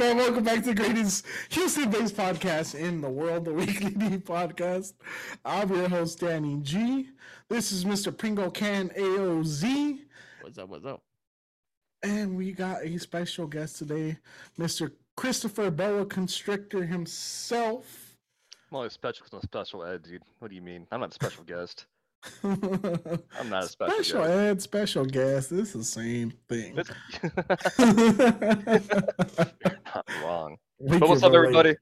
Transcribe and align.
Hey, 0.00 0.14
what's 0.14 0.28
up, 0.28 0.34
D 0.34 0.44
fam? 0.44 0.44
Welcome 0.44 0.44
back 0.44 0.64
to 0.64 0.68
the 0.68 0.74
greatest 0.74 1.26
Houston-based 1.50 2.16
podcast 2.16 2.74
in 2.74 3.00
the 3.02 3.10
world, 3.10 3.44
the 3.44 3.52
Weekly 3.52 3.90
D 3.90 4.16
Podcast. 4.18 4.94
I'm 5.44 5.68
your 5.74 5.88
host, 5.88 6.20
Danny 6.20 6.58
G. 6.62 7.08
This 7.50 7.70
is 7.70 7.84
Mr. 7.84 8.16
Pringle 8.16 8.50
Can 8.50 8.88
AOZ, 8.90 9.98
What's 10.40 10.58
up? 10.58 10.68
What's 10.70 10.86
up? 10.86 11.02
and 12.02 12.34
we 12.34 12.52
got 12.52 12.82
a 12.82 12.98
special 12.98 13.46
guest 13.46 13.76
today, 13.76 14.16
Mr. 14.58 14.90
Christopher 15.18 15.70
Bella 15.70 16.06
Constrictor 16.06 16.86
himself. 16.86 18.16
I'm 18.70 18.76
only 18.78 18.88
special 18.88 19.24
because 19.26 19.34
I'm 19.34 19.40
a 19.40 19.42
special 19.42 19.84
ed, 19.84 20.04
dude. 20.04 20.22
What 20.38 20.48
do 20.48 20.54
you 20.54 20.62
mean? 20.62 20.86
I'm 20.90 21.00
not 21.00 21.10
a 21.10 21.14
special 21.14 21.44
guest. 21.44 21.84
I'm 22.44 23.48
not 23.48 23.64
a 23.64 23.68
special, 23.68 23.94
special 24.04 24.22
guest. 24.24 24.30
ed, 24.30 24.62
special 24.62 25.04
guest. 25.06 25.50
This 25.50 25.68
is 25.68 25.72
the 25.72 25.84
same 25.84 26.32
thing. 26.48 26.76
Not 29.94 30.08
wrong. 30.22 30.56
We 30.78 30.98
But 30.98 31.08
what's 31.08 31.22
up, 31.22 31.32
relate. 31.32 31.44
everybody? 31.44 31.76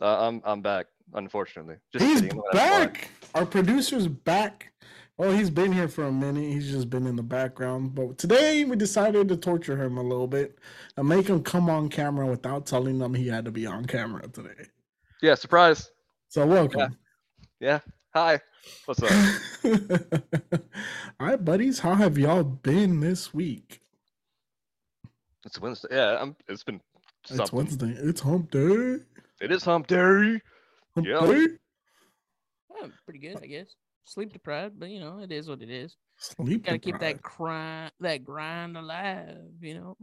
Uh, 0.00 0.28
I'm 0.28 0.42
I'm 0.44 0.62
back. 0.62 0.86
Unfortunately, 1.14 1.76
just 1.92 2.04
He's 2.04 2.20
kidding. 2.22 2.40
Back. 2.52 3.08
Our 3.34 3.44
producer's 3.46 4.08
back. 4.08 4.72
Well, 5.18 5.30
he's 5.30 5.50
been 5.50 5.72
here 5.72 5.88
for 5.88 6.04
a 6.04 6.12
minute. 6.12 6.50
He's 6.50 6.70
just 6.70 6.88
been 6.88 7.06
in 7.06 7.16
the 7.16 7.22
background. 7.22 7.94
But 7.94 8.16
today 8.18 8.64
we 8.64 8.76
decided 8.76 9.28
to 9.28 9.36
torture 9.36 9.76
him 9.80 9.98
a 9.98 10.02
little 10.02 10.26
bit 10.26 10.58
and 10.96 11.06
make 11.06 11.28
him 11.28 11.42
come 11.42 11.68
on 11.68 11.88
camera 11.90 12.26
without 12.26 12.64
telling 12.66 12.98
them 12.98 13.12
he 13.14 13.28
had 13.28 13.44
to 13.44 13.50
be 13.52 13.66
on 13.66 13.84
camera 13.84 14.26
today. 14.28 14.66
Yeah, 15.20 15.34
surprise. 15.34 15.90
So 16.28 16.46
welcome. 16.46 16.96
Yeah. 17.60 17.80
Hi. 18.14 18.40
What's 18.84 19.02
up? 19.02 19.10
All 21.20 21.26
right, 21.26 21.44
buddies. 21.44 21.80
How 21.80 21.94
have 21.94 22.18
y'all 22.18 22.44
been 22.44 23.00
this 23.00 23.32
week? 23.34 23.80
it's 25.44 25.60
Wednesday. 25.60 25.88
Yeah, 25.90 26.18
I'm. 26.20 26.36
It's 26.48 26.62
been 26.64 26.80
It's. 27.28 27.52
Wednesday. 27.52 27.90
It's 27.96 28.20
hump 28.20 28.50
day. 28.50 28.98
It 29.40 29.50
is 29.50 29.64
hump 29.64 29.86
day. 29.88 30.40
Hump 30.94 31.06
Yeah. 31.06 31.26
day. 31.26 31.46
Oh, 32.72 32.90
pretty 33.04 33.18
good, 33.18 33.38
I 33.42 33.46
guess. 33.46 33.74
Sleep 34.04 34.32
deprived, 34.32 34.78
but 34.78 34.90
you 34.90 35.00
know, 35.00 35.20
it 35.20 35.32
is 35.32 35.48
what 35.48 35.62
it 35.62 35.70
is. 35.70 35.96
Sleep. 36.18 36.64
Gotta 36.64 36.78
keep 36.78 36.98
that 37.00 37.22
grind, 37.22 37.92
that 38.00 38.24
grind 38.24 38.76
alive. 38.76 39.36
You 39.60 39.74
know. 39.74 39.96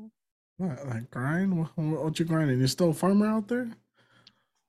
What, 0.58 0.86
like 0.88 1.10
grind? 1.12 1.58
What, 1.58 1.70
what, 1.76 2.04
what 2.04 2.20
you 2.20 2.26
grinding? 2.26 2.60
You 2.60 2.68
still 2.68 2.90
a 2.90 2.94
farmer 2.94 3.28
out 3.28 3.48
there? 3.48 3.70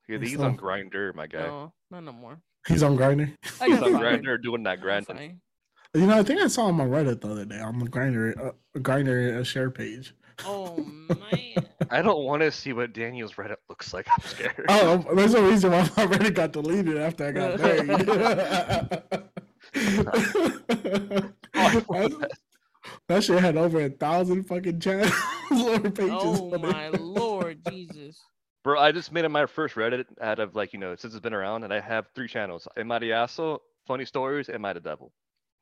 Yeah, 0.07 0.17
It's 0.17 0.31
he's 0.31 0.39
on 0.39 0.57
Grindr, 0.57 1.13
my 1.13 1.27
guy. 1.27 1.39
No, 1.39 1.73
not 1.89 2.03
no 2.03 2.13
more. 2.13 2.39
He's 2.67 2.83
on 2.83 2.97
Grindr. 2.97 3.35
I 3.59 3.67
He's 3.67 3.81
on 3.81 3.93
Grindr 3.93 4.41
doing 4.41 4.63
that 4.63 4.77
I'm 4.77 4.81
grinding. 4.81 5.41
You 5.93 6.07
know, 6.07 6.17
I 6.19 6.23
think 6.23 6.39
I 6.39 6.47
saw 6.47 6.69
him 6.69 6.79
on 6.79 6.89
Reddit 6.89 7.19
the 7.19 7.29
other 7.29 7.43
day 7.43 7.59
on 7.59 7.77
the 7.79 7.85
Grindr, 7.85 8.47
uh, 8.47 8.51
Grindr 8.77 9.39
uh, 9.39 9.43
share 9.43 9.69
page. 9.69 10.13
Oh 10.45 10.77
man. 11.31 11.67
I 11.89 12.01
don't 12.01 12.23
want 12.23 12.41
to 12.43 12.51
see 12.51 12.71
what 12.71 12.93
Daniel's 12.93 13.33
Reddit 13.33 13.57
looks 13.67 13.93
like. 13.93 14.07
I'm 14.09 14.25
scared. 14.25 14.65
Oh, 14.69 15.05
there's 15.13 15.33
a 15.33 15.43
reason 15.43 15.71
why 15.71 15.81
my 15.81 16.05
Reddit 16.07 16.33
got 16.33 16.53
deleted 16.53 16.97
after 16.97 17.27
I 17.27 17.31
got 17.31 17.59
married. 17.59 17.89
that, 21.53 22.31
that 23.07 23.23
shit 23.23 23.39
had 23.39 23.57
over 23.57 23.81
a 23.81 23.89
thousand 23.89 24.43
fucking 24.43 24.79
channels 24.79 25.11
or 25.51 25.79
pages. 25.79 26.11
oh 26.13 26.53
on 26.53 26.65
it. 26.65 26.71
my 26.71 26.87
lord, 26.89 27.59
Jesus. 27.69 28.21
Bro, 28.63 28.79
I 28.79 28.91
just 28.91 29.11
made 29.11 29.25
it 29.25 29.29
my 29.29 29.45
first 29.47 29.75
Reddit 29.75 30.05
out 30.21 30.39
of 30.39 30.55
like, 30.55 30.73
you 30.73 30.79
know, 30.79 30.95
since 30.95 31.13
it's 31.13 31.21
been 31.21 31.33
around, 31.33 31.63
and 31.63 31.73
I 31.73 31.79
have 31.79 32.07
three 32.13 32.27
channels. 32.27 32.67
Am 32.77 32.91
I 32.91 32.99
the 32.99 33.13
asshole? 33.13 33.61
Funny 33.87 34.05
stories, 34.05 34.49
Am 34.49 34.63
I 34.63 34.73
the 34.73 34.79
devil? 34.79 35.11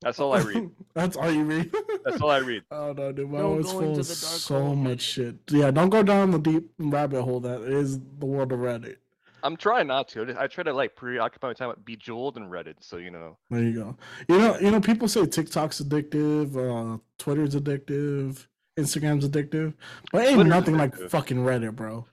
That's 0.02 0.20
all 0.20 0.34
I 0.34 0.42
read. 0.42 0.70
That's 0.94 1.18
all 1.18 1.32
you 1.32 1.44
read. 1.44 1.72
That's 2.06 2.22
all 2.22 2.30
I 2.32 2.38
read. 2.38 2.64
Oh 2.72 2.94
no, 2.94 3.12
dude, 3.12 3.30
my 3.30 3.40
Don't 3.40 3.58
was 3.58 3.72
full 3.72 4.00
of 4.00 4.06
so 4.06 4.60
hole, 4.60 4.76
much 4.76 5.02
shit. 5.02 5.36
Yeah, 5.50 5.72
don't 5.72 5.90
go 5.90 6.04
down 6.04 6.32
the 6.32 6.40
deep 6.40 6.72
rabbit 6.78 7.22
hole 7.24 7.40
that 7.42 7.62
is 7.62 8.00
the 8.00 8.26
world 8.26 8.52
of 8.52 8.60
Reddit. 8.60 8.98
I'm 9.44 9.56
trying 9.58 9.88
not 9.88 10.08
to. 10.10 10.36
I 10.38 10.48
try 10.48 10.64
to 10.64 10.74
like 10.74 10.96
preoccupy 10.96 11.48
my 11.48 11.54
time 11.54 11.70
with 11.70 11.84
Bejeweled 11.86 12.38
and 12.38 12.52
Reddit. 12.52 12.76
So, 12.82 12.98
you 12.98 13.12
know, 13.12 13.38
There 13.50 13.62
you 13.62 13.74
go. 13.74 13.98
You 14.28 14.38
know, 14.38 14.60
you 14.60 14.72
know, 14.72 14.82
people 14.82 15.08
say 15.08 15.26
TikTok's 15.26 15.82
addictive, 15.82 16.56
uh, 16.56 16.98
Twitter's 17.18 17.56
addictive, 17.56 18.46
Instagram's 18.78 19.28
addictive, 19.28 19.74
but 20.12 20.22
ain't 20.22 20.36
Twitter's 20.36 20.50
nothing 20.50 20.78
like 20.78 20.96
fucking 20.96 21.38
Reddit, 21.38 21.76
bro. 21.76 22.06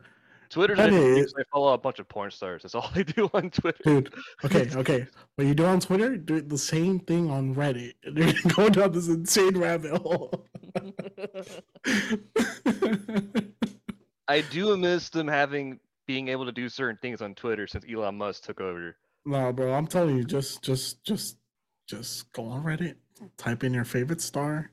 Twitter's 0.49 0.79
That 0.79 0.93
I 0.93 1.43
follow 1.53 1.73
a 1.73 1.79
bunch 1.79 1.99
of 1.99 2.09
porn 2.09 2.31
stars. 2.31 2.63
That's 2.63 2.75
all 2.75 2.91
I 2.95 3.03
do 3.03 3.29
on 3.35 3.51
Twitter. 3.51 3.83
Dude, 3.85 4.15
okay, 4.45 4.69
okay. 4.75 5.07
What 5.35 5.47
you 5.47 5.55
do 5.55 5.65
on 5.65 5.81
Twitter, 5.81 6.17
do 6.17 6.41
the 6.41 6.59
same 6.59 7.01
thing 7.01 7.31
on 7.31 7.55
Reddit. 7.55 7.95
You're 8.05 8.33
gonna 8.55 8.71
down 8.71 8.93
this 8.93 9.09
insane 9.09 9.59
rabbit 9.59 9.97
hole. 9.99 10.47
I 14.29 14.41
do 14.51 14.77
miss 14.77 15.09
them 15.09 15.29
having 15.29 15.79
being 16.07 16.29
able 16.29 16.45
to 16.45 16.53
do 16.53 16.69
certain 16.69 16.99
things 16.99 17.21
on 17.21 17.35
Twitter 17.35 17.67
since 17.67 17.85
Elon 17.91 18.17
Musk 18.17 18.45
took 18.45 18.61
over. 18.61 18.97
no, 19.25 19.53
bro, 19.53 19.75
I'm 19.75 19.87
telling 19.87 20.17
you, 20.17 20.25
just, 20.25 20.63
just, 20.63 21.03
just, 21.05 21.37
just 21.89 22.33
go 22.33 22.45
on 22.47 22.63
Reddit, 22.65 22.95
type 23.37 23.65
in 23.65 23.75
your 23.75 23.85
favorite 23.85 24.21
star, 24.21 24.71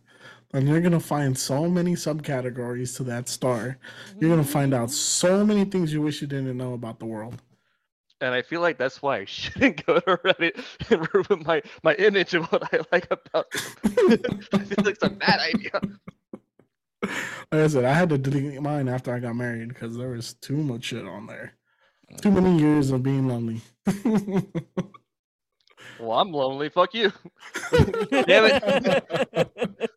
and 0.54 0.68
you're 0.68 0.82
gonna 0.82 1.00
find 1.00 1.38
so 1.38 1.68
many 1.68 1.94
subcategories 1.94 2.96
to 2.98 3.04
that 3.04 3.28
star. 3.28 3.78
You're 4.20 4.30
gonna 4.30 4.44
find 4.44 4.74
out 4.74 4.92
so 4.92 5.46
many 5.46 5.66
things 5.66 5.92
you 5.92 6.02
wish 6.02 6.22
you 6.22 6.28
didn't 6.28 6.56
know 6.58 6.74
about 6.74 7.00
the 7.00 7.06
world. 7.06 7.42
And 8.22 8.34
I 8.34 8.42
feel 8.42 8.62
like 8.62 8.78
that's 8.78 9.02
why 9.02 9.20
I 9.20 9.26
shouldn't 9.28 9.86
go 9.86 10.00
to 10.00 10.18
Reddit 10.18 10.64
and 10.90 11.08
ruin 11.14 11.44
my, 11.46 11.62
my 11.84 11.96
image 11.96 12.34
of 12.36 12.46
what 12.52 12.74
I 12.74 12.80
like 12.92 13.08
about 13.10 13.52
them. 13.52 13.64
I 14.54 14.60
feel 14.60 14.84
like 14.84 14.96
it's 14.96 15.04
a 15.04 15.10
bad 15.10 15.40
idea. 15.40 15.82
Like 17.52 17.64
I 17.64 17.68
said, 17.68 17.84
I 17.84 17.94
had 17.94 18.10
to 18.10 18.18
delete 18.18 18.62
mine 18.62 18.88
after 18.88 19.14
I 19.14 19.20
got 19.20 19.36
married 19.36 19.70
because 19.70 19.98
there 19.98 20.10
was 20.10 20.36
too 20.36 20.56
much 20.56 20.86
shit 20.86 21.06
on 21.06 21.28
there. 21.28 21.56
Too 22.22 22.32
many 22.32 22.58
years 22.58 22.92
of 22.92 23.04
being 23.04 23.28
lonely. 23.28 23.62
Well, 26.00 26.20
I'm 26.20 26.32
lonely. 26.32 26.70
Fuck 26.70 26.94
you. 26.94 27.12
Damn 27.72 28.62
it. 28.66 29.92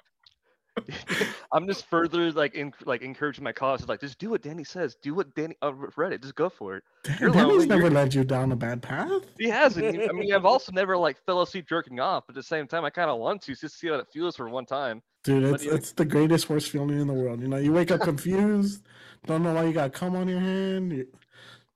I'm 1.53 1.67
just 1.67 1.87
further 1.87 2.31
like 2.33 2.55
in, 2.55 2.73
like 2.85 3.03
encouraging 3.03 3.45
my 3.45 3.53
cause. 3.53 3.87
Like, 3.89 4.01
just 4.01 4.19
do 4.19 4.31
what 4.31 4.43
Danny 4.43 4.65
says. 4.65 4.97
Do 5.03 5.15
what 5.15 5.35
Danny 5.35 5.57
uh, 5.63 5.73
Reddit. 5.73 6.23
Just 6.23 6.35
go 6.35 6.49
for 6.49 6.77
it. 6.77 6.85
You're 7.21 7.31
Danny's 7.31 7.47
lonely, 7.53 7.67
never 7.67 7.83
you're- 7.83 7.95
led 7.95 8.15
you 8.15 8.25
down 8.25 8.53
a 8.53 8.57
bad 8.57 8.83
path. 8.83 9.23
He 9.39 9.49
hasn't. 9.49 9.87
I 10.09 10.13
mean, 10.13 10.33
I've 10.35 10.45
also 10.45 10.73
never 10.73 10.97
like 10.97 11.17
fell 11.25 11.43
asleep 11.43 11.67
jerking 11.69 12.01
off. 12.01 12.25
But 12.27 12.33
at 12.33 12.37
the 12.37 12.43
same 12.43 12.67
time, 12.67 12.85
I 12.85 12.91
kind 12.91 13.11
of 13.11 13.19
want 13.19 13.43
to 13.43 13.55
just 13.55 13.79
see 13.79 13.89
how 13.89 13.95
it 13.95 14.07
feels 14.13 14.37
for 14.37 14.49
one 14.49 14.67
time. 14.67 15.03
Dude, 15.25 15.45
it's 15.45 15.65
you- 15.65 15.73
it's 15.73 15.93
the 15.93 16.05
greatest 16.05 16.49
worst 16.51 16.71
feeling 16.71 17.01
in 17.01 17.07
the 17.07 17.15
world. 17.15 17.41
You 17.41 17.49
know, 17.49 17.57
you 17.57 17.73
wake 17.73 17.91
up 17.91 18.01
confused, 18.11 18.87
don't 19.27 19.43
know 19.43 19.55
why 19.55 19.65
you 19.65 19.73
got 19.73 19.93
cum 19.93 20.15
on 20.17 20.29
your 20.29 20.41
hand. 20.41 20.93
You, 20.93 21.07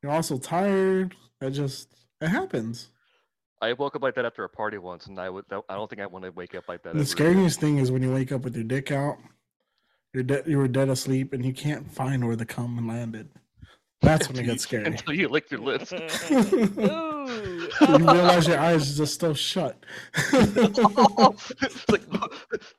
you're 0.02 0.12
also 0.12 0.38
tired. 0.38 1.14
It 1.40 1.50
just 1.50 1.88
it 2.20 2.28
happens. 2.28 2.90
I 3.62 3.72
woke 3.74 3.94
up 3.96 4.02
like 4.02 4.14
that 4.14 4.24
after 4.24 4.44
a 4.44 4.48
party 4.48 4.78
once, 4.78 5.06
and 5.06 5.18
I 5.18 5.28
would. 5.28 5.44
I 5.50 5.74
don't 5.74 5.88
think 5.88 6.00
I 6.00 6.06
want 6.06 6.24
to 6.24 6.30
wake 6.30 6.54
up 6.54 6.68
like 6.68 6.82
that. 6.82 6.90
The 6.90 6.90
ever 6.90 6.98
again. 7.00 7.06
scariest 7.06 7.60
thing 7.60 7.78
is 7.78 7.92
when 7.92 8.02
you 8.02 8.12
wake 8.12 8.32
up 8.32 8.42
with 8.42 8.54
your 8.54 8.64
dick 8.64 8.90
out. 8.90 9.18
You're 10.14 10.22
dead. 10.24 10.44
You 10.46 10.58
were 10.58 10.68
dead 10.68 10.88
asleep, 10.88 11.32
and 11.32 11.44
you 11.44 11.52
can't 11.52 11.90
find 11.90 12.26
where 12.26 12.36
the 12.36 12.46
cum 12.46 12.86
landed. 12.88 13.28
That's 14.02 14.28
when 14.28 14.38
it 14.38 14.44
gets 14.44 14.62
scary. 14.62 14.84
Until 14.86 15.14
you 15.14 15.28
lick 15.28 15.50
your 15.50 15.60
lips. 15.60 15.92
You 17.80 17.96
realize 17.96 18.48
your 18.48 18.58
eyes 18.58 18.92
are 18.92 18.96
just 18.96 19.14
still 19.14 19.34
shut. 19.34 19.76
it's 20.32 21.88
like 21.88 22.02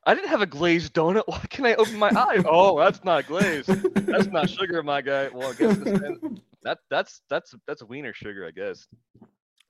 I 0.05 0.13
didn't 0.13 0.27
have 0.29 0.41
a 0.41 0.45
glazed 0.45 0.93
donut. 0.93 1.23
Why 1.25 1.39
can 1.49 1.65
I 1.65 1.75
open 1.75 1.97
my 1.97 2.09
eye? 2.09 2.43
Oh, 2.45 2.77
that's 2.77 3.03
not 3.05 3.27
glazed. 3.27 3.69
That's 3.69 4.27
not 4.27 4.49
sugar, 4.49 4.83
my 4.83 5.01
guy. 5.01 5.29
Well, 5.29 5.51
I 5.51 5.53
guess 5.53 5.77
this 5.77 5.99
then- 5.99 6.41
that 6.63 6.79
that's 6.89 7.21
that's 7.29 7.55
that's 7.65 7.81
wiener 7.83 8.13
sugar, 8.13 8.45
I 8.45 8.51
guess. 8.51 8.87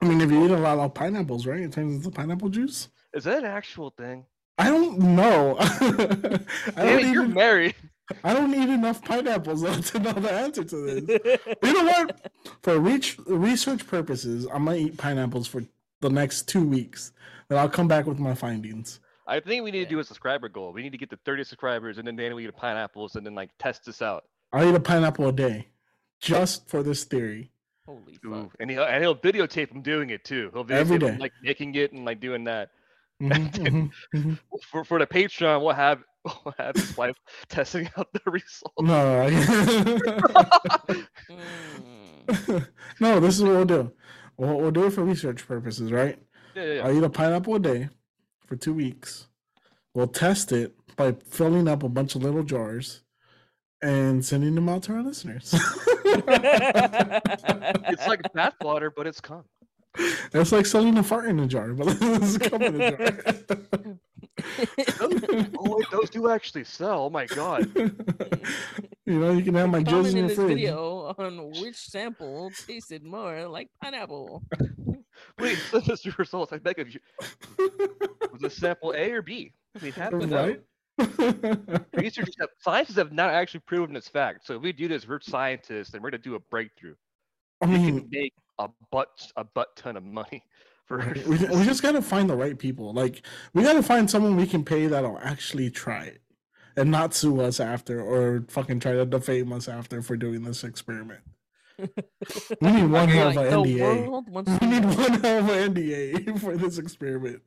I 0.01 0.07
mean, 0.07 0.21
if 0.21 0.31
you 0.31 0.45
eat 0.45 0.51
a 0.51 0.57
lot 0.57 0.79
of 0.79 0.93
pineapples, 0.93 1.45
right? 1.45 1.59
It 1.59 1.71
turns 1.73 1.95
into 2.03 2.15
pineapple 2.15 2.49
juice. 2.49 2.89
Is 3.13 3.25
that 3.25 3.39
an 3.39 3.45
actual 3.45 3.91
thing? 3.91 4.25
I 4.57 4.67
don't 4.69 4.97
know. 4.99 5.57
I 5.59 5.67
Damn 5.67 6.45
don't 6.75 6.99
it, 6.99 7.01
you're 7.13 7.23
even, 7.23 7.33
married. 7.33 7.75
I 8.23 8.33
don't 8.33 8.53
eat 8.53 8.69
enough 8.69 9.03
pineapples 9.03 9.61
though, 9.63 9.73
to 9.75 9.99
know 9.99 10.13
the 10.13 10.31
answer 10.31 10.63
to 10.63 10.75
this. 11.01 11.39
You 11.63 11.73
know 11.73 11.83
what? 11.85 12.31
For 12.61 12.79
reach, 12.79 13.17
research 13.27 13.85
purposes, 13.87 14.47
I 14.53 14.57
might 14.57 14.79
eat 14.79 14.97
pineapples 14.97 15.47
for 15.47 15.61
the 16.01 16.09
next 16.09 16.47
two 16.47 16.63
weeks, 16.67 17.11
and 17.49 17.57
I'll 17.59 17.69
come 17.69 17.87
back 17.87 18.05
with 18.07 18.19
my 18.19 18.33
findings. 18.33 18.99
I 19.27 19.39
think 19.39 19.63
we 19.63 19.71
need 19.71 19.79
Yeah. 19.79 19.83
to 19.85 19.89
do 19.91 19.99
a 19.99 20.03
subscriber 20.03 20.49
goal. 20.49 20.73
We 20.73 20.81
need 20.81 20.91
to 20.91 20.97
get 20.97 21.09
to 21.11 21.19
30 21.25 21.43
subscribers, 21.43 21.97
and 21.99 22.07
then 22.07 22.15
Danny 22.15 22.33
we 22.33 22.47
eat 22.47 22.55
pineapples, 22.57 23.15
and 23.15 23.25
then 23.25 23.35
like 23.35 23.51
test 23.59 23.85
this 23.85 24.01
out. 24.01 24.23
I'll 24.51 24.67
eat 24.67 24.75
a 24.75 24.79
pineapple 24.79 25.27
a 25.27 25.31
day, 25.31 25.67
just 26.19 26.67
for 26.69 26.83
this 26.83 27.03
theory. 27.05 27.51
Holy 27.91 28.19
Ooh, 28.25 28.43
fuck. 28.43 28.55
and 28.59 28.69
he'll 28.71 28.83
and 28.83 29.03
he'll 29.03 29.15
videotape 29.15 29.71
him 29.71 29.81
doing 29.81 30.09
it 30.09 30.23
too. 30.23 30.49
He'll 30.53 30.63
videotape 30.65 30.71
Every 30.93 31.07
him, 31.09 31.19
like 31.19 31.33
making 31.43 31.75
it 31.75 31.91
and 31.93 32.05
like 32.05 32.19
doing 32.19 32.43
that. 32.45 32.69
Mhm, 33.21 33.51
mhm, 33.51 33.91
mhm. 34.15 34.39
For 34.71 34.83
for 34.83 34.99
the 34.99 35.07
Patreon, 35.07 35.61
we'll 35.61 35.73
have 35.75 36.03
we'll 36.25 36.53
have 36.57 36.75
his 36.75 36.95
wife 36.97 37.15
testing 37.49 37.89
out 37.97 38.07
the 38.13 38.21
results. 38.31 38.73
No, 38.79 39.29
Mm. 42.27 42.67
no. 42.99 43.19
This 43.19 43.35
is 43.37 43.43
what 43.43 43.51
we'll 43.51 43.65
do. 43.65 43.91
We'll, 44.37 44.57
we'll 44.57 44.71
do 44.71 44.85
it 44.85 44.91
for 44.93 45.03
research 45.03 45.47
purposes, 45.47 45.91
right? 45.91 46.17
Yeah, 46.55 46.63
yeah, 46.63 46.73
yeah. 46.75 46.85
I'll 46.87 46.97
eat 46.97 47.03
a 47.03 47.09
pineapple 47.09 47.55
a 47.55 47.59
day 47.59 47.89
for 48.47 48.55
two 48.55 48.73
weeks. 48.73 49.27
We'll 49.93 50.07
test 50.07 50.51
it 50.51 50.75
by 50.95 51.13
filling 51.29 51.67
up 51.67 51.83
a 51.83 51.89
bunch 51.89 52.15
of 52.15 52.23
little 52.23 52.43
jars 52.43 53.01
and 53.81 54.23
sending 54.23 54.55
them 54.55 54.69
out 54.69 54.83
to 54.83 54.93
our 54.93 55.03
listeners. 55.03 55.53
It's 57.89 58.07
like 58.07 58.21
bathwater, 58.33 58.91
but 58.95 59.07
it's 59.07 59.21
cum. 59.21 59.43
it's 60.33 60.51
like 60.51 60.65
selling 60.65 60.97
a 60.97 61.03
fart 61.03 61.25
in 61.25 61.39
a 61.39 61.47
jar, 61.47 61.73
but 61.73 61.87
it's 62.01 62.37
coming 62.37 62.75
in 62.75 62.81
a 62.81 62.97
jar. 62.97 63.23
oh 65.01 65.77
wait, 65.77 65.85
those 65.91 66.09
do 66.09 66.29
actually 66.29 66.63
sell. 66.63 67.05
Oh 67.05 67.09
my 67.09 67.25
god. 67.25 67.69
you 69.05 69.19
know, 69.19 69.31
you 69.31 69.43
can 69.43 69.55
have 69.55 69.69
my 69.69 69.81
jizz 69.83 69.89
Comment 69.89 70.07
in 70.07 70.11
in 70.11 70.17
your 70.17 70.27
this 70.29 70.37
fridge. 70.37 70.47
video 70.55 71.15
on 71.17 71.51
which 71.61 71.75
sample 71.75 72.49
tasted 72.67 73.03
more 73.03 73.47
like 73.47 73.69
pineapple. 73.81 74.43
Please 75.37 75.61
send 75.63 75.89
us 75.89 76.05
your 76.05 76.15
results. 76.17 76.53
I 76.53 76.57
beg 76.57 76.79
of 76.79 76.93
you. 76.93 76.99
Was 78.31 78.43
it 78.43 78.51
sample 78.53 78.93
A 78.95 79.11
or 79.11 79.21
B? 79.21 79.53
We 79.81 79.91
have 79.91 80.11
to 80.11 80.25
know. 80.25 80.47
Right? 80.47 80.61
Researchers 81.93 82.35
have 82.39 82.49
scientists 82.59 82.97
have 82.97 83.11
not 83.11 83.31
actually 83.33 83.61
proven 83.61 83.93
this 83.93 84.07
fact. 84.07 84.45
So 84.45 84.55
if 84.55 84.61
we 84.61 84.71
do 84.71 84.87
this, 84.87 85.07
we're 85.07 85.19
scientists 85.21 85.93
and 85.93 86.03
we're 86.03 86.11
gonna 86.11 86.23
do 86.23 86.35
a 86.35 86.39
breakthrough. 86.39 86.95
I 87.61 87.67
We 87.67 87.77
mean, 87.77 87.99
can 87.99 88.09
make 88.11 88.33
a 88.59 88.69
butt 88.91 89.31
a 89.35 89.43
butt 89.43 89.75
ton 89.75 89.97
of 89.97 90.03
money 90.03 90.43
for 90.85 90.97
Right. 90.97 91.25
We, 91.27 91.37
we 91.37 91.63
just 91.65 91.81
gotta 91.81 92.01
find 92.01 92.29
the 92.29 92.35
right 92.35 92.57
people. 92.57 92.93
Like 92.93 93.25
we 93.53 93.63
gotta 93.63 93.83
find 93.83 94.09
someone 94.09 94.35
we 94.35 94.47
can 94.47 94.63
pay 94.63 94.87
that'll 94.87 95.19
actually 95.19 95.69
try 95.69 96.05
it 96.05 96.21
and 96.75 96.91
not 96.91 97.13
sue 97.13 97.41
us 97.41 97.59
after 97.59 98.01
or 98.01 98.45
fucking 98.49 98.79
try 98.79 98.93
to 98.93 99.05
defame 99.05 99.51
us 99.53 99.67
after 99.67 100.01
for 100.01 100.15
doing 100.17 100.43
this 100.43 100.63
experiment. 100.63 101.21
We 102.61 102.71
need 102.71 102.91
one 102.91 103.09
hell 103.09 103.29
of 103.29 103.35
Like, 103.35 103.47
an 103.47 103.53
NDA. 103.63 104.61
We 104.61 104.67
need 104.67 104.85
one 104.85 105.13
hell 105.21 105.39
of 105.39 105.49
an 105.49 105.73
NDA 105.73 106.39
for 106.39 106.55
this 106.55 106.77
experiment. 106.77 107.41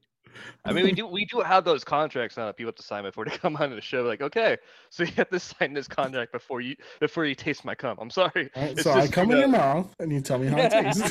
I 0.64 0.72
mean, 0.72 0.84
we 0.84 0.92
do 0.92 1.06
we 1.06 1.24
do 1.26 1.40
have 1.40 1.64
those 1.64 1.84
contracts 1.84 2.36
now 2.36 2.46
that 2.46 2.56
people 2.56 2.68
have 2.68 2.76
to 2.76 2.82
sign 2.82 3.04
before 3.04 3.24
they 3.28 3.36
come 3.36 3.56
on 3.56 3.70
to 3.70 3.74
the 3.74 3.80
show. 3.80 4.02
Like, 4.02 4.20
okay, 4.20 4.56
so 4.90 5.02
you 5.04 5.12
have 5.16 5.30
to 5.30 5.40
sign 5.40 5.72
this 5.74 5.88
contract 5.88 6.32
before 6.32 6.60
you 6.60 6.76
before 7.00 7.24
you 7.24 7.34
taste 7.34 7.64
my 7.64 7.74
cum. 7.74 7.98
I'm 8.00 8.10
sorry. 8.10 8.50
Alright, 8.56 8.72
It's 8.72 8.82
so 8.82 8.92
I 8.92 9.06
come 9.08 9.30
you 9.30 9.36
in 9.36 9.40
your 9.40 9.48
mouth 9.48 9.94
and 9.98 10.12
you 10.12 10.20
tell 10.20 10.38
me 10.38 10.46
how 10.48 10.56
it 10.58 10.70
tastes. 10.70 11.10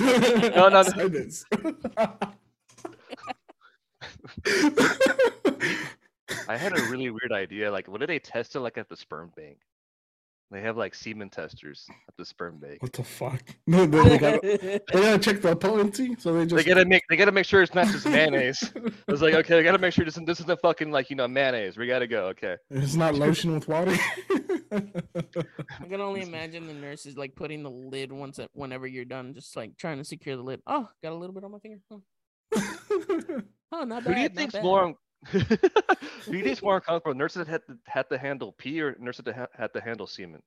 No, 0.55 0.69
no, 0.69 0.81
no. 0.81 1.09
This. 1.13 1.45
I 6.47 6.57
had 6.57 6.77
a 6.77 6.81
really 6.83 7.09
weird 7.09 7.31
idea. 7.31 7.71
Like, 7.71 7.87
what 7.87 7.99
do 7.99 8.07
they 8.07 8.19
test 8.19 8.55
it 8.55 8.59
like 8.61 8.77
at 8.77 8.89
the 8.89 8.95
sperm 8.95 9.31
bank? 9.35 9.57
They 10.53 10.61
have 10.61 10.77
like 10.77 10.93
semen 10.93 11.31
testers 11.31 11.87
at 12.07 12.15
the 12.15 12.23
sperm 12.23 12.59
bank. 12.59 12.79
what 12.83 12.93
the 12.93 13.03
fuck? 13.03 13.41
No, 13.65 13.87
they, 13.87 14.03
they 14.03 14.17
gotta, 14.19 14.39
they 14.93 15.01
gotta 15.01 15.17
check 15.17 15.41
the 15.41 15.55
potency, 15.55 16.15
so 16.19 16.33
they 16.33 16.45
just 16.45 16.55
They 16.55 16.63
gotta 16.63 16.85
make 16.85 17.01
they 17.09 17.15
gotta 17.15 17.31
make 17.31 17.45
sure 17.45 17.63
it's 17.63 17.73
not 17.73 17.87
just 17.87 18.05
mayonnaise. 18.05 18.71
It's 19.07 19.21
like 19.21 19.33
okay, 19.33 19.57
I 19.57 19.63
gotta 19.63 19.79
make 19.79 19.93
sure 19.93 20.05
this 20.05 20.13
isn't 20.13 20.27
this 20.27 20.39
isn't 20.41 20.61
fucking 20.61 20.91
like 20.91 21.09
you 21.09 21.15
know 21.15 21.27
mayonnaise. 21.27 21.75
We 21.75 21.87
gotta 21.87 22.05
go. 22.05 22.27
Okay. 22.27 22.57
it's 22.69 22.93
not 22.93 23.15
lotion 23.15 23.55
with 23.55 23.67
water. 23.67 23.95
I 24.71 25.87
can 25.89 26.01
only 26.01 26.21
imagine 26.21 26.67
the 26.67 26.73
nurses 26.73 27.17
like 27.17 27.35
putting 27.35 27.63
the 27.63 27.71
lid 27.71 28.11
once 28.11 28.37
at, 28.37 28.49
whenever 28.53 28.85
you're 28.85 29.05
done, 29.05 29.33
just 29.33 29.55
like 29.55 29.75
trying 29.77 29.97
to 29.97 30.03
secure 30.03 30.35
the 30.35 30.43
lid. 30.43 30.61
Oh, 30.67 30.87
got 31.01 31.13
a 31.13 31.15
little 31.15 31.33
bit 31.33 31.43
on 31.43 31.51
my 31.51 31.59
finger. 31.59 31.79
Oh, 31.89 32.01
oh 33.71 33.83
not 33.83 34.03
bad. 34.03 34.07
Who 34.07 34.13
do 34.13 34.21
you 34.21 34.29
not 34.29 34.35
think's 34.35 34.63
more? 34.63 34.93
Un- 35.33 35.41
Who 36.25 36.31
do 36.31 36.37
you 36.37 36.43
think's 36.43 36.61
more 36.61 36.75
uncomfortable? 36.75 37.15
Nurses 37.15 37.45
that 37.45 37.47
had 37.47 37.61
to, 37.67 37.77
had 37.85 38.09
to 38.09 38.17
handle 38.17 38.51
pee 38.53 38.81
or 38.81 38.95
nurses 38.99 39.25
that 39.25 39.35
ha- 39.35 39.47
had 39.57 39.73
to 39.73 39.81
handle 39.81 40.07
semen? 40.07 40.41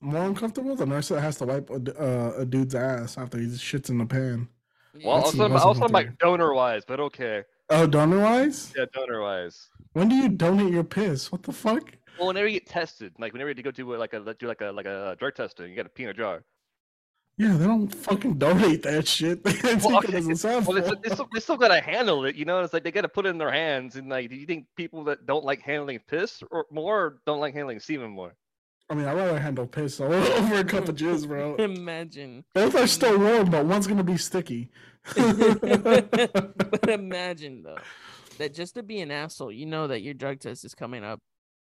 More 0.00 0.24
uncomfortable? 0.24 0.76
The 0.76 0.86
nurse 0.86 1.08
that 1.08 1.20
has 1.20 1.36
to 1.38 1.46
wipe 1.46 1.68
a, 1.70 1.78
d- 1.78 1.92
uh, 1.98 2.32
a 2.38 2.46
dude's 2.46 2.74
ass 2.74 3.18
after 3.18 3.38
he 3.38 3.46
shits 3.46 3.90
in 3.90 3.98
the 3.98 4.06
pan. 4.06 4.48
Well, 5.04 5.16
That's 5.16 5.26
also, 5.26 5.38
the 5.38 5.48
most 5.50 5.62
also 5.62 5.88
like 5.88 6.18
donor 6.18 6.54
wise, 6.54 6.84
but 6.86 7.00
okay. 7.00 7.44
Oh, 7.68 7.86
donor 7.86 8.20
wise? 8.20 8.72
Yeah, 8.76 8.86
donor 8.92 9.20
wise. 9.20 9.68
When 9.92 10.08
do 10.08 10.16
you 10.16 10.28
donate 10.28 10.72
your 10.72 10.84
piss? 10.84 11.30
What 11.30 11.42
the 11.42 11.52
fuck? 11.52 11.92
Well, 12.18 12.28
whenever 12.28 12.48
you 12.48 12.60
get 12.60 12.68
tested, 12.68 13.12
like 13.18 13.32
whenever 13.32 13.50
you 13.50 13.62
go 13.62 13.70
do 13.70 13.94
like 13.96 14.12
a 14.14 14.34
do 14.34 14.46
like 14.48 14.60
a 14.60 14.72
like 14.72 14.86
a 14.86 15.16
drug 15.18 15.34
testing, 15.34 15.70
you 15.70 15.76
got 15.76 15.84
to 15.84 15.88
pee 15.88 16.04
in 16.04 16.08
a 16.08 16.14
jar. 16.14 16.42
Yeah, 17.40 17.56
they 17.56 17.64
don't 17.64 17.88
fucking 17.88 18.34
donate 18.34 18.82
that 18.82 19.08
shit. 19.08 19.42
They 19.44 19.52
take 19.54 19.82
Well, 19.82 20.00
it 20.00 20.12
as 20.12 20.26
a 20.26 20.28
okay, 20.28 20.34
sample. 20.34 20.74
Well, 20.74 20.82
they, 20.82 20.88
still- 20.88 21.00
they 21.02 21.08
still, 21.08 21.28
they 21.32 21.40
still 21.40 21.56
gotta 21.56 21.80
handle 21.80 22.26
it, 22.26 22.36
you 22.36 22.44
know. 22.44 22.60
It's 22.60 22.74
like 22.74 22.84
they 22.84 22.90
gotta 22.90 23.08
put 23.08 23.24
it 23.24 23.30
in 23.30 23.38
their 23.38 23.50
hands, 23.50 23.96
and 23.96 24.10
like, 24.10 24.28
do 24.28 24.36
you 24.36 24.44
think 24.44 24.66
people 24.76 25.04
that 25.04 25.24
don't 25.24 25.42
like 25.42 25.62
handling 25.62 26.00
piss 26.06 26.42
or 26.50 26.66
more 26.70 27.00
or 27.00 27.18
don't 27.24 27.40
like 27.40 27.54
handling 27.54 27.80
semen 27.80 28.10
more? 28.10 28.34
I 28.90 28.94
mean, 28.94 29.06
I'd 29.06 29.16
rather 29.16 29.38
handle 29.38 29.66
piss 29.66 30.00
over, 30.02 30.14
over 30.16 30.56
a 30.56 30.64
cup 30.64 30.88
of 30.90 30.96
jizz, 30.96 31.26
bro. 31.26 31.54
Imagine. 31.58 32.44
Both 32.54 32.74
are 32.74 32.86
still 32.86 33.18
warm, 33.18 33.50
but 33.50 33.64
one's 33.64 33.86
gonna 33.86 34.04
be 34.04 34.18
sticky. 34.18 34.70
but 35.16 36.90
imagine 36.90 37.62
though 37.62 37.78
that 38.36 38.52
just 38.52 38.74
to 38.74 38.82
be 38.82 39.00
an 39.00 39.10
asshole, 39.10 39.50
you 39.50 39.64
know 39.64 39.86
that 39.86 40.02
your 40.02 40.12
drug 40.12 40.40
test 40.40 40.66
is 40.66 40.74
coming 40.74 41.02
up. 41.04 41.20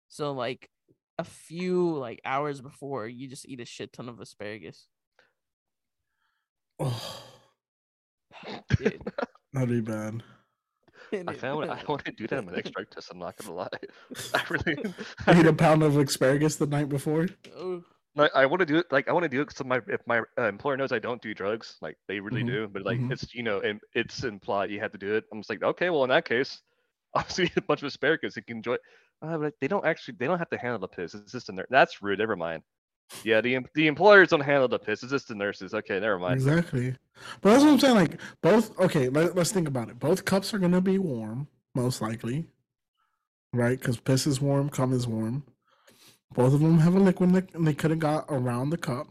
So 0.10 0.34
like 0.34 0.70
a 1.18 1.24
few 1.24 1.96
like 1.98 2.20
hours 2.26 2.60
before, 2.60 3.08
you 3.08 3.30
just 3.30 3.48
eat 3.48 3.62
a 3.62 3.66
shit 3.66 3.94
ton 3.94 4.10
of 4.10 4.20
asparagus. 4.20 4.88
Oh, 6.82 7.24
Dude, 8.78 9.02
that'd 9.54 9.70
be 9.70 9.82
bad. 9.82 10.24
I 11.28 11.34
it- 11.34 11.40
found 11.40 11.66
I 11.70 11.84
want 11.88 12.06
to 12.06 12.12
do 12.12 12.28
that 12.28 12.40
in 12.40 12.46
my 12.46 12.54
next 12.54 12.72
drug 12.72 12.90
test. 12.90 13.10
I'm 13.12 13.20
not 13.20 13.36
gonna 13.38 13.54
lie. 13.54 13.68
I 14.34 14.44
really, 14.50 14.78
I 15.28 15.40
Eat 15.40 15.46
a 15.46 15.54
pound 15.54 15.84
of 15.84 15.98
asparagus 15.98 16.56
the 16.56 16.68
night 16.68 16.90
before. 16.90 17.28
Oh, 17.56 17.84
like, 18.16 18.32
I 18.36 18.46
want 18.46 18.62
to 18.62 18.66
do 18.66 18.78
it. 18.78 18.88
Like 18.92 19.08
I 19.10 19.14
want 19.14 19.24
to 19.24 19.30
do 19.30 19.42
it 19.42 19.48
because 19.50 19.66
my 19.66 19.82
if 19.88 20.02
my 20.08 20.22
uh, 20.38 20.44
employer 20.44 20.78
knows 20.78 20.92
I 20.92 21.00
don't 21.00 21.22
do 21.22 21.34
drugs, 21.34 21.78
like 21.82 21.98
they 22.08 22.20
really 22.20 22.44
Mhm, 22.44 22.48
do. 22.48 22.68
But 22.68 22.84
like 22.86 23.00
mhm. 23.00 23.12
it's 23.12 23.34
you 23.34 23.44
know, 23.44 23.60
and 23.60 23.80
it's 23.94 24.24
implied 24.24 24.72
you 24.72 24.80
have 24.80 24.92
to 24.94 24.98
do 24.98 25.16
it. 25.16 25.26
I'm 25.32 25.40
just 25.40 25.50
like, 25.50 25.64
okay, 25.64 25.90
well 25.90 26.04
in 26.04 26.10
that 26.10 26.26
case, 26.26 26.62
I'll 27.16 27.28
see 27.30 27.52
a 27.58 27.62
bunch 27.62 27.82
of 27.82 27.88
asparagus. 27.88 28.36
You 28.38 28.44
can 28.44 28.58
enjoy. 28.58 28.78
Uh, 29.22 29.38
but 29.38 29.54
they 29.62 29.68
don't 29.68 29.86
actually. 29.86 30.16
They 30.20 30.28
don't 30.28 30.40
have 30.40 30.50
to 30.52 30.58
handle 30.58 30.80
the 30.80 30.88
piss. 30.88 31.14
It's 31.14 31.32
just 31.34 31.50
a 31.50 31.52
nurse. 31.54 31.68
That's 31.70 32.02
rude. 32.02 32.20
Never 32.20 32.36
mind. 32.36 32.64
Yeah, 33.24 33.42
the 33.42 33.60
the 33.76 33.88
employers 33.88 34.30
don't 34.30 34.40
handle 34.42 34.68
the 34.68 34.80
piss. 34.80 35.04
It's 35.04 35.12
just 35.12 35.28
the 35.28 35.36
nurses. 35.36 35.74
Okay, 35.74 36.00
never 36.00 36.18
mind. 36.20 36.36
Exactly. 36.36 36.96
But 37.42 37.52
that's 37.52 37.64
what 37.64 37.72
I'm 37.74 37.80
saying. 37.80 37.96
Like 37.96 38.20
both. 38.42 38.78
Okay, 38.80 39.10
let, 39.10 39.36
let's 39.36 39.52
think 39.52 39.68
about 39.68 39.90
it. 39.90 40.00
Both 40.00 40.26
cups 40.26 40.54
are 40.54 40.60
gonna 40.60 40.82
be 40.82 40.98
warm, 40.98 41.48
most 41.76 42.02
likely, 42.02 42.46
right? 43.54 43.78
Because 43.80 44.00
piss 44.00 44.26
is 44.28 44.40
warm, 44.42 44.70
cum 44.70 44.94
is 44.94 45.08
warm. 45.08 45.44
Both 46.34 46.54
of 46.54 46.62
them 46.62 46.80
have 46.80 46.96
a 46.96 47.00
liquid, 47.00 47.34
that- 47.34 47.54
and 47.54 47.68
they 47.68 47.74
could 47.74 47.92
have 47.92 48.00
got 48.00 48.26
around 48.30 48.70
the 48.70 48.78
cup. 48.78 49.08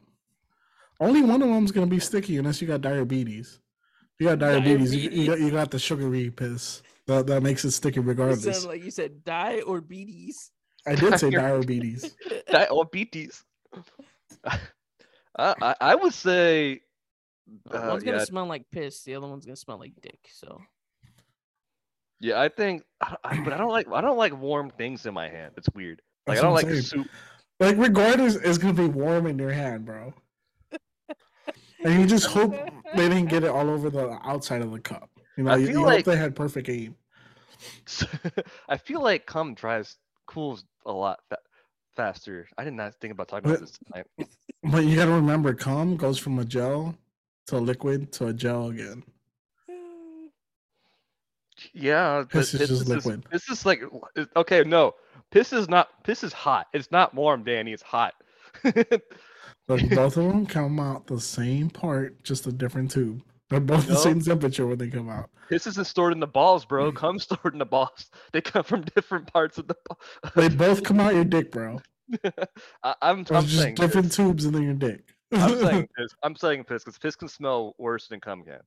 Only 0.99 1.23
one 1.23 1.42
of 1.42 1.49
them's 1.49 1.73
gonna 1.73 1.87
be 1.87 2.00
sticky 2.00 2.37
unless 2.38 2.61
you 2.61 2.66
got 2.69 2.80
diabetes. 2.80 3.59
If 4.14 4.25
you 4.25 4.26
got 4.26 4.38
diabetes, 4.38 4.95
You, 4.95 5.11
you 5.11 5.26
got 5.26 5.40
you 5.40 5.50
got 5.50 5.71
the 5.71 5.78
sugary 5.78 6.30
piss. 6.30 6.83
That 7.07 7.26
that 7.26 7.42
makes 7.42 7.64
it 7.64 7.71
sticky 7.73 8.00
it 8.00 8.04
regardless. 8.07 8.42
sounded 8.45 8.66
like 8.69 8.85
you 8.85 8.90
said 8.90 9.25
die 9.25 9.61
or 9.61 9.80
beaties. 9.80 10.50
I 10.87 10.95
did 10.95 11.19
say 11.19 11.30
diabetes. 11.30 12.14
Di- 12.50 12.66
or 12.69 12.88
BTs. 12.88 13.42
I, 14.45 14.59
I 15.62 15.75
I 15.81 15.95
would 15.95 16.15
say. 16.15 16.81
Uh, 17.73 17.79
Uh, 17.79 17.89
one's 17.91 18.05
gonna 18.05 18.19
yeah. 18.19 18.25
smell 18.25 18.47
like 18.47 18.65
piss. 18.71 19.03
The 19.03 19.15
other 19.17 19.27
one's 19.27 19.45
gonna 19.45 19.57
smell 19.57 19.79
like 19.79 19.93
dick. 20.03 20.21
So 20.33 20.61
Yeah, 22.21 22.41
I 22.41 22.49
think, 22.49 22.85
I, 23.00 23.17
I- 23.25 23.41
but 23.43 23.53
I 23.53 23.57
don't 23.57 23.71
like 23.73 23.89
I 23.93 24.00
don't 24.00 24.17
like 24.19 24.39
warm 24.41 24.71
things 24.71 25.05
in 25.07 25.15
my 25.15 25.29
hand. 25.29 25.55
It's 25.57 25.69
weird. 25.75 26.00
Like 26.27 26.37
That's 26.37 26.41
I 26.41 26.43
don't 26.47 26.55
like 26.55 26.67
saying. 26.67 26.83
soup. 26.83 27.07
Like 27.59 27.77
regardless, 27.77 28.37
it's 28.37 28.57
gonna 28.59 28.73
be 28.75 28.87
warm 28.87 29.27
in 29.27 29.39
your 29.39 29.50
hand, 29.50 29.85
bro. 29.85 30.15
And 31.83 31.99
you 31.99 32.07
just 32.07 32.27
hope 32.27 32.53
they 32.95 33.09
didn't 33.09 33.31
get 33.31 33.43
it 33.43 33.49
all 33.49 33.71
over 33.71 33.89
the 33.89 34.11
outside 34.23 34.61
of 34.61 34.71
the 34.71 34.79
cup. 34.81 35.09
You 35.39 35.45
know, 35.45 35.53
I 35.53 35.57
you, 35.57 35.67
feel 35.69 35.81
you 35.81 35.87
like- 35.87 36.05
hope 36.05 36.12
they 36.12 36.17
had 36.19 36.37
perfect 36.37 36.69
aim. 36.69 36.95
I 38.69 38.77
feel 38.77 39.03
like 39.03 39.25
cum 39.27 39.55
dries 39.55 39.97
cools 40.27 40.65
a 40.87 40.93
lot 40.93 41.21
fa- 41.31 41.39
faster. 41.97 42.49
I 42.59 42.64
did 42.64 42.75
not 42.75 42.94
think 43.00 43.12
about 43.12 43.28
talking 43.28 43.50
about 43.50 43.61
this 43.61 43.78
tonight. 43.78 44.06
But 44.62 44.85
you 44.85 44.94
gotta 44.94 45.12
remember, 45.12 45.54
cum 45.54 45.97
goes 45.97 46.18
from 46.18 46.38
a 46.38 46.44
gel 46.44 46.94
to 47.47 47.56
a 47.56 47.59
liquid 47.59 48.12
to 48.12 48.26
a 48.26 48.32
gel 48.32 48.68
again. 48.68 49.02
Yeah, 51.73 52.25
but 52.25 52.30
Piss 52.30 52.52
is 52.52 52.68
just 52.68 52.82
is, 52.82 52.88
liquid. 52.88 53.25
This 53.32 53.49
is 53.49 53.64
like 53.64 53.82
okay, 54.37 54.62
no, 54.62 54.94
piss 55.30 55.54
is 55.54 55.68
not 55.68 56.04
piss 56.04 56.23
is 56.23 56.35
hot. 56.35 56.66
It's 56.75 56.90
not 56.90 57.14
warm, 57.14 57.42
Danny. 57.42 57.73
It's 57.73 57.82
hot. 57.82 58.14
But 59.70 59.88
both 59.90 60.16
of 60.16 60.25
them 60.25 60.47
come 60.47 60.80
out 60.80 61.06
the 61.06 61.20
same 61.20 61.70
part, 61.70 62.25
just 62.25 62.44
a 62.49 62.50
different 62.50 62.90
tube. 62.90 63.23
They're 63.50 63.59
both 63.59 63.88
the 63.88 63.97
same 63.97 64.21
temperature 64.21 64.64
when 64.64 64.78
they 64.78 64.88
come 64.88 65.11
out. 65.11 65.28
piss 65.49 65.66
isn't 65.66 65.87
stored 65.87 66.12
in 66.12 66.21
the 66.21 66.26
balls, 66.26 66.64
bro. 66.64 66.92
Come 66.92 67.19
stored 67.19 67.52
in 67.52 67.59
the 67.59 67.66
balls. 67.66 68.11
They 68.33 68.40
come 68.40 68.62
from 68.62 68.83
different 68.95 69.30
parts 69.30 69.59
of 69.59 69.66
the. 69.66 69.76
They 70.37 70.49
both 70.49 70.85
come 70.85 71.00
out 71.00 71.14
your 71.14 71.25
dick, 71.25 71.50
bro. 71.50 71.80
I, 72.83 72.95
I'm, 73.02 73.19
I'm 73.19 73.25
just 73.25 73.59
saying 73.59 73.75
different 73.75 74.09
piss. 74.09 74.16
tubes 74.16 74.45
in 74.47 74.54
your 74.62 74.75
dick. 74.75 75.02
I'm 75.33 75.59
saying 75.59 75.88
piss. 75.99 76.14
I'm 76.23 76.37
saying 76.37 76.64
piss 76.64 76.85
because 76.85 76.99
piss 76.99 77.16
can 77.16 77.28
smell 77.28 77.75
worse 77.76 78.07
than 78.07 78.21
cum 78.21 78.45
can. 78.45 78.61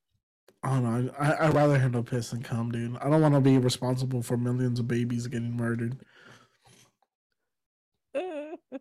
I 0.63 0.69
don't 0.69 0.83
know. 0.83 1.13
I, 1.17 1.47
I'd 1.47 1.53
rather 1.53 1.79
handle 1.79 2.03
piss 2.03 2.31
than 2.31 2.43
cum, 2.43 2.71
dude. 2.71 2.97
I 2.97 3.09
don't 3.09 3.21
want 3.21 3.35
to 3.35 3.41
be 3.41 3.57
responsible 3.57 4.21
for 4.21 4.37
millions 4.37 4.79
of 4.79 4.87
babies 4.87 5.27
getting 5.27 5.55
murdered. 5.55 5.97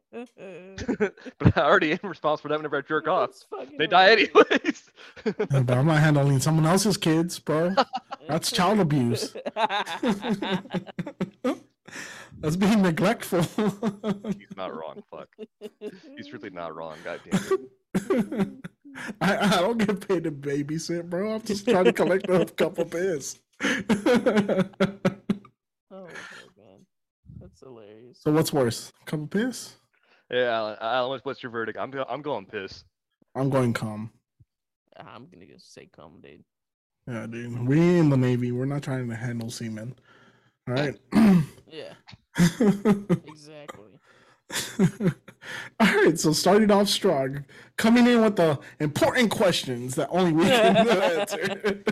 but 1.38 1.56
I 1.56 1.60
already 1.60 1.92
am 1.92 1.98
responsible 2.02 2.42
for 2.42 2.48
that 2.48 2.58
whenever 2.58 2.78
I 2.78 2.80
jerk 2.82 3.08
off. 3.08 3.30
That's 3.30 3.42
fucking 3.44 3.78
They 3.78 3.86
die 3.86 4.16
hilarious. 4.16 4.30
anyways. 4.50 4.90
Yeah, 5.50 5.62
but 5.62 5.76
I'm 5.76 5.86
not 5.86 5.98
handling 5.98 6.40
someone 6.40 6.66
else's 6.66 6.96
kids, 6.96 7.38
bro. 7.38 7.74
That's 8.28 8.50
child 8.50 8.80
abuse. 8.80 9.34
That's 12.40 12.56
being 12.56 12.82
neglectful. 12.82 13.42
He's 13.42 14.56
not 14.56 14.74
wrong. 14.74 15.02
Fuck. 15.10 15.28
He's 16.16 16.32
really 16.32 16.50
not 16.50 16.74
wrong. 16.74 16.96
God 17.04 17.20
damn 17.30 17.40
it. 17.94 18.50
I, 19.20 19.36
I 19.56 19.60
don't 19.60 19.78
get 19.78 20.06
paid 20.06 20.24
to 20.24 20.32
babysit, 20.32 21.08
bro. 21.08 21.34
I'm 21.34 21.42
just 21.42 21.68
trying 21.68 21.84
to 21.84 21.92
collect 21.92 22.28
a 22.28 22.44
couple 22.46 22.84
piss. 22.84 23.38
Oh 23.64 23.68
my 25.90 26.12
god, 26.56 26.80
that's 27.40 27.60
hilarious. 27.60 28.18
so 28.20 28.32
what's 28.32 28.52
worse, 28.52 28.92
a 29.02 29.04
couple 29.10 29.26
piss? 29.28 29.76
Yeah, 30.32 30.44
Alan, 30.56 30.76
Alan 30.80 31.10
what's, 31.10 31.24
what's 31.24 31.42
your 31.42 31.52
verdict? 31.52 31.78
I'm 31.78 31.90
go- 31.90 32.06
I'm 32.08 32.22
going 32.22 32.46
piss. 32.46 32.84
I'm 33.34 33.50
going 33.50 33.72
calm. 33.74 34.10
Ah, 34.98 35.12
I'm 35.14 35.26
gonna 35.32 35.46
just 35.46 35.72
say 35.74 35.88
come, 35.94 36.20
dude. 36.22 36.42
Yeah, 37.06 37.26
dude. 37.26 37.66
We 37.68 37.98
in 37.98 38.08
the 38.08 38.16
Navy. 38.16 38.50
We're 38.52 38.64
not 38.64 38.82
trying 38.82 39.08
to 39.08 39.14
handle 39.16 39.50
semen. 39.50 39.94
All 40.68 40.74
right. 40.74 40.98
Yeah, 41.72 41.94
exactly. 43.26 43.88
All 45.80 45.86
right. 45.86 46.18
So 46.20 46.34
starting 46.34 46.70
off 46.70 46.88
strong, 46.88 47.46
coming 47.78 48.06
in 48.06 48.20
with 48.20 48.36
the 48.36 48.58
important 48.78 49.30
questions 49.30 49.94
that 49.94 50.10
only 50.10 50.32
we 50.32 50.44
can 50.44 50.76
answer. 50.86 51.82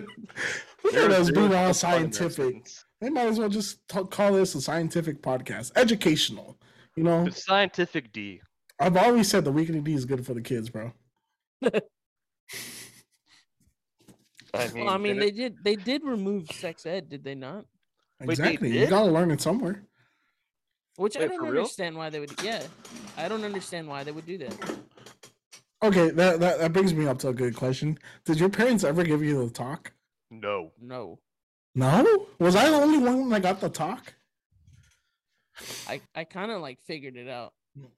Look 0.85 0.95
at 0.95 1.11
us 1.13 1.31
being 1.31 1.55
all 1.55 1.73
scientific. 1.73 2.69
They 3.01 3.09
might 3.09 3.29
as 3.29 3.39
well 3.39 3.49
just 3.49 3.89
t- 3.89 4.05
call 4.11 4.35
this 4.35 4.55
a 4.55 4.61
scientific 4.61 5.23
podcast, 5.23 5.73
educational. 5.77 6.60
You 7.01 7.05
know, 7.05 7.25
The 7.25 7.33
scientific 7.33 8.13
D. 8.13 8.43
I've 8.79 8.95
always 8.95 9.27
said 9.27 9.47
the 9.47 9.51
weekly 9.53 9.81
D 9.81 9.95
is 9.95 10.05
good 10.05 10.27
for 10.27 10.35
the 10.35 10.43
kids, 10.43 10.69
bro. 10.69 10.93
I 11.73 11.81
mean, 14.75 14.85
Well, 14.85 14.89
I 14.91 14.99
mean, 14.99 15.19
they 15.19 15.29
it- 15.29 15.37
did 15.37 15.57
they 15.65 15.77
did 15.77 16.05
remove 16.05 16.51
sex 16.51 16.85
ed, 16.85 17.09
did 17.09 17.25
they 17.25 17.35
not? 17.35 17.65
Wait, 18.21 18.27
they 18.27 18.33
Exactly. 18.33 18.79
You 18.79 18.87
gotta 18.87 19.11
learn 19.11 19.31
it 19.31 19.41
somewhere. 19.41 19.83
Which 20.97 21.17
I 21.17 21.21
don't 21.21 21.39
for 21.39 21.45
real? 21.45 21.61
understand 21.63 21.97
why 21.97 22.11
they 22.11 22.21
would. 22.21 22.35
Yeah, 22.43 22.63
I 23.17 23.29
don't 23.29 23.45
understand 23.45 23.89
why 23.89 24.05
they 24.05 24.13
would 24.13 24.27
do 24.27 24.37
that. 24.37 24.55
Okay, 25.83 26.11
that, 26.11 26.39
that 26.41 26.59
that 26.59 26.73
brings 26.75 26.93
me 26.93 27.07
up 27.07 27.19
to 27.21 27.29
a 27.29 27.33
good 27.33 27.57
question. 27.57 27.99
Did 28.27 28.39
your 28.39 28.51
parents 28.51 28.85
ever 28.85 29.05
give 29.05 29.23
you 29.23 29.43
the 29.43 29.51
talk? 29.51 29.95
no. 30.31 30.73
No, 30.79 31.19
No. 31.75 32.27
Was 32.39 32.57
I 32.57 32.69
the 32.69 32.77
only 32.77 32.99
one 32.99 33.31
that 33.31 33.41
got 33.41 33.59
the 33.63 33.71
talk? 33.71 34.13
I 35.87 36.01
I 36.15 36.25
kind 36.25 36.51
of 36.51 36.61
like 36.61 36.81
figured 36.81 37.17
it 37.17 37.29
out. 37.29 37.53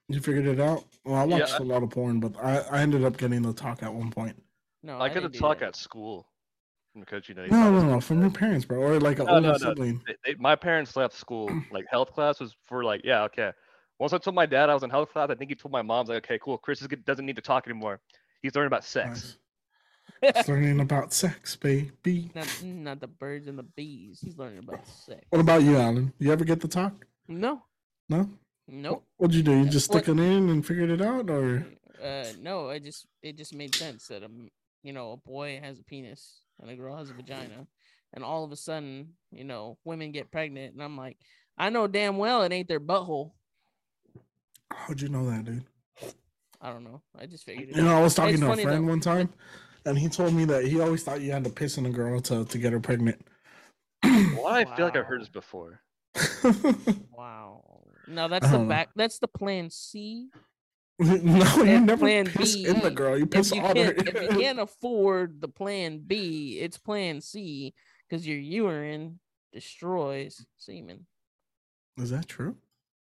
You 0.09 0.21
figured 0.21 0.47
it 0.47 0.61
out. 0.61 0.85
Well, 1.05 1.17
I 1.17 1.25
Yeah, 1.25 1.39
watched 1.39 1.59
a 1.59 1.63
lot 1.63 1.83
of 1.83 1.91
porn, 1.91 2.21
but 2.21 2.37
I, 2.37 2.59
I 2.59 2.81
ended 2.81 3.05
up 3.05 3.17
getting 3.17 3.43
the 3.43 3.53
talk 3.53 3.83
at 3.83 3.93
one 3.93 4.11
point. 4.11 4.41
No, 4.83 5.01
I 5.01 5.09
got 5.09 5.23
the 5.23 5.39
talk 5.39 5.61
that. 5.61 5.69
at 5.69 5.77
school 5.77 6.27
because 6.99 7.29
you 7.29 7.35
know. 7.35 7.45
you 7.45 7.51
No, 7.51 7.71
no, 7.71 7.87
no, 7.87 8.01
from 8.01 8.21
your 8.21 8.31
parents, 8.31 8.65
bro, 8.65 8.79
or 8.79 9.01
like 9.01 9.19
an 9.19 9.27
No, 9.27 9.35
older 9.35 9.43
no, 9.43 9.53
no. 9.53 9.59
sibling. 9.59 10.01
They, 10.07 10.15
they, 10.25 10.35
my 10.39 10.57
parents 10.57 10.97
left 10.97 11.15
school. 11.15 11.49
Like 11.73 11.87
health 11.91 12.13
class 12.13 12.41
was 12.41 12.55
for 12.67 12.85
like, 12.85 13.03
yeah, 13.05 13.23
okay. 13.25 13.53
Once 13.99 14.13
I 14.13 14.19
told 14.19 14.35
my 14.35 14.47
dad 14.47 14.69
I 14.69 14.75
was 14.75 14.83
in 14.83 14.91
health 14.91 15.13
class, 15.13 15.31
I 15.31 15.35
think 15.35 15.51
he 15.51 15.55
told 15.55 15.73
my 15.73 15.83
mom's 15.83 16.09
like, 16.09 16.25
okay, 16.25 16.39
cool. 16.43 16.59
Chris 16.59 16.83
is, 16.83 16.89
doesn't 17.07 17.25
need 17.25 17.37
to 17.37 17.43
talk 17.43 17.67
anymore. 17.67 18.01
He's 18.43 18.55
learning 18.55 18.67
about 18.67 18.85
sex. 18.85 19.37
Nice. 20.23 20.35
Just 20.35 20.49
learning 20.49 20.81
about 20.81 21.13
sex, 21.13 21.57
baby. 21.57 22.31
Not, 22.35 22.49
not 22.63 23.01
the 23.01 23.07
birds 23.07 23.49
and 23.49 23.59
the 23.59 23.63
bees. 23.63 24.21
He's 24.23 24.39
learning 24.39 24.59
about 24.59 24.87
sex. 24.87 25.21
What 25.31 25.41
about 25.41 25.63
you, 25.63 25.77
Alan? 25.77 26.13
You 26.19 26.33
ever 26.33 26.45
get 26.45 26.61
the 26.61 26.69
talk? 26.69 27.07
No, 27.29 27.63
No. 28.09 28.29
nope. 28.69 29.05
What'd 29.17 29.35
you 29.35 29.43
do? 29.43 29.57
You 29.57 29.65
just 29.69 29.89
What- 29.91 30.05
stuck 30.05 30.17
it 30.17 30.21
in 30.21 30.49
and 30.51 30.67
figured 30.67 30.91
it 30.91 31.01
out, 31.01 31.31
or 31.31 31.67
Uh, 32.03 32.33
no. 32.41 32.69
I 32.71 32.79
just 32.79 33.07
it 33.23 33.37
just 33.37 33.55
made 33.55 33.75
sense 33.75 34.09
that 34.09 34.23
um, 34.25 34.49
you 34.83 34.93
know, 34.93 35.13
a 35.13 35.17
boy 35.17 35.61
has 35.63 35.79
a 35.79 35.85
penis 35.85 36.41
and 36.61 36.69
a 36.71 36.77
girl 36.77 36.97
has 36.97 37.11
a 37.11 37.15
vagina, 37.15 37.67
and 38.13 38.25
all 38.25 38.45
of 38.45 38.51
a 38.53 38.57
sudden, 38.57 39.17
you 39.31 39.45
know, 39.45 39.79
women 39.85 40.11
get 40.13 40.31
pregnant, 40.33 40.75
and 40.75 40.83
I'm 40.83 40.97
like, 40.97 41.17
I 41.57 41.71
know 41.71 41.87
damn 41.87 42.19
well 42.19 42.43
it 42.43 42.53
ain't 42.53 42.69
their 42.69 42.81
butthole. 42.81 43.33
how'd 44.73 45.01
you 45.01 45.09
know 45.09 45.29
that, 45.31 45.45
dude? 45.45 45.65
I 46.61 46.73
don't 46.73 46.85
know. 46.85 47.03
I 47.19 47.27
just 47.27 47.45
figured 47.45 47.71
it. 47.71 47.77
You 47.77 47.83
know. 47.83 47.97
I 47.97 48.03
was 48.03 48.15
talking 48.15 48.35
It's 48.35 48.41
to 48.43 48.51
a 48.53 48.57
friend 48.57 48.85
though. 48.87 48.91
one 48.91 49.01
time, 49.01 49.33
and 49.85 49.99
he 49.99 50.09
told 50.09 50.33
me 50.35 50.45
that 50.47 50.65
he 50.65 50.81
always 50.81 51.03
thought 51.05 51.21
you 51.21 51.31
had 51.33 51.45
to 51.45 51.51
piss 51.51 51.77
in 51.79 51.87
a 51.87 51.91
girl 51.91 52.21
to, 52.23 52.45
to 52.45 52.59
get 52.59 52.73
her 52.73 52.81
pregnant. 52.81 53.21
Why 54.03 54.61
I 54.61 54.77
feel 54.77 54.87
like 54.87 54.97
I've 54.97 55.05
heard 55.07 55.21
this 55.21 55.29
before. 55.29 55.81
Wow. 57.17 57.63
No, 58.09 58.29
that's 58.29 58.47
the 58.47 58.53
don't 58.59 58.65
know. 58.65 58.69
back. 58.69 58.91
That's 58.97 59.19
the 59.19 59.29
plan 59.29 59.71
C. 59.71 60.29
no, 60.99 61.15
you 61.63 61.81
never 61.81 61.97
plan 62.01 62.27
piss 62.27 62.55
in 62.57 62.81
the 62.81 62.91
girl. 62.91 63.17
You 63.17 63.25
If 63.25 63.31
piss 63.31 63.53
you, 63.53 63.61
on 63.63 63.77
her. 63.77 63.93
can't, 63.95 64.09
if 64.09 64.23
you 64.23 64.29
can't 64.29 64.61
afford 64.61 65.41
the 65.41 65.49
plan 65.49 66.01
B, 66.07 66.59
it's 66.61 66.79
plan 66.79 67.21
C 67.21 67.75
because 68.09 68.27
your 68.27 68.39
urine 68.39 69.19
destroys 69.53 70.45
semen. 70.59 71.07
Is 71.99 72.11
that 72.11 72.29
true? 72.29 72.57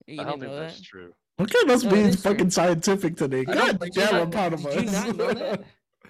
You 0.08 0.22
I 0.22 0.24
don't 0.26 0.40
didn't 0.40 0.42
think 0.42 0.52
know 0.54 0.60
that's 0.60 0.82
true. 0.82 1.14
Look 1.40 1.54
at 1.56 1.70
us 1.70 1.84
No, 1.84 1.90
it 1.90 1.94
being 1.94 2.06
is 2.08 2.22
true. 2.22 2.32
fucking 2.32 2.50
scientific 2.52 3.16
today. 3.18 3.44
God 3.46 3.80
damn, 3.94 4.12
not- 4.14 4.22
I'm 4.22 4.32
proud 4.32 4.54
of 4.54 4.64
did 4.64 4.68
us. 4.78 4.84
you 4.86 4.92
not 4.92 5.16
know 5.16 5.34
that? 5.34 5.64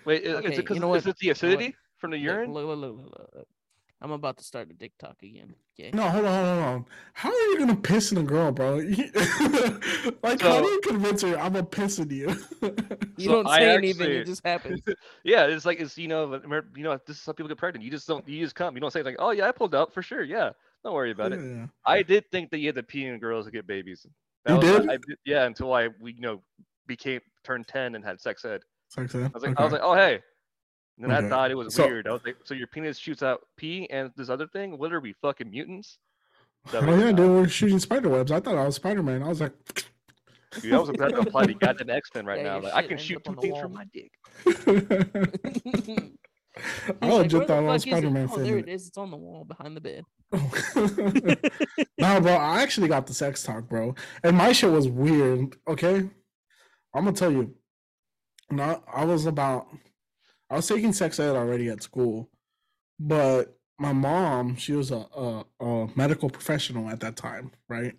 Wait, 0.06 0.24
i- 0.26 0.30
is 0.30 0.36
Okay, 0.36 0.48
it 0.54 0.56
because 0.58 0.76
you 0.76 0.82
know 0.82 0.94
is 0.96 1.08
it 1.08 1.16
the 1.18 1.26
You 1.28 1.30
know 1.30 1.32
acidity 1.34 1.76
from 1.98 2.12
the 2.12 2.18
urine? 2.18 2.52
look, 2.54 2.66
look, 2.66 2.80
look, 2.80 2.98
look, 2.98 3.30
look. 3.36 3.48
I'm 4.04 4.12
about 4.12 4.38
to 4.38 4.44
start 4.44 4.68
the 4.68 4.74
dick 4.74 4.92
talk 5.00 5.16
again. 5.24 5.56
Okay. 5.80 5.92
No, 5.94 6.04
hold 6.10 6.26
on, 6.26 6.46
hold 6.46 6.64
on. 6.66 6.86
How 7.14 7.30
are 7.30 7.34
you 7.34 7.58
gonna 7.58 7.78
piss 7.78 8.12
in 8.12 8.18
a 8.18 8.24
girl, 8.24 8.52
bro? 8.52 8.76
like, 10.24 10.42
how 10.42 10.62
do 10.62 10.68
you 10.68 10.82
convince 10.84 11.22
her 11.22 11.40
I'm 11.40 11.56
a 11.56 11.64
piss 11.64 12.00
in 12.00 12.10
you? 12.10 12.36
You 13.16 13.26
So 13.26 13.32
don't 13.32 13.48
I 13.48 13.60
say 13.60 13.76
anything; 13.76 14.12
it 14.12 14.26
just 14.26 14.46
happens. 14.46 14.82
yeah, 15.24 15.46
it's 15.46 15.66
like 15.66 15.80
it's 15.80 15.98
you 15.98 16.08
know, 16.08 16.34
you 16.76 16.84
know, 16.84 17.00
this 17.06 17.20
is 17.20 17.26
how 17.26 17.32
people 17.32 17.48
get 17.48 17.60
pregnant. 17.60 17.86
You 17.86 17.92
just 17.92 18.08
don't, 18.08 18.28
you 18.28 18.44
just 18.44 18.56
come. 18.56 18.76
You 18.76 18.82
don't 18.82 18.92
say 18.92 19.04
like, 19.04 19.18
oh 19.20 19.30
yeah, 19.30 19.48
I 19.48 19.52
pulled 19.52 19.76
out 19.76 19.94
for 19.94 20.02
sure. 20.02 20.24
Yeah, 20.24 20.52
don't 20.84 20.94
worry 20.94 21.12
about 21.12 21.32
it. 21.32 21.70
I 21.86 22.02
did 22.02 22.30
think 22.32 22.50
that 22.52 22.58
you 22.58 22.68
had 22.68 22.76
to 22.76 22.84
pee 22.84 23.06
in 23.06 23.20
girls 23.20 23.46
to 23.46 23.52
get 23.52 23.68
babies. 23.68 24.06
You 24.50 24.60
did? 24.60 24.90
I, 24.90 24.98
did? 24.98 25.18
Yeah, 25.26 25.46
until 25.46 25.72
I 25.74 25.90
we 26.02 26.14
you 26.14 26.22
know 26.22 26.42
became 26.88 27.22
turned 27.44 27.68
ten 27.68 27.96
and 27.96 28.04
had 28.04 28.20
sex 28.20 28.44
ed. 28.44 28.64
Sex 28.90 29.16
ed? 29.16 29.26
I 29.26 29.30
was 29.34 29.44
like, 29.44 29.60
I 29.60 29.64
was 29.64 29.72
like, 29.72 29.82
oh 29.84 29.96
hey. 29.96 30.22
And 31.02 31.12
Okay. 31.12 31.26
I 31.26 31.30
thought 31.30 31.52
it 31.52 31.56
was 31.56 31.74
So- 31.74 31.88
weird. 31.88 32.08
I 32.08 32.12
was 32.12 32.24
like, 32.24 32.38
so 32.44 32.54
your 32.54 32.68
penis 32.68 32.98
shoots 32.98 33.24
out 33.24 33.42
pee 33.58 33.90
and 33.90 34.12
this 34.16 34.30
other 34.30 34.48
thing? 34.48 34.78
What 34.78 34.94
are 34.94 35.00
we 35.00 35.14
fucking 35.22 35.50
mutants? 35.50 35.98
That 36.72 36.84
oh 36.84 36.96
yeah, 36.98 37.12
dude, 37.12 37.30
we're 37.30 37.48
shooting 37.48 37.80
spider 37.80 38.10
webs. 38.10 38.32
I 38.32 38.40
thought 38.40 38.56
I 38.56 38.64
was 38.66 38.76
Spider 38.76 39.04
Man. 39.04 39.22
I 39.24 39.28
was 39.28 39.42
like, 39.42 39.54
Dude, 40.62 40.72
I 40.74 40.78
was 40.80 40.90
about 40.90 41.10
to 41.10 41.22
apply 41.22 41.48
to 41.48 41.54
goddamn 41.56 41.90
X 41.90 42.10
Men 42.14 42.26
right 42.28 42.38
Yeah, 42.38 42.44
now. 42.44 42.60
Like, 42.62 42.74
I 42.74 42.84
can 42.88 42.98
shoot 42.98 43.24
two 43.26 43.36
things 43.42 43.60
from 43.60 43.74
my 43.74 43.86
dick. 43.92 44.12
I 47.02 47.06
He's 47.06 47.12
like, 47.12 47.12
legit 47.24 47.34
"Where 47.40 47.48
thought 47.48 47.58
I 47.58 47.62
was 47.62 47.84
fuck 47.84 47.88
is 47.88 47.98
it?" 47.98 48.02
Spider 48.02 48.10
Man 48.12 48.30
Oh, 48.32 48.38
there 48.38 48.58
it 48.60 48.70
is. 48.70 48.88
It's 48.88 48.98
on 48.98 49.10
the 49.10 49.18
wall 49.18 49.44
behind 49.44 49.76
the 49.76 49.82
bed. 49.82 50.04
no, 51.98 52.22
bro, 52.22 52.34
I 52.34 52.62
actually 52.62 52.88
got 52.88 53.08
the 53.08 53.14
sex 53.14 53.44
talk, 53.44 53.68
bro. 53.68 53.96
And 54.24 54.38
my 54.38 54.52
shit 54.52 54.72
was 54.72 54.88
weird, 54.88 55.56
okay? 55.68 55.98
I'm 56.94 57.04
gonna 57.06 57.14
tell 57.14 57.32
you. 57.32 57.56
Not 58.52 58.84
I 58.94 59.04
was 59.06 59.26
about 59.26 59.68
I 60.50 60.56
was 60.56 60.68
taking 60.68 60.94
sex 60.94 61.20
ed 61.20 61.36
already 61.36 61.70
at 61.70 61.84
school, 61.84 62.30
but 63.00 63.58
my 63.80 63.94
mom, 63.94 64.56
she 64.56 64.74
was 64.74 64.92
a, 64.92 65.06
a, 65.16 65.46
a 65.60 65.88
medical 65.96 66.30
professional 66.30 66.90
at 66.90 67.00
that 67.02 67.16
time, 67.16 67.52
right? 67.68 67.96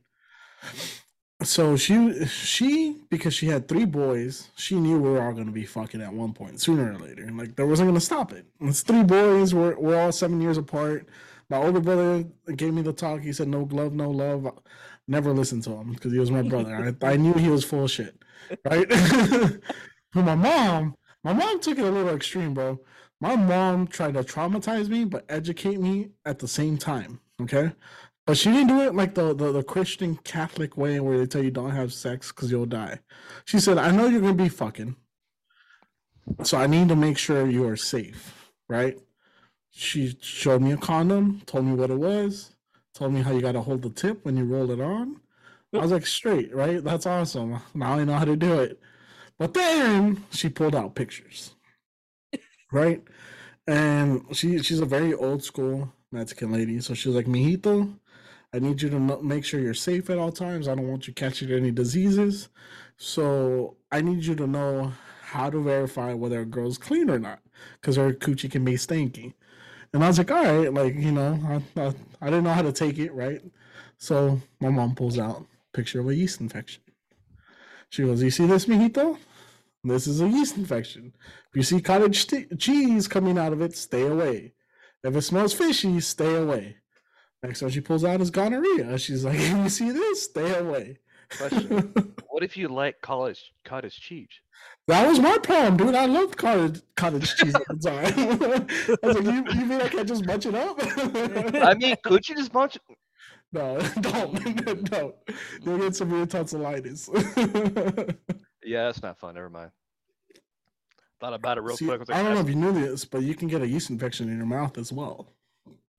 So 1.42 1.76
she 1.76 2.24
she 2.26 2.96
because 3.10 3.34
she 3.34 3.46
had 3.46 3.68
three 3.68 3.84
boys, 3.84 4.48
she 4.56 4.76
knew 4.76 4.98
we 4.98 5.10
were 5.10 5.22
all 5.22 5.32
gonna 5.34 5.50
be 5.50 5.64
fucking 5.66 6.00
at 6.00 6.12
one 6.12 6.32
point, 6.32 6.60
sooner 6.60 6.92
or 6.92 6.98
later. 6.98 7.28
Like 7.30 7.56
there 7.56 7.66
wasn't 7.66 7.88
gonna 7.88 8.00
stop 8.00 8.32
it. 8.32 8.46
It's 8.60 8.82
three 8.82 9.02
boys, 9.02 9.52
we're 9.54 9.78
we're 9.78 10.00
all 10.00 10.12
seven 10.12 10.40
years 10.40 10.56
apart. 10.56 11.08
My 11.50 11.58
older 11.58 11.80
brother 11.80 12.24
gave 12.56 12.72
me 12.72 12.82
the 12.82 12.92
talk. 12.92 13.20
He 13.20 13.32
said, 13.32 13.48
"No 13.48 13.64
glove, 13.64 13.92
no 13.92 14.10
love." 14.10 14.50
Never 15.06 15.32
listened 15.32 15.64
to 15.64 15.72
him 15.72 15.92
because 15.92 16.12
he 16.12 16.18
was 16.18 16.30
my 16.30 16.40
brother. 16.40 16.96
I, 17.02 17.12
I 17.12 17.16
knew 17.16 17.34
he 17.34 17.50
was 17.50 17.62
full 17.62 17.86
shit, 17.88 18.16
right? 18.64 18.88
but 20.14 20.24
my 20.24 20.34
mom, 20.34 20.94
my 21.24 21.32
mom 21.32 21.60
took 21.60 21.78
it 21.78 21.84
a 21.84 21.90
little 21.90 22.14
extreme, 22.14 22.54
bro. 22.54 22.80
My 23.20 23.36
mom 23.36 23.86
tried 23.86 24.14
to 24.14 24.22
traumatize 24.22 24.88
me, 24.88 25.04
but 25.04 25.24
educate 25.28 25.80
me 25.80 26.10
at 26.24 26.38
the 26.38 26.48
same 26.48 26.78
time. 26.78 27.20
Okay, 27.40 27.72
but 28.26 28.36
she 28.36 28.50
didn't 28.50 28.68
do 28.68 28.80
it 28.82 28.94
like 28.94 29.14
the 29.14 29.34
the, 29.34 29.50
the 29.52 29.62
Christian 29.62 30.16
Catholic 30.18 30.76
way, 30.76 31.00
where 31.00 31.18
they 31.18 31.26
tell 31.26 31.42
you 31.42 31.50
don't 31.50 31.70
have 31.70 31.92
sex 31.92 32.30
because 32.30 32.50
you'll 32.50 32.66
die. 32.66 33.00
She 33.44 33.58
said, 33.58 33.78
"I 33.78 33.90
know 33.90 34.06
you're 34.06 34.20
gonna 34.20 34.34
be 34.34 34.48
fucking, 34.48 34.96
so 36.42 36.58
I 36.58 36.66
need 36.66 36.88
to 36.88 36.96
make 36.96 37.18
sure 37.18 37.48
you 37.48 37.66
are 37.66 37.76
safe, 37.76 38.52
right?" 38.68 38.98
She 39.76 40.16
showed 40.20 40.62
me 40.62 40.70
a 40.70 40.76
condom, 40.76 41.42
told 41.46 41.64
me 41.64 41.74
what 41.74 41.90
it 41.90 41.98
was, 41.98 42.54
told 42.94 43.12
me 43.12 43.22
how 43.22 43.32
you 43.32 43.40
got 43.40 43.52
to 43.52 43.60
hold 43.60 43.82
the 43.82 43.90
tip 43.90 44.24
when 44.24 44.36
you 44.36 44.44
roll 44.44 44.70
it 44.70 44.80
on. 44.80 45.20
I 45.72 45.78
was 45.78 45.90
like, 45.90 46.06
straight, 46.06 46.54
right? 46.54 46.82
That's 46.82 47.06
awesome. 47.06 47.60
Now 47.74 47.94
I 47.94 48.04
know 48.04 48.14
how 48.14 48.24
to 48.24 48.36
do 48.36 48.60
it. 48.60 48.80
But 49.38 49.54
then 49.54 50.24
she 50.30 50.48
pulled 50.48 50.74
out 50.76 50.94
pictures, 50.94 51.54
right? 52.72 53.02
And 53.66 54.24
she 54.32 54.58
she's 54.62 54.80
a 54.80 54.86
very 54.86 55.14
old 55.14 55.44
school 55.44 55.92
Mexican 56.12 56.52
lady. 56.52 56.80
So 56.80 56.94
she's 56.94 57.14
like, 57.14 57.26
Mijito, 57.26 57.98
I 58.54 58.60
need 58.60 58.82
you 58.82 58.90
to 58.90 59.00
make 59.22 59.44
sure 59.44 59.60
you're 59.60 59.74
safe 59.74 60.10
at 60.10 60.18
all 60.18 60.32
times. 60.32 60.68
I 60.68 60.76
don't 60.76 60.88
want 60.88 61.08
you 61.08 61.14
catching 61.14 61.52
any 61.52 61.72
diseases. 61.72 62.50
So 62.98 63.76
I 63.92 64.02
need 64.02 64.24
you 64.24 64.36
to 64.36 64.46
know 64.46 64.92
how 65.22 65.50
to 65.50 65.62
verify 65.62 66.14
whether 66.14 66.40
a 66.42 66.46
girl's 66.46 66.78
clean 66.78 67.10
or 67.10 67.18
not, 67.18 67.40
because 67.80 67.96
her 67.96 68.12
coochie 68.14 68.50
can 68.52 68.64
be 68.64 68.74
stanky. 68.74 69.34
And 69.94 70.04
I 70.04 70.08
was 70.08 70.18
like, 70.18 70.32
all 70.32 70.44
right, 70.44 70.72
like 70.74 70.96
you 70.96 71.12
know, 71.12 71.40
I, 71.76 71.82
I, 71.82 71.94
I 72.22 72.26
didn't 72.26 72.44
know 72.44 72.54
how 72.54 72.62
to 72.62 72.72
take 72.72 72.98
it, 73.00 73.14
right? 73.14 73.42
So 73.98 74.40
my 74.60 74.70
mom 74.70 74.96
pulls 74.96 75.18
out 75.18 75.46
picture 75.74 76.00
of 76.00 76.08
a 76.08 76.16
yeast 76.16 76.40
infection. 76.40 76.83
She 77.94 78.02
goes, 78.02 78.20
"You 78.20 78.30
see 78.32 78.46
this, 78.46 78.66
mijito? 78.66 79.16
This 79.84 80.08
is 80.08 80.20
a 80.20 80.28
yeast 80.28 80.56
infection. 80.56 81.14
If 81.50 81.56
you 81.56 81.62
see 81.62 81.80
cottage 81.80 82.26
t- 82.26 82.46
cheese 82.58 83.06
coming 83.06 83.38
out 83.38 83.52
of 83.52 83.60
it, 83.62 83.76
stay 83.76 84.02
away. 84.02 84.54
If 85.04 85.14
it 85.14 85.22
smells 85.22 85.52
fishy, 85.54 86.00
stay 86.00 86.34
away." 86.34 86.78
Next 87.40 87.62
one 87.62 87.70
she 87.70 87.80
pulls 87.80 88.04
out 88.04 88.20
is 88.20 88.32
gonorrhea. 88.32 88.98
She's 88.98 89.24
like, 89.24 89.38
"You 89.62 89.68
see 89.68 89.92
this? 89.92 90.24
Stay 90.24 90.58
away." 90.58 90.98
Question: 91.38 91.94
What 92.30 92.42
if 92.42 92.56
you 92.56 92.66
like 92.66 93.00
college 93.00 93.52
cottage 93.64 94.00
cheese? 94.00 94.26
That 94.88 95.06
was 95.06 95.20
my 95.20 95.38
problem, 95.38 95.76
dude. 95.76 95.94
I 95.94 96.06
loved 96.06 96.36
cottage 96.36 96.82
cottage 96.96 97.32
cheese 97.36 97.54
at 97.54 97.62
the 97.68 97.78
time. 97.78 98.98
I 99.04 99.06
was 99.06 99.16
like, 99.20 99.24
you, 99.24 99.60
you 99.60 99.66
mean 99.66 99.80
I 99.80 99.88
can't 99.88 100.08
just 100.08 100.26
munch 100.26 100.46
it 100.46 100.56
up? 100.56 100.78
I 101.62 101.74
mean, 101.74 101.94
could 102.02 102.28
you 102.28 102.34
just 102.34 102.52
bunch? 102.52 102.76
No, 103.54 103.80
don't, 104.00 104.84
don't. 104.90 105.14
You'll 105.62 105.78
get 105.78 105.96
severe 105.96 106.26
tonsillitis. 106.26 107.08
Yeah, 108.64 108.86
that's 108.86 109.02
not 109.02 109.18
fun. 109.18 109.34
Never 109.34 109.50
mind. 109.50 109.70
Thought 111.20 111.34
about 111.34 111.58
it 111.58 111.62
real 111.62 111.76
See, 111.76 111.86
quick. 111.86 111.98
I, 111.98 112.00
was 112.00 112.10
I 112.10 112.22
don't 112.22 112.34
know 112.34 112.40
if 112.40 112.48
you 112.48 112.54
knew 112.54 112.72
this, 112.72 113.04
but 113.04 113.22
you 113.22 113.34
can 113.34 113.48
get 113.48 113.62
a 113.62 113.68
yeast 113.68 113.90
infection 113.90 114.28
in 114.28 114.36
your 114.36 114.46
mouth 114.46 114.76
as 114.78 114.92
well. 114.92 115.28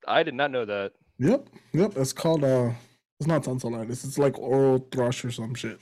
I 0.06 0.22
did 0.22 0.34
not 0.34 0.50
know 0.50 0.64
that. 0.64 0.92
Yep, 1.18 1.48
yep. 1.72 1.96
It's 1.96 2.12
called 2.12 2.44
uh, 2.44 2.70
it's 3.18 3.26
not 3.26 3.44
tonsillitis. 3.44 4.04
It's 4.04 4.18
like 4.18 4.38
oral 4.38 4.86
thrush 4.92 5.24
or 5.24 5.30
some 5.30 5.54
shit, 5.54 5.80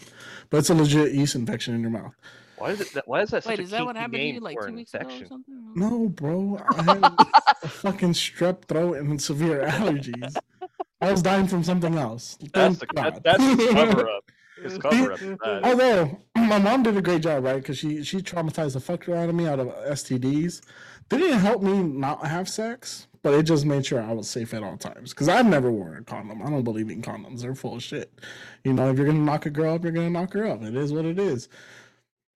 but 0.50 0.58
it's 0.58 0.70
a 0.70 0.74
legit 0.74 1.12
yeast 1.12 1.34
infection 1.34 1.74
in 1.74 1.80
your 1.80 1.90
mouth. 1.90 2.14
Why 2.56 2.70
is 2.70 2.80
it? 2.80 2.92
That, 2.92 3.08
why 3.08 3.22
is 3.22 3.30
that 3.30 3.44
Wait, 3.44 3.56
such 3.56 3.64
is 3.64 3.70
that 3.70 3.84
what 3.84 3.96
happened 3.96 4.14
to 4.14 4.26
you 4.26 4.40
like 4.40 4.56
for 4.56 4.62
two 4.62 4.68
an 4.68 4.76
weeks 4.76 4.94
ago 4.94 5.08
or 5.08 5.26
something? 5.26 5.72
No, 5.74 6.08
bro, 6.08 6.62
I 6.70 6.82
had 6.82 7.04
a 7.62 7.68
fucking 7.68 8.12
strep 8.12 8.66
throat 8.66 8.98
and 8.98 9.20
severe 9.20 9.66
allergies. 9.66 10.36
I 11.04 11.12
was 11.12 11.22
dying 11.22 11.46
from 11.46 11.62
something 11.62 11.96
else. 11.96 12.38
That's 12.52 12.78
the 12.78 12.86
that, 12.94 13.22
that's 13.22 13.38
the 13.38 13.68
cover 13.72 14.08
up. 14.08 14.30
It's 14.62 14.78
cover 14.78 15.12
up. 15.12 15.64
Although 15.64 16.18
my 16.36 16.58
mom 16.58 16.82
did 16.82 16.96
a 16.96 17.02
great 17.02 17.22
job, 17.22 17.44
right? 17.44 17.56
Because 17.56 17.78
she 17.78 18.02
she 18.02 18.18
traumatized 18.18 18.74
the 18.74 18.80
fuck 18.80 19.08
out 19.08 19.28
of 19.28 19.34
me 19.34 19.46
out 19.46 19.60
of 19.60 19.68
STDs. 19.68 20.62
They 21.08 21.18
didn't 21.18 21.40
help 21.40 21.62
me 21.62 21.82
not 21.82 22.26
have 22.26 22.48
sex, 22.48 23.06
but 23.22 23.34
it 23.34 23.42
just 23.42 23.66
made 23.66 23.84
sure 23.84 24.02
I 24.02 24.12
was 24.12 24.28
safe 24.28 24.54
at 24.54 24.62
all 24.62 24.76
times. 24.76 25.10
Because 25.10 25.28
I've 25.28 25.46
never 25.46 25.70
worn 25.70 25.96
a 25.98 26.02
condom. 26.02 26.42
I 26.42 26.50
don't 26.50 26.62
believe 26.62 26.90
in 26.90 27.02
condoms. 27.02 27.42
They're 27.42 27.54
full 27.54 27.76
of 27.76 27.82
shit. 27.82 28.18
You 28.64 28.72
know, 28.72 28.90
if 28.90 28.96
you're 28.96 29.06
gonna 29.06 29.18
knock 29.18 29.46
a 29.46 29.50
girl 29.50 29.74
up, 29.74 29.82
you're 29.82 29.92
gonna 29.92 30.10
knock 30.10 30.32
her 30.32 30.46
up. 30.46 30.62
It 30.62 30.74
is 30.74 30.92
what 30.92 31.04
it 31.04 31.18
is. 31.18 31.48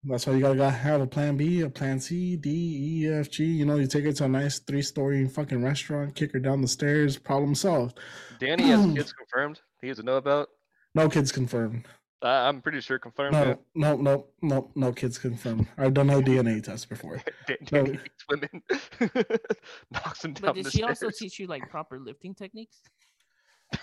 That's 0.05 0.26
why 0.26 0.35
you 0.35 0.40
gotta, 0.40 0.55
gotta 0.57 0.71
have 0.76 1.00
a 1.00 1.07
plan 1.07 1.37
B, 1.37 1.61
a 1.62 1.69
plan 1.69 1.99
C, 1.99 2.37
D, 2.37 3.02
E, 3.05 3.09
F, 3.09 3.31
G. 3.31 3.45
You 3.45 3.67
know, 3.67 3.76
you 3.76 3.87
take 3.87 4.05
her 4.05 4.12
to 4.12 4.25
a 4.25 4.28
nice 4.28 4.61
three 4.61 4.83
story 4.83 5.26
fucking 5.26 5.62
restaurant, 5.62 6.14
kick 6.14 6.33
her 6.33 6.38
down 6.38 6.62
the 6.62 6.69
stairs, 6.69 7.17
problem 7.19 7.55
solved. 7.55 7.99
Danny 8.38 8.62
has 8.69 8.87
kids 8.95 9.12
confirmed. 9.12 9.61
He 9.81 9.88
doesn't 9.88 10.05
know 10.05 10.17
about. 10.17 10.49
No 10.95 11.09
kids 11.09 11.33
confirmed. 11.33 11.85
I 12.23 12.49
I'm 12.49 12.62
pretty 12.62 12.81
sure 12.81 12.99
confirmed. 12.99 13.35
yeah. 13.35 13.55
No, 13.75 13.97
no, 13.97 14.02
no, 14.02 14.26
no, 14.43 14.71
no 14.76 14.93
kids 14.93 15.19
confirmed. 15.19 15.67
I've 15.76 15.95
done 15.95 16.07
no 16.07 16.21
DNA 16.28 16.63
test 16.63 16.89
before. 16.89 17.21
Dan- 17.49 17.56
No. 17.73 17.84
Danny 17.84 17.99
women, 18.30 18.63
knocks 19.91 20.23
them 20.23 20.32
down 20.32 20.43
But 20.47 20.54
did 20.54 20.65
the 20.67 20.71
she 20.71 20.82
also 20.84 21.11
teach 21.11 21.39
you 21.41 21.47
like 21.49 21.69
proper 21.71 21.99
lifting 21.99 22.34
techniques? 22.34 22.80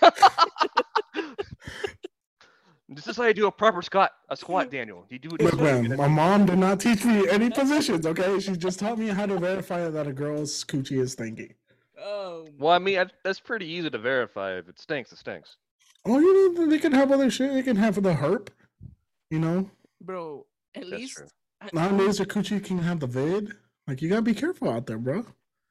This 2.88 3.08
is 3.08 3.16
how 3.16 3.24
you 3.24 3.34
do 3.34 3.46
a 3.46 3.52
proper 3.52 3.82
squat. 3.82 4.12
A 4.28 4.36
squat, 4.36 4.70
Daniel. 4.76 5.06
You 5.10 5.18
do 5.18 5.28
it. 5.34 5.40
Look, 5.42 5.52
this 5.52 5.60
man, 5.60 5.96
my 5.96 6.06
mom 6.08 6.46
did 6.46 6.58
not 6.58 6.80
teach 6.80 7.04
me 7.04 7.28
any 7.28 7.50
positions. 7.50 8.06
Okay, 8.06 8.38
she 8.38 8.52
just 8.56 8.78
taught 8.78 8.98
me 8.98 9.08
how 9.08 9.26
to 9.26 9.38
verify 9.38 9.88
that 9.88 10.06
a 10.06 10.12
girl's 10.12 10.64
coochie 10.64 11.00
is 11.00 11.12
stinky. 11.12 11.54
Oh, 12.00 12.46
Well, 12.58 12.72
I 12.72 12.78
mean, 12.78 12.98
I, 12.98 13.06
that's 13.24 13.40
pretty 13.40 13.66
easy 13.66 13.90
to 13.90 13.98
verify. 13.98 14.58
If 14.58 14.68
it 14.68 14.78
stinks, 14.78 15.10
it 15.12 15.18
stinks. 15.18 15.56
Oh, 16.04 16.18
you 16.20 16.54
know, 16.54 16.66
they 16.66 16.78
can 16.78 16.92
have 16.92 17.10
other 17.10 17.30
shit. 17.30 17.52
They 17.52 17.62
can 17.62 17.76
have 17.76 18.00
the 18.00 18.12
herp. 18.14 18.48
You 19.30 19.40
know, 19.40 19.68
bro. 20.00 20.46
At 20.76 20.82
That's 20.82 20.92
least 21.00 21.16
true. 21.16 21.26
I- 21.60 21.70
nowadays 21.72 22.20
a 22.20 22.26
coochie 22.26 22.62
can 22.62 22.78
have 22.78 23.00
the 23.00 23.08
vid. 23.08 23.52
Like 23.88 24.00
you 24.02 24.08
gotta 24.08 24.22
be 24.22 24.34
careful 24.34 24.70
out 24.70 24.86
there, 24.86 24.98
bro. 24.98 25.24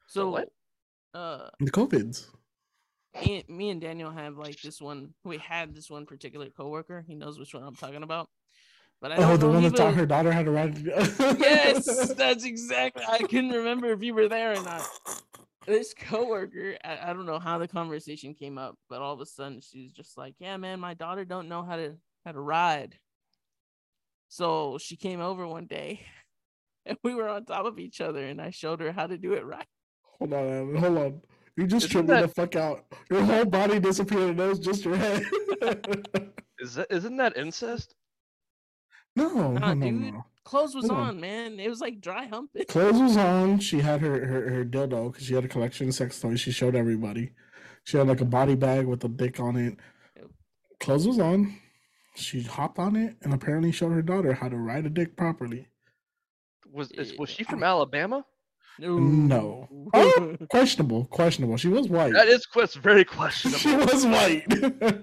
So, 0.07 0.31
what? 0.31 0.49
uh, 1.13 1.49
The 1.59 1.71
covids. 1.71 2.27
Me, 3.21 3.45
me 3.47 3.69
and 3.69 3.81
Daniel 3.81 4.11
have 4.11 4.37
like 4.37 4.61
this 4.61 4.81
one. 4.81 5.13
We 5.23 5.37
had 5.37 5.75
this 5.75 5.89
one 5.89 6.05
particular 6.05 6.49
coworker. 6.49 7.03
He 7.07 7.15
knows 7.15 7.39
which 7.39 7.53
one 7.53 7.63
I'm 7.63 7.75
talking 7.75 8.03
about. 8.03 8.29
But 9.01 9.11
I 9.11 9.15
Oh, 9.17 9.37
the 9.37 9.47
one 9.47 9.63
that 9.63 9.75
taught 9.75 9.93
her 9.93 10.05
daughter 10.05 10.31
how 10.31 10.43
to 10.43 10.51
ride. 10.51 10.77
yes, 10.85 12.13
that's 12.13 12.45
exactly. 12.45 13.03
I 13.07 13.19
couldn't 13.19 13.51
remember 13.51 13.91
if 13.91 14.01
you 14.01 14.13
were 14.13 14.27
there 14.27 14.53
or 14.53 14.63
not. 14.63 14.87
This 15.65 15.93
coworker, 15.93 16.77
I, 16.83 17.09
I 17.09 17.13
don't 17.13 17.25
know 17.25 17.39
how 17.39 17.57
the 17.57 17.67
conversation 17.67 18.33
came 18.33 18.57
up, 18.57 18.77
but 18.89 19.01
all 19.01 19.13
of 19.13 19.19
a 19.19 19.25
sudden 19.25 19.61
she's 19.61 19.91
just 19.91 20.17
like, 20.17 20.35
"Yeah, 20.39 20.57
man, 20.57 20.79
my 20.79 20.93
daughter 20.93 21.25
don't 21.25 21.49
know 21.49 21.63
how 21.63 21.75
to 21.75 21.95
how 22.25 22.31
to 22.31 22.39
ride." 22.39 22.97
So 24.29 24.77
she 24.77 24.95
came 24.95 25.21
over 25.21 25.47
one 25.47 25.65
day, 25.65 26.01
and 26.85 26.97
we 27.03 27.15
were 27.15 27.29
on 27.29 27.45
top 27.45 27.65
of 27.65 27.79
each 27.79 27.99
other, 27.99 28.25
and 28.25 28.41
I 28.41 28.51
showed 28.51 28.79
her 28.79 28.91
how 28.91 29.07
to 29.07 29.17
do 29.17 29.33
it 29.33 29.45
right. 29.45 29.67
Hold 30.19 30.33
on, 30.33 30.47
Adam, 30.47 30.75
hold 30.75 30.97
on. 30.97 31.21
You 31.57 31.67
just 31.67 31.85
Isn't 31.85 32.07
tripped 32.07 32.09
me 32.09 32.21
the 32.21 32.27
fuck 32.27 32.55
out. 32.55 32.85
Your 33.09 33.23
whole 33.23 33.45
body 33.45 33.79
disappeared, 33.79 34.31
and 34.31 34.39
it 34.41 34.47
was 34.47 34.59
just 34.59 34.83
your 34.83 34.95
head. 34.97 35.23
Is 36.59 36.75
that 36.75 36.87
isn't 36.89 37.17
that 37.17 37.37
incest? 37.37 37.95
no, 39.15 39.29
no, 39.29 39.51
Nah, 39.53 39.73
no, 39.73 39.85
dude. 39.89 40.13
no. 40.13 40.25
Clothes 40.43 40.75
was 40.75 40.87
Hold 40.87 40.99
on. 40.99 41.07
on, 41.09 41.19
man. 41.19 41.59
It 41.59 41.69
was 41.69 41.81
like 41.81 41.99
dry 42.01 42.25
humping. 42.27 42.65
Clothes 42.67 42.99
was 43.01 43.17
on. 43.17 43.59
She 43.59 43.79
had 43.79 43.99
her 44.01 44.25
her, 44.25 44.49
her 44.49 44.65
dildo 44.65 45.11
because 45.11 45.25
she 45.27 45.33
had 45.33 45.43
a 45.45 45.47
collection 45.47 45.87
of 45.87 45.95
sex 45.95 46.19
toys. 46.19 46.39
She 46.39 46.51
showed 46.51 46.75
everybody. 46.75 47.31
She 47.83 47.97
had 47.97 48.07
like 48.07 48.21
a 48.21 48.25
body 48.25 48.55
bag 48.55 48.85
with 48.85 49.03
a 49.03 49.07
dick 49.09 49.39
on 49.39 49.55
it. 49.55 49.77
Yep. 50.15 50.25
Clothes 50.79 51.07
was 51.07 51.19
on. 51.19 51.57
She 52.15 52.41
hopped 52.43 52.79
on 52.79 52.95
it 52.95 53.15
and 53.23 53.33
apparently 53.33 53.71
showed 53.71 53.91
her 53.91 54.01
daughter 54.01 54.33
how 54.33 54.47
to 54.49 54.57
ride 54.57 54.85
a 54.85 54.89
dick 54.89 55.15
properly. 55.17 55.67
Was 56.71 56.91
is, 56.91 57.13
was 57.17 57.29
she 57.29 57.43
from 57.43 57.63
Alabama? 57.63 58.25
No. 58.79 59.67
Oh, 59.93 60.35
questionable, 60.49 61.05
questionable. 61.05 61.57
She 61.57 61.67
was 61.69 61.87
white. 61.87 62.13
That 62.13 62.27
is 62.27 62.45
quest 62.45 62.75
very 62.77 63.05
questionable. 63.05 63.59
she 63.59 63.75
was 63.75 64.05
white. 64.05 64.43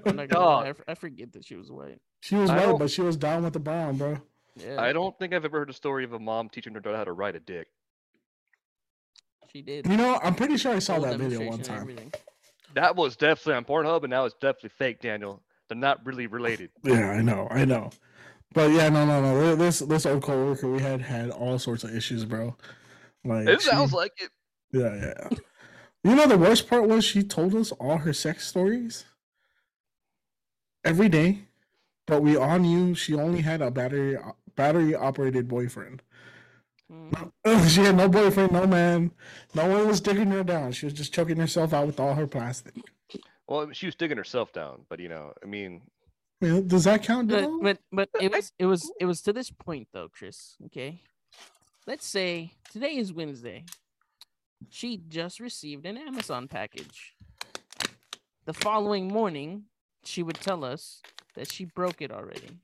I'm 0.07 0.17
not 0.17 0.29
gonna 0.29 0.67
I 0.67 0.69
f- 0.71 0.81
I 0.89 0.95
forget 0.95 1.33
that 1.33 1.45
she 1.45 1.57
was 1.57 1.71
white. 1.71 1.99
she 2.21 2.35
was 2.35 2.51
I 2.51 2.57
white, 2.57 2.63
don't- 2.67 2.79
but 2.79 2.91
she 2.91 3.01
was 3.03 3.17
down 3.17 3.45
with 3.45 3.53
the 3.55 3.61
bomb, 3.61 3.97
bro. 3.99 4.19
Yeah, 4.57 4.81
I 4.81 4.93
don't 4.93 5.19
think 5.19 5.33
I've 5.33 5.45
ever 5.47 5.61
heard 5.61 5.71
a 5.71 5.73
story 5.73 6.05
of 6.05 6.13
a 6.13 6.19
mom 6.19 6.51
teaching 6.51 6.75
her 6.75 6.81
daughter 6.81 6.99
how 6.99 7.05
to 7.05 7.13
ride 7.13 7.37
a 7.37 7.41
dick. 7.41 7.69
She 9.53 9.63
did. 9.63 9.87
You 9.87 9.97
know, 9.97 10.19
I'm 10.23 10.35
pretty 10.35 10.57
sure 10.57 10.73
I 10.73 10.79
saw 10.79 10.95
Full 10.95 11.05
that 11.05 11.19
video 11.19 11.47
one 11.49 11.61
time. 11.61 11.97
That 12.75 12.97
was 12.97 13.17
definitely 13.17 13.55
on 13.55 13.65
Pornhub, 13.65 14.03
and 14.03 14.11
now 14.11 14.25
it's 14.25 14.35
definitely 14.41 14.71
fake, 14.79 15.01
Daniel. 15.01 15.43
They're 15.69 15.77
not 15.77 16.05
really 16.07 16.27
related. 16.27 16.71
Yeah, 16.83 17.11
I 17.11 17.21
know, 17.23 17.49
I 17.51 17.65
know. 17.65 17.91
But 18.55 18.71
yeah, 18.71 18.89
no, 18.91 19.05
no, 19.07 19.21
no. 19.23 19.57
This 19.57 19.79
this 19.81 20.05
old 20.07 20.23
coworker 20.23 20.71
we 20.71 20.81
had 20.81 21.01
had 21.01 21.31
all 21.31 21.59
sorts 21.59 21.85
of 21.85 21.95
issues, 21.95 22.25
bro. 22.25 22.55
Like 23.25 23.49
It 23.49 23.61
she- 23.63 23.71
sounds 23.71 23.93
like 23.93 24.13
it. 24.19 24.31
Yeah, 24.73 24.95
yeah. 24.95 25.15
yeah. 25.31 25.39
You 26.05 26.17
know 26.17 26.27
the 26.27 26.39
worst 26.39 26.69
part 26.69 26.89
was 26.89 27.05
she 27.05 27.23
told 27.23 27.55
us 27.55 27.71
all 27.73 27.99
her 27.99 28.13
sex 28.13 28.47
stories 28.49 29.05
every 30.85 31.09
day, 31.09 31.45
but 32.07 32.23
we 32.23 32.37
all 32.37 32.59
knew 32.59 32.95
she 32.95 33.15
only 33.15 33.43
had 33.43 33.63
a 33.63 33.71
battery 33.71 34.19
battery 34.57 34.95
operated 34.95 35.47
boyfriend. 35.49 36.03
Mhm. 36.91 37.31
she 37.69 37.81
had 37.83 37.97
no 37.97 38.09
boyfriend, 38.09 38.53
no 38.53 38.67
man. 38.67 39.13
No 39.55 39.69
one 39.69 39.87
was 39.87 40.01
digging 40.01 40.31
her 40.31 40.43
down. 40.45 40.73
She 40.73 40.87
was 40.87 40.93
just 40.95 41.15
choking 41.15 41.37
herself 41.37 41.73
out 41.73 41.87
with 41.87 42.01
all 42.01 42.15
her 42.15 42.27
plastic. 42.27 42.75
Well, 43.47 43.71
she 43.73 43.87
was 43.87 43.95
digging 43.95 44.17
herself 44.19 44.53
down, 44.53 44.87
but 44.89 44.99
you 44.99 45.09
know, 45.09 45.33
I 45.43 45.47
mean, 45.47 45.83
does 46.41 46.85
that 46.85 47.03
count? 47.05 47.29
But, 47.29 47.49
but 47.63 47.79
but 47.93 48.09
it 48.21 48.33
was 48.35 48.53
it 48.59 48.67
was 48.67 48.91
it 49.01 49.05
was 49.07 49.23
to 49.23 49.33
this 49.33 49.51
point 49.51 49.89
though, 49.93 50.09
Chris. 50.09 50.57
Okay, 50.67 51.01
let's 51.87 52.07
say 52.07 52.53
today 52.73 52.97
is 52.97 53.13
Wednesday. 53.13 53.65
She 54.71 54.97
just 55.09 55.41
received 55.41 55.87
an 55.87 55.97
Amazon 55.97 56.49
package. 56.49 57.15
The 58.45 58.53
following 58.55 59.09
morning, 59.09 59.65
she 60.05 60.23
would 60.23 60.37
tell 60.37 60.65
us 60.65 61.01
that 61.35 61.51
she 61.51 61.65
broke 61.65 62.01
it 62.03 62.11
already 62.11 62.59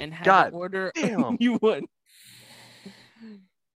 and 0.00 0.12
had 0.14 0.24
God 0.24 0.50
to 0.50 0.56
order 0.56 0.92
a 0.96 1.00
damn. 1.00 1.36
new 1.40 1.54
one. 1.56 1.84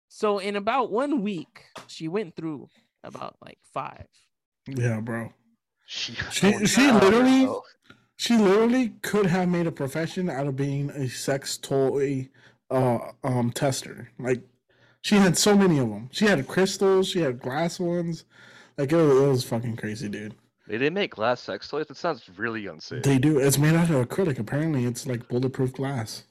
So 0.09 0.39
in 0.39 0.57
about 0.57 0.91
one 0.91 1.23
week, 1.23 1.65
she 1.87 2.09
went 2.09 2.37
through 2.37 2.69
about 3.03 3.37
like 3.45 3.59
five. 3.73 4.07
yeah, 4.67 5.01
bro. 5.01 5.33
she 5.87 6.15
She- 6.31 6.67
she 6.67 6.91
literally- 6.93 7.49
She 8.17 8.37
literally 8.37 8.91
could 9.03 9.27
have 9.27 9.49
made 9.49 9.67
a 9.67 9.73
profession 9.73 10.31
out 10.31 10.47
of 10.47 10.55
being 10.55 10.89
a 10.91 11.09
sex 11.09 11.59
toy 11.59 12.31
uh 12.71 12.99
um 13.23 13.51
tester. 13.53 14.11
Like 14.19 14.43
she 15.03 15.17
had 15.17 15.37
so 15.37 15.57
many 15.57 15.79
of 15.79 15.89
them. 15.89 16.09
She 16.13 16.25
had 16.25 16.47
crystals, 16.49 17.09
she 17.09 17.21
had 17.21 17.41
glass 17.41 17.79
ones. 17.79 18.25
Like 18.79 18.93
it 18.93 18.97
was, 18.97 19.23
it 19.23 19.27
was 19.29 19.45
fucking 19.45 19.77
crazy, 19.77 20.09
dude. 20.09 20.35
They 20.67 20.79
didn't 20.79 20.95
make 20.95 21.15
glass 21.15 21.41
sex 21.41 21.69
toys. 21.69 21.87
That 21.89 21.97
sounds 21.97 22.29
really 22.37 22.67
unsafe. 22.67 23.03
They 23.03 23.19
do. 23.19 23.39
It's 23.39 23.59
made 23.59 23.75
out 23.75 23.91
of 23.91 24.09
acrylic. 24.09 24.39
Apparently, 24.39 24.87
it's 24.87 25.07
like 25.07 25.29
bulletproof 25.29 25.75
glass. 25.75 26.25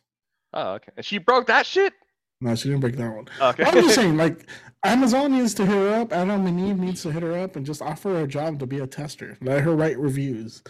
Oh, 0.54 0.74
okay. 0.74 0.92
And 0.98 1.06
she 1.06 1.20
broke 1.20 1.48
that 1.48 1.66
shit. 1.66 1.94
No, 2.42 2.56
she 2.56 2.70
didn't 2.70 2.82
break 2.82 2.98
that 2.98 3.16
one. 3.16 3.28
Okay. 3.40 3.64
I'm 3.64 3.74
just 3.74 3.96
saying, 3.96 4.18
like 4.18 4.48
Amazon 4.84 5.32
needs 5.34 5.54
to 5.56 5.66
hit 5.66 5.76
her 5.76 5.94
up. 5.94 6.12
Adam 6.12 6.46
and 6.48 6.60
Eve 6.60 6.80
needs 6.80 7.04
to 7.04 7.12
hit 7.12 7.24
her 7.24 7.38
up 7.38 7.56
and 7.56 7.66
just 7.66 7.82
offer 7.82 8.10
her 8.10 8.24
a 8.24 8.28
job 8.28 8.60
to 8.60 8.66
be 8.66 8.80
a 8.80 8.88
tester. 8.88 9.38
Let 9.42 9.62
her 9.62 9.76
write 9.76 10.00
reviews. 10.00 10.64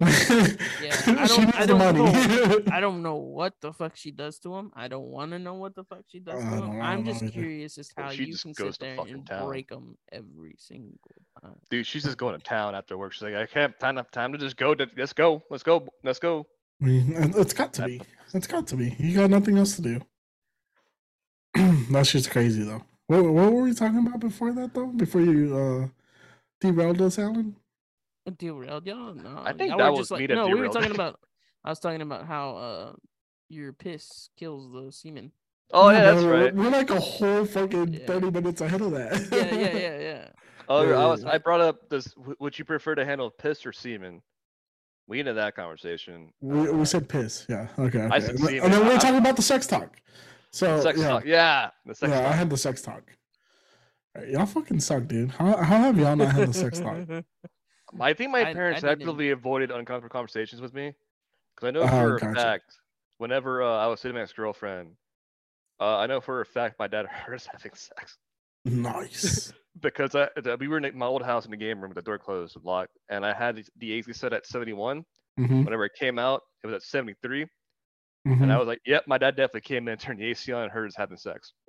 Yeah, 0.00 0.08
I 0.08 0.96
she 1.26 1.36
don't- 1.36 1.44
needs 1.44 1.56
I 1.56 1.66
the 1.66 1.66
don't 1.66 1.78
money. 1.78 2.64
I 2.72 2.80
don't 2.80 3.02
know 3.02 3.16
what 3.16 3.54
the 3.60 3.72
fuck 3.72 3.96
she 3.96 4.10
does 4.10 4.38
to 4.40 4.54
him. 4.54 4.72
I 4.74 4.88
don't 4.88 5.06
want 5.06 5.30
to 5.32 5.38
know 5.38 5.54
what 5.54 5.74
the 5.74 5.84
fuck 5.84 6.04
she 6.08 6.18
does 6.20 6.40
to 6.42 6.46
him. 6.46 6.80
I 6.80 6.92
I'm 6.92 7.04
just 7.04 7.26
curious 7.32 7.78
as 7.78 7.90
Well, 7.96 8.06
how 8.06 8.12
she 8.12 8.24
you 8.24 8.32
just 8.32 8.42
can 8.44 8.52
goes 8.52 8.74
sit 8.74 8.80
to 8.80 8.86
there 8.86 8.96
fucking 8.96 9.14
and 9.14 9.26
town. 9.26 9.46
break 9.46 9.68
them 9.68 9.96
every 10.12 10.54
single 10.58 10.98
time. 11.42 11.54
Dude, 11.70 11.86
she's 11.86 12.04
just 12.04 12.18
going 12.18 12.36
to 12.36 12.42
town 12.42 12.74
after 12.74 12.96
work. 12.98 13.12
She's 13.12 13.22
like, 13.22 13.34
I 13.34 13.46
can't 13.46 13.78
time 13.78 13.90
enough 13.96 14.10
time 14.10 14.32
to 14.32 14.38
just 14.38 14.56
go. 14.56 14.74
To, 14.74 14.88
let's 14.96 15.12
go. 15.12 15.42
Let's 15.50 15.62
go. 15.62 15.86
Let's 16.02 16.18
go. 16.18 16.46
I 16.82 16.84
mean, 16.86 17.12
it- 17.12 17.36
it's 17.36 17.52
got 17.54 17.72
to 17.74 17.86
be. 17.86 18.00
It's 18.32 18.46
got 18.46 18.66
to 18.68 18.76
be. 18.76 18.96
You 18.98 19.14
got 19.14 19.30
nothing 19.30 19.58
else 19.58 19.76
to 19.76 19.82
do. 19.82 20.00
That's 21.90 22.10
just 22.10 22.30
crazy, 22.30 22.64
though. 22.64 22.82
What, 23.06 23.22
what 23.24 23.52
were 23.52 23.62
we 23.62 23.74
talking 23.74 24.04
about 24.06 24.18
before 24.20 24.52
that, 24.52 24.74
though? 24.74 24.86
Before 24.86 25.20
you 25.20 25.56
uh, 25.56 25.88
derailed 26.60 27.00
us, 27.02 27.18
Alan? 27.18 27.54
Derailed 28.38 28.86
y'all? 28.86 29.14
No, 29.14 29.42
I 29.44 29.52
think 29.52 29.70
y'all 29.70 29.78
that 29.78 29.90
was 29.92 29.98
just 30.00 30.10
like 30.10 30.20
me 30.20 30.26
that 30.28 30.34
no. 30.34 30.48
We 30.48 30.54
were 30.60 30.68
talking 30.68 30.90
about. 30.94 31.20
I 31.64 31.70
was 31.70 31.78
talking 31.78 32.00
about 32.02 32.26
how 32.26 32.56
uh 32.56 32.92
your 33.48 33.72
piss 33.72 34.30
kills 34.36 34.72
the 34.72 34.90
semen. 34.90 35.30
Oh 35.72 35.90
yeah, 35.90 36.04
that's 36.04 36.22
no, 36.22 36.28
we're- 36.28 36.44
right. 36.44 36.54
We're 36.54 36.70
like 36.70 36.90
a 36.90 37.00
whole 37.00 37.44
fucking 37.44 37.94
Yeah. 37.94 38.06
30 38.06 38.30
minutes 38.30 38.60
ahead 38.60 38.80
of 38.80 38.92
that. 38.92 39.28
Yeah, 39.32 39.54
yeah, 39.54 39.76
yeah, 39.76 39.98
yeah. 40.00 40.28
Oh, 40.68 40.90
I 40.92 41.06
was. 41.06 41.24
I 41.24 41.36
brought 41.38 41.60
up 41.60 41.88
this. 41.90 42.14
Would 42.38 42.58
you 42.58 42.64
prefer 42.64 42.94
to 42.94 43.04
handle 43.04 43.30
piss 43.30 43.66
or 43.66 43.72
semen? 43.72 44.22
We 45.06 45.18
ended 45.18 45.36
that 45.36 45.54
conversation. 45.54 46.32
We, 46.40 46.68
Uh, 46.68 46.72
we 46.72 46.84
said 46.86 47.06
piss. 47.08 47.44
Yeah. 47.48 47.68
Okay. 47.78 47.98
okay. 48.00 48.20
said 48.20 48.30
and, 48.30 48.38
then- 48.38 48.46
semen. 48.46 48.64
and 48.64 48.72
then 48.72 48.80
we 48.80 48.86
I- 48.86 48.88
we're 48.94 48.98
talking 49.00 49.18
about 49.18 49.36
the 49.36 49.42
sex 49.42 49.66
talk. 49.66 49.96
So 50.50 50.80
sex 50.80 50.98
yeah, 50.98 51.08
talk. 51.08 51.24
Yeah, 51.26 51.70
the 51.84 51.94
sex 51.94 52.10
yeah, 52.10 52.28
I 52.28 52.32
had 52.32 52.48
the 52.48 52.56
sex 52.56 52.80
talk. 52.80 53.02
Y'all 54.28 54.46
fucking 54.46 54.78
suck, 54.80 55.06
dude. 55.08 55.32
How, 55.32 55.56
how 55.56 55.78
have 55.78 55.98
y'all 55.98 56.14
not 56.14 56.32
had 56.32 56.48
the 56.48 56.54
sex 56.54 56.78
talk? 56.80 56.96
I 58.00 58.12
think 58.12 58.30
my 58.30 58.40
I- 58.40 58.50
I 58.50 58.52
parents 58.52 58.80
didn't- 58.80 58.92
actively 59.02 59.30
avoided 59.30 59.70
uncomfortable 59.70 60.12
conversations 60.12 60.60
with 60.60 60.74
me. 60.74 60.94
Because 61.54 61.68
I 61.68 61.70
know 61.70 61.82
Oh, 61.82 61.86
for 61.88 62.16
a 62.16 62.20
gotcha. 62.20 62.34
fact, 62.34 62.78
whenever 63.18 63.62
uh, 63.62 63.76
I 63.76 63.86
was 63.86 64.00
sitting 64.00 64.14
with 64.14 64.20
my 64.20 64.24
ex-girlfriend, 64.24 64.96
uh, 65.80 65.98
I 65.98 66.06
know 66.06 66.20
for 66.20 66.40
a 66.40 66.46
fact 66.46 66.78
my 66.78 66.88
dad 66.88 67.06
heard 67.10 67.34
us 67.34 67.46
having 67.46 67.74
sex. 67.74 68.18
Nice. 68.64 69.52
Because 69.80 70.14
I, 70.14 70.28
the- 70.36 70.56
we 70.56 70.68
were 70.68 70.78
in 70.78 70.96
my 70.96 71.06
old 71.06 71.24
house 71.24 71.46
in 71.46 71.50
the 71.50 71.56
game 71.56 71.80
room 71.80 71.88
with 71.90 71.96
the 71.96 72.02
door 72.02 72.16
closed 72.16 72.54
and 72.54 72.64
locked, 72.64 72.96
and 73.08 73.26
I 73.26 73.34
had 73.34 73.56
the- 73.56 73.66
the 73.78 73.92
AC 73.94 74.12
set 74.12 74.32
at 74.32 74.46
71. 74.46 75.04
hmm 75.36 75.64
Whenever 75.64 75.84
it 75.84 75.94
came 75.98 76.16
out, 76.16 76.42
it 76.62 76.68
was 76.68 76.74
at 76.76 76.82
73, 76.82 77.46
hmm 78.24 78.42
and 78.42 78.52
I 78.52 78.56
was 78.56 78.68
like, 78.68 78.80
"Yep, 78.86 79.08
my 79.08 79.18
dad 79.18 79.34
definitely 79.34 79.62
came 79.62 79.88
in, 79.88 79.98
turned 79.98 80.20
the 80.20 80.26
AC 80.30 80.52
on, 80.52 80.62
and 80.62 80.70
heard 80.72 80.86
us 80.86 80.94
having 80.96 81.16
sex." 81.16 81.54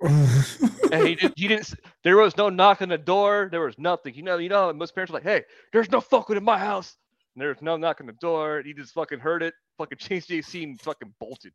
And 0.92 1.06
he 1.06 1.14
did, 1.14 1.32
he 1.36 1.48
didn't. 1.48 1.74
There 2.04 2.16
was 2.16 2.36
no 2.36 2.48
knock 2.48 2.82
on 2.82 2.88
the 2.88 2.98
door. 2.98 3.48
There 3.50 3.60
was 3.60 3.78
nothing. 3.78 4.14
You 4.14 4.22
know, 4.22 4.38
you 4.38 4.48
know. 4.48 4.72
Most 4.72 4.94
parents 4.94 5.10
are 5.10 5.14
like, 5.14 5.22
"Hey, 5.22 5.44
there's 5.72 5.90
no 5.90 6.00
fucking 6.00 6.36
in 6.36 6.44
my 6.44 6.58
house." 6.58 6.96
And 7.34 7.42
there 7.42 7.48
was 7.48 7.62
no 7.62 7.76
knock 7.76 8.00
on 8.00 8.06
the 8.06 8.12
door. 8.14 8.62
He 8.64 8.72
just 8.72 8.94
fucking 8.94 9.18
heard 9.18 9.42
it, 9.42 9.54
fucking 9.78 9.98
changed 9.98 10.28
the 10.28 10.38
AC 10.38 10.62
and 10.62 10.80
fucking 10.80 11.14
bolted. 11.20 11.52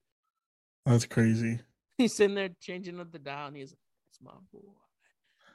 That's 0.85 1.05
crazy. 1.05 1.59
He's 1.97 2.13
sitting 2.13 2.35
there 2.35 2.49
changing 2.61 2.99
up 2.99 3.11
the 3.11 3.19
dial, 3.19 3.47
and 3.47 3.57
he's 3.57 3.71
like, 3.71 3.77
"That's 4.09 4.21
my 4.21 4.39
boy. 4.51 4.73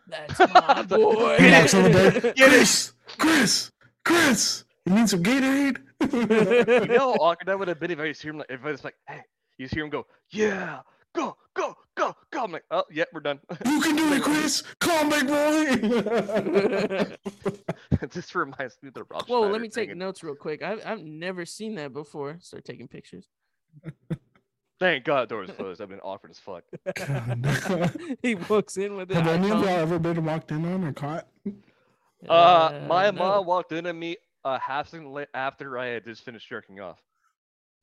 That's 0.08 0.38
my 0.54 0.82
boy." 0.82 1.36
He 1.38 1.50
knocks 1.50 1.74
on 1.74 1.84
the 1.84 2.20
door. 2.20 2.32
Chris, 2.36 2.92
Chris, 3.18 3.72
Chris. 4.04 4.64
You 4.84 4.94
need 4.94 5.08
some 5.08 5.22
Gatorade? 5.22 5.78
You 6.12 6.86
know 6.86 6.98
how 6.98 7.12
awkward 7.14 7.46
that 7.46 7.58
would 7.58 7.68
have 7.68 7.80
been 7.80 7.90
if 7.90 7.98
I 7.98 8.08
just 8.08 8.22
hear 8.22 8.30
him 8.30 8.38
like, 8.38 8.50
if 8.50 8.64
I 8.64 8.70
was 8.70 8.84
like, 8.84 8.94
"Hey," 9.08 9.22
you 9.58 9.66
just 9.66 9.74
hear 9.74 9.84
him 9.84 9.90
go, 9.90 10.06
"Yeah, 10.30 10.80
go, 11.14 11.36
go, 11.54 11.74
go, 11.96 12.14
go." 12.30 12.44
I'm 12.44 12.52
like, 12.52 12.64
"Oh, 12.70 12.84
yeah, 12.90 13.04
we're 13.12 13.20
done." 13.20 13.40
you 13.66 13.80
can 13.80 13.96
do 13.96 14.12
it, 14.12 14.22
Chris. 14.22 14.62
Come 14.80 15.12
on, 15.12 15.26
big 15.26 15.26
boy. 15.26 17.16
this 18.12 18.34
reminds 18.34 18.76
me 18.82 18.88
of 18.88 18.94
the 18.94 19.04
Rob. 19.10 19.26
Whoa, 19.26 19.40
Schneider 19.40 19.52
let 19.52 19.60
me 19.62 19.68
take 19.68 19.90
and 19.90 19.98
notes 19.98 20.22
real 20.22 20.34
quick. 20.34 20.62
I've 20.62 20.80
I've 20.86 21.02
never 21.02 21.44
seen 21.46 21.74
that 21.76 21.92
before. 21.92 22.38
Start 22.40 22.64
taking 22.64 22.88
pictures. 22.88 23.26
Thank 24.78 25.04
God, 25.04 25.30
doors 25.30 25.50
closed. 25.56 25.80
I've 25.80 25.88
been 25.88 26.00
awkward 26.00 26.32
as 26.32 26.38
fuck. 26.38 26.62
He 28.22 28.34
walks 28.34 28.76
in 28.76 28.94
with 28.96 29.10
it. 29.10 29.14
Have 29.14 29.26
any 29.28 29.50
of 29.50 29.60
y'all 29.60 29.68
ever 29.68 29.98
been 29.98 30.22
walked 30.22 30.50
in 30.50 30.66
on 30.66 30.84
or 30.84 30.92
caught? 30.92 31.26
Uh, 32.28 32.80
my 32.86 33.10
mom 33.10 33.46
walked 33.46 33.72
in 33.72 33.86
on 33.86 33.98
me 33.98 34.16
a 34.44 34.58
half 34.58 34.88
second 34.88 35.06
la- 35.12 35.24
after 35.32 35.78
I 35.78 35.86
had 35.86 36.04
just 36.04 36.24
finished 36.24 36.46
jerking 36.50 36.78
off. 36.80 37.02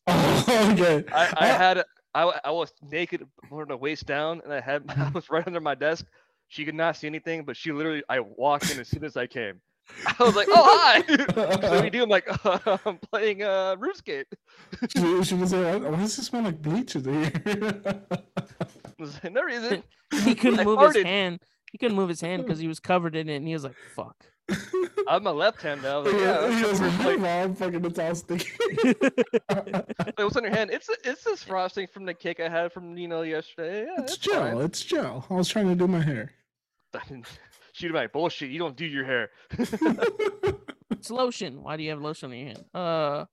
Oh, 0.05 0.69
okay. 0.73 1.03
I, 1.11 1.33
I 1.35 1.49
Uh, 1.49 1.57
had 1.57 1.83
I, 2.15 2.21
w- 2.21 2.39
I 2.43 2.51
was 2.51 2.71
naked 2.81 3.25
from 3.49 3.67
the 3.67 3.77
waist 3.77 4.05
down, 4.05 4.41
and 4.43 4.53
I 4.53 4.61
had 4.61 4.83
I 4.97 5.09
was 5.09 5.29
right 5.29 5.45
under 5.45 5.59
my 5.61 5.75
desk. 5.75 6.05
She 6.47 6.65
could 6.65 6.75
not 6.75 6.95
see 6.97 7.07
anything, 7.07 7.45
but 7.45 7.57
she 7.57 7.71
literally 7.71 8.03
I 8.09 8.19
walked 8.19 8.71
in 8.71 8.79
as 8.79 8.87
soon 8.87 9.03
as 9.03 9.17
I 9.17 9.27
came. 9.27 9.61
I 10.19 10.23
was 10.23 10.35
like, 10.35 10.47
"Oh 10.49 10.79
hi!" 10.79 11.01
so 11.05 11.25
what 11.69 11.79
do 11.79 11.83
you 11.83 11.89
do? 11.89 12.03
I'm 12.03 12.09
like, 12.09 12.27
"I'm 12.85 12.97
playing 13.11 13.43
uh, 13.43 13.75
RuneScape." 13.75 14.25
she, 14.89 15.23
she 15.23 15.35
was 15.35 15.53
like, 15.53 15.83
why 15.83 15.97
does 15.97 16.17
it 16.17 16.23
smell 16.23 16.43
like 16.43 16.61
bleach 16.61 16.95
in 16.95 17.03
here? 17.03 17.31
Was 18.99 19.21
like, 19.23 19.33
no 19.33 19.41
reason. 19.41 19.83
he 20.23 20.35
couldn't 20.35 20.59
I 20.59 20.63
move 20.63 20.79
his 20.79 21.03
hand. 21.03 21.41
He 21.71 21.77
couldn't 21.77 21.97
move 21.97 22.07
his 22.09 22.21
hand 22.21 22.43
because 22.43 22.59
he 22.59 22.67
was 22.67 22.79
covered 22.79 23.15
in 23.15 23.27
it, 23.27 23.37
and 23.37 23.47
he 23.47 23.53
was 23.53 23.63
like, 23.63 23.75
"Fuck." 23.95 24.15
I'm 25.07 25.25
a 25.27 25.31
left 25.33 25.61
hand 25.61 25.81
now. 25.83 25.95
I 25.95 26.01
was 26.01 26.13
like, 26.13 26.21
yeah, 26.21 26.47
he 26.47 26.61
that's 26.61 26.61
goes, 26.61 26.81
what 26.81 26.81
we're 26.81 26.89
"Hey, 26.97 27.03
playing." 27.03 27.21
mom, 27.21 27.55
fucking 27.55 27.85
it's 27.85 27.99
all 27.99 28.15
sticky. 28.15 28.51
Like, 29.49 30.13
what's 30.17 30.35
on 30.35 30.43
your 30.43 30.51
hand? 30.53 30.71
It's 30.71 30.89
it's 31.03 31.23
this 31.23 31.43
frosting 31.43 31.87
from 31.87 32.05
the 32.05 32.13
cake 32.13 32.39
I 32.39 32.49
had 32.49 32.71
from 32.73 32.93
Nino 32.93 33.21
yesterday. 33.21 33.85
Yeah, 33.85 34.03
it's 34.03 34.13
it's 34.13 34.17
gel. 34.21 34.41
fine. 34.41 34.57
It's 34.61 34.81
gel. 34.83 35.25
I 35.29 35.33
was 35.35 35.47
trying 35.47 35.67
to 35.69 35.75
do 35.75 35.87
my 35.87 36.01
hair. 36.01 36.31
She'd 37.73 37.87
be 37.87 37.93
like, 37.93 38.11
bullshit. 38.11 38.51
You 38.51 38.59
don't 38.59 38.75
do 38.75 38.85
your 38.85 39.05
hair. 39.05 39.29
It's 40.91 41.09
lotion. 41.09 41.63
Why 41.63 41.75
do 41.77 41.83
you 41.83 41.89
have 41.89 42.01
lotion 42.01 42.31
on 42.31 42.37
your 42.37 42.47
hand? 42.47 42.65
Uh, 42.73 43.25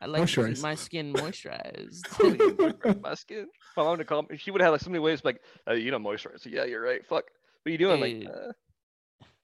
I 0.00 0.06
like 0.06 0.26
to 0.28 0.40
Moisturize. 0.40 0.62
my 0.62 0.74
skin 0.74 1.12
moisturized. 1.12 3.02
my 3.02 3.14
skin. 3.14 3.46
My 3.76 3.82
mom 3.82 3.98
to 3.98 4.04
call 4.04 4.22
me. 4.22 4.36
She 4.38 4.50
would 4.50 4.60
have 4.62 4.72
like 4.72 4.80
so 4.80 4.90
many 4.90 5.00
ways 5.00 5.24
like, 5.24 5.40
uh, 5.68 5.74
you 5.74 5.90
know, 5.90 5.98
moisturize. 5.98 6.40
So, 6.40 6.50
yeah, 6.50 6.64
you're 6.64 6.80
right. 6.82 7.04
Fuck. 7.04 7.24
What 7.62 7.68
are 7.68 7.70
you 7.70 7.78
doing? 7.78 7.98
Hey. 8.00 8.14
Like, 8.24 8.28
uh, 8.34 8.48
if 8.48 8.50
I 8.50 8.67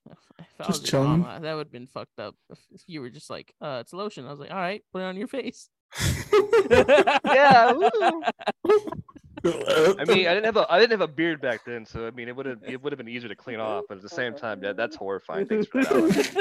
Just 0.58 0.68
was 0.68 0.80
your 0.80 0.86
chilling. 0.86 1.20
mama, 1.20 1.40
that 1.40 1.54
would 1.54 1.66
have 1.66 1.72
been 1.72 1.86
fucked 1.86 2.18
up. 2.18 2.34
If 2.50 2.58
if 2.72 2.82
you 2.86 3.00
were 3.00 3.10
just 3.10 3.30
like, 3.30 3.54
uh, 3.60 3.78
it's 3.80 3.92
lotion. 3.92 4.26
I 4.26 4.30
was 4.30 4.40
like, 4.40 4.50
all 4.50 4.56
right, 4.56 4.82
put 4.92 5.02
it 5.02 5.04
on 5.04 5.16
your 5.16 5.28
face. 5.28 5.68
yeah. 6.32 7.72
I 9.46 10.04
mean, 10.06 10.26
I 10.26 10.34
didn't 10.34 10.44
have 10.44 10.56
a 10.56 10.66
I 10.70 10.78
didn't 10.78 10.92
have 10.92 11.00
a 11.02 11.08
beard 11.08 11.40
back 11.40 11.64
then, 11.66 11.84
so 11.84 12.06
I 12.06 12.10
mean, 12.10 12.28
it 12.28 12.36
would 12.36 12.46
have 12.46 12.58
it 12.64 12.82
would 12.82 12.92
have 12.92 12.98
been 12.98 13.08
easier 13.08 13.28
to 13.28 13.36
clean 13.36 13.60
off. 13.60 13.84
But 13.88 13.96
at 13.98 14.02
the 14.02 14.08
same 14.08 14.34
time, 14.34 14.60
that 14.60 14.76
that's 14.76 14.96
horrifying. 14.96 15.46
Thanks 15.46 15.66
for 15.68 15.82
that. 15.84 16.40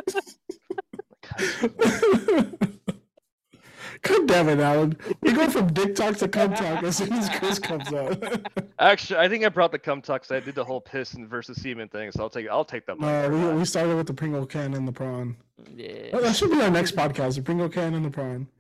Alan. 4.06 4.20
God 4.20 4.28
damn 4.28 4.50
it, 4.50 4.60
Alan. 4.60 4.98
We 5.22 5.34
go 5.34 5.50
from 5.50 5.68
dick 5.74 5.96
talk 5.96 6.18
to 6.18 6.28
cum 6.28 6.54
talk 6.54 6.84
as 6.84 6.98
soon 6.98 7.14
as 7.14 7.30
Chris 7.40 7.60
comes 7.60 7.92
out. 7.94 8.22
Actually, 8.80 9.20
I 9.20 9.30
think 9.30 9.46
I 9.46 9.50
brought 9.50 9.72
the 9.72 9.80
cum 9.80 10.02
tucks. 10.02 10.32
I 10.32 10.40
did 10.40 10.56
the 10.56 10.64
whole 10.64 10.82
piss 10.82 11.14
and 11.14 11.28
versus 11.30 11.62
semen 11.62 11.88
thing, 11.90 12.12
so 12.12 12.24
I'll 12.24 12.30
take 12.30 12.50
I'll 12.50 12.66
take 12.66 12.86
that. 12.88 13.00
no, 13.00 13.30
we, 13.30 13.60
we 13.60 13.66
started 13.66 13.96
with 13.96 14.08
the 14.08 14.14
Pringle 14.14 14.46
can 14.46 14.74
and 14.74 14.88
the 14.88 14.92
prawn. 14.92 15.36
yeah. 15.76 16.10
Oh, 16.14 16.22
that 16.22 16.36
should 16.36 16.52
be 16.52 16.62
our 16.62 16.72
next 16.72 16.96
podcast, 16.96 17.36
the 17.36 17.42
Pringle 17.42 17.70
can 17.70 17.94
and 17.94 18.06
the 18.06 18.10
prawn. 18.12 18.48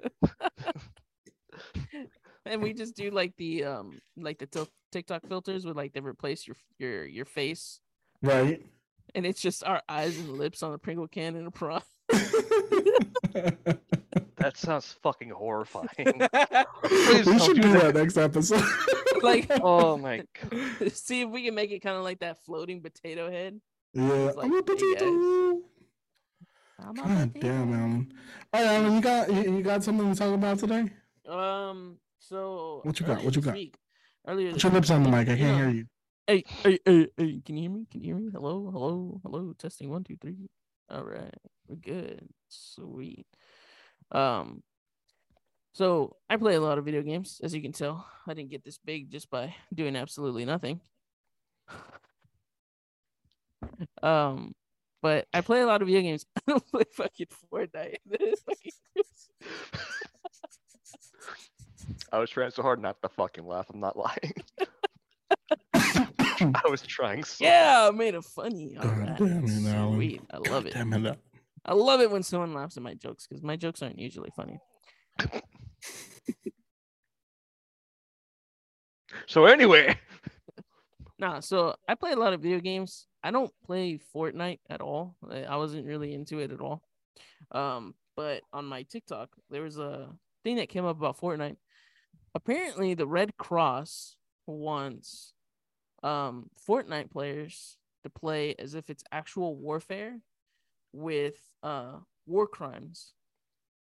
and 2.45 2.62
we 2.62 2.73
just 2.73 2.95
do 2.95 3.10
like 3.12 3.34
the 3.38 3.63
um 3.65 3.99
like 4.17 4.39
the 4.39 4.45
til- 4.47 4.69
TikTok 4.91 5.27
filters 5.27 5.65
with 5.65 5.75
like 5.75 5.93
they 5.93 5.99
replace 6.01 6.47
your 6.47 6.56
your 6.79 7.06
your 7.06 7.25
face, 7.25 7.79
Right? 8.21 8.62
and 9.15 9.25
it's 9.25 9.41
just 9.41 9.63
our 9.63 9.82
eyes 9.89 10.17
and 10.17 10.29
lips 10.38 10.63
on 10.63 10.73
a 10.73 10.77
Pringle 10.77 11.08
can 11.08 11.36
and 11.36 11.47
a 11.47 11.51
prawn. 11.51 11.82
That 14.43 14.58
sounds 14.58 14.91
fucking 15.01 15.29
horrifying. 15.29 15.88
we 16.84 17.39
should 17.39 17.56
do 17.56 17.62
do 17.62 17.73
that. 17.73 17.93
that 17.93 17.95
next 17.95 18.17
episode. 18.17 18.62
like, 19.21 19.47
oh 19.62 19.97
my 19.97 20.23
god. 20.49 20.91
see 20.93 21.21
if 21.21 21.29
we 21.29 21.45
can 21.45 21.56
make 21.56 21.71
it 21.71 21.79
kind 21.79 21.95
of 21.95 22.03
like 22.03 22.19
that 22.19 22.43
floating 22.43 22.82
potato 22.82 23.32
head. 23.32 23.62
yeah, 23.93 24.03
like, 24.36 24.45
I'm 24.45 24.51
a 24.51 24.56
hey, 24.58 24.62
potato. 24.63 25.06
I'm 26.77 26.89
a 26.89 26.93
God 26.93 27.06
damn, 27.06 27.32
potato. 27.34 27.47
Alan. 27.47 28.13
All 28.53 28.62
right, 28.62 28.69
Alan, 28.75 28.95
you 28.95 29.01
got 29.01 29.32
you, 29.34 29.58
you 29.58 29.63
got 29.63 29.82
something 29.82 30.12
to 30.13 30.19
talk 30.19 30.34
about 30.34 30.60
today? 30.60 30.89
Um. 31.25 31.97
So 32.19 32.82
What 32.84 32.99
you 32.99 33.06
got? 33.06 33.23
What 33.23 33.36
you 33.38 33.41
got? 33.41 33.53
week- 33.53 33.77
Earlier. 34.27 34.51
Put 34.51 34.63
your 34.63 34.71
lips 34.73 34.89
on 34.89 35.03
the 35.03 35.10
mic. 35.10 35.29
I 35.29 35.38
can't 35.38 35.39
know- 35.39 35.56
hear 35.58 35.69
you. 35.69 35.86
Hey, 36.27 36.43
hey, 36.47 36.79
hey, 36.86 37.08
hey! 37.17 37.41
Can 37.45 37.56
you 37.58 37.62
hear 37.63 37.71
me? 37.71 37.86
Can 37.91 38.01
you 38.01 38.13
hear 38.13 38.15
me? 38.23 38.29
Hello, 38.34 38.69
hello, 38.71 39.19
hello. 39.23 39.53
Testing 39.58 39.89
one, 39.89 40.03
two, 40.03 40.17
three. 40.21 40.49
All 40.89 41.03
right, 41.03 41.34
we're 41.67 41.75
good. 41.77 42.27
Sweet. 42.49 43.25
Um. 44.13 44.62
So 45.73 46.15
I 46.30 46.38
play 46.38 46.54
a 46.56 46.62
lot 46.62 46.78
of 46.78 46.86
video 46.86 47.02
games, 47.02 47.41
as 47.43 47.54
you 47.56 47.62
can 47.62 47.71
tell. 47.71 48.06
I 48.28 48.34
didn't 48.36 48.52
get 48.52 48.63
this 48.63 48.78
big 48.78 49.10
just 49.12 49.30
by 49.32 49.56
doing 49.73 49.95
absolutely 49.95 50.45
nothing. 50.45 50.80
Um, 54.02 54.54
but 55.02 55.26
I 55.34 55.41
play 55.41 55.62
a 55.62 55.65
lot 55.65 55.82
of 55.82 55.88
video 55.88 56.02
games. 56.02 56.26
I 56.38 56.41
don't 56.52 56.67
play 56.69 56.84
fucking 56.93 57.28
Fortnite. 57.52 57.97
Fucking- 58.45 58.71
I 62.12 62.19
was 62.19 62.30
trying 62.30 62.52
so 62.52 62.62
hard 62.62 62.82
not 62.82 63.02
to 63.02 63.10
fucking 63.10 63.45
laugh. 63.45 63.67
I'm 63.73 63.80
not 63.80 63.97
lying. 63.97 64.34
I 65.73 66.62
was 66.69 66.82
trying 66.82 67.23
so 67.23 67.43
yeah, 67.45 67.88
I 67.88 67.91
made 67.91 68.13
it 68.15 68.23
funny. 68.26 68.76
All 68.78 68.84
God 68.84 68.97
right, 68.99 69.17
damn 69.17 69.45
it, 69.45 69.65
Alan. 69.76 69.95
sweet. 69.95 70.21
I 70.32 70.36
love 70.38 70.45
God 70.45 70.65
it. 70.67 70.73
Damn 70.73 71.06
it. 71.06 71.19
I 71.65 71.73
love 71.73 72.02
it 72.02 72.12
when 72.12 72.23
someone 72.23 72.54
laughs 72.54 72.78
at 72.78 72.84
my 72.84 72.93
jokes 72.93 73.26
because 73.28 73.43
my 73.43 73.56
jokes 73.56 73.82
aren't 73.82 73.99
usually 73.99 74.32
funny. 74.36 74.60
So 79.28 79.45
anyway, 79.45 79.95
Nah, 81.23 81.39
so 81.39 81.76
I 81.88 81.95
play 81.95 82.12
a 82.12 82.17
lot 82.17 82.34
of 82.34 82.41
video 82.41 82.60
games. 82.60 83.08
I 83.23 83.32
don't 83.32 83.54
play 83.65 83.97
Fortnite 84.13 84.60
at 84.69 84.82
all. 84.82 85.15
I 85.32 85.56
wasn't 85.56 85.86
really 85.86 86.13
into 86.13 86.39
it 86.39 86.52
at 86.52 86.60
all. 86.60 86.82
Um, 87.52 87.95
but 88.17 88.41
on 88.52 88.65
my 88.65 88.84
TikTok, 88.84 89.30
there 89.49 89.62
was 89.62 89.78
a 89.78 90.10
thing 90.43 90.58
that 90.58 90.67
came 90.67 90.84
up 90.84 90.97
about 90.97 91.17
Fortnite. 91.17 91.56
Apparently, 92.36 92.93
the 92.93 93.08
Red 93.08 93.38
Cross 93.38 94.17
wants 94.47 95.34
um 96.04 96.49
Fortnite 96.67 97.10
players 97.10 97.78
to 98.04 98.10
play 98.10 98.56
as 98.60 98.73
if 98.73 98.89
it's 98.89 99.06
actual 99.13 99.56
warfare 99.56 100.19
with 100.93 101.36
uh 101.63 101.99
war 102.27 102.47
crimes. 102.47 103.13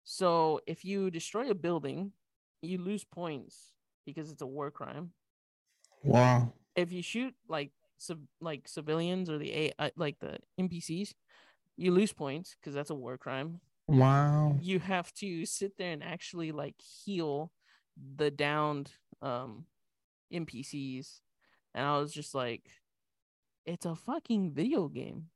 So 0.04 0.62
if 0.68 0.86
you 0.86 1.12
destroy 1.12 1.50
a 1.52 1.56
building, 1.56 2.13
you 2.62 2.80
lose 2.80 3.04
points 3.06 3.74
because 4.06 4.32
it's 4.32 4.41
a 4.41 4.48
war 4.48 4.72
crime 4.72 5.13
Wow. 6.04 6.54
if 6.76 6.91
you 6.91 7.02
shoot 7.02 7.34
like 7.48 7.72
civ- 7.98 8.28
like 8.41 8.68
civilians 8.68 9.30
or 9.30 9.38
the 9.38 9.52
a 9.54 9.72
uh, 9.80 9.89
like 9.96 10.20
the 10.20 10.38
NPCs, 10.58 11.13
you 11.78 11.91
lose 11.91 12.13
points 12.13 12.56
because 12.60 12.74
that's 12.74 12.89
a 12.89 12.96
war 12.96 13.18
crime. 13.18 13.62
Wow. 13.88 14.60
You 14.60 14.80
have 14.80 15.13
to 15.15 15.46
sit 15.46 15.78
there 15.78 15.91
and 15.91 16.04
actually 16.04 16.52
like 16.52 16.76
heal 16.82 17.54
the 17.98 18.32
downed 18.32 18.91
um 19.22 19.68
NPCs, 20.32 21.22
and 21.74 21.86
I 21.86 21.98
was 22.00 22.13
just 22.13 22.36
like, 22.36 22.70
it's 23.65 23.86
a 23.86 23.96
fucking 23.96 24.52
video 24.54 24.88
game. 24.88 25.30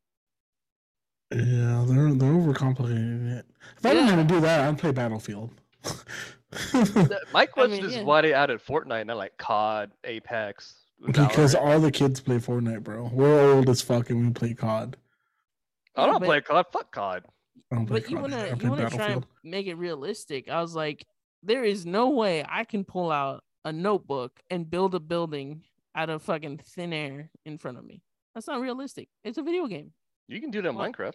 Yeah, 1.32 1.86
they're 1.88 2.14
they're 2.14 2.34
overcomplicating 2.34 3.38
it. 3.38 3.46
If 3.78 3.86
I 3.86 3.94
didn't 3.94 4.08
Yeah. 4.08 4.16
want 4.16 4.28
to 4.30 4.34
do 4.36 4.42
that, 4.42 4.68
I'd 4.68 4.78
play 4.80 4.92
Battlefield. 4.92 5.52
my 7.34 7.46
question 7.46 7.78
mean, 7.78 7.86
is 7.86 7.96
yeah. 7.98 8.04
why 8.04 8.22
they 8.22 8.34
added 8.34 8.60
Fortnite, 8.60 9.02
and 9.02 9.08
not 9.08 9.18
like 9.18 9.38
COD, 9.38 9.92
Apex. 10.04 10.76
because 11.06 11.54
Valorant. 11.56 11.62
all 11.62 11.80
the 11.80 11.92
kids 11.92 12.20
play 12.20 12.38
Fortnite, 12.38 12.84
bro. 12.84 13.10
We're 13.14 13.54
old 13.54 13.70
as 13.70 13.82
fuck 13.82 14.10
and 14.10 14.26
we 14.26 14.34
play 14.34 14.54
COD. 14.56 14.98
I 15.96 16.02
Yeah, 16.02 16.08
don't 16.08 16.20
but- 16.20 16.26
play 16.26 16.42
COD. 16.42 16.66
Fuck 16.72 16.92
COD. 16.92 17.24
I 17.72 17.76
don't 17.76 17.86
play 17.86 18.00
But 18.00 18.10
you 18.10 18.18
wanna 18.18 18.58
you 18.60 18.70
wanna 18.72 18.90
try 18.90 19.08
and 19.10 19.26
make 19.44 19.68
it 19.68 19.76
realistic. 19.76 20.50
I 20.50 20.62
was 20.62 20.76
like, 20.76 21.06
there 21.44 21.64
is 21.64 21.86
no 21.86 22.10
way 22.10 22.44
I 22.50 22.64
can 22.64 22.84
pull 22.84 23.12
out 23.12 23.44
a 23.64 23.72
notebook 23.72 24.40
and 24.50 24.68
build 24.70 24.96
a 24.96 25.00
building 25.00 25.64
out 25.94 26.10
of 26.10 26.24
fucking 26.24 26.58
thin 26.66 26.92
air 26.94 27.30
in 27.46 27.58
front 27.60 27.78
of 27.78 27.86
me. 27.86 28.02
That's 28.34 28.48
not 28.48 28.60
realistic. 28.62 29.10
It's 29.24 29.38
a 29.38 29.44
video 29.44 29.68
game. 29.68 29.92
You 30.30 30.40
can 30.40 30.52
do 30.52 30.62
that 30.62 30.70
in 30.70 30.76
Well, 30.76 30.88
Minecraft. 30.92 31.14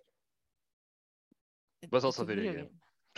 It- 1.82 1.90
But 1.90 1.96
it's 1.98 2.04
also 2.04 2.22
a 2.22 2.26
a 2.26 2.26
video 2.26 2.52
game. 2.56 2.68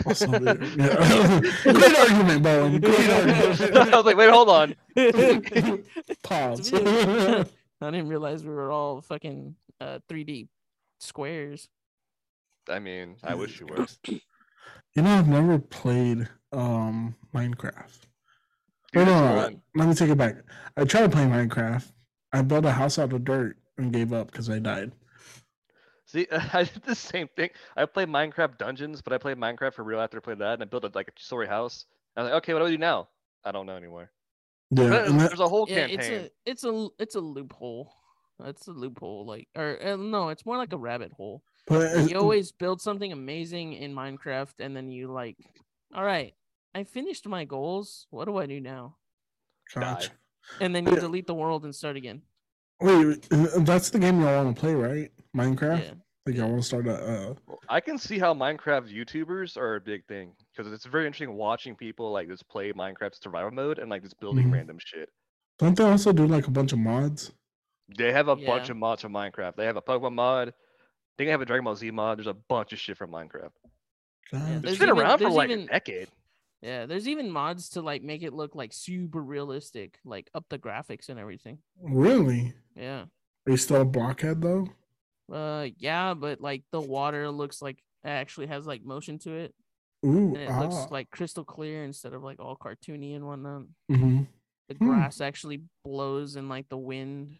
Also, 0.05 0.31
yeah. 0.31 0.55
Great 1.63 1.99
argument, 1.99 2.43
Bowen. 2.43 2.81
Great 2.83 3.11
argument. 3.11 3.77
I 3.93 3.97
was 3.97 4.05
like, 4.05 4.17
wait, 4.19 4.29
hold 4.29 4.51
on. 4.51 4.75
Pause. 6.23 6.73
video 6.73 7.45
I 7.81 7.91
didn't 7.91 8.09
realize 8.09 8.45
we 8.45 8.51
were 8.51 8.71
all 8.71 9.01
fucking 9.01 9.55
uh 9.81 9.99
3D 10.11 10.49
squares. 11.01 11.69
I 12.69 12.79
mean, 12.79 13.17
I 13.25 13.35
wish 13.35 13.59
you 13.61 13.67
were. 13.67 13.87
you 14.09 15.03
know, 15.03 15.11
I've 15.11 15.29
never 15.29 15.59
played 15.59 16.29
um 16.53 17.17
Minecraft. 17.35 18.01
Dude, 18.93 19.07
no, 19.07 19.15
no, 19.15 19.35
no, 19.35 19.43
fun. 19.43 19.63
let 19.75 19.89
me 19.89 19.95
take 19.95 20.11
it 20.11 20.19
back. 20.19 20.37
I 20.77 20.85
tried 20.85 21.11
playing 21.13 21.31
Minecraft. 21.31 21.91
I 22.35 22.43
built 22.43 22.65
a 22.67 22.73
house 22.73 22.99
out 22.99 23.13
of 23.15 23.25
dirt 23.25 23.57
and 23.79 23.93
gave 23.93 24.13
up 24.13 24.31
because 24.31 24.51
I 24.51 24.59
died. 24.59 24.93
See, 26.07 26.27
I 26.53 26.65
did 26.65 26.83
the 26.85 26.95
same 26.95 27.29
thing. 27.37 27.51
I 27.77 27.85
played 27.85 28.09
Minecraft 28.09 28.59
Dungeons, 28.59 29.03
but 29.03 29.13
I 29.13 29.19
played 29.19 29.37
Minecraft 29.37 29.75
for 29.75 29.83
real 29.85 30.01
after 30.01 30.17
I 30.19 30.21
played 30.21 30.39
that, 30.39 30.55
and 30.55 30.63
I 30.63 30.67
built 30.67 30.85
a, 30.85 30.91
like 30.95 31.09
a 31.09 31.11
two-story 31.13 31.47
house. 31.49 31.87
I 32.17 32.23
was 32.23 32.31
like, 32.31 32.37
okay, 32.43 32.55
what 32.55 32.61
do 32.61 32.67
I 32.67 32.71
do 32.71 32.79
now? 32.79 33.09
I 33.45 33.53
don't 33.53 33.67
know 33.67 33.77
anymore. 33.77 34.11
Yeah, 34.71 34.89
But 34.89 35.05
and 35.09 35.21
that- 35.21 35.29
there's 35.31 35.41
a 35.41 35.49
whole 35.49 35.67
Yeah, 35.69 35.87
campaign. 35.89 35.99
it's 35.99 36.09
a 36.09 36.31
it's 36.51 36.65
a 36.65 36.89
it's 36.99 37.15
a 37.17 37.21
loophole. 37.21 37.93
It's 38.45 38.67
a 38.69 38.73
loophole, 38.73 39.25
like 39.27 39.49
or 39.57 39.79
uh, 39.83 39.97
no, 39.97 40.29
it's 40.29 40.45
more 40.45 40.59
like 40.59 40.73
a 40.73 40.77
rabbit 40.77 41.13
hole. 41.13 41.43
but 41.67 41.93
Like, 41.95 42.11
you 42.11 42.19
always 42.19 42.53
build 42.53 42.81
something 42.83 43.13
amazing 43.13 43.73
in 43.75 43.95
Minecraft, 43.95 44.61
and 44.61 44.77
then 44.77 44.91
you 44.91 45.09
like, 45.09 45.37
all 45.95 46.05
right, 46.05 46.35
I 46.75 46.85
finished 46.85 47.27
my 47.27 47.45
goals. 47.45 48.07
What 48.11 48.27
do 48.27 48.37
I 48.37 48.47
do 48.47 48.61
now? 48.61 48.97
Gotcha. 49.75 50.11
And 50.61 50.75
then 50.75 50.87
you 50.87 50.93
Yeah. 50.95 51.01
delete 51.01 51.27
the 51.27 51.35
world 51.35 51.65
and 51.65 51.75
start 51.75 51.97
again. 51.97 52.23
Wait, 52.81 53.27
uh, 53.33 53.47
that's 53.61 53.91
the 53.91 53.99
game 53.99 54.21
y'all 54.21 54.45
want 54.45 54.57
to 54.57 54.61
play, 54.61 54.75
right? 54.75 55.11
Minecraft. 55.37 55.83
Yeah. 55.85 55.91
Like 56.27 56.35
y'all 56.37 56.49
want 56.49 56.61
to 56.63 56.67
start 56.67 56.87
a. 56.89 56.95
Uh, 56.95 57.35
I 57.69 57.81
can 57.81 57.99
see 57.99 58.19
how 58.19 58.35
Minecraft 58.35 58.93
YouTubers 58.93 59.57
are 59.57 59.77
a 59.77 59.81
big 59.81 60.05
thing 60.07 60.33
because 60.55 60.73
it's 60.73 60.85
very 60.85 61.07
interesting 61.07 61.35
watching 61.37 61.77
people 61.77 62.11
like 62.13 62.29
just 62.29 62.49
play 62.49 62.73
Minecraft 62.73 63.21
survival 63.23 63.53
mode 63.53 63.79
and 63.79 63.89
like 63.89 64.03
just 64.03 64.19
building 64.21 64.49
Mhm. 64.49 64.53
random 64.53 64.79
shit. 64.85 65.09
don't 65.59 65.75
they 65.77 65.85
also 65.85 66.13
do 66.13 66.27
like 66.27 66.47
a 66.49 66.51
bunch 66.51 66.73
of 66.73 66.79
mods? 66.79 67.33
They 67.97 68.13
have 68.13 68.29
a 68.29 68.37
bunch 68.37 68.69
of 68.69 68.77
mods 68.77 69.01
from 69.03 69.13
Minecraft. 69.13 69.57
They 69.57 69.65
have 69.65 69.77
a 69.77 69.83
Pokemon 69.83 70.15
mod. 70.15 70.55
They 71.17 71.27
have 71.27 71.41
a 71.41 71.47
Dragon 71.47 71.65
Ball 71.65 71.77
Z 71.77 71.91
mod. 71.93 72.19
There's 72.19 72.27
a 72.27 72.35
bunch 72.35 72.73
of 72.75 72.79
shit 72.79 72.99
from 72.99 73.11
Minecraft. 73.13 73.53
God. 74.33 74.43
It's 74.57 74.63
There's 74.63 74.79
been 74.79 74.89
even- 74.91 74.99
around 75.01 75.19
for 75.21 75.31
like 75.31 75.49
even- 75.51 75.63
a 75.65 75.67
decade. 75.69 76.09
Yeah, 76.63 76.87
there's 76.87 77.07
even 77.09 77.31
mods 77.31 77.71
to 77.71 77.83
like 77.83 78.03
make 78.03 78.23
it 78.23 78.33
look 78.33 78.55
like 78.55 78.73
super 78.73 79.23
realistic, 79.23 79.99
like 80.05 80.31
up 80.35 80.47
the 80.49 80.59
graphics 80.59 81.09
and 81.09 81.19
everything. 81.19 81.59
Really? 81.81 82.55
Yeah. 82.75 83.03
Are 83.47 83.51
you 83.51 83.57
still 83.57 83.83
a 83.83 83.85
blockhead 83.85 84.41
though? 84.43 84.69
Uh 85.33 85.69
yeah, 85.79 86.15
but 86.15 86.41
like 86.41 86.63
the 86.73 86.81
water 86.81 87.31
looks 87.31 87.61
like 87.61 87.79
it 88.05 88.09
actually 88.09 88.47
has 88.47 88.67
like 88.67 88.85
motion 88.85 89.19
to 89.21 89.33
it. 89.33 89.55
Ooh, 90.05 90.29
And 90.35 90.37
it 90.39 90.51
ah. 90.51 90.61
looks 90.61 90.91
like 90.91 91.11
crystal 91.11 91.45
clear 91.45 91.85
instead 91.85 92.13
of 92.13 92.23
like 92.23 92.41
all 92.41 92.57
cartoony 92.57 93.15
and 93.17 93.27
whatnot. 93.27 93.63
hmm 93.89 94.23
The 94.69 94.75
Hmm. 94.75 94.87
grass 94.87 95.21
actually 95.21 95.63
blows 95.85 96.37
in 96.37 96.49
like 96.49 96.69
the 96.69 96.79
wind. 96.79 97.39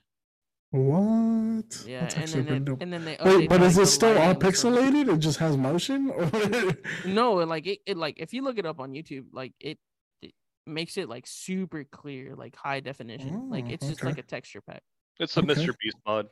What? 0.71 1.85
Yeah, 1.87 2.01
That's 2.01 2.15
and 2.15 2.23
actually 2.25 2.43
then 2.43 2.47
pretty 2.47 2.57
it, 2.57 2.65
dope. 2.65 2.83
and 2.83 2.93
then 2.93 3.05
they 3.05 3.17
Wait, 3.25 3.49
but 3.49 3.63
is 3.63 3.77
like, 3.77 3.85
it 3.85 3.87
still 3.87 4.09
all 4.11 4.15
lighting 4.35 4.43
and 4.45 4.57
stuff. 4.57 4.73
pixelated? 4.73 5.15
It 5.15 5.19
just 5.21 5.39
has 5.39 5.57
motion? 5.57 6.11
Or 7.07 7.09
No, 7.11 7.35
like 7.35 7.67
it, 7.67 7.79
it 7.87 7.97
like 7.97 8.17
if 8.19 8.35
you 8.35 8.43
look 8.43 8.59
it 8.59 8.67
up 8.67 8.81
on 8.81 8.93
YouTube, 8.93 9.27
like 9.33 9.53
it, 9.61 9.79
it 10.23 10.33
makes 10.67 10.97
it 10.99 11.09
like 11.09 11.27
super 11.27 11.85
clear, 11.85 12.35
like 12.35 12.57
high 12.57 12.81
definition. 12.81 13.49
like 13.49 13.67
Oh, 13.67 13.71
it's 13.71 13.87
just 13.87 14.01
okay. 14.01 14.09
like 14.09 14.19
a 14.19 14.23
texture 14.23 14.61
pack. 14.61 14.83
It's 15.21 15.37
a 15.37 15.41
Okay. 15.41 15.55
Mr. 15.55 15.73
Beast 15.81 15.97
mod. 16.07 16.27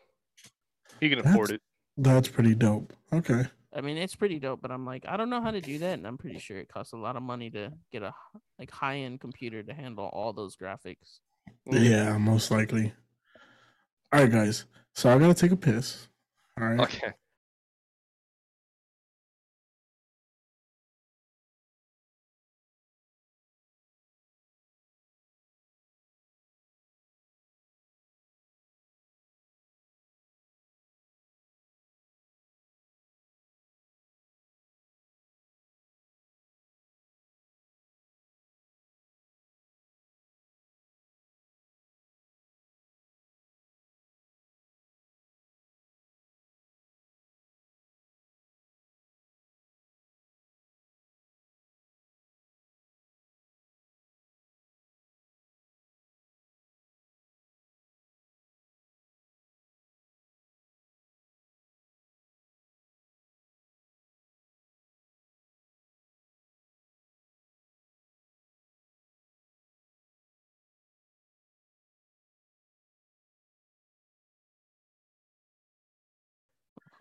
He 1.01 1.09
can 1.09 1.21
afford 1.21 1.51
it. 1.51 1.61
That's 1.97 2.29
pretty 2.29 2.55
dope. 2.55 2.93
Okay. 3.13 3.45
I 3.77 3.81
mean, 3.81 3.97
it's 3.97 4.15
pretty 4.15 4.39
dope, 4.39 4.61
but 4.63 4.71
I'm 4.71 4.85
like, 4.85 5.05
I 5.09 5.17
don't 5.17 5.31
know 5.31 5.41
how 5.41 5.51
to 5.51 5.61
do 5.61 5.79
that, 5.79 5.95
and 5.95 6.07
I'm 6.07 6.17
pretty 6.19 6.39
sure 6.39 6.59
it 6.59 6.69
costs 6.69 6.93
a 6.93 6.97
lot 6.97 7.17
of 7.17 7.23
money 7.23 7.51
to 7.51 7.73
get 7.93 8.03
a 8.03 8.13
like 8.59 8.71
high 8.71 8.99
end 8.99 9.21
computer 9.21 9.63
to 9.63 9.73
handle 9.75 10.07
all 10.13 10.33
those 10.33 10.55
graphics. 10.57 11.21
Mm. 11.69 11.89
Yeah, 11.91 12.19
most 12.19 12.51
likely. 12.51 12.93
All 14.15 14.21
right, 14.21 14.31
guys. 14.31 14.67
So 14.95 15.11
I 15.11 15.19
gotta 15.19 15.35
take 15.35 15.51
a 15.51 15.57
piss. 15.57 16.07
All 16.61 16.69
right. 16.69 16.79
Okay. 16.79 17.13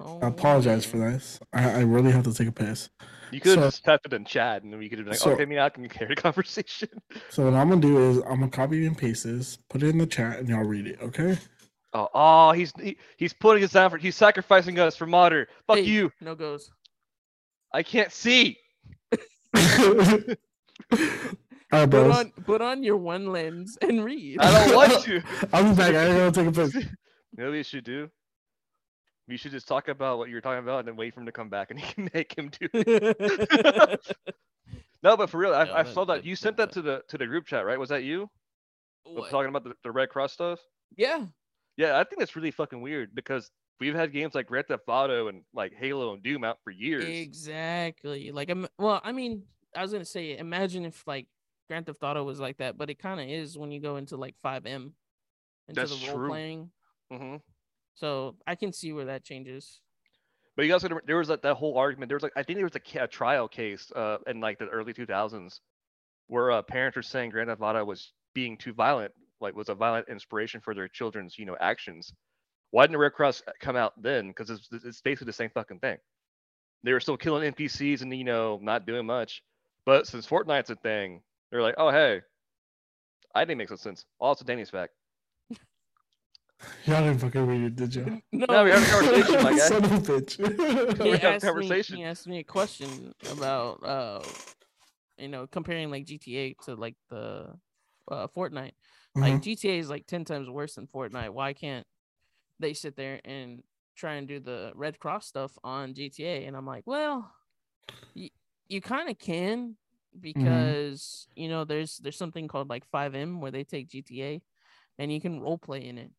Oh, 0.06 0.20
I 0.22 0.28
apologize 0.28 0.86
for 0.86 0.98
this. 0.98 1.40
I, 1.54 1.70
I 1.70 1.80
really 1.82 2.12
have 2.12 2.24
to 2.26 2.34
take 2.34 2.50
a 2.50 2.52
piss. 2.52 2.90
You 3.32 3.40
could 3.40 3.58
have 3.58 3.64
So- 3.64 3.68
just 3.70 3.84
typed 3.86 4.06
it 4.06 4.14
in 4.14 4.26
chat 4.26 4.64
and 4.64 4.78
we 4.78 4.90
could 4.90 5.00
have 5.00 5.06
been 5.06 5.14
like, 5.14 5.20
So- 5.20 5.32
okay, 5.32 5.46
me, 5.46 5.58
I 5.60 5.70
can 5.70 5.88
carry 5.88 6.14
the 6.14 6.22
conversation. 6.22 6.90
So 7.30 7.46
what 7.46 7.54
I'm 7.54 7.70
gonna 7.70 7.82
do 7.82 7.98
is 8.10 8.18
I'm 8.18 8.40
gonna 8.40 8.50
copy 8.50 8.86
and 8.86 8.98
paste 8.98 9.24
this, 9.24 9.58
put 9.70 9.82
it 9.82 9.90
in 9.90 9.98
the 9.98 10.06
chat, 10.06 10.40
and 10.40 10.50
y'all 10.50 10.64
read 10.64 10.88
it. 10.88 11.00
Okay? 11.02 11.38
Oh, 11.94 12.10
oh 12.14 12.52
he's 12.52 12.74
he, 12.82 12.98
he's 13.18 13.34
putting 13.34 13.62
his 13.62 13.76
effort. 13.76 14.02
He's 14.02 14.16
sacrificing 14.16 14.78
us 14.80 14.96
for 14.96 15.06
modder. 15.08 15.48
Fuck 15.68 15.78
Hey, 15.78 15.84
you. 15.84 16.12
No 16.22 16.36
goes. 16.36 16.70
I 17.72 17.82
can't 17.84 18.12
see. 18.12 18.58
All 21.72 21.80
right, 21.80 21.90
Put 21.90 22.12
on 22.12 22.32
put 22.46 22.62
on 22.62 22.84
your 22.84 22.98
one 22.98 23.28
lens 23.28 23.78
and 23.82 24.04
read. 24.04 24.40
I 24.40 24.68
don't 24.68 24.76
want 24.76 25.04
to. 25.06 25.24
I'll 25.52 25.64
be 25.70 25.76
back. 25.76 25.96
I 25.96 26.08
gotta 26.18 26.32
take 26.32 26.48
a 26.48 26.52
piss. 26.52 26.76
Maybe 26.76 26.86
you 26.86 27.38
know 27.38 27.46
what 27.46 27.52
we 27.54 27.64
should 27.64 27.84
do? 27.84 28.10
We 29.28 29.38
should 29.38 29.52
just 29.52 29.68
talk 29.68 29.88
about 29.88 30.18
what 30.18 30.30
you're 30.30 30.42
talking 30.42 30.64
about 30.64 30.80
and 30.80 30.88
then 30.88 30.96
wait 30.98 31.14
for 31.14 31.22
him 31.22 31.26
to 31.28 31.32
come 31.32 31.50
back 31.50 31.72
and 31.72 31.80
he 31.80 31.94
can 31.94 32.10
make 32.14 32.38
him 32.38 32.50
do 32.60 32.68
it. 32.74 34.16
No, 35.04 35.18
but 35.18 35.30
for 35.30 35.38
real, 35.38 35.54
I, 35.54 35.66
Yeah, 35.66 35.76
I 35.76 35.84
saw 35.84 36.06
that 36.06 36.16
that- 36.18 36.26
you 36.26 36.34
sent 36.38 36.56
that 36.58 36.70
that- 36.70 36.74
to 36.76 36.82
the 36.82 37.04
to 37.10 37.18
the 37.18 37.28
group 37.28 37.46
chat, 37.46 37.66
right? 37.66 37.78
Was 37.78 37.90
that 37.90 38.04
you 38.04 38.30
What? 39.04 39.30
talking 39.30 39.50
about 39.50 39.66
the, 39.66 39.74
the 39.84 39.92
Red 39.92 40.08
Cross 40.10 40.32
stuff? 40.32 40.60
Yeah. 40.96 41.26
Yeah, 41.76 42.00
I 42.00 42.06
think 42.06 42.20
that's 42.20 42.38
really 42.38 42.52
fucking 42.52 42.82
weird 42.82 43.14
because 43.14 43.52
we've 43.82 43.96
had 43.96 44.14
games 44.14 44.34
like 44.34 44.48
Grand 44.48 44.68
Theft 44.68 44.84
Auto 44.88 45.28
and 45.28 45.44
like 45.54 45.74
Halo 45.74 46.14
and 46.14 46.24
Doom 46.24 46.46
out 46.46 46.60
for 46.64 46.72
years. 46.72 47.04
Exactly. 47.04 48.32
Like, 48.32 48.50
I'm, 48.50 48.66
well, 48.78 49.02
I 49.04 49.12
mean, 49.12 49.44
I 49.76 49.82
was 49.82 49.92
gonna 49.92 50.06
say, 50.06 50.38
imagine 50.38 50.86
if 50.86 51.06
like 51.06 51.28
Grand 51.68 51.86
Theft 51.86 52.02
Auto 52.04 52.24
was 52.24 52.40
like 52.40 52.58
that, 52.60 52.78
but 52.78 52.90
it 52.90 52.98
kind 53.00 53.20
of 53.20 53.28
is 53.28 53.58
when 53.58 53.72
you 53.74 53.82
go 53.82 53.98
into 53.98 54.16
like 54.16 54.36
FiveM, 54.46 54.92
into 55.68 55.74
That's 55.74 56.00
the 56.00 56.08
role 56.08 56.16
true. 56.18 56.30
playing. 56.30 56.72
hmm 57.12 57.36
So 57.96 58.36
I 58.48 58.56
can 58.56 58.74
see 58.74 58.92
where 58.94 59.06
that 59.06 59.24
changes. 59.24 59.82
But 60.56 60.66
you 60.66 60.72
guys, 60.72 60.86
there 61.06 61.18
was 61.18 61.28
that, 61.30 61.42
that 61.42 61.56
whole 61.56 61.78
argument. 61.78 62.10
There 62.10 62.16
was 62.16 62.24
like 62.24 62.34
I 62.36 62.44
think 62.44 62.58
there 62.58 62.66
was 62.66 62.76
a, 62.76 63.04
a 63.04 63.08
trial 63.08 63.48
case 63.48 63.92
uh, 63.96 64.18
in 64.28 64.40
like 64.40 64.60
the 64.60 64.68
early 64.68 64.94
2000s 64.94 65.60
where 66.28 66.52
uh, 66.52 66.62
parents 66.62 66.96
were 66.96 67.02
saying 67.02 67.32
Grand 67.32 67.50
Theft 67.50 67.62
Auto 67.62 67.84
was 67.84 68.14
being 68.34 68.58
too 68.58 68.74
violent, 68.74 69.12
like 69.42 69.56
was 69.56 69.70
a 69.70 69.76
violent 69.76 70.08
inspiration 70.10 70.62
for 70.62 70.74
their 70.76 70.88
children's 70.88 71.38
you 71.40 71.46
know 71.46 71.58
actions. 71.60 72.14
Why 72.72 72.84
didn't 72.84 72.94
the 72.94 73.00
Red 73.00 73.14
Cross 73.14 73.44
come 73.60 73.76
out 73.76 73.94
then? 74.02 74.30
Because 74.30 74.50
it's, 74.50 74.68
it's 74.72 75.02
basically 75.02 75.26
the 75.26 75.34
same 75.34 75.52
fucking 75.54 75.80
thing. 75.80 75.98
They 76.84 76.92
were 76.94 77.00
still 77.00 77.18
killing 77.18 77.52
NPCs 77.54 78.02
and 78.02 78.16
you 78.16 78.24
know 78.24 78.60
not 78.62 78.86
doing 78.86 79.06
much. 79.06 79.42
But 79.86 80.08
since 80.08 80.28
Fortnite's 80.28 80.70
a 80.70 80.76
thing, 80.76 81.22
they're 81.52 81.62
like, 81.62 81.76
oh 81.78 81.90
hey, 81.90 82.22
I 83.34 83.46
didn't 83.46 83.58
make 83.58 83.70
some 83.70 83.78
sense. 83.78 84.06
Also, 84.20 84.46
Danny's 84.46 84.72
back. 84.72 84.92
Y'all 86.86 87.02
didn't 87.04 87.20
fucking 87.20 87.48
read 87.48 87.62
it, 87.62 87.76
did 87.76 87.96
you? 87.96 88.22
No, 88.32 88.46
No, 88.50 88.64
we 88.64 88.72
had 88.72 88.84
a 88.84 88.86
conversation, 88.86 89.44
my 89.44 89.52
guy. 89.58 89.58
Son 89.58 89.84
of 89.86 89.92
a 89.92 89.98
bitch. 90.00 90.98
he 90.98 91.04
We 91.10 91.18
have 91.18 91.24
asked 91.36 91.46
conversation. 91.46 91.96
Me, 91.96 92.02
he 92.02 92.06
asked 92.08 92.28
me 92.28 92.40
a 92.40 92.44
question 92.44 93.14
about 93.28 93.86
uh, 93.86 94.22
you 95.18 95.28
know, 95.30 95.48
comparing 95.48 95.90
like 95.92 96.06
GTA 96.06 96.56
to 96.66 96.76
like 96.76 96.96
the 97.10 97.54
uh 98.12 98.28
Fortnite. 98.36 98.74
Like 99.16 99.36
Mhm. 99.36 99.44
GTA 99.44 99.80
is 99.80 99.90
like 99.90 100.08
ten 100.08 100.26
times 100.26 100.50
worse 100.50 100.76
than 100.76 100.88
Fortnite. 100.88 101.30
Why 101.30 101.54
can't 101.54 101.86
they 102.60 102.74
sit 102.74 102.96
there 102.96 103.22
and 103.24 103.64
try 103.96 104.16
and 104.16 104.28
do 104.28 104.40
the 104.40 104.72
Red 104.76 105.00
Cross 105.00 105.28
stuff 105.28 105.58
on 105.64 105.94
GTA? 105.94 106.46
And 106.48 106.58
I'm 106.58 106.66
like, 106.66 106.84
well, 106.86 107.32
you 108.14 108.30
you 108.68 108.82
kind 108.82 109.10
of 109.10 109.18
can 109.20 109.78
because 110.20 111.28
you 111.36 111.48
know 111.48 111.64
there's 111.64 111.98
there's 111.98 112.18
something 112.18 112.48
called 112.48 112.70
like 112.70 112.90
FiveM 112.92 113.40
where 113.40 113.52
they 113.52 113.64
take 113.64 113.90
GTA 113.90 114.42
and 115.00 115.12
you 115.14 115.22
can 115.22 115.40
role 115.40 115.58
play 115.58 115.86
in 115.88 115.98
it. 115.98 116.12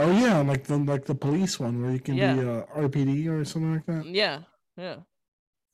Oh 0.00 0.10
yeah, 0.10 0.38
like 0.40 0.64
the 0.64 0.78
like 0.78 1.04
the 1.04 1.14
police 1.14 1.60
one 1.60 1.82
where 1.82 1.92
you 1.92 2.00
can 2.00 2.14
Yeah. 2.14 2.34
be 2.34 2.40
uh, 2.40 2.64
RPD 2.74 3.28
or 3.28 3.44
something 3.44 3.74
like 3.74 3.86
that. 3.86 4.06
Yeah, 4.06 4.40
yeah. 4.76 4.96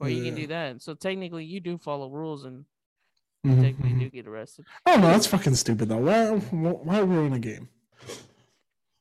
Or 0.01 0.09
you 0.09 0.25
can 0.25 0.35
do 0.35 0.47
that. 0.49 0.83
So 0.83 0.95
technically, 0.95 1.45
you 1.45 1.61
do 1.61 1.79
follow 1.79 2.11
rules 2.11 2.45
and 2.45 2.65
Mhm, 3.47 3.63
technically 3.63 3.91
mhm. 3.93 4.01
do 4.01 4.11
get 4.11 4.27
arrested. 4.27 4.65
Oh 4.85 4.97
no, 4.97 5.09
that's 5.09 5.27
fucking 5.29 5.55
stupid 5.55 5.89
though. 5.89 5.99
Why 5.99 6.31
why 6.51 6.73
why 6.73 6.99
ruin 7.01 7.33
a 7.35 7.39
game? 7.39 7.69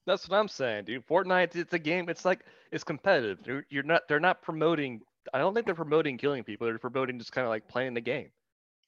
That's 0.05 0.29
what 0.29 0.37
I'm 0.37 0.47
saying, 0.47 0.85
dude. 0.85 1.05
Fortnite, 1.07 1.55
it's 1.55 1.73
a 1.73 1.79
game. 1.79 2.09
It's 2.09 2.25
like 2.25 2.45
it's 2.71 2.83
competitive. 2.83 3.39
You're, 3.45 3.65
you're 3.69 3.83
not. 3.83 4.03
They're 4.07 4.19
not 4.19 4.43
promoting. 4.43 5.01
I 5.33 5.39
don't 5.39 5.55
think 5.55 5.65
they're 5.65 5.73
promoting 5.73 6.17
killing 6.19 6.43
people. 6.43 6.67
They're 6.67 6.77
promoting 6.77 7.17
just 7.17 7.31
kind 7.31 7.45
of 7.45 7.49
like 7.49 7.67
playing 7.67 7.95
the 7.95 8.01
game. 8.01 8.29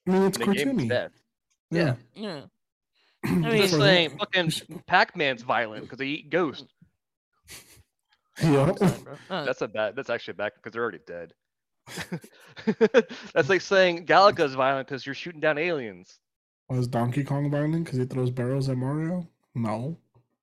I 0.08 0.12
mean, 0.12 0.22
it's 0.24 0.38
And 0.38 0.48
the 0.48 0.56
game 0.56 0.70
is 0.80 0.86
cartoony. 0.86 0.90
dead. 0.90 1.12
Yeah. 1.72 1.96
Yeah. 2.14 2.42
I 3.26 3.30
mean, 3.32 3.62
Just 3.62 3.76
saying, 3.76 4.18
fucking 4.18 4.52
Pac-Man's 4.86 5.42
violent 5.42 5.84
because 5.84 5.98
they 6.00 6.08
eat 6.08 6.30
ghosts. 6.30 6.66
Yeah. 8.40 8.72
Sorry. 8.76 9.18
That's 9.30 9.64
a 9.64 9.68
bad. 9.68 9.96
That's 9.96 10.12
actually 10.12 10.36
bad 10.36 10.52
because 10.56 10.72
they're 10.72 10.84
already 10.84 11.00
dead. 11.08 11.34
that's 13.34 13.50
like 13.50 13.62
saying 13.62 14.06
Galaga's 14.06 14.54
violent 14.54 14.88
because 14.88 15.08
you're 15.08 15.16
shooting 15.16 15.40
down 15.42 15.58
aliens. 15.58 16.20
Oh, 16.70 16.76
Was 16.76 16.88
Donkey 16.88 17.24
Kong 17.24 17.50
violent 17.50 17.86
because 17.86 17.98
he 17.98 18.06
throws 18.06 18.30
barrels 18.30 18.70
at 18.70 18.78
Mario? 18.78 19.28
No. 19.56 19.98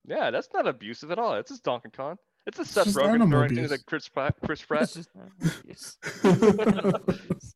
Yeah, 0.05 0.29
that's 0.29 0.49
not 0.53 0.67
abusive 0.67 1.11
at 1.11 1.19
all. 1.19 1.35
It's 1.35 1.51
just 1.51 1.63
Donkey 1.63 1.89
Kong. 1.95 2.17
It's 2.47 2.59
a 2.59 2.65
Seth 2.65 2.85
just 2.85 2.97
Rogen 2.97 3.09
animal 3.09 3.29
throwing 3.29 3.49
things 3.49 3.59
abuse. 3.59 3.71
like 3.71 3.85
Chris 3.87 4.07
Pratt. 4.07 4.35
Chris 4.45 4.61
Pratt. 4.61 4.83
it's 4.83 4.93
just 4.93 5.09
not 5.15 5.29
obvious. 5.41 5.97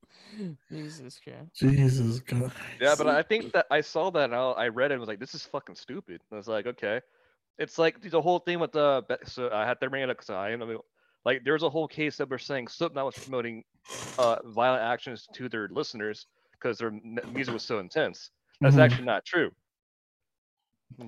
Jesus 0.72 1.20
Christ. 1.24 1.56
Jesus 1.56 2.20
God. 2.22 2.52
Yeah, 2.80 2.96
but 2.98 3.08
I 3.08 3.22
think 3.24 3.52
that 3.54 3.66
I 3.70 3.82
saw 3.82 4.10
that 4.12 4.26
and 4.26 4.36
I, 4.36 4.40
I 4.52 4.68
read 4.70 4.92
it 4.92 4.96
and 4.96 5.00
was 5.00 5.08
like, 5.10 5.20
this 5.20 5.36
is 5.36 5.44
fucking 5.44 5.76
stupid. 5.76 6.22
And 6.30 6.36
I 6.36 6.38
was 6.38 6.48
like, 6.48 6.66
okay. 6.68 7.02
It's 7.58 7.78
like 7.78 8.02
the 8.10 8.22
whole 8.22 8.40
thing 8.40 8.60
with 8.60 8.72
the 8.72 9.04
so 9.26 9.50
I 9.52 9.66
had 9.66 9.80
to 9.82 9.90
bring 9.90 10.04
it 10.04 10.10
up 10.10 10.18
because 10.18 10.30
I 10.30 10.52
am 10.52 10.62
like 11.26 11.44
there's 11.44 11.64
a 11.64 11.70
whole 11.70 11.88
case 11.90 12.16
that 12.18 12.30
we're 12.30 12.38
saying 12.38 12.70
Slipknot 12.70 13.06
was 13.06 13.16
promoting 13.16 13.64
uh 14.18 14.38
violent 14.46 14.82
actions 14.84 15.28
to 15.34 15.50
their 15.50 15.68
listeners 15.70 16.28
because 16.54 16.78
their 16.78 16.92
music 17.34 17.54
was 17.54 17.64
so 17.64 17.80
intense. 17.80 18.30
That's 18.62 18.76
Mhm. 18.78 18.80
actually 18.82 19.06
not 19.06 19.26
true. 19.26 19.52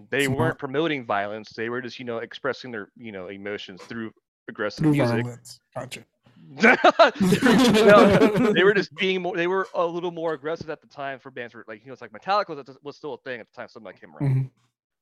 They 0.10 0.20
It's 0.26 0.30
weren't 0.30 0.58
promoting 0.58 1.06
violence. 1.06 1.52
They 1.52 1.70
were 1.70 1.82
just 1.82 2.00
you 2.00 2.06
know 2.06 2.20
expressing 2.20 2.72
their 2.72 2.90
you 2.96 3.12
know 3.12 3.28
emotions 3.28 3.82
through 3.84 4.12
aggressive 4.48 4.84
Through 4.84 4.94
music. 4.94 5.24
violence. 5.26 5.60
Gotcha. 5.76 6.06
no, 6.50 8.52
they 8.54 8.64
were 8.64 8.74
just 8.74 8.94
being 8.96 9.22
more. 9.22 9.36
They 9.36 9.48
were 9.48 9.68
a 9.76 9.86
little 9.86 10.12
more 10.12 10.34
aggressive 10.34 10.70
at 10.70 10.82
the 10.82 10.88
time 10.88 11.20
for 11.20 11.32
bands. 11.32 11.54
Were 11.54 11.64
like 11.68 11.82
you 11.82 11.88
know, 11.88 11.94
it's 11.94 12.02
like 12.02 12.12
Metallica 12.12 12.56
was, 12.56 12.78
was 12.84 12.96
still 12.98 13.14
a 13.14 13.18
thing 13.20 13.40
at 13.40 13.48
the 13.48 13.54
time 13.54 13.68
Slipknot 13.68 14.00
came 14.00 14.16
around. 14.16 14.36
Mhm. 14.36 14.50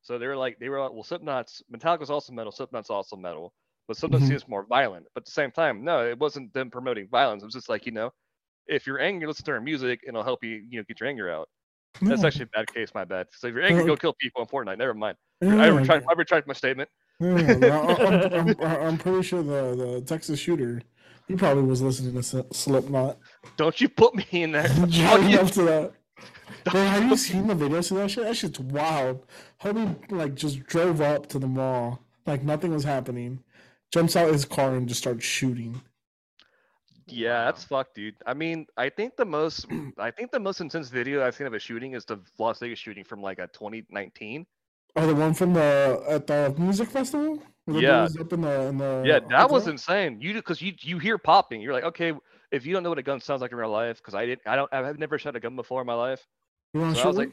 So 0.02 0.18
they 0.18 0.26
were 0.26 0.36
like, 0.36 0.58
they 0.58 0.68
were 0.68 0.80
like, 0.80 0.92
well, 0.92 1.02
Slipknot's 1.02 1.62
Metallica's 1.72 2.10
also 2.10 2.32
metal. 2.32 2.52
Slipknot's 2.52 2.90
also 2.90 3.16
metal, 3.16 3.52
but 3.88 3.96
Slipknot 3.96 4.22
Mhm. 4.22 4.28
seems 4.28 4.48
more 4.48 4.64
violent. 4.64 5.06
But 5.14 5.22
at 5.22 5.26
the 5.26 5.32
same 5.32 5.50
time, 5.50 5.84
no, 5.84 6.06
it 6.06 6.18
wasn't 6.18 6.52
them 6.52 6.70
promoting 6.70 7.08
violence. 7.08 7.42
It 7.42 7.46
was 7.46 7.54
just 7.54 7.68
like 7.68 7.86
you 7.86 7.92
know, 7.92 8.12
if 8.66 8.86
you're 8.86 9.00
angry, 9.00 9.26
listen 9.26 9.44
to 9.46 9.52
our 9.52 9.60
music, 9.60 10.00
and 10.06 10.10
it'll 10.10 10.24
help 10.24 10.44
you 10.44 10.62
you 10.68 10.78
know 10.78 10.84
get 10.88 11.00
your 11.00 11.08
anger 11.08 11.30
out. 11.30 11.48
That's 12.02 12.24
actually 12.24 12.44
a 12.44 12.46
bad 12.58 12.72
case. 12.72 12.90
My 12.94 13.04
bad. 13.04 13.26
So 13.32 13.48
if 13.48 13.54
you're 13.54 13.62
angry, 13.64 13.84
go 13.84 13.96
kill 13.96 14.14
people 14.14 14.42
in 14.42 14.48
Fortnite. 14.48 14.78
Never 14.78 14.94
mind. 14.94 15.16
I 15.42 15.66
retract. 15.68 16.06
I 16.08 16.12
retract 16.14 16.46
my 16.46 16.54
statement. 16.54 16.88
yeah, 17.20 17.54
but 17.58 17.70
I- 17.72 18.36
I'm, 18.38 18.48
I'm, 18.48 18.82
I'm 18.88 18.98
pretty 18.98 19.22
sure 19.22 19.42
the, 19.42 19.74
the 19.76 20.00
Texas 20.02 20.38
shooter, 20.38 20.80
he 21.28 21.36
probably 21.36 21.64
was 21.64 21.82
listening 21.82 22.20
to 22.22 22.46
Slipknot. 22.52 23.18
Don't 23.56 23.80
you 23.80 23.88
put 23.88 24.14
me 24.14 24.24
in. 24.30 24.52
Fuck 24.54 24.88
you. 25.28 25.38
up 25.38 25.50
to 25.52 25.62
that. 25.62 25.92
Bro, 26.64 26.82
have 26.84 27.04
you 27.04 27.16
seen 27.16 27.46
the 27.46 27.54
videos 27.54 27.90
of 27.90 27.96
that 27.98 28.10
shit? 28.10 28.24
That 28.24 28.36
shit's 28.36 28.60
wild. 28.60 29.24
Homie 29.62 29.96
like 30.12 30.34
just 30.34 30.62
drove 30.64 31.00
up 31.00 31.26
to 31.28 31.38
the 31.38 31.46
mall, 31.46 32.00
like 32.26 32.42
nothing 32.42 32.72
was 32.72 32.84
happening. 32.84 33.42
Jumps 33.92 34.14
out 34.16 34.26
of 34.28 34.32
his 34.34 34.44
car 34.44 34.74
and 34.74 34.88
just 34.88 35.00
starts 35.00 35.24
shooting. 35.24 35.80
Yeah, 37.12 37.44
that's 37.44 37.64
fucked, 37.64 37.94
dude. 37.94 38.14
I 38.26 38.34
mean, 38.34 38.66
I 38.76 38.88
think 38.88 39.16
the 39.16 39.24
most, 39.24 39.66
I 39.98 40.10
think 40.10 40.30
the 40.30 40.40
most 40.40 40.60
intense 40.60 40.88
video 40.88 41.24
I've 41.24 41.34
seen 41.34 41.46
of 41.46 41.54
a 41.54 41.58
shooting 41.58 41.94
is 41.94 42.04
the 42.04 42.20
Las 42.38 42.58
Vegas 42.58 42.78
shooting 42.78 43.04
from 43.04 43.22
like 43.22 43.38
a 43.38 43.46
2019. 43.48 44.46
Oh, 44.96 45.06
the 45.06 45.14
one 45.14 45.34
from 45.34 45.52
the 45.54 46.02
at 46.08 46.26
the 46.26 46.54
music 46.58 46.88
festival. 46.88 47.40
The 47.66 47.80
Yeah. 47.80 48.06
in 48.06 48.40
the 48.40 48.60
in 48.62 48.78
the. 48.78 49.02
Yeah, 49.06 49.20
that 49.28 49.48
was 49.50 49.68
insane. 49.68 50.20
You 50.20 50.34
because 50.34 50.60
you 50.60 50.72
you 50.80 50.98
hear 50.98 51.16
popping, 51.18 51.60
you're 51.60 51.72
like, 51.72 51.84
okay, 51.84 52.12
if 52.50 52.66
you 52.66 52.72
don't 52.72 52.82
know 52.82 52.88
what 52.88 52.98
a 52.98 53.02
gun 53.02 53.20
sounds 53.20 53.40
like 53.40 53.52
in 53.52 53.58
real 53.58 53.70
life, 53.70 53.98
because 53.98 54.14
I 54.14 54.26
didn't, 54.26 54.42
I 54.46 54.56
don't, 54.56 54.72
I've 54.72 54.98
never 54.98 55.18
shot 55.18 55.36
a 55.36 55.40
gun 55.40 55.54
before 55.54 55.80
in 55.80 55.86
my 55.86 55.94
life. 55.94 56.26
You 56.74 56.80
want 56.80 56.96
So 56.96 57.02
to 57.02 57.04
I 57.04 57.08
was 57.08 57.16
shoot 57.16 57.32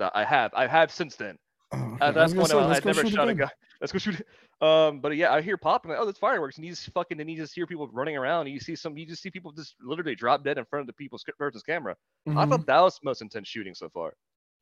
like, 0.00 0.12
I 0.14 0.24
have, 0.24 0.52
I 0.54 0.66
have 0.66 0.90
since 0.90 1.16
then. 1.16 1.38
One? 1.72 1.82
Oh, 1.90 1.94
okay. 1.94 2.04
I 2.06 2.10
that 2.12 2.22
was 2.22 2.32
gonna 2.32 2.40
point, 2.40 2.50
say, 2.50 2.58
I 2.58 2.66
let's 2.66 2.78
had 2.78 2.84
never 2.86 3.00
shoot 3.02 3.14
shot 3.14 3.28
a 3.28 3.30
again. 3.30 3.36
gun. 3.46 3.50
Let's 3.80 3.90
go 3.92 3.98
shoot. 3.98 4.20
it. 4.20 4.26
Um, 4.64 5.00
but 5.00 5.16
yeah, 5.16 5.32
I 5.32 5.40
hear 5.40 5.56
popping. 5.56 5.90
Like, 5.90 5.98
oh, 6.00 6.06
that's 6.06 6.18
fireworks, 6.20 6.56
and 6.56 6.64
you 6.64 6.70
just 6.70 6.88
fucking, 6.92 7.20
and 7.20 7.28
you 7.28 7.36
just 7.36 7.52
hear 7.52 7.66
people 7.66 7.88
running 7.92 8.16
around. 8.16 8.46
And 8.46 8.54
you 8.54 8.60
see 8.60 8.76
some, 8.76 8.96
you 8.96 9.04
just 9.04 9.20
see 9.20 9.28
people 9.30 9.50
just 9.50 9.74
literally 9.82 10.14
drop 10.14 10.44
dead 10.44 10.56
in 10.56 10.64
front 10.66 10.82
of 10.82 10.86
the 10.86 10.92
people's 10.92 11.24
person's 11.36 11.64
camera. 11.64 11.96
I 12.26 12.30
Mhm. 12.30 12.48
thought 12.48 12.66
that 12.66 12.80
was 12.80 12.94
the 12.94 13.06
most 13.06 13.22
intense 13.22 13.48
shooting 13.48 13.74
so 13.74 13.88
far, 13.88 14.14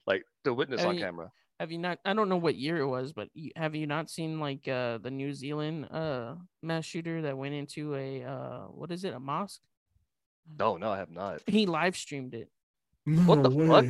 like 0.07 0.23
the 0.45 0.55
witness 0.55 0.81
Have 0.81 0.89
on 0.91 0.95
you- 0.95 1.03
camera. 1.03 1.31
Have 1.59 1.71
you 1.71 1.77
not? 1.77 1.99
I 2.07 2.15
don't 2.15 2.31
know 2.31 2.39
what 2.39 2.57
year 2.57 2.79
it 2.79 2.87
was, 2.87 3.13
but 3.13 3.29
have 3.57 3.75
you 3.75 3.87
not 3.87 4.09
seen 4.09 4.41
like 4.41 4.67
uh 4.67 4.97
the 4.97 5.11
New 5.11 5.35
Zealand 5.35 5.85
uh 5.91 6.37
mass 6.63 6.87
shooter 6.87 7.21
that 7.21 7.37
went 7.37 7.53
into 7.53 7.95
a 7.95 8.25
uh 8.25 8.61
what 8.69 8.91
is 8.91 9.05
it 9.05 9.13
a 9.13 9.21
mosque? 9.21 9.61
No, 10.59 10.79
no, 10.79 10.91
I 10.91 10.97
have 10.97 11.11
not. 11.11 11.43
He 11.47 11.67
live 11.67 11.95
streamed 11.99 12.33
it. 12.33 12.49
No 13.05 13.21
What 13.25 13.43
the 13.43 13.51
fuck? 13.51 13.85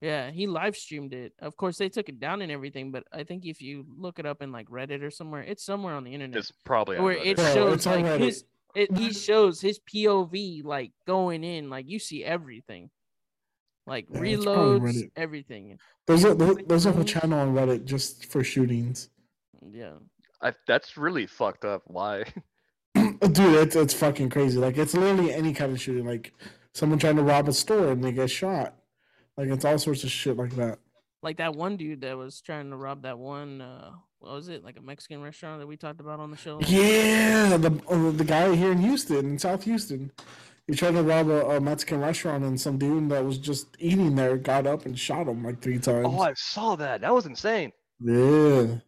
Way. 0.00 0.08
Yeah, 0.08 0.30
he 0.30 0.46
live 0.46 0.76
streamed 0.76 1.14
it. 1.14 1.32
Of 1.40 1.56
course, 1.56 1.78
they 1.78 1.88
took 1.88 2.08
it 2.08 2.20
down 2.20 2.42
and 2.42 2.52
everything, 2.52 2.90
but 2.90 3.04
I 3.12 3.24
think 3.24 3.46
if 3.46 3.62
you 3.62 3.86
look 3.96 4.18
it 4.18 4.26
up 4.26 4.42
in 4.42 4.52
like 4.52 4.68
Reddit 4.68 5.02
or 5.02 5.10
somewhere, 5.10 5.42
it's 5.42 5.64
somewhere 5.64 5.94
on 5.94 6.04
the 6.04 6.12
internet 6.12 6.38
It's 6.38 6.52
probably 6.64 6.98
where 6.98 7.12
it 7.12 7.38
shows 7.38 7.74
it's 7.74 7.86
like 7.86 8.04
his. 8.20 8.44
It, 8.74 8.96
he 8.96 9.12
shows 9.12 9.60
his 9.60 9.78
POV 9.78 10.64
like 10.64 10.92
going 11.06 11.44
in, 11.44 11.70
like 11.70 11.88
you 11.88 11.98
see 11.98 12.24
everything, 12.24 12.90
like 13.86 14.06
Yeah, 14.10 14.20
reloads, 14.20 15.10
everything. 15.16 15.78
There's 16.06 16.24
a 16.24 16.34
there's 16.34 16.86
a 16.86 16.92
whole 16.92 17.04
channel 17.04 17.38
on 17.38 17.54
Reddit 17.54 17.84
just 17.84 18.26
for 18.26 18.42
shootings. 18.44 19.10
Yeah, 19.70 19.94
I, 20.42 20.52
that's 20.66 20.96
really 20.96 21.26
fucked 21.26 21.64
up. 21.64 21.82
Why? 21.86 22.24
Dude, 22.94 23.54
it's 23.54 23.76
it's 23.76 23.94
fucking 23.94 24.30
crazy. 24.30 24.58
Like 24.58 24.76
it's 24.76 24.94
literally 24.94 25.32
any 25.32 25.54
kind 25.54 25.72
of 25.72 25.80
shooting. 25.80 26.04
Like 26.04 26.32
someone 26.74 26.98
trying 26.98 27.16
to 27.16 27.22
rob 27.22 27.48
a 27.48 27.52
store 27.52 27.90
and 27.90 28.04
they 28.04 28.12
get 28.12 28.30
shot. 28.30 28.74
Like 29.36 29.48
it's 29.48 29.64
all 29.64 29.78
sorts 29.78 30.04
of 30.04 30.10
shit 30.10 30.36
like 30.36 30.54
that. 30.56 30.78
Like 31.22 31.38
that 31.38 31.54
one 31.54 31.76
dude 31.76 32.02
that 32.02 32.16
was 32.16 32.40
trying 32.40 32.70
to 32.70 32.76
rob 32.76 33.02
that 33.02 33.18
one. 33.18 33.60
uh 33.60 33.92
What 34.18 34.32
was 34.32 34.48
it? 34.48 34.64
Like 34.64 34.78
a 34.78 34.82
Mexican 34.82 35.22
restaurant 35.22 35.60
that 35.60 35.66
we 35.66 35.76
talked 35.76 36.00
about 36.00 36.20
on 36.20 36.30
the 36.30 36.36
show. 36.36 36.60
Yeah, 36.60 37.56
the 37.56 37.80
uh, 37.88 38.10
the 38.10 38.24
guy 38.24 38.54
here 38.54 38.72
in 38.72 38.78
Houston, 38.78 39.30
in 39.30 39.38
South 39.38 39.64
Houston, 39.64 40.12
he 40.66 40.74
tried 40.74 40.92
to 40.92 41.02
rob 41.02 41.28
a, 41.28 41.56
a 41.56 41.60
Mexican 41.60 42.00
restaurant, 42.00 42.44
and 42.44 42.60
some 42.60 42.78
dude 42.78 43.08
that 43.10 43.24
was 43.24 43.38
just 43.38 43.76
eating 43.78 44.14
there 44.14 44.36
got 44.36 44.66
up 44.66 44.86
and 44.86 44.98
shot 44.98 45.26
him 45.28 45.44
like 45.44 45.60
three 45.60 45.78
times. 45.78 46.06
Oh, 46.08 46.20
I 46.20 46.34
saw 46.34 46.76
that. 46.76 47.00
That 47.00 47.14
was 47.14 47.26
insane. 47.26 47.72
Yeah. 48.00 48.78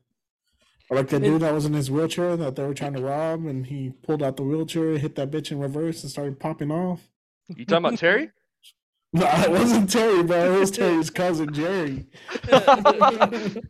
Or 0.88 0.96
like 0.96 1.08
the 1.08 1.18
dude 1.18 1.42
that 1.42 1.52
was 1.52 1.64
in 1.64 1.72
his 1.72 1.90
wheelchair 1.90 2.36
that 2.36 2.54
they 2.54 2.62
were 2.62 2.74
trying 2.74 2.92
to 2.94 3.02
rob, 3.02 3.44
and 3.46 3.66
he 3.66 3.90
pulled 4.02 4.22
out 4.22 4.36
the 4.36 4.44
wheelchair, 4.44 4.96
hit 4.98 5.16
that 5.16 5.30
bitch 5.32 5.50
in 5.50 5.58
reverse, 5.58 6.02
and 6.02 6.10
started 6.12 6.38
popping 6.38 6.70
off. 6.70 7.08
You 7.48 7.64
talking 7.64 7.86
about 7.86 7.98
Terry? 7.98 8.30
No, 9.16 9.26
it 9.26 9.50
wasn't 9.58 9.90
Terry, 9.90 10.22
bro. 10.22 10.54
It 10.56 10.58
was 10.60 10.70
Terry's 10.78 11.10
cousin 11.10 11.52
Jerry. 11.52 12.06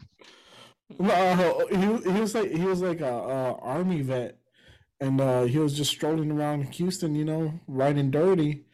No, 1.00 1.66
he 1.68 1.76
he 2.12 2.20
was 2.20 2.34
like 2.34 2.50
he 2.50 2.64
was 2.64 2.80
like 2.80 3.00
a, 3.00 3.12
a 3.12 3.52
army 3.58 4.02
vet, 4.02 4.38
and 5.00 5.20
uh, 5.20 5.42
he 5.42 5.58
was 5.58 5.76
just 5.76 5.90
strolling 5.90 6.30
around 6.30 6.62
Houston, 6.74 7.14
you 7.16 7.24
know, 7.24 7.52
riding 7.66 8.10
dirty, 8.12 8.66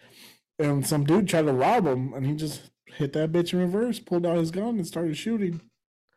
and 0.58 0.86
some 0.86 1.04
dude 1.04 1.26
tried 1.26 1.46
to 1.46 1.52
rob 1.54 1.86
him, 1.86 2.12
and 2.12 2.26
he 2.26 2.34
just 2.34 2.70
hit 2.84 3.14
that 3.14 3.32
bitch 3.32 3.54
in 3.54 3.60
reverse, 3.60 3.98
pulled 3.98 4.26
out 4.26 4.36
his 4.36 4.50
gun, 4.50 4.76
and 4.76 4.86
started 4.86 5.16
shooting. 5.16 5.60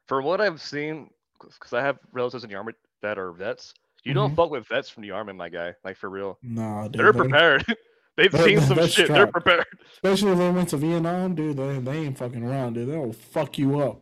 For 0.08 0.22
what 0.22 0.42
I've 0.42 0.62
seen, 0.62 1.10
because 1.42 1.72
I 1.72 1.82
have 1.82 1.98
relatives 2.12 2.44
in 2.44 2.50
the 2.50 2.58
army 2.58 2.74
that 3.02 3.18
are 3.18 3.32
vets, 3.32 3.74
you 4.04 4.14
don't 4.14 4.34
Mhm. 4.34 4.36
fuck 4.36 4.52
with 4.52 4.68
vets 4.68 4.90
from 4.90 5.04
the 5.04 5.12
army, 5.12 5.32
my 5.32 5.48
guy. 5.48 5.74
Like 5.86 5.96
for 5.96 6.10
real, 6.10 6.38
Nah, 6.44 6.90
dude, 6.90 7.00
they're 7.00 7.14
they- 7.14 7.20
prepared. 7.20 7.66
They've 8.18 8.32
seen 8.32 8.62
some 8.62 8.88
shit. 8.88 9.10
They're 9.10 9.28
prepared. 9.28 9.66
Especially 9.94 10.32
if 10.32 10.38
they 10.38 10.50
went 10.50 10.70
to 10.70 10.78
Vietnam, 10.78 11.36
dude. 11.36 11.58
They, 11.58 11.80
they 11.80 11.98
ain't 12.06 12.18
fucking 12.18 12.44
around, 12.44 12.74
dude. 12.74 12.90
They'll 12.90 13.14
fuck 13.14 13.58
you 13.58 13.80
up. 13.82 14.02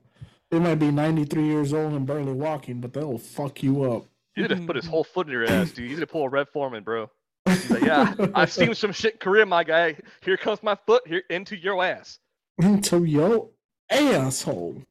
They 0.51 0.59
might 0.59 0.75
be 0.75 0.91
93 0.91 1.43
years 1.43 1.73
old 1.73 1.93
and 1.93 2.05
barely 2.05 2.33
walking, 2.33 2.79
but 2.79 2.93
they'll 2.93 3.17
fuck 3.17 3.63
you 3.63 3.83
up. 3.83 4.05
You 4.35 4.47
need 4.47 4.55
to 4.55 4.65
put 4.67 4.75
his 4.75 4.85
whole 4.85 5.03
foot 5.03 5.27
in 5.27 5.33
your 5.33 5.45
ass, 5.45 5.71
dude. 5.71 5.89
You 5.89 5.95
need 5.95 6.01
to 6.01 6.07
pull 6.07 6.25
a 6.25 6.29
Red 6.29 6.47
Forman, 6.53 6.83
bro. 6.83 7.09
He's 7.45 7.69
like, 7.69 7.83
yeah, 7.83 8.13
I've 8.35 8.51
seen 8.51 8.73
some 8.75 8.91
shit 8.91 9.19
Korea, 9.19 9.45
my 9.45 9.63
guy. 9.63 9.97
Here 10.21 10.37
comes 10.37 10.61
my 10.61 10.77
foot 10.85 11.07
here 11.07 11.23
into 11.29 11.55
your 11.55 11.83
ass. 11.83 12.19
into 12.59 13.03
your 13.03 13.49
asshole. 13.89 14.81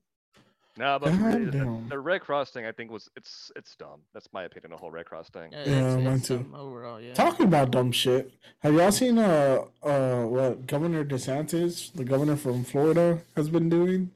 Nah, 0.79 0.99
but 0.99 1.11
for 1.13 1.33
the, 1.33 1.81
the 1.91 1.99
Red 1.99 2.23
Cross 2.23 2.51
thing, 2.53 2.65
I 2.65 2.73
think 2.73 2.91
was 2.91 3.09
it's 3.15 3.53
it's 3.57 3.77
dumb. 3.77 4.01
That's 4.15 4.29
my 4.33 4.45
opinion. 4.45 4.71
The 4.71 4.79
whole 4.79 4.91
Red 4.91 5.05
Cross 5.07 5.29
thing. 5.31 5.53
Yeah, 5.53 5.65
Yeah, 5.67 5.79
it's- 5.79 6.05
mine 6.05 6.15
it's, 6.17 6.29
too. 6.29 6.47
Overall, 6.55 7.01
yeah. 7.01 7.13
Talking 7.13 7.47
about 7.47 7.71
dumb 7.73 7.93
shit. 7.93 8.33
Have 8.61 8.75
y'all 8.75 8.91
seen 8.93 9.19
uh 9.19 9.65
uh 9.83 10.25
what 10.25 10.67
Governor 10.67 11.05
DeSantis, 11.05 11.93
the 11.93 12.05
governor 12.05 12.37
from 12.37 12.65
Florida, 12.65 13.21
has 13.37 13.49
been 13.51 13.69
doing? 13.69 14.13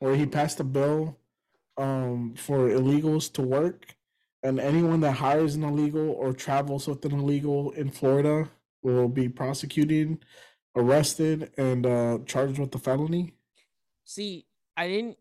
Where 0.00 0.16
he 0.16 0.26
passed 0.26 0.58
a 0.60 0.64
bill 0.64 1.16
um 1.76 2.34
for 2.36 2.68
illegals 2.68 3.32
to 3.34 3.42
work 3.42 3.94
and 4.42 4.58
anyone 4.58 5.00
that 5.00 5.12
hires 5.12 5.54
an 5.54 5.62
illegal 5.62 6.10
or 6.10 6.32
travels 6.32 6.88
with 6.88 7.04
an 7.04 7.12
illegal 7.12 7.70
in 7.72 7.90
Florida 7.90 8.48
will 8.82 9.08
be 9.08 9.28
prosecuted, 9.28 10.18
arrested, 10.74 11.52
and 11.56 11.86
uh 11.86 12.18
charged 12.26 12.58
with 12.58 12.74
a 12.74 12.78
felony. 12.78 13.34
See, 14.04 14.46
I 14.76 14.88
didn't 14.88 15.16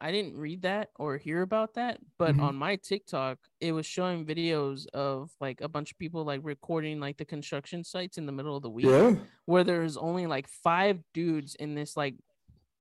I 0.00 0.12
didn't 0.12 0.36
read 0.38 0.62
that 0.62 0.90
or 0.96 1.16
hear 1.18 1.42
about 1.42 1.74
that, 1.74 1.98
but 2.18 2.36
Mhm. 2.36 2.42
on 2.42 2.54
my 2.56 2.76
TikTok, 2.76 3.38
it 3.60 3.72
was 3.72 3.84
showing 3.86 4.24
videos 4.24 4.86
of 4.94 5.32
like 5.40 5.60
a 5.60 5.68
bunch 5.68 5.90
of 5.90 5.98
people 5.98 6.24
like 6.24 6.40
recording 6.44 7.00
like 7.00 7.16
the 7.16 7.24
construction 7.24 7.82
sites 7.84 8.16
in 8.16 8.26
the 8.26 8.32
middle 8.32 8.56
of 8.56 8.62
the 8.62 8.70
week 8.70 8.86
Yeah. 8.86 9.14
where 9.46 9.64
there's 9.64 9.96
only 9.96 10.26
like 10.26 10.46
five 10.48 11.02
dudes 11.12 11.54
in 11.56 11.74
this 11.74 11.96
like 11.96 12.14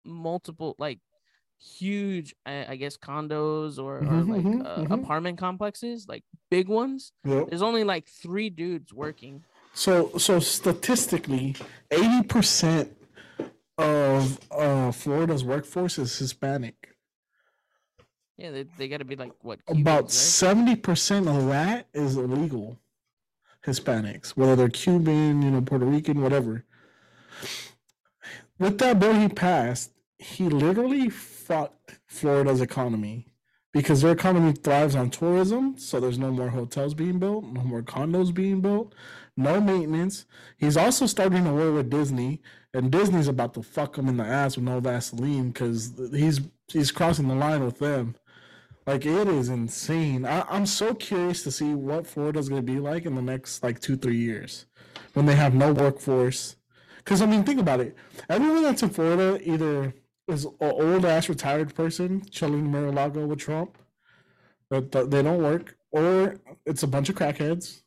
multiple 0.06 0.76
like 0.80 1.00
huge 1.60 2.36
I, 2.46 2.66
I 2.70 2.76
guess 2.76 2.98
condos 2.98 3.78
or, 3.78 3.98
or 4.00 4.02
Mhm, 4.04 4.28
like 4.28 4.46
mhm, 4.46 4.66
uh, 4.66 4.82
mhm. 4.86 4.92
apartment 5.04 5.38
complexes, 5.40 6.08
like 6.08 6.24
big 6.50 6.68
ones. 6.68 7.14
Yep. 7.24 7.50
There's 7.50 7.62
only 7.62 7.84
like 7.84 8.08
three 8.08 8.50
dudes 8.50 8.94
working. 8.94 9.44
So 9.74 10.18
so 10.18 10.40
statistically, 10.40 11.56
eighty 11.92 12.24
percent 12.28 12.92
of 13.82 14.40
uh 14.52 14.92
Florida's 14.92 15.44
workforce 15.44 15.98
is 15.98 16.18
Hispanic. 16.18 16.96
Yeah, 18.38 18.52
they, 18.52 18.66
they 18.78 18.88
got 18.88 18.98
to 18.98 19.06
be 19.06 19.16
like 19.16 19.34
what 19.42 19.60
About 19.68 20.10
Cubans, 20.10 20.18
right? 20.18 20.40
seventy 20.40 20.76
percent 20.76 21.28
of 21.28 21.48
that 21.48 21.88
is 21.94 22.18
illegal. 22.18 22.80
Hispanics, 23.66 24.32
whether 24.32 24.56
they're 24.56 24.70
Cuban, 24.70 25.42
you 25.44 25.52
know, 25.52 25.62
Puerto 25.62 25.86
Rican, 25.86 26.22
whatever. 26.22 26.66
With 28.58 28.80
that 28.80 29.00
bill 29.00 29.14
he 29.14 29.28
passed, 29.30 29.92
he 30.18 30.50
literally 30.50 31.10
fucked 31.10 32.00
Florida's 32.08 32.62
economy 32.62 33.28
because 33.72 34.02
their 34.02 34.12
economy 34.14 34.54
thrives 34.54 34.96
on 34.96 35.10
tourism. 35.12 35.78
So 35.78 36.00
there's 36.00 36.20
no 36.20 36.32
more 36.32 36.50
hotels 36.50 36.94
being 36.94 37.20
built, 37.20 37.44
no 37.46 37.62
more 37.62 37.84
condos 37.84 38.34
being 38.34 38.62
built, 38.62 38.96
no 39.38 39.62
maintenance. 39.62 40.26
He's 40.58 40.78
also 40.78 41.06
starting 41.06 41.46
a 41.46 41.54
war 41.54 41.72
with 41.72 41.90
Disney, 41.90 42.42
and 42.74 42.92
Disney's 42.92 43.28
about 43.28 43.54
to 43.56 43.64
fuck 43.64 43.98
him 43.98 44.08
in 44.08 44.18
the 44.18 44.26
ass 44.26 44.56
with 44.56 44.66
no 44.66 44.80
Vaseline 44.80 45.50
because 45.52 45.94
he's 46.12 46.42
he's 46.68 46.92
crossing 46.92 47.28
the 47.28 47.36
line 47.36 47.64
with 47.66 47.80
them. 47.80 48.16
Like 48.88 49.06
it 49.06 49.28
is 49.28 49.50
insane. 49.50 50.26
I, 50.26 50.42
I'm 50.50 50.66
so 50.66 50.94
curious 50.94 51.44
to 51.44 51.52
see 51.52 51.74
what 51.74 52.08
Florida's 52.08 52.50
gonna 52.50 52.62
be 52.62 52.80
like 52.80 53.06
in 53.06 53.16
the 53.16 53.22
next 53.22 53.64
like 53.64 53.80
two 53.80 53.98
three 53.98 54.18
years 54.18 54.66
when 55.14 55.26
they 55.26 55.36
have 55.36 55.54
no 55.54 55.74
workforce. 55.74 56.56
Because 56.98 57.22
I 57.22 57.26
mean, 57.26 57.44
think 57.44 57.60
about 57.60 57.80
it. 57.80 57.96
Everyone 58.30 58.64
that's 58.64 58.84
in 58.84 58.90
Florida 58.90 59.40
either 59.44 59.94
is 60.28 60.46
an 60.46 60.54
old 60.62 61.06
ass 61.06 61.30
retired 61.30 61.76
person 61.76 62.24
chilling 62.30 62.60
in 62.66 62.72
Mar-a-Lago 62.72 63.26
with 63.26 63.40
Trump, 63.40 63.78
but 64.70 64.92
they 64.92 65.22
don't 65.22 65.44
work, 65.44 65.76
or 65.92 66.36
it's 66.66 66.84
a 66.84 66.88
bunch 66.88 67.10
of 67.10 67.16
crackheads, 67.16 67.82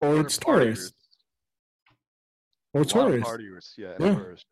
or 0.00 0.16
Or 0.16 0.20
it's 0.20 0.38
tourists, 0.38 0.92
or 2.72 2.82
A 2.82 2.84
lot 2.84 2.96
of 2.96 3.24
tourists. 3.24 3.30
partiers, 3.32 3.78
yeah, 3.78 3.96
Yeah. 3.98 4.14
tourists. 4.14 4.46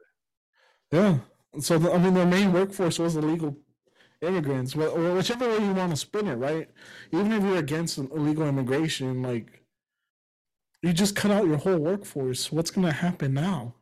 Yeah. 0.93 1.19
So 1.61 1.79
the, 1.79 1.93
I 1.93 1.99
mean, 1.99 2.15
their 2.15 2.27
main 2.27 2.53
workforce 2.53 2.99
was 2.99 3.17
illegal 3.17 3.57
immigrants. 4.21 4.75
Well, 4.77 4.91
or 4.91 5.15
whichever 5.15 5.49
way 5.49 5.65
you 5.65 5.73
want 5.73 5.91
to 5.91 5.97
spin 5.97 6.27
it, 6.27 6.35
right? 6.37 6.69
Even 7.13 7.33
if 7.33 7.43
you're 7.43 7.57
against 7.59 7.99
illegal 7.99 8.47
immigration, 8.49 9.23
like 9.23 9.63
you 10.83 10.93
just 10.93 11.17
cut 11.17 11.31
out 11.31 11.47
your 11.47 11.57
whole 11.57 11.79
workforce. 11.79 12.51
What's 12.53 12.71
gonna 12.71 12.93
happen 12.93 13.35
now? 13.35 13.75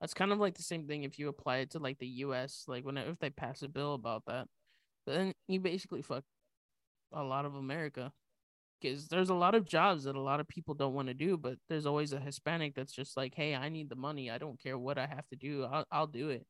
That's 0.00 0.14
kind 0.14 0.30
of 0.32 0.38
like 0.38 0.54
the 0.54 0.62
same 0.62 0.86
thing 0.86 1.02
if 1.02 1.18
you 1.18 1.28
apply 1.28 1.58
it 1.58 1.70
to 1.70 1.78
like 1.80 1.98
the 1.98 2.06
U.S. 2.26 2.64
Like 2.68 2.84
when 2.84 2.96
if 2.96 3.18
they 3.18 3.30
pass 3.30 3.62
a 3.62 3.68
bill 3.68 3.94
about 3.94 4.24
that, 4.26 4.46
then 5.06 5.32
you 5.48 5.60
basically 5.60 6.02
fuck 6.02 6.24
a 7.12 7.22
lot 7.22 7.44
of 7.44 7.54
America. 7.54 8.12
Because 8.80 9.08
there's 9.08 9.30
a 9.30 9.34
lot 9.34 9.54
of 9.54 9.66
jobs 9.66 10.04
that 10.04 10.16
a 10.16 10.20
lot 10.20 10.40
of 10.40 10.48
people 10.48 10.74
don't 10.74 10.94
want 10.94 11.08
to 11.08 11.14
do, 11.14 11.36
but 11.36 11.58
there's 11.68 11.86
always 11.86 12.12
a 12.12 12.20
Hispanic 12.20 12.74
that's 12.74 12.92
just 12.92 13.16
like, 13.16 13.34
"Hey, 13.34 13.54
I 13.54 13.68
need 13.68 13.88
the 13.90 13.96
money. 13.96 14.30
I 14.30 14.38
don't 14.38 14.60
care 14.62 14.78
what 14.78 14.98
I 14.98 15.06
have 15.06 15.26
to 15.28 15.36
do. 15.36 15.64
I'll, 15.64 15.86
I'll 15.90 16.06
do 16.06 16.30
it." 16.30 16.46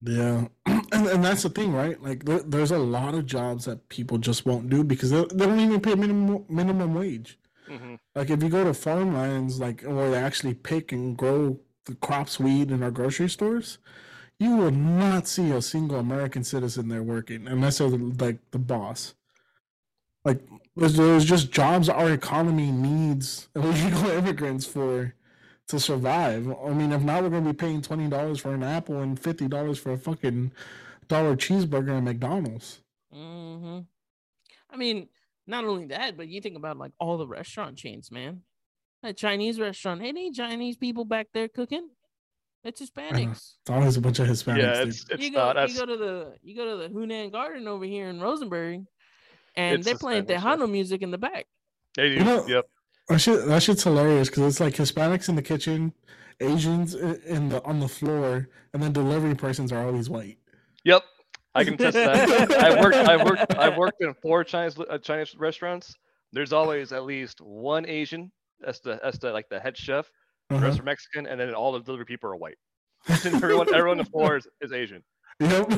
Yeah, 0.00 0.46
and 0.66 0.84
and 0.92 1.24
that's 1.24 1.42
the 1.42 1.50
thing, 1.50 1.72
right? 1.72 2.00
Like 2.00 2.24
there, 2.24 2.40
there's 2.40 2.70
a 2.70 2.78
lot 2.78 3.14
of 3.14 3.26
jobs 3.26 3.64
that 3.64 3.88
people 3.88 4.18
just 4.18 4.46
won't 4.46 4.68
do 4.70 4.84
because 4.84 5.10
they, 5.10 5.24
they 5.34 5.46
don't 5.46 5.58
even 5.60 5.80
pay 5.80 5.94
minimum 5.96 6.44
minimum 6.48 6.94
wage. 6.94 7.38
hmm 7.68 7.96
Like 8.14 8.30
if 8.30 8.42
you 8.42 8.50
go 8.50 8.64
to 8.64 8.74
farmlands, 8.74 9.60
like 9.60 9.82
where 9.82 10.10
they 10.10 10.18
actually 10.18 10.54
pick 10.54 10.92
and 10.92 11.16
grow 11.16 11.60
the 11.86 11.96
crops 11.96 12.40
we 12.40 12.52
eat 12.62 12.70
in 12.72 12.82
our 12.82 12.90
grocery 12.92 13.28
stores, 13.30 13.78
you 14.40 14.56
will 14.56 14.72
not 14.72 15.28
see 15.28 15.50
a 15.52 15.62
single 15.62 15.98
American 15.98 16.44
citizen 16.44 16.88
there 16.88 17.02
working 17.04 17.48
unless 17.48 17.78
they're 17.78 17.88
like 17.90 18.40
the 18.52 18.58
boss. 18.60 19.14
Like 20.24 20.40
there's, 20.76 20.96
there's 20.96 21.24
just 21.24 21.50
jobs 21.50 21.88
our 21.88 22.12
economy 22.12 22.70
needs 22.70 23.48
illegal 23.54 24.10
immigrants 24.10 24.66
for 24.66 25.14
to 25.68 25.78
survive. 25.78 26.48
I 26.64 26.70
mean, 26.70 26.92
if 26.92 27.02
not, 27.02 27.22
we're 27.22 27.30
gonna 27.30 27.52
be 27.52 27.56
paying 27.56 27.82
twenty 27.82 28.08
dollars 28.08 28.40
for 28.40 28.54
an 28.54 28.62
apple 28.62 29.00
and 29.00 29.18
fifty 29.18 29.48
dollars 29.48 29.78
for 29.78 29.92
a 29.92 29.98
fucking 29.98 30.52
dollar 31.08 31.36
cheeseburger 31.36 31.96
at 31.96 32.02
McDonald's. 32.02 32.80
hmm 33.12 33.80
I 34.70 34.76
mean, 34.76 35.08
not 35.46 35.64
only 35.64 35.86
that, 35.86 36.16
but 36.16 36.28
you 36.28 36.40
think 36.40 36.56
about 36.56 36.76
like 36.76 36.92
all 36.98 37.16
the 37.16 37.26
restaurant 37.26 37.76
chains, 37.76 38.10
man. 38.10 38.42
A 39.02 39.12
Chinese 39.12 39.58
restaurant, 39.58 40.02
ain't 40.02 40.18
any 40.18 40.32
Chinese 40.32 40.76
people 40.76 41.04
back 41.04 41.28
there 41.32 41.48
cooking? 41.48 41.88
It's 42.64 42.80
Hispanics. 42.90 43.54
It's 43.60 43.70
always 43.70 43.96
a 43.96 44.00
bunch 44.00 44.18
of 44.18 44.26
Hispanics. 44.26 44.58
Yeah, 44.58 44.82
it's 44.82 45.06
it's 45.10 45.22
you 45.22 45.30
go, 45.30 45.38
not. 45.38 45.56
That's, 45.56 45.72
you 45.72 45.80
go 45.80 45.86
to 45.86 45.96
the 45.96 46.34
you 46.42 46.56
go 46.56 46.64
to 46.64 46.76
the 46.76 46.94
Hunan 46.94 47.32
Garden 47.32 47.66
over 47.68 47.84
here 47.84 48.08
in 48.08 48.20
Rosenberg, 48.20 48.84
and 49.58 49.74
It's 49.76 49.84
they're 49.86 49.98
playing 49.98 50.24
Spanish, 50.24 50.42
yeah. 50.60 50.66
Music 50.66 51.02
in 51.02 51.10
the 51.10 51.18
back. 51.18 51.46
they 51.96 52.08
do. 52.08 52.14
You 52.14 52.24
know- 52.24 52.46
yep. 52.46 52.64
That 53.08 53.18
shit, 53.20 53.46
that 53.46 53.62
shit's 53.62 53.82
hilarious 53.84 54.28
because 54.28 54.44
it's 54.44 54.60
like 54.60 54.74
Hispanics 54.74 55.28
in 55.30 55.34
the 55.34 55.42
kitchen, 55.42 55.94
Asians 56.40 56.94
in 56.94 57.48
the 57.48 57.62
on 57.64 57.80
the 57.80 57.88
floor, 57.88 58.48
and 58.74 58.82
then 58.82 58.92
delivery 58.92 59.34
persons 59.34 59.72
are 59.72 59.82
always 59.86 60.10
white. 60.10 60.36
Yep. 60.84 61.02
I 61.54 61.64
can 61.64 61.74
attest 61.80 61.94
to 61.96 62.00
that. 62.04 62.52
I 62.52 62.78
worked. 62.80 62.96
I 62.96 63.16
worked. 63.24 63.54
I 63.54 63.68
worked 63.78 64.02
in 64.02 64.12
four 64.20 64.44
Chinese 64.44 64.78
uh, 64.78 64.98
Chinese 64.98 65.34
restaurants. 65.36 65.94
there's 66.34 66.52
always 66.52 66.92
at 66.92 67.04
least 67.04 67.40
one 67.40 67.86
Asian 67.86 68.30
as 68.66 68.80
the 68.80 69.00
as 69.02 69.18
the 69.18 69.32
like 69.32 69.48
the 69.48 69.58
head 69.58 69.76
chef. 69.76 70.10
The 70.50 70.56
Uh-huh. 70.56 70.66
rest 70.66 70.80
are 70.80 70.82
Mexican, 70.82 71.26
and 71.26 71.40
then 71.40 71.54
all 71.54 71.72
the 71.72 71.80
delivery 71.80 72.04
people 72.04 72.28
are 72.30 72.36
white. 72.36 72.58
And 73.08 73.34
everyone 73.42 73.68
everyone 73.74 73.98
on 73.98 74.04
the 74.04 74.10
floor 74.10 74.36
is, 74.36 74.46
is 74.60 74.72
Asian. 74.72 75.02
Yep. 75.40 75.70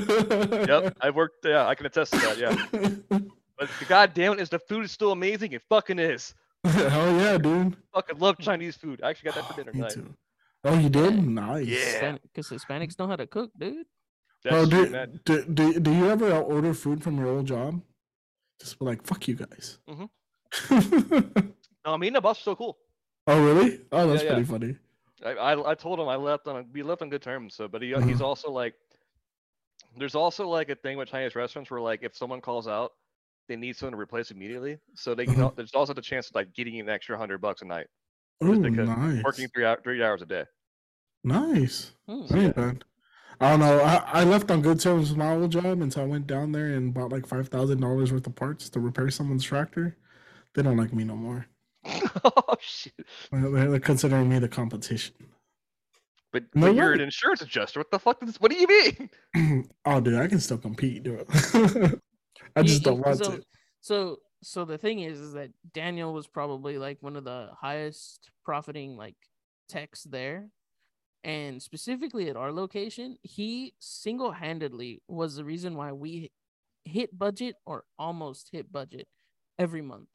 Yep, 0.68 0.96
I've 1.00 1.14
worked. 1.14 1.44
Yeah, 1.44 1.66
I 1.68 1.74
can 1.76 1.86
attest 1.86 2.12
to 2.14 2.18
that. 2.18 2.38
Yeah, 2.38 3.18
but 3.60 3.68
the 3.78 3.84
goddamn 3.84 4.32
it 4.32 4.40
is 4.40 4.48
the 4.48 4.58
food 4.58 4.84
is 4.84 4.90
still 4.90 5.12
amazing. 5.12 5.52
It 5.52 5.62
fucking 5.68 6.00
is. 6.00 6.34
Hell 6.64 7.12
yeah, 7.20 7.38
dude. 7.38 7.76
Fucking 7.94 8.18
love 8.18 8.38
Chinese 8.38 8.76
food. 8.76 9.00
I 9.04 9.10
actually 9.10 9.30
got 9.30 9.34
that 9.36 9.46
for 9.48 9.54
dinner 9.54 9.72
Me 9.72 9.78
tonight. 9.80 9.92
too. 9.92 10.14
Oh, 10.64 10.78
you 10.78 10.88
did? 10.90 11.22
Nice. 11.26 11.66
Yeah. 11.68 12.16
Because 12.22 12.48
Hispanics 12.48 12.98
know 12.98 13.06
how 13.06 13.16
to 13.16 13.26
cook, 13.26 13.50
dude. 13.56 13.86
That's 14.42 14.54
Bro, 14.54 14.66
true, 14.66 14.84
do, 14.86 14.90
man. 14.90 15.20
do, 15.24 15.44
do, 15.44 15.80
do 15.80 15.92
you 15.94 16.08
ever 16.10 16.32
order 16.38 16.74
food 16.74 17.02
from 17.02 17.16
your 17.18 17.28
old 17.28 17.46
job? 17.46 17.80
Just 18.60 18.78
be 18.78 18.84
like, 18.86 19.02
fuck 19.06 19.28
you 19.28 19.36
guys. 19.36 19.78
Mm-hmm. 19.88 20.06
No, 21.86 21.94
I 21.94 21.96
mean 21.96 22.12
the 22.12 22.20
boss 22.20 22.36
is 22.38 22.44
so 22.44 22.54
cool. 22.54 22.76
oh, 23.26 23.42
really? 23.42 23.80
Oh, 23.90 24.06
that's 24.06 24.22
yeah. 24.22 24.34
pretty 24.34 24.44
funny. 24.44 24.76
I, 25.24 25.30
I 25.30 25.70
I 25.70 25.74
told 25.74 25.98
him 25.98 26.08
I 26.08 26.16
left 26.16 26.46
on 26.46 26.56
a, 26.56 26.64
we 26.74 26.82
left 26.82 27.00
on 27.00 27.08
good 27.08 27.22
terms. 27.22 27.54
So, 27.54 27.68
but 27.68 27.80
he 27.80 27.94
Uh-huh. 27.94 28.06
he's 28.06 28.20
also 28.20 28.50
like, 28.50 28.74
there's 29.96 30.14
also 30.14 30.46
like 30.46 30.68
a 30.68 30.74
thing 30.74 30.98
with 30.98 31.08
Chinese 31.08 31.34
restaurants 31.34 31.70
where 31.70 31.80
like 31.80 32.00
if 32.02 32.14
someone 32.14 32.42
calls 32.42 32.68
out, 32.68 32.92
they 33.50 33.56
need 33.56 33.76
someone 33.76 33.92
to 33.92 33.98
replace 33.98 34.30
immediately. 34.30 34.78
So 34.94 35.14
they 35.14 35.24
can 35.26 35.34
Uh-huh. 35.34 35.42
al- 35.46 35.50
there's 35.56 35.74
also 35.74 35.92
the 35.92 36.00
chance 36.00 36.28
of 36.30 36.36
like 36.36 36.54
getting 36.54 36.78
an 36.78 36.88
extra 36.88 37.18
hundred 37.18 37.40
bucks 37.40 37.62
a 37.62 37.64
night 37.64 37.88
Oh, 38.40 38.56
because 38.58 38.88
nice. 38.88 39.22
working 39.24 39.48
three 39.48 39.64
hour, 39.66 39.78
three 39.82 40.02
hours 40.02 40.22
a 40.22 40.26
day. 40.26 40.44
Nice. 41.24 41.92
Hmm. 42.08 42.26
That 42.28 42.38
ain't 42.38 42.56
bad. 42.56 42.84
I 43.40 43.50
don't 43.50 43.60
know. 43.60 43.80
I, 43.80 44.20
I 44.20 44.24
left 44.24 44.50
on 44.50 44.62
good 44.62 44.78
terms 44.80 45.08
with 45.10 45.18
my 45.18 45.32
old 45.34 45.50
job, 45.50 45.80
and 45.82 45.92
so 45.92 46.02
I 46.02 46.06
went 46.06 46.26
down 46.26 46.52
there 46.52 46.66
and 46.68 46.94
bought 46.94 47.10
like 47.10 47.26
five 47.26 47.48
thousand 47.48 47.80
dollars 47.80 48.12
worth 48.12 48.26
of 48.26 48.34
parts 48.36 48.68
to 48.70 48.80
repair 48.80 49.10
someone's 49.10 49.44
tractor. 49.44 49.96
They 50.54 50.62
don't 50.62 50.76
like 50.76 50.92
me 50.92 51.04
no 51.04 51.16
more. 51.16 51.46
oh 52.24 52.56
shit! 52.60 52.92
They're, 53.32 53.70
they're 53.70 53.80
considering 53.80 54.28
me 54.28 54.38
the 54.38 54.48
competition. 54.48 55.14
But, 56.32 56.44
No 56.54 56.68
but 56.68 56.76
you're 56.76 56.92
an 56.92 57.00
insurance 57.00 57.40
adjuster. 57.42 57.80
What 57.80 57.90
the 57.90 57.98
fuck? 57.98 58.20
Does, 58.20 58.36
what 58.40 58.52
do 58.52 58.56
you 58.56 58.66
mean? 59.34 59.68
oh, 59.84 60.00
dude, 60.00 60.14
I 60.20 60.28
can 60.28 60.38
still 60.38 60.58
compete, 60.58 61.02
dude. 61.02 61.26
I 62.56 62.62
just 62.62 62.82
don't 62.82 62.96
you- 62.96 63.02
want 63.02 63.18
so, 63.24 63.30
to. 63.36 63.42
So, 63.80 64.16
so 64.42 64.64
the 64.64 64.78
thing 64.78 65.00
is, 65.00 65.18
is 65.20 65.32
that 65.34 65.50
Daniel 65.72 66.12
was 66.12 66.26
probably 66.26 66.78
like 66.78 66.98
one 67.02 67.16
of 67.16 67.24
the 67.24 67.48
highest 67.60 68.30
profiting 68.44 68.96
like 68.96 69.16
techs 69.68 70.04
there, 70.04 70.48
and 71.24 71.62
specifically 71.62 72.28
at 72.28 72.36
our 72.36 72.52
location, 72.52 73.16
he 73.22 73.74
single 73.78 74.32
handedly 74.32 75.02
was 75.08 75.36
the 75.36 75.44
reason 75.44 75.74
why 75.76 75.92
we 75.92 76.30
hit 76.84 77.16
budget 77.18 77.56
or 77.66 77.84
almost 77.98 78.48
hit 78.52 78.70
budget 78.72 79.06
every 79.58 79.82
month. 79.82 80.08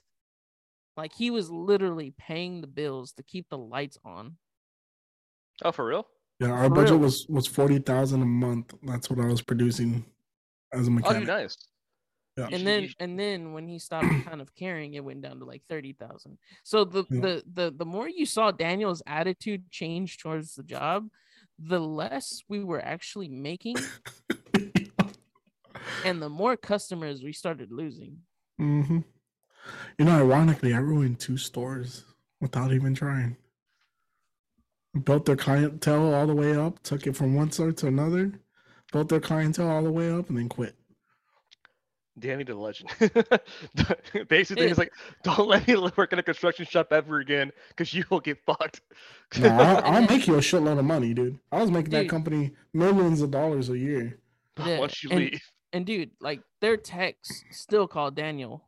Like 0.97 1.13
he 1.13 1.29
was 1.29 1.49
literally 1.49 2.13
paying 2.17 2.61
the 2.61 2.67
bills 2.67 3.11
to 3.13 3.23
keep 3.23 3.49
the 3.49 3.57
lights 3.57 3.97
on. 4.05 4.37
Oh, 5.63 5.71
for 5.71 5.85
real? 5.85 6.07
Yeah, 6.39 6.49
our 6.51 6.65
For 6.69 6.75
budget 6.75 6.91
real. 6.91 6.99
was 6.99 7.25
was 7.29 7.47
forty 7.47 7.79
thousand 7.79 8.21
a 8.21 8.25
month. 8.25 8.73
That's 8.83 9.09
what 9.09 9.19
I 9.19 9.27
was 9.27 9.41
producing 9.41 10.05
as 10.73 10.87
a 10.87 10.91
Oh, 10.91 10.93
mechanic. 10.93 11.19
dude, 11.19 11.27
nice. 11.27 11.57
Yeah. 12.37 12.49
And 12.51 12.67
then 12.67 12.89
and 12.99 13.17
then 13.19 13.53
when 13.53 13.67
he 13.67 13.79
stopped 13.79 14.07
kind 14.25 14.41
of 14.41 14.53
caring 14.55 14.93
it 14.93 15.03
went 15.03 15.21
down 15.21 15.39
to 15.39 15.45
like 15.45 15.63
30,000. 15.69 16.37
So 16.63 16.83
the, 16.83 17.05
Yeah. 17.09 17.21
the 17.21 17.43
the 17.53 17.73
the 17.77 17.85
more 17.85 18.09
you 18.09 18.25
saw 18.25 18.51
Daniel's 18.51 19.01
attitude 19.07 19.71
change 19.71 20.17
towards 20.17 20.55
the 20.55 20.63
job, 20.63 21.07
the 21.57 21.79
less 21.79 22.43
we 22.49 22.63
were 22.63 22.83
actually 22.83 23.29
making 23.29 23.77
and 26.03 26.21
the 26.21 26.29
more 26.29 26.57
customers 26.57 27.23
we 27.23 27.33
started 27.33 27.71
losing. 27.71 28.19
hmm 28.57 28.99
You 29.97 30.05
know, 30.05 30.17
ironically, 30.17 30.73
I 30.73 30.77
ruined 30.79 31.19
two 31.19 31.37
stores 31.37 32.03
without 32.41 32.73
even 32.73 32.93
trying. 32.93 33.37
Built 35.03 35.25
their 35.25 35.35
clientele 35.35 36.13
all 36.13 36.27
the 36.27 36.35
way 36.35 36.55
up, 36.55 36.81
took 36.83 37.07
it 37.07 37.15
from 37.15 37.33
one 37.35 37.51
store 37.51 37.71
to 37.73 37.87
another, 37.87 38.31
built 38.93 39.09
their 39.09 39.19
clientele 39.19 39.69
all 39.69 39.83
the 39.83 39.91
way 39.91 40.11
up, 40.11 40.29
and 40.29 40.37
then 40.37 40.47
quit. 40.49 40.75
Danny 42.19 42.43
the 42.43 42.55
legend. 42.55 42.89
Basically, 44.29 44.63
Yeah. 44.63 44.69
he's 44.69 44.77
like, 44.77 44.93
don't 45.23 45.47
let 45.47 45.67
me 45.67 45.75
work 45.97 46.13
in 46.13 46.19
a 46.19 46.23
construction 46.23 46.65
shop 46.65 46.91
ever 46.91 47.19
again, 47.19 47.51
because 47.69 47.93
you 47.93 48.05
will 48.09 48.19
get 48.21 48.37
fucked. 48.45 48.81
No, 49.37 49.49
I'll, 49.49 49.83
I'll 49.95 50.01
make 50.09 50.27
you 50.27 50.35
a 50.35 50.39
shitload 50.39 50.79
of 50.79 50.85
money, 50.85 51.13
dude. 51.13 51.39
I 51.51 51.61
was 51.61 51.71
making 51.71 51.91
that 51.91 52.09
company 52.09 52.51
millions 52.73 53.21
of 53.21 53.31
dollars 53.31 53.69
a 53.69 53.77
year. 53.77 54.19
Yeah, 54.65 54.79
Once 54.79 55.03
you 55.03 55.09
and- 55.11 55.19
leave. 55.19 55.41
And 55.73 55.85
dude, 55.85 56.11
like 56.21 56.39
their 56.61 56.77
techs 56.77 57.43
still 57.51 57.85
call 57.85 58.09
Daniel 58.09 58.63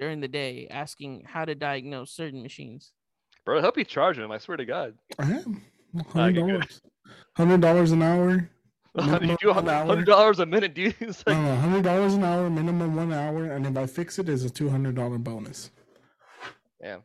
during 0.00 0.20
the 0.20 0.26
day 0.26 0.66
asking 0.68 1.22
how 1.24 1.44
to 1.44 1.54
diagnose 1.54 2.10
certain 2.10 2.42
machines. 2.42 2.90
Bro, 3.44 3.56
help 3.60 3.64
hope 3.66 3.78
you 3.78 3.84
charge 3.84 4.18
him. 4.18 4.32
I 4.32 4.38
swear 4.38 4.56
to 4.56 4.64
God. 4.64 4.94
I 5.20 5.34
am 5.34 5.62
$100. 5.94 6.80
hundred 7.36 7.60
dollars 7.60 7.92
an 7.92 8.02
hour. 8.02 8.50
Minimum 9.02 9.30
you 9.30 9.36
do 9.40 9.50
an 9.52 9.68
hour. 9.68 9.86
hundred 9.86 10.06
dollars 10.06 10.38
a 10.38 10.46
minute, 10.46 10.74
dude. 10.74 10.94
It's 11.00 11.24
like, 11.26 11.36
No, 11.36 11.56
hundred 11.56 11.84
dollars 11.84 12.14
an 12.14 12.24
hour, 12.24 12.48
minimum 12.50 12.94
one 12.96 13.12
hour, 13.12 13.44
and 13.44 13.66
if 13.66 13.76
I 13.76 13.86
fix 13.86 14.18
it, 14.18 14.28
is 14.28 14.44
a 14.44 14.50
two 14.50 14.68
hundred 14.68 14.94
dollar 14.94 15.18
bonus. 15.18 15.70
Yeah. 16.80 16.98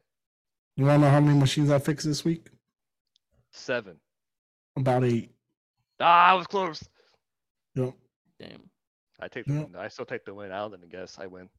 You 0.75 0.85
want 0.85 1.01
to 1.01 1.05
know 1.05 1.11
how 1.11 1.19
many 1.19 1.37
machines 1.37 1.69
I 1.71 1.79
fixed 1.79 2.05
this 2.05 2.23
week? 2.25 2.47
seven. 3.51 3.97
About 4.75 5.03
eight. 5.03 5.29
Ah, 5.99 6.31
I 6.31 6.33
was 6.33 6.47
close. 6.47 6.83
Yep. 7.75 7.93
Damn. 8.39 8.61
I 9.19 9.27
take 9.27 9.45
the 9.45 9.53
Yeah. 9.53 9.59
win. 9.63 9.75
I 9.75 9.87
still 9.87 10.05
take 10.05 10.25
the 10.25 10.33
win. 10.33 10.51
I 10.51 10.57
don't 10.67 10.89
guess 10.89 11.17
I 11.19 11.27
win. 11.27 11.49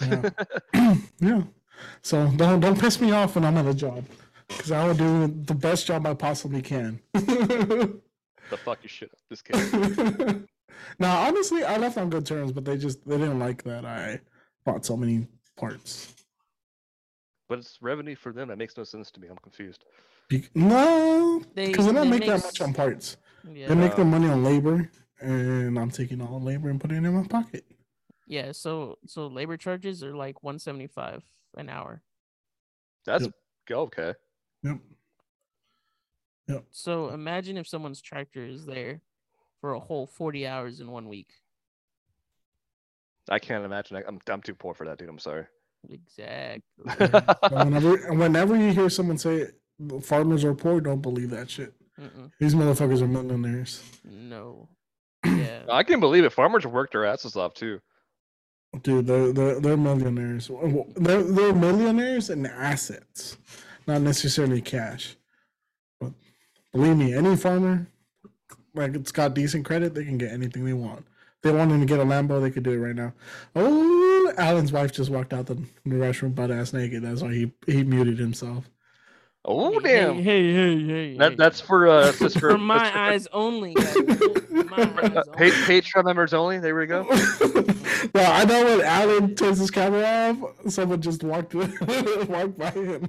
Yeah. 0.00 0.30
yeah. 1.20 1.42
So 2.02 2.26
don't 2.36 2.60
don't 2.60 2.78
piss 2.80 3.00
me 3.00 3.12
off 3.12 3.34
when 3.34 3.44
I'm 3.44 3.56
at 3.58 3.66
a 3.66 3.74
job, 3.74 4.04
because 4.48 4.72
I 4.72 4.86
will 4.86 4.94
do 4.94 5.26
the 5.44 5.54
best 5.54 5.86
job 5.86 6.06
I 6.06 6.14
possibly 6.14 6.62
can. 6.62 7.00
the 8.50 8.56
fuck 8.56 8.78
your 8.82 8.88
shit 8.88 9.10
up. 9.12 9.18
Just 9.28 9.44
kidding. 9.44 10.48
now, 10.98 11.20
honestly, 11.26 11.64
I 11.64 11.76
left 11.76 11.96
on 11.98 12.10
good 12.10 12.26
terms, 12.26 12.52
but 12.52 12.64
they 12.64 12.76
just 12.76 13.06
they 13.06 13.16
didn't 13.16 13.38
like 13.38 13.62
that 13.64 13.84
I 13.84 14.20
bought 14.64 14.84
so 14.84 14.96
many 14.96 15.26
parts. 15.56 16.14
But 17.48 17.58
it's 17.58 17.78
revenue 17.80 18.16
for 18.16 18.32
them. 18.32 18.48
That 18.48 18.58
makes 18.58 18.76
no 18.76 18.84
sense 18.84 19.10
to 19.12 19.20
me. 19.20 19.28
I'm 19.28 19.38
confused. 19.38 19.84
Be- 20.28 20.48
no, 20.54 21.42
because 21.54 21.86
they 21.86 21.92
don't 21.92 22.10
they 22.10 22.18
make 22.18 22.28
that 22.28 22.42
much 22.42 22.60
on 22.60 22.72
parts. 22.72 23.16
Yeah. 23.52 23.68
They 23.68 23.74
make 23.74 23.96
their 23.96 24.04
money 24.04 24.28
on 24.28 24.44
labor, 24.44 24.88
and 25.20 25.78
I'm 25.78 25.90
taking 25.90 26.20
all 26.20 26.40
labor 26.40 26.68
and 26.70 26.80
putting 26.80 26.98
it 26.98 27.08
in 27.08 27.14
my 27.14 27.26
pocket. 27.26 27.64
Yeah, 28.26 28.52
so 28.52 28.98
so 29.06 29.26
labor 29.26 29.56
charges 29.56 30.04
are 30.04 30.14
like 30.14 30.44
175 30.44 31.24
an 31.56 31.68
hour. 31.68 32.02
That's 33.04 33.24
Yep. 33.24 33.32
okay. 33.72 34.14
Yep. 34.62 34.78
So 36.70 37.10
imagine 37.10 37.56
if 37.56 37.66
someone's 37.66 38.00
tractor 38.00 38.44
is 38.44 38.66
there 38.66 39.00
for 39.60 39.74
a 39.74 39.80
whole 39.80 40.06
40 40.06 40.46
hours 40.46 40.80
in 40.80 40.90
one 40.90 41.08
week. 41.08 41.28
I 43.28 43.38
can't 43.38 43.64
imagine. 43.64 43.96
I, 43.96 44.02
I'm 44.08 44.18
I'm 44.28 44.42
too 44.42 44.54
poor 44.54 44.74
for 44.74 44.86
that, 44.86 44.98
dude. 44.98 45.08
I'm 45.08 45.18
sorry. 45.18 45.44
Exactly. 45.88 46.62
Whenever 47.50 47.96
whenever 48.14 48.56
you 48.56 48.72
hear 48.72 48.90
someone 48.90 49.18
say 49.18 49.46
farmers 50.02 50.44
are 50.44 50.54
poor, 50.54 50.80
don't 50.80 51.00
believe 51.00 51.30
that 51.30 51.48
shit. 51.50 51.72
Mm-mm. 51.98 52.30
These 52.38 52.54
motherfuckers 52.54 53.02
are 53.02 53.06
millionaires. 53.06 53.82
No. 54.04 54.68
Yeah. 55.26 55.64
I 55.70 55.82
can 55.82 56.00
believe 56.00 56.24
it. 56.24 56.32
Farmers 56.32 56.66
work 56.66 56.92
their 56.92 57.04
asses 57.04 57.36
off 57.36 57.52
too. 57.52 57.80
Dude, 58.82 59.06
they're 59.06 59.32
they're, 59.32 59.60
they're 59.60 59.76
millionaires. 59.76 60.50
They're 60.96 61.22
they're 61.22 61.52
millionaires 61.52 62.30
in 62.30 62.46
assets, 62.46 63.36
not 63.86 64.00
necessarily 64.00 64.62
cash. 64.62 65.16
Believe 66.72 66.96
me, 66.96 67.14
any 67.14 67.36
farmer, 67.36 67.86
like 68.74 68.94
it's 68.94 69.12
got 69.12 69.34
decent 69.34 69.64
credit, 69.64 69.94
they 69.94 70.04
can 70.04 70.18
get 70.18 70.32
anything 70.32 70.64
they 70.64 70.72
want. 70.72 71.00
If 71.36 71.42
they 71.42 71.52
wanted 71.52 71.80
to 71.80 71.86
get 71.86 72.00
a 72.00 72.04
Lambo, 72.04 72.40
they 72.40 72.50
could 72.50 72.62
do 72.62 72.72
it 72.72 72.76
right 72.76 72.94
now. 72.94 73.12
Oh, 73.56 74.32
Alan's 74.36 74.72
wife 74.72 74.92
just 74.92 75.10
walked 75.10 75.32
out 75.32 75.46
the, 75.46 75.54
the 75.54 75.96
restroom 75.96 76.34
butt 76.34 76.50
ass 76.50 76.72
naked. 76.72 77.02
That's 77.02 77.22
why 77.22 77.32
he 77.34 77.52
he 77.66 77.82
muted 77.82 78.18
himself. 78.18 78.70
Oh 79.44 79.80
Hey, 79.80 80.00
damn. 80.00 80.16
Hey, 80.16 80.52
hey, 80.52 80.84
hey. 80.86 81.16
That 81.16 81.30
hey. 81.32 81.36
that's 81.36 81.60
for 81.60 81.88
uh 81.88 82.04
that's 82.06 82.18
just 82.18 82.38
for, 82.38 82.50
for 82.50 82.58
my 82.58 82.78
that's 82.78 82.90
for- 82.90 82.98
eyes 82.98 83.28
only. 83.32 83.74
goddammit. 83.76 84.70
My 84.70 84.82
eyes 84.82 85.16
uh, 85.16 85.22
only. 85.26 85.50
pa- 85.50 85.66
Patreon 85.66 86.04
members 86.04 86.34
only. 86.34 86.58
There 86.58 86.74
we 86.76 86.86
go. 86.86 87.06
well, 88.14 88.32
I 88.32 88.44
know 88.44 88.64
when 88.64 88.80
Alan 88.82 89.34
turns 89.34 89.58
his 89.58 89.70
camera 89.70 90.04
off, 90.04 90.70
someone 90.70 91.00
just 91.00 91.22
walked 91.24 91.54
walked 91.54 92.58
by 92.58 92.70
him. 92.70 93.08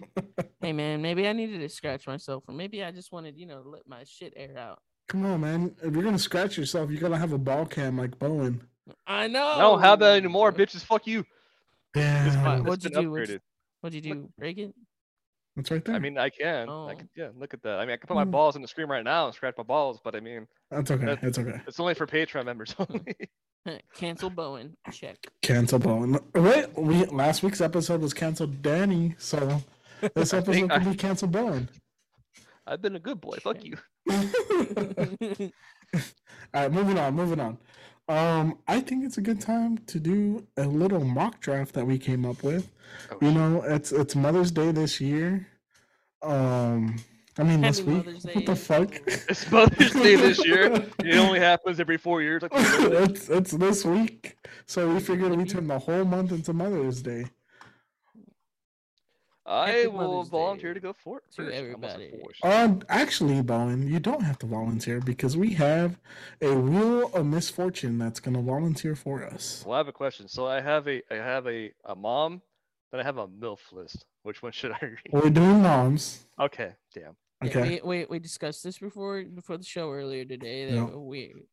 Hey 0.61 0.71
man, 0.71 1.01
maybe 1.01 1.27
I 1.27 1.33
needed 1.33 1.59
to 1.59 1.69
scratch 1.69 2.07
myself, 2.07 2.43
or 2.47 2.53
maybe 2.53 2.81
I 2.83 2.91
just 2.91 3.11
wanted, 3.11 3.37
you 3.37 3.45
know, 3.45 3.61
to 3.61 3.69
let 3.69 3.87
my 3.87 4.03
shit 4.05 4.33
air 4.37 4.57
out. 4.57 4.79
Come 5.09 5.25
on, 5.25 5.41
man. 5.41 5.75
If 5.83 5.93
you're 5.93 6.03
gonna 6.03 6.17
scratch 6.17 6.57
yourself, 6.57 6.89
you 6.91 6.97
gotta 6.97 7.17
have 7.17 7.33
a 7.33 7.37
ball 7.37 7.65
cam 7.65 7.97
like 7.97 8.17
Bowen. 8.17 8.61
I 9.05 9.27
know. 9.27 9.45
I 9.45 9.59
don't 9.59 9.81
have 9.81 9.99
that 9.99 10.15
anymore, 10.15 10.53
bitches. 10.53 10.83
Fuck 10.83 11.07
you. 11.07 11.25
Yeah, 11.93 12.31
fine. 12.41 12.59
It's 12.59 12.67
What'd 12.69 12.83
you 12.85 12.89
do? 13.01 13.11
What'd 13.11 13.29
you- 13.29 13.35
upgraded. 13.35 13.39
What'd 13.81 14.05
you 14.05 14.13
do? 14.13 14.29
Break 14.39 14.57
it? 14.59 14.73
That's 15.55 15.69
right 15.71 15.83
there. 15.83 15.95
I 15.95 15.99
mean, 15.99 16.17
I 16.17 16.29
can. 16.29 16.69
I 16.69 16.71
Oh. 16.71 16.93
can. 16.97 17.09
Yeah, 17.15 17.29
look 17.35 17.53
at 17.53 17.61
that. 17.63 17.79
I 17.79 17.85
mean, 17.85 17.93
I 17.93 17.97
can 17.97 18.07
put 18.07 18.15
my 18.15 18.23
balls 18.23 18.55
in 18.55 18.61
the 18.61 18.67
screen 18.67 18.87
right 18.87 19.03
now 19.03 19.25
and 19.25 19.35
scratch 19.35 19.55
my 19.57 19.63
balls, 19.63 19.99
but 20.03 20.15
I 20.15 20.19
mean, 20.19 20.47
that's 20.69 20.89
okay. 20.91 21.05
that- 21.05 21.23
It's 21.23 21.37
okay. 21.39 21.59
it's 21.67 21.79
only 21.79 21.93
for 21.93 22.07
Patreon 22.07 22.45
members 22.45 22.75
only. 22.89 23.15
Cancel 23.95 24.29
Bowen. 24.29 24.75
Check. 24.91 25.17
Cancel 25.41 25.77
Bowen. 25.79 26.17
Wait, 26.33 26.75
we 26.77 27.05
last 27.05 27.43
week's 27.43 27.61
episode 27.61 28.01
was 28.01 28.13
canceled 28.13 28.61
Danny, 28.61 29.13
so 29.19 29.61
this 30.15 30.33
episode 30.33 30.53
think 30.53 30.71
could 30.71 30.85
be 30.85 30.95
canceled 30.95 31.31
Bowen. 31.31 31.69
I've 32.65 32.81
been 32.81 32.95
a 32.95 32.99
good 32.99 33.19
boy. 33.21 33.37
Fuck 33.41 33.63
you. 33.65 33.75
All 36.53 36.61
right, 36.63 36.71
moving 36.71 36.97
on, 36.97 37.13
moving 37.13 37.39
on. 37.39 37.57
Um, 38.07 38.57
I 38.67 38.81
think 38.81 39.05
it's 39.05 39.17
a 39.17 39.21
good 39.21 39.39
time 39.39 39.77
to 39.87 39.99
do 39.99 40.45
a 40.57 40.63
little 40.63 41.03
mock 41.03 41.39
draft 41.39 41.73
that 41.75 41.85
we 41.85 41.97
came 41.97 42.25
up 42.25 42.43
with. 42.43 42.71
Oh, 43.11 43.17
You 43.21 43.31
know, 43.31 43.63
it's 43.63 43.91
it's 43.91 44.15
Mother's 44.15 44.51
Day 44.51 44.71
this 44.71 44.99
year. 44.99 45.47
Um, 46.21 46.97
I 47.37 47.43
mean 47.43 47.61
this 47.61 47.81
week. 47.81 48.05
Mother's 48.05 48.25
What 48.25 48.45
the 48.45 48.55
fuck? 48.55 48.95
It's 49.07 49.49
Mother's 49.49 49.93
Day 49.93 50.15
this 50.15 50.45
year. 50.45 50.71
It 50.99 51.15
only 51.17 51.39
happens 51.39 51.79
every 51.79 51.97
four 51.97 52.21
years. 52.21 52.41
Like, 52.51 52.51
it's 53.09 53.29
it's 53.29 53.51
this 53.51 53.85
week, 53.85 54.35
so 54.65 54.93
we 54.93 54.99
figured 54.99 55.35
we 55.35 55.45
turn 55.45 55.67
the 55.67 55.79
whole 55.79 56.03
month 56.05 56.31
into 56.31 56.53
Mother's 56.53 57.01
Day. 57.01 57.25
I 59.45 59.87
will 59.87 60.23
volunteer 60.23 60.73
Day 60.73 60.79
to 60.79 60.79
go 60.87 60.93
for 60.93 61.17
it. 61.17 61.23
to 61.35 61.35
first. 61.37 61.39
I'm 61.39 61.53
also 61.55 61.57
everybody. 61.97 62.11
forced. 62.21 62.45
Um, 62.45 62.81
actually, 62.89 63.41
Bowen, 63.41 63.87
you 63.87 63.99
don't 63.99 64.21
have 64.23 64.37
to 64.39 64.45
volunteer 64.45 64.99
because 65.01 65.35
we 65.35 65.53
have 65.55 65.97
a 66.41 66.53
wheel 66.53 67.11
of 67.13 67.25
misfortune 67.25 67.97
that's 67.97 68.19
gonna 68.19 68.41
volunteer 68.41 68.95
for 68.95 69.23
us. 69.25 69.63
Well, 69.65 69.75
I 69.75 69.77
have 69.77 69.87
a 69.87 69.91
question. 69.93 70.27
So 70.27 70.45
I 70.47 70.61
have 70.61 70.87
a 70.87 71.01
I 71.11 71.15
have 71.15 71.47
a, 71.47 71.71
a 71.85 71.95
mom, 71.95 72.41
then 72.91 73.01
I 73.01 73.03
have 73.03 73.17
a 73.17 73.27
MILF 73.27 73.59
list. 73.71 74.05
Which 74.23 74.43
one 74.43 74.51
should 74.51 74.71
I 74.73 74.77
read? 74.81 74.99
We're 75.11 75.29
doing 75.31 75.61
moms. 75.63 76.25
Okay, 76.39 76.73
damn. 76.93 77.15
Yeah, 77.43 77.49
Okay. 77.49 77.81
we, 77.83 77.99
we 77.99 78.05
we 78.05 78.19
discussed 78.19 78.63
this 78.63 78.77
before 78.77 79.23
before 79.23 79.57
the 79.57 79.63
show 79.63 79.91
earlier 79.91 80.23
today. 80.25 80.65
That 80.65 80.75
Yeah. 80.75 80.85
we, 80.95 81.19
you 81.21 81.47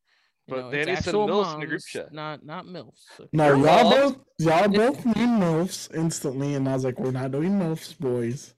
But 0.49 0.59
know, 0.59 0.69
it's 0.69 0.85
Danny 0.85 1.01
said 1.01 1.13
MILFs 1.15 1.53
in 1.53 1.59
the 1.59 1.65
group 1.67 1.71
moms, 1.71 1.85
chat. 1.85 2.13
not 2.13 2.45
not 2.45 2.65
milfs. 2.65 3.05
okay? 3.19 3.29
No, 3.33 3.47
Your 3.47 3.57
y'all 3.57 3.83
mom? 3.83 3.91
both 3.91 4.17
y'all 4.39 4.67
both 4.67 5.05
mean 5.05 5.39
MILFs 5.39 5.95
instantly, 5.95 6.55
and 6.55 6.67
I 6.67 6.73
was 6.73 6.83
like, 6.85 6.99
we're 6.99 7.11
not 7.11 7.31
doing 7.31 7.51
MILFs, 7.59 7.97
boys. 7.97 8.53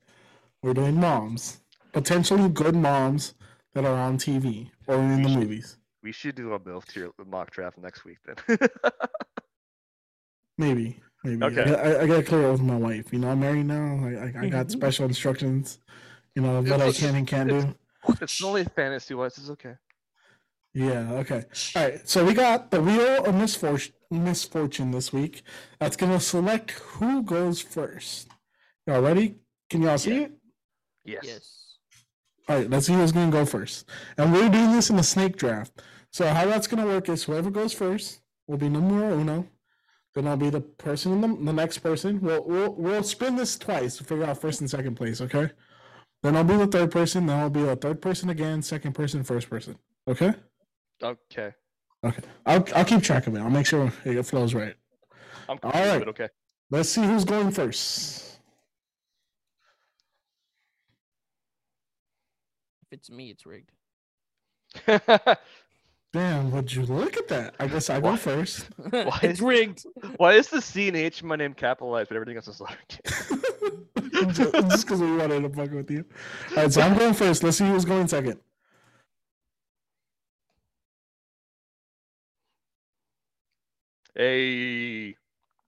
We're 0.63 0.73
doing 0.73 0.99
moms. 0.99 1.61
Potentially 1.93 2.47
good 2.49 2.75
moms 2.75 3.33
that 3.73 3.83
are 3.85 3.95
on 3.95 4.17
TV 4.17 4.69
or 4.87 4.95
in 4.95 5.23
the 5.23 5.29
should- 5.29 5.39
movies. 5.39 5.77
We 6.03 6.11
should 6.11 6.33
do 6.35 6.53
a 6.53 6.59
MILF 6.59 6.85
tier 6.85 7.11
mock 7.27 7.51
draft 7.51 7.77
next 7.77 8.05
week 8.05 8.17
then. 8.25 8.57
Maybe. 10.57 10.99
Maybe. 11.23 11.43
Okay. 11.43 11.75
I, 11.75 11.91
I, 11.91 12.01
I 12.01 12.07
gotta 12.07 12.23
clear 12.23 12.47
it 12.47 12.51
with 12.51 12.61
my 12.61 12.75
wife. 12.75 13.13
You 13.13 13.19
know, 13.19 13.29
I'm 13.29 13.39
married 13.39 13.67
now. 13.67 13.99
I, 14.03 14.09
I, 14.09 14.45
I 14.45 14.49
got 14.49 14.65
mm-hmm. 14.65 14.69
special 14.69 15.05
instructions, 15.05 15.79
you 16.35 16.41
know, 16.41 16.61
what 16.61 16.71
I 16.81 16.87
It's- 16.87 16.99
can 16.99 17.15
and 17.15 17.27
can't 17.27 17.49
do. 17.49 17.75
it's 18.19 18.43
only 18.43 18.63
fantasy 18.63 19.13
wise. 19.13 19.37
It's 19.37 19.49
okay. 19.51 19.75
Yeah, 20.73 21.11
okay. 21.13 21.43
All 21.75 21.83
right, 21.83 22.07
so 22.09 22.23
we 22.25 22.33
got 22.33 22.71
the 22.71 22.81
wheel 22.81 23.25
of 23.25 23.35
misfortune, 23.35 23.93
misfortune 24.09 24.91
this 24.91 25.11
week. 25.11 25.43
That's 25.79 25.97
gonna 25.97 26.19
select 26.19 26.71
who 26.71 27.23
goes 27.23 27.61
first. 27.61 28.29
Y'all 28.87 29.01
ready? 29.01 29.35
Can 29.69 29.81
y'all 29.81 29.97
see 29.97 30.11
Yeah. 30.15 30.21
it? 30.21 30.31
Yes. 31.03 31.19
Yes. 31.23 31.77
All 32.47 32.57
right, 32.57 32.69
let's 32.69 32.87
see 32.87 32.93
who's 32.93 33.11
gonna 33.11 33.31
go 33.31 33.45
first. 33.45 33.89
And 34.17 34.31
we're 34.31 34.49
doing 34.49 34.71
this 34.71 34.89
in 34.89 34.97
a 34.99 35.03
snake 35.03 35.35
draft. 35.35 35.81
So 36.11 36.25
how 36.27 36.45
that's 36.45 36.67
gonna 36.67 36.85
work 36.85 37.09
is 37.09 37.23
whoever 37.23 37.49
goes 37.51 37.73
first 37.73 38.21
will 38.47 38.57
be 38.57 38.69
numero 38.69 39.19
uno. 39.19 39.47
Then 40.13 40.27
I'll 40.27 40.37
be 40.37 40.49
the 40.49 40.61
person 40.61 41.13
in 41.13 41.21
the, 41.21 41.27
the 41.45 41.53
next 41.53 41.79
person. 41.79 42.19
We'll, 42.21 42.43
we'll 42.45 42.73
we'll 42.75 43.03
spin 43.03 43.35
this 43.35 43.57
twice 43.57 43.97
to 43.97 44.03
figure 44.03 44.25
out 44.25 44.39
first 44.41 44.61
and 44.61 44.69
second 44.69 44.95
place. 44.95 45.21
Okay. 45.21 45.51
Then 46.23 46.35
I'll 46.35 46.43
be 46.43 46.57
the 46.57 46.67
third 46.67 46.91
person. 46.91 47.25
Then 47.25 47.39
I'll 47.39 47.49
be 47.49 47.63
the 47.63 47.75
third 47.75 48.01
person 48.01 48.29
again, 48.29 48.61
second 48.61 48.93
person, 48.93 49.23
first 49.23 49.49
person. 49.49 49.77
Okay. 50.07 50.33
Okay. 51.03 51.51
Okay. 52.03 52.21
I'll 52.45 52.65
I'll 52.75 52.85
keep 52.85 53.01
track 53.03 53.27
of 53.27 53.35
it. 53.35 53.39
I'll 53.39 53.49
make 53.49 53.65
sure 53.65 53.91
it 54.05 54.23
flows 54.23 54.53
right. 54.53 54.75
I'm 55.49 55.59
All 55.63 55.71
confused, 55.71 56.07
okay. 56.09 56.29
Let's 56.69 56.89
see 56.89 57.03
who's 57.03 57.25
going 57.25 57.51
first. 57.51 58.39
If 62.83 62.93
it's 62.97 63.09
me, 63.09 63.29
it's 63.31 63.45
rigged. 63.45 63.71
Damn, 66.13 66.51
would 66.51 66.73
you 66.73 66.83
look 66.83 67.15
at 67.15 67.27
that? 67.29 67.55
I 67.59 67.67
guess 67.67 67.89
I 67.89 67.99
go 68.01 68.09
Why- 68.11 68.17
first. 68.17 68.67
it's 68.93 69.23
is- 69.23 69.41
rigged. 69.41 69.85
Why 70.17 70.33
is 70.33 70.49
the 70.49 70.61
C 70.61 70.87
and 70.89 70.97
H 70.97 71.21
in 71.21 71.27
my 71.27 71.35
name 71.37 71.53
capitalized, 71.53 72.09
but 72.09 72.15
everything 72.15 72.35
else 72.37 72.47
is 72.47 72.59
lowercase? 72.59 74.35
Just 74.69 74.85
because 74.85 74.99
we 75.01 75.15
wanted 75.15 75.41
to 75.43 75.49
fuck 75.49 75.71
with 75.71 75.89
you. 75.89 76.05
All 76.51 76.55
right, 76.63 76.71
so 76.73 76.81
I'm 76.81 76.97
going 76.97 77.13
first. 77.13 77.43
Let's 77.43 77.57
see 77.57 77.67
who's 77.67 77.85
going 77.85 78.07
second. 78.07 78.39
Hey, 84.15 85.15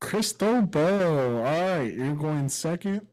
Cristobal. 0.01 1.37
All 1.37 1.43
right, 1.43 1.93
you're 1.93 2.15
going 2.15 2.49
second. 2.49 3.07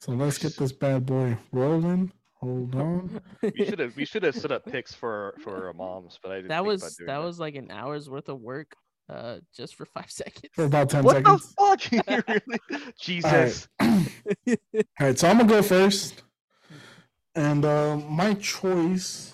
So 0.00 0.12
let's 0.12 0.38
get 0.38 0.56
this 0.56 0.72
bad 0.72 1.06
boy 1.06 1.38
rolling. 1.52 2.12
Hold 2.40 2.74
on. 2.74 3.20
we 3.42 3.64
should 3.64 3.78
have 3.78 3.96
we 3.96 4.04
should 4.04 4.24
have 4.24 4.34
set 4.34 4.50
up 4.50 4.66
picks 4.66 4.92
for 4.92 5.34
for 5.44 5.68
our 5.68 5.72
moms, 5.72 6.18
but 6.20 6.32
I 6.32 6.36
didn't. 6.36 6.48
that 6.48 6.56
think 6.58 6.66
was 6.66 6.82
about 6.82 6.92
doing 6.98 7.06
that 7.06 7.22
was 7.22 7.38
like 7.38 7.54
an 7.54 7.70
hour's 7.70 8.10
worth 8.10 8.28
of 8.28 8.40
work, 8.40 8.74
uh, 9.08 9.36
just 9.56 9.76
for 9.76 9.84
five 9.86 10.10
seconds. 10.10 10.48
For 10.52 10.64
about 10.64 10.90
10 10.90 11.04
What 11.04 11.16
seconds. 11.24 11.54
the 11.56 12.02
fuck? 12.02 12.26
really? 12.48 12.90
Jesus. 13.00 13.68
All 13.80 14.04
right, 14.98 15.16
so 15.18 15.28
I'm 15.28 15.36
going 15.38 15.48
to 15.48 15.54
go 15.54 15.62
first. 15.62 16.22
And 17.36 17.64
uh, 17.64 17.96
my 17.96 18.34
choice. 18.34 19.32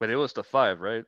But 0.00 0.08
it 0.08 0.16
was 0.16 0.32
the 0.32 0.44
five, 0.44 0.80
right? 0.80 1.04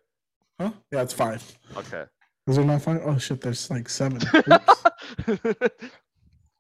Huh? 0.60 0.72
Yeah, 0.92 1.02
it's 1.02 1.14
five. 1.14 1.42
Okay. 1.76 2.04
Is 2.50 2.56
there 2.56 2.64
not 2.64 2.82
five? 2.82 3.00
Oh, 3.04 3.16
shit, 3.16 3.40
there's 3.40 3.70
like 3.70 3.88
seven. 3.88 4.20
Oops. 4.34 4.84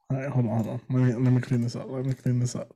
All 0.08 0.16
right, 0.16 0.28
hold 0.28 0.46
on, 0.46 0.64
hold 0.64 0.68
on. 0.68 0.80
Let 0.88 1.02
me 1.02 1.12
let 1.14 1.32
me 1.32 1.40
clean 1.40 1.62
this 1.62 1.74
up. 1.74 1.86
Let 1.88 2.06
me 2.06 2.14
clean 2.14 2.38
this 2.38 2.54
up. 2.54 2.72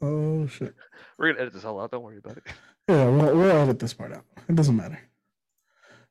Oh 0.00 0.46
shit. 0.48 0.74
We're 1.18 1.28
gonna 1.28 1.42
edit 1.42 1.54
this 1.54 1.64
all 1.64 1.80
out. 1.80 1.92
Don't 1.92 2.02
worry 2.02 2.18
about 2.18 2.38
it. 2.38 2.44
Yeah, 2.86 3.08
we'll, 3.08 3.34
we'll 3.34 3.50
edit 3.50 3.78
this 3.78 3.94
part 3.94 4.12
out. 4.12 4.26
It 4.46 4.56
doesn't 4.56 4.76
matter. 4.76 5.00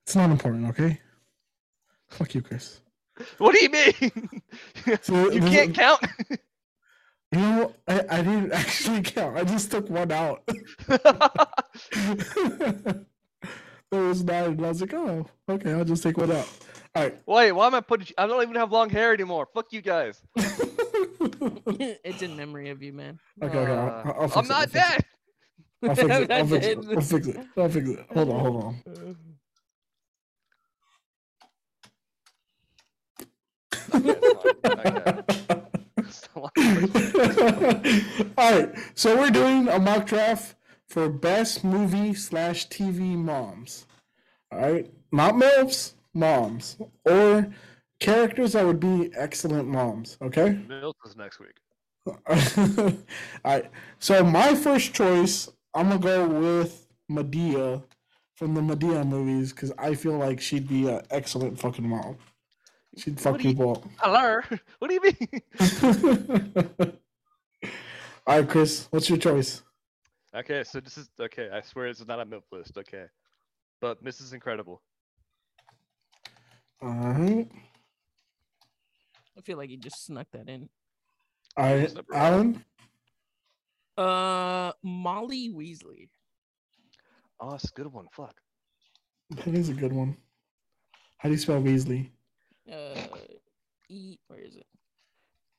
It's 0.04 0.16
not 0.16 0.32
important, 0.32 0.70
okay? 0.70 1.00
Fuck 2.10 2.34
you, 2.34 2.42
Chris. 2.42 2.82
What 3.38 3.54
do 3.54 3.64
you 3.64 3.70
mean? 3.70 4.42
So 5.04 5.30
you 5.30 5.40
can't 5.42 5.76
count. 5.76 6.02
You 7.32 7.40
know, 7.40 7.74
I, 7.88 8.06
I 8.10 8.18
didn't 8.24 8.54
actually 8.54 9.04
count. 9.04 9.38
I 9.38 9.44
just 9.44 9.70
took 9.70 9.88
one 9.88 10.12
out. 10.12 10.50
There 13.94 14.04
was 14.04 14.24
nine, 14.24 14.44
and 14.46 14.66
I 14.66 14.70
was 14.70 14.82
like, 14.82 14.94
oh, 14.94 15.26
okay, 15.48 15.72
I'll 15.72 15.86
just 15.86 16.04
take 16.04 16.18
one 16.18 16.32
out. 16.32 16.50
All 16.96 17.04
right. 17.04 17.22
Wait, 17.28 17.52
why 17.52 17.68
am 17.68 17.76
I 17.76 17.82
putting? 17.82 18.08
I 18.18 18.26
don't 18.28 18.42
even 18.42 18.56
have 18.56 18.72
long 18.72 18.90
hair 18.90 19.14
anymore. 19.14 19.48
Fuck 19.54 19.72
you 19.72 19.82
guys. 19.82 20.22
it's 20.36 22.22
in 22.22 22.36
memory 22.36 22.70
of 22.70 22.82
you, 22.82 22.94
man. 22.94 23.20
okay. 23.42 23.60
I'll, 23.60 23.90
Uh, 23.90 24.14
I'll 24.20 24.28
fix 24.28 24.38
I'm 24.38 24.46
it, 24.46 24.50
not 24.50 24.58
I'll 24.58 24.68
fix 24.68 24.74
it. 24.74 24.76
dead. 24.76 25.06
I'll 25.84 25.96
fix 25.96 26.16
it. 26.16 26.32
I'm 26.32 26.32
I'll 26.32 26.48
fix 26.48 26.66
it. 26.66 26.78
I'll 26.96 27.02
fix 27.04 27.28
it. 27.28 27.38
I'll 27.58 27.70
fix 27.70 27.90
it. 27.90 28.06
Hold 28.14 28.30
on, 28.30 28.40
hold 28.40 28.64
on. 28.64 28.76
Okay, 33.96 34.14
fine. 36.34 36.52
All 38.38 38.52
right, 38.52 38.70
so 38.96 39.18
we're 39.18 39.30
doing 39.30 39.68
a 39.68 39.80
mock 39.80 40.06
draft 40.06 40.56
for 40.94 41.10
best 41.10 41.64
movie 41.64 42.14
slash 42.14 42.68
TV 42.70 43.16
moms. 43.18 43.88
All 44.52 44.60
right, 44.60 44.94
not 45.12 45.34
MILFs, 45.34 45.94
moms, 46.14 46.78
or 47.04 47.52
characters 48.00 48.54
that 48.54 48.64
would 48.64 48.80
be 48.80 49.10
excellent 49.18 49.68
moms. 49.68 50.18
Okay. 50.22 50.52
Mills 50.70 50.94
is 51.04 51.16
next 51.18 51.40
week. 51.40 51.58
All 52.06 52.16
right. 53.44 53.72
So 53.98 54.24
my 54.24 54.54
first 54.54 54.94
choice, 54.94 55.50
I'm 55.74 55.90
gonna 55.90 56.00
go 56.00 56.28
with 56.28 56.86
Madea 57.10 57.82
from 58.36 58.54
the 58.54 58.62
Madea 58.62 59.04
movies 59.08 59.52
because 59.52 59.72
I 59.80 59.96
feel 59.96 60.18
like 60.18 60.40
she'd 60.40 60.68
be 60.68 60.88
an 60.90 61.02
excellent 61.10 61.58
fucking 61.60 61.90
mom. 61.90 62.18
She'd 62.98 63.20
fuck 63.20 63.32
What 63.34 63.42
do 63.42 63.48
you- 63.48 63.54
people 63.56 63.84
Hello. 63.98 64.42
What 64.78 64.90
do 64.90 64.94
you 64.94 65.02
mean? 65.02 65.42
All 68.28 68.40
right, 68.40 68.48
Chris, 68.48 68.88
what's 68.92 69.10
your 69.10 69.18
choice? 69.18 69.64
Okay, 70.36 70.64
so 70.64 70.80
this 70.80 70.98
is 70.98 71.10
okay. 71.20 71.50
I 71.54 71.62
swear 71.62 71.90
this 71.90 72.02
is 72.02 72.08
not 72.08 72.20
a 72.20 72.26
milk 72.26 72.46
list. 72.52 72.78
Okay, 72.78 73.06
but 73.80 74.04
Mrs. 74.04 74.34
Incredible. 74.34 74.82
All 76.82 76.90
right. 76.90 77.48
I 79.38 79.42
feel 79.42 79.58
like 79.58 79.70
you 79.70 79.78
just 79.78 80.06
snuck 80.06 80.28
that 80.34 80.50
in. 80.50 80.70
All 81.56 81.66
right, 81.66 81.82
What's 81.82 81.94
number 81.94 82.14
one? 82.14 82.22
Alan. 82.22 82.66
Uh, 83.96 84.72
Molly 84.84 85.50
Weasley. 85.54 86.10
Oh, 87.40 87.52
that's 87.52 87.66
a 87.66 87.74
good 87.74 87.88
one. 87.88 88.08
Fuck. 88.12 88.36
That 89.30 89.54
is 89.54 89.70
a 89.70 89.74
good 89.74 89.94
one. 89.94 90.18
How 91.18 91.30
do 91.30 91.36
you 91.36 91.40
spell 91.40 91.62
Weasley? 91.62 92.10
Uh, 92.72 93.08
E. 93.90 94.18
Where 94.28 94.40
is 94.40 94.56
it? 94.56 94.66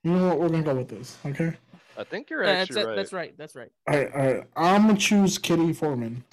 You 0.02 0.12
know 0.12 0.28
what? 0.28 0.40
We're 0.40 0.48
gonna 0.48 0.62
go 0.62 0.74
with 0.74 0.88
this. 0.88 1.16
Okay. 1.24 1.54
I 1.96 2.04
think 2.04 2.28
you're 2.30 2.44
that's, 2.44 2.70
actually 2.70 2.82
it, 2.82 2.86
right. 2.86 2.96
that's 2.96 3.12
right. 3.12 3.34
That's 3.38 3.54
right. 3.54 3.70
All 3.88 3.96
right. 3.96 4.12
All 4.14 4.20
right. 4.26 4.42
I'm 4.56 4.86
gonna 4.86 4.98
choose 4.98 5.38
Kitty 5.38 5.72
Forman. 5.72 6.24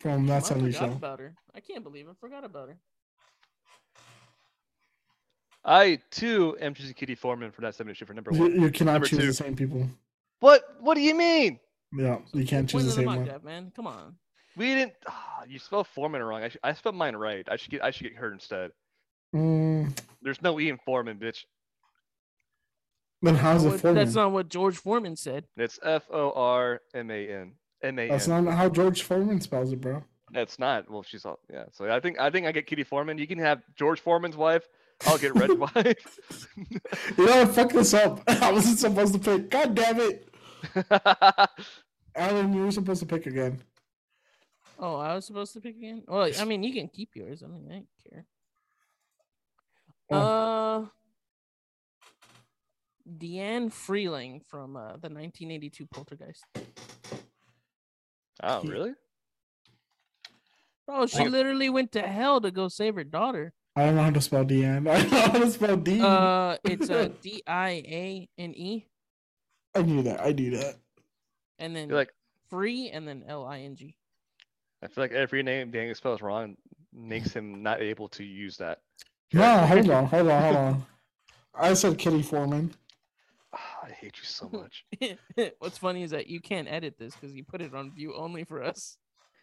from 0.00 0.26
that 0.26 0.36
I 0.44 0.46
70 0.46 0.72
forgot 0.72 0.88
show. 0.90 0.92
about 0.96 1.18
her. 1.20 1.34
I 1.54 1.60
can't 1.60 1.84
believe 1.84 2.08
I 2.08 2.12
forgot 2.20 2.42
about 2.44 2.68
her. 2.70 2.78
I 5.64 5.98
too 6.10 6.56
am 6.60 6.72
choosing 6.74 6.94
Kitty 6.94 7.14
Forman 7.14 7.50
for 7.52 7.60
that 7.60 7.74
70 7.74 7.94
show 7.94 8.06
for 8.06 8.14
number 8.14 8.32
You, 8.32 8.40
one. 8.40 8.60
you 8.60 8.70
cannot 8.70 8.92
Number 8.92 9.06
choose 9.08 9.18
two. 9.18 9.26
the 9.26 9.32
same 9.34 9.54
people. 9.56 9.86
What? 10.40 10.62
What 10.80 10.94
do 10.94 11.02
you 11.02 11.14
mean? 11.14 11.60
Yeah, 11.96 12.18
you 12.32 12.46
can't 12.46 12.68
choose 12.68 12.82
Point 12.82 12.84
the 12.86 12.90
of 12.90 12.94
same 12.96 13.04
mock 13.04 13.16
one. 13.16 13.24
draft, 13.26 13.44
man. 13.44 13.72
Come 13.76 13.86
on. 13.86 14.14
We 14.56 14.74
didn't. 14.74 14.94
ah, 15.06 15.42
you 15.46 15.58
spelled 15.58 15.86
Foreman 15.88 16.22
wrong. 16.22 16.42
I, 16.42 16.48
sh- 16.48 16.56
I 16.62 16.72
spelled 16.72 16.94
mine 16.94 17.14
right. 17.14 17.46
I 17.50 17.56
should 17.56 17.70
get. 17.70 17.84
I 17.84 17.90
should 17.90 18.04
get 18.04 18.16
her 18.16 18.32
instead. 18.32 18.70
Mm, 19.34 19.96
There's 20.22 20.40
no 20.40 20.58
E 20.58 20.70
in 20.70 20.78
Foreman, 20.78 21.18
bitch. 21.18 21.44
Then 23.22 23.34
how's 23.34 23.64
it 23.64 23.78
Foreman? 23.80 24.02
That's 24.02 24.14
not 24.14 24.32
what 24.32 24.48
George 24.48 24.76
Foreman 24.76 25.16
said. 25.16 25.46
It's 25.56 25.78
F 25.82 26.04
O 26.10 26.32
R 26.32 26.80
M 26.94 27.10
A 27.10 27.28
N. 27.28 27.52
M 27.82 27.98
A 27.98 28.02
N. 28.02 28.08
That's 28.08 28.28
not 28.28 28.46
how 28.46 28.68
George 28.68 29.02
Foreman 29.02 29.40
spells 29.40 29.72
it, 29.72 29.80
bro. 29.80 30.02
That's 30.32 30.58
not. 30.58 30.90
Well, 30.90 31.02
she's 31.02 31.24
all. 31.24 31.40
Yeah. 31.52 31.64
So 31.72 31.90
I 31.90 32.00
think. 32.00 32.18
I 32.18 32.30
think 32.30 32.46
I 32.46 32.52
get 32.52 32.66
Kitty 32.66 32.84
Forman. 32.84 33.18
You 33.18 33.26
can 33.26 33.38
have 33.38 33.62
George 33.76 34.00
Foreman's 34.00 34.36
wife. 34.36 34.66
I'll 35.06 35.18
get 35.18 35.34
Red's 35.34 35.54
wife. 35.74 36.18
You 37.16 37.26
know 37.26 37.44
what? 37.44 37.54
Fuck 37.54 37.72
this 37.72 37.94
up. 37.94 38.22
I 38.28 38.52
wasn't 38.52 38.78
supposed 38.78 39.12
to 39.14 39.18
pick. 39.18 39.50
God 39.50 39.74
damn 39.74 39.98
it. 40.00 40.28
Alan, 42.14 42.52
you 42.52 42.64
were 42.64 42.70
supposed 42.70 43.00
to 43.00 43.06
pick 43.06 43.26
again. 43.26 43.62
Oh, 44.78 44.96
I 44.96 45.14
was 45.14 45.26
supposed 45.26 45.52
to 45.54 45.60
pick 45.60 45.76
again. 45.76 46.02
Well, 46.08 46.30
I 46.38 46.44
mean, 46.44 46.62
you 46.62 46.72
can 46.72 46.88
keep 46.88 47.10
yours. 47.14 47.42
I 47.42 47.46
mean, 47.46 47.66
I 47.68 47.72
don't 47.74 47.86
care. 48.10 48.26
Uh, 50.10 50.86
Diane 53.18 53.70
Freeling 53.70 54.40
from 54.48 54.76
uh, 54.76 54.92
the 54.98 55.08
1982 55.08 55.86
Poltergeist. 55.86 56.44
oh, 58.42 58.62
really? 58.64 58.92
Bro, 60.86 61.06
she 61.06 61.20
Oh. 61.24 61.28
literally 61.28 61.70
went 61.70 61.92
to 61.92 62.02
hell 62.02 62.40
to 62.40 62.50
go 62.50 62.68
save 62.68 62.94
her 62.96 63.04
daughter. 63.04 63.52
I 63.76 63.86
don't 63.86 63.94
know 63.96 64.02
how 64.02 64.10
to 64.10 64.20
spell 64.20 64.44
Deanne. 64.44 64.88
I 64.90 65.00
don't 65.02 65.10
know 65.12 65.20
how 65.20 65.38
to 65.38 65.50
spell 65.50 65.76
D. 65.76 66.00
Uh, 66.02 66.56
it's 66.64 66.88
a 66.90 67.08
D 67.22 67.42
I 67.46 67.70
A 67.86 68.28
N 68.38 68.52
E, 68.56 68.86
I 69.74 69.82
knew 69.82 70.02
that. 70.02 70.20
I 70.20 70.32
knew 70.32 70.50
that. 70.56 70.76
and 71.58 71.74
then 71.76 71.88
like. 71.88 72.10
free, 72.48 72.90
and 72.90 73.06
then 73.06 73.22
L 73.28 73.44
I 73.46 73.60
N 73.60 73.76
G. 73.76 73.94
I 74.82 74.88
feel 74.88 75.04
like 75.04 75.12
every 75.12 75.42
name 75.42 75.70
Daniel 75.70 75.94
spells 75.94 76.20
wrong 76.22 76.56
makes 76.92 77.32
him 77.32 77.62
not 77.62 77.80
able 77.80 78.08
to 78.08 78.24
use 78.24 78.56
that. 78.56 78.80
No, 79.32 79.58
hold 79.58 79.88
on, 79.90 80.06
hold 80.06 80.28
on, 80.28 80.42
hold 80.42 80.56
on. 80.56 80.86
I 81.54 81.74
said 81.74 81.98
Kitty 81.98 82.22
Forman. 82.22 82.74
I 83.82 83.90
hate 83.90 84.16
you 84.18 84.24
so 84.24 84.48
much. 84.52 84.84
What's 85.58 85.78
funny 85.78 86.02
is 86.02 86.10
that 86.10 86.26
you 86.26 86.40
can't 86.40 86.68
edit 86.68 86.96
this 86.98 87.14
because 87.14 87.34
you 87.34 87.44
put 87.44 87.60
it 87.62 87.74
on 87.74 87.92
view 87.92 88.14
only 88.14 88.44
for 88.44 88.62
us. 88.62 88.96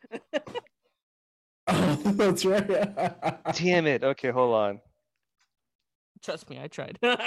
That's 1.67 2.45
right. 2.45 2.67
Damn 3.53 3.87
it. 3.87 4.03
Okay, 4.03 4.29
hold 4.29 4.55
on. 4.55 4.79
Trust 6.23 6.49
me, 6.49 6.59
I 6.61 6.67
tried. 6.67 6.97
I'm 7.03 7.17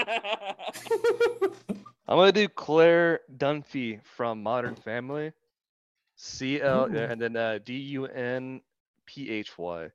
gonna 2.09 2.33
do 2.33 2.49
Claire 2.49 3.21
Dunphy 3.37 4.03
from 4.03 4.43
Modern 4.43 4.75
Family. 4.75 5.33
C 6.17 6.61
L 6.61 6.89
Ooh. 6.91 6.97
and 6.97 7.21
then 7.21 7.37
uh, 7.37 7.59
D 7.65 7.75
U 7.75 8.07
N 8.07 8.61
P 9.07 9.31
H 9.31 9.57
Y. 9.57 9.89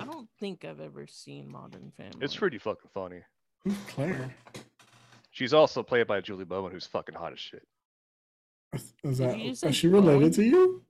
I 0.00 0.04
don't 0.04 0.28
think 0.38 0.64
I've 0.64 0.80
ever 0.80 1.06
seen 1.06 1.50
Modern 1.50 1.92
Family. 1.96 2.18
It's 2.20 2.36
pretty 2.36 2.58
fucking 2.58 2.90
funny. 2.92 3.20
Who's 3.64 3.76
Claire? 3.88 4.34
She's 5.34 5.52
also 5.52 5.82
played 5.82 6.06
by 6.06 6.20
Julie 6.20 6.44
Bowen, 6.44 6.70
who's 6.70 6.86
fucking 6.86 7.16
hot 7.16 7.32
as 7.32 7.40
shit. 7.40 7.66
Is, 8.72 8.94
is 9.02 9.18
Did 9.18 9.30
that 9.30 9.38
you 9.40 9.50
is 9.50 9.74
she 9.76 9.88
related 9.88 10.20
Bowen? 10.20 10.32
to 10.32 10.44
you? 10.44 10.82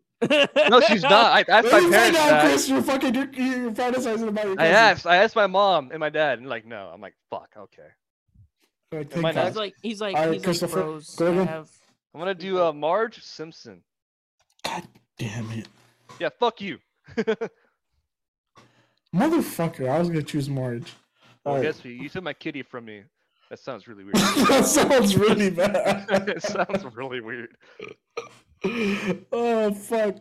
No, 0.69 0.81
she's 0.83 1.03
not. 1.03 1.33
I 1.33 1.41
asked 1.41 1.49
my 1.49 1.61
Let 1.63 1.65
me 1.65 1.71
find 1.71 1.93
parents 1.93 2.19
out, 2.19 2.29
that. 2.31 2.45
Chris. 2.45 2.69
You're 2.69 2.83
fucking 2.83 3.15
you're, 3.15 3.31
you're 3.33 3.71
fantasizing 3.73 4.29
about 4.29 4.45
your 4.45 4.61
I 4.61 4.67
asked. 4.67 5.07
I 5.07 5.17
asked 5.17 5.35
my 5.35 5.47
mom 5.47 5.91
and 5.93 5.99
my 6.01 6.11
dad, 6.11 6.41
and 6.41 6.47
like, 6.49 6.67
no. 6.67 6.91
I'm 6.93 7.01
like, 7.01 7.15
fuck. 7.31 7.49
Okay. 7.57 7.89
Like, 8.93 9.17
Am 9.17 9.25
I 9.25 9.33
thank 9.33 9.35
not- 9.35 9.35
God. 9.35 9.47
He's 9.47 9.57
like, 9.57 9.75
he's 9.83 10.01
like, 10.03 10.15
Alright, 10.15 10.33
he's 10.35 10.41
like, 10.41 10.45
Christopher, 10.45 10.83
bros. 10.83 11.15
go 11.17 11.27
I 11.27 11.31
again. 11.31 11.47
have. 11.47 11.71
I'm 12.15 12.21
gonna 12.21 12.35
do 12.35 12.63
uh, 12.63 12.73
Marge 12.75 13.23
Simpson. 13.23 13.83
God 14.63 14.83
damn 15.19 15.51
it, 15.53 15.69
Yeah, 16.21 16.29
fuck 16.39 16.61
you. 16.61 16.79
motherfucker! 19.15 19.89
I 19.89 19.99
was 19.99 20.09
gonna 20.09 20.23
choose 20.23 20.49
Marge. 20.49 20.93
well, 21.45 21.55
Alright. 21.57 21.63
guess 21.63 21.79
what? 21.85 21.87
You 21.95 22.09
took 22.09 22.25
my 22.25 22.33
kitty 22.35 22.63
from 22.63 22.85
me. 22.87 23.03
That 23.55 23.61
sounds 23.61 23.87
really 23.87 24.03
weird. 24.03 24.17
that 24.49 24.67
sounds 24.67 25.17
really 25.17 25.49
bad. 25.49 26.07
it 26.29 26.43
sounds 26.43 26.85
really 26.93 27.21
weird. 27.21 27.57
oh 29.31 29.73
fuck. 29.73 30.17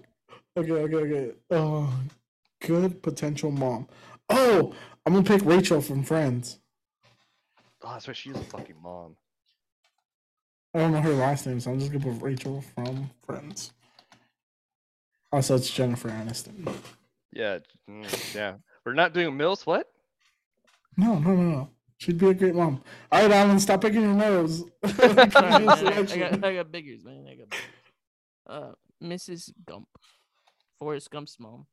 Okay, 0.56 0.72
okay, 0.72 0.96
okay. 0.96 1.32
Oh, 1.50 1.92
good 2.62 3.02
potential 3.02 3.50
mom. 3.50 3.88
Oh, 4.30 4.76
I'm 5.04 5.14
gonna 5.14 5.26
pick 5.26 5.44
Rachel 5.44 5.82
from 5.82 6.04
Friends. 6.04 6.60
Oh, 7.82 7.94
that's 7.94 8.08
right. 8.08 8.16
She's 8.16 8.36
a 8.36 8.40
fucking 8.40 8.76
mom. 8.84 9.16
I 10.76 10.82
don't 10.82 10.92
know 10.92 11.02
her 11.02 11.14
last 11.14 11.48
name, 11.48 11.60
so 11.60 11.72
I'm 11.72 11.80
just 11.80 11.92
gonna 11.92 12.06
put 12.06 12.22
Rachel 12.22 12.64
from 12.76 13.10
Friends. 13.26 13.74
Also, 15.32 15.56
it's 15.56 15.72
Jennifer 15.72 16.10
Aniston. 16.10 16.72
Yeah, 17.32 17.58
mm, 17.90 18.36
yeah. 18.36 18.58
We're 18.86 18.94
not 18.94 19.16
doing 19.16 19.36
Mills. 19.36 19.66
What? 19.66 19.88
No, 20.98 21.18
no, 21.18 21.36
no, 21.36 21.50
no. 21.50 21.70
She'd 22.04 22.18
be 22.18 22.28
a 22.28 22.34
great 22.34 22.54
mom. 22.54 22.84
All 23.14 23.22
right, 23.22 23.32
Alan, 23.32 23.58
stop 23.62 23.80
picking 23.80 24.02
your 24.02 24.14
nose. 24.14 24.66
Sorry, 24.86 25.14
man, 25.14 25.70
I, 25.70 26.00
I 26.00 26.04
got, 26.04 26.44
I 26.44 26.56
got 26.56 26.70
biggers, 26.70 27.06
man. 27.06 27.26
I 27.32 27.36
got. 27.36 27.50
Biggers. 27.50 27.66
Uh, 28.46 28.72
Mrs. 29.02 29.54
Gump, 29.66 29.88
Forrest 30.80 31.10
Gump's 31.12 31.40
mom. 31.40 31.66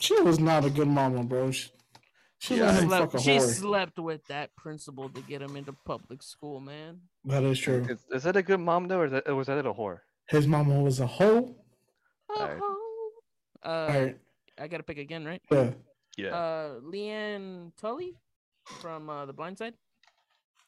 She 0.00 0.20
was 0.22 0.40
not 0.40 0.64
a 0.64 0.70
good 0.70 0.88
mama, 0.88 1.22
bro. 1.22 1.52
She, 1.52 1.68
she 2.40 2.56
Yeah, 2.56 2.80
let 2.80 3.12
slept, 3.12 3.20
she 3.20 3.36
whore. 3.36 3.40
slept 3.40 3.98
with 4.00 4.26
that 4.26 4.56
principal 4.56 5.08
to 5.08 5.20
get 5.20 5.40
him 5.40 5.54
into 5.54 5.72
public 5.84 6.24
school, 6.24 6.58
man. 6.58 7.02
That 7.24 7.44
is 7.44 7.60
true. 7.60 7.86
Is, 7.88 8.04
is 8.12 8.22
that 8.24 8.34
a 8.34 8.42
good 8.42 8.58
mom 8.58 8.88
though, 8.88 9.02
or, 9.02 9.04
is 9.04 9.12
that, 9.12 9.28
or 9.28 9.36
was 9.36 9.46
that 9.46 9.64
a 9.64 9.72
whore? 9.72 10.00
His 10.26 10.48
mama 10.48 10.80
was 10.80 10.98
a 10.98 11.06
hoe. 11.06 11.54
Alright. 12.28 12.60
Uh, 13.64 13.68
All 13.68 13.88
right, 13.88 14.18
I 14.58 14.66
gotta 14.66 14.82
pick 14.82 14.98
again, 14.98 15.24
right? 15.24 15.42
yeah. 15.48 15.70
Yeah. 16.16 16.34
Uh, 16.34 16.80
Leigh 16.82 17.08
Anne 17.08 17.72
Tully 17.80 18.16
from 18.80 19.10
uh, 19.10 19.26
The 19.26 19.32
Blind 19.32 19.58
Side. 19.58 19.74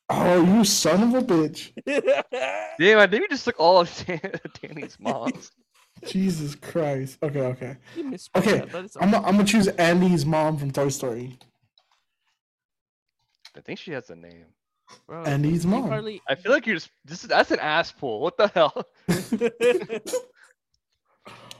Oh, 0.08 0.44
you 0.44 0.64
son 0.64 1.02
of 1.02 1.14
a 1.14 1.24
bitch! 1.24 1.72
Damn, 2.78 2.98
I 2.98 3.06
think 3.06 3.22
we 3.22 3.28
just 3.28 3.44
took 3.44 3.58
all 3.58 3.80
of 3.80 4.04
Dan- 4.06 4.20
Danny's 4.60 4.98
moms. 5.00 5.50
Jesus 6.04 6.54
Christ. 6.54 7.18
Okay, 7.22 7.40
okay. 7.40 7.76
Okay, 8.36 8.58
that, 8.58 8.90
I'm 9.00 9.10
gonna 9.10 9.26
I'm 9.26 9.36
gonna 9.36 9.44
choose 9.44 9.68
Andy's 9.68 10.26
mom 10.26 10.58
from 10.58 10.70
Toy 10.70 10.88
Story. 10.88 11.38
I 13.56 13.60
think 13.60 13.78
she 13.78 13.92
has 13.92 14.10
a 14.10 14.16
name. 14.16 14.46
Bro, 15.06 15.22
Andy's 15.24 15.64
you 15.64 15.70
mom. 15.70 15.88
Hardly... 15.88 16.20
I 16.28 16.34
feel 16.34 16.50
like 16.52 16.66
you're 16.66 16.76
just 16.76 16.90
this 17.04 17.22
is 17.22 17.28
that's 17.28 17.52
an 17.52 17.60
ass 17.60 17.92
pool. 17.92 18.20
What 18.20 18.36
the 18.36 18.48
hell? 18.48 18.86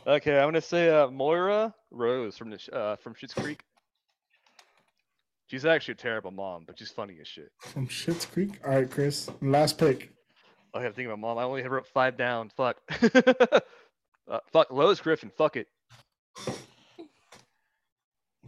Okay, 0.07 0.37
I'm 0.37 0.49
gonna 0.49 0.61
say 0.61 0.91
uh, 0.91 1.09
Moira 1.09 1.73
Rose 1.91 2.37
from 2.37 2.51
the 2.51 2.59
uh, 2.73 2.97
from 2.97 3.15
Schitt's 3.15 3.35
Creek. 3.35 3.63
She's 5.53 5.67
actually 5.67 5.93
a 5.93 5.97
terrible 5.97 6.31
mom, 6.31 6.65
but 6.67 6.79
she's 6.79 6.91
funny 6.91 7.19
as 7.21 7.29
shit. 7.29 7.53
From 7.61 7.87
Schitt's 7.87 8.25
Creek. 8.25 8.59
All 8.65 8.71
right, 8.71 8.91
Chris. 8.91 9.29
Last 9.43 9.77
pick. 9.77 10.11
Oh, 10.73 10.79
I 10.79 10.83
have 10.83 10.93
to 10.93 10.97
think 10.97 11.09
about 11.09 11.19
mom. 11.19 11.37
I 11.37 11.43
only 11.43 11.63
wrote 11.63 11.87
five 11.87 12.17
down. 12.17 12.49
Fuck. 12.57 12.79
uh, 14.31 14.39
fuck 14.51 14.71
Lois 14.71 14.99
Griffin. 15.03 15.31
Fuck 15.37 15.59
it. 15.59 15.67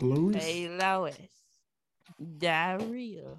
Louis. 0.00 0.36
hey, 0.38 0.66
Lois. 0.70 1.18
Diarrhea. 2.38 3.36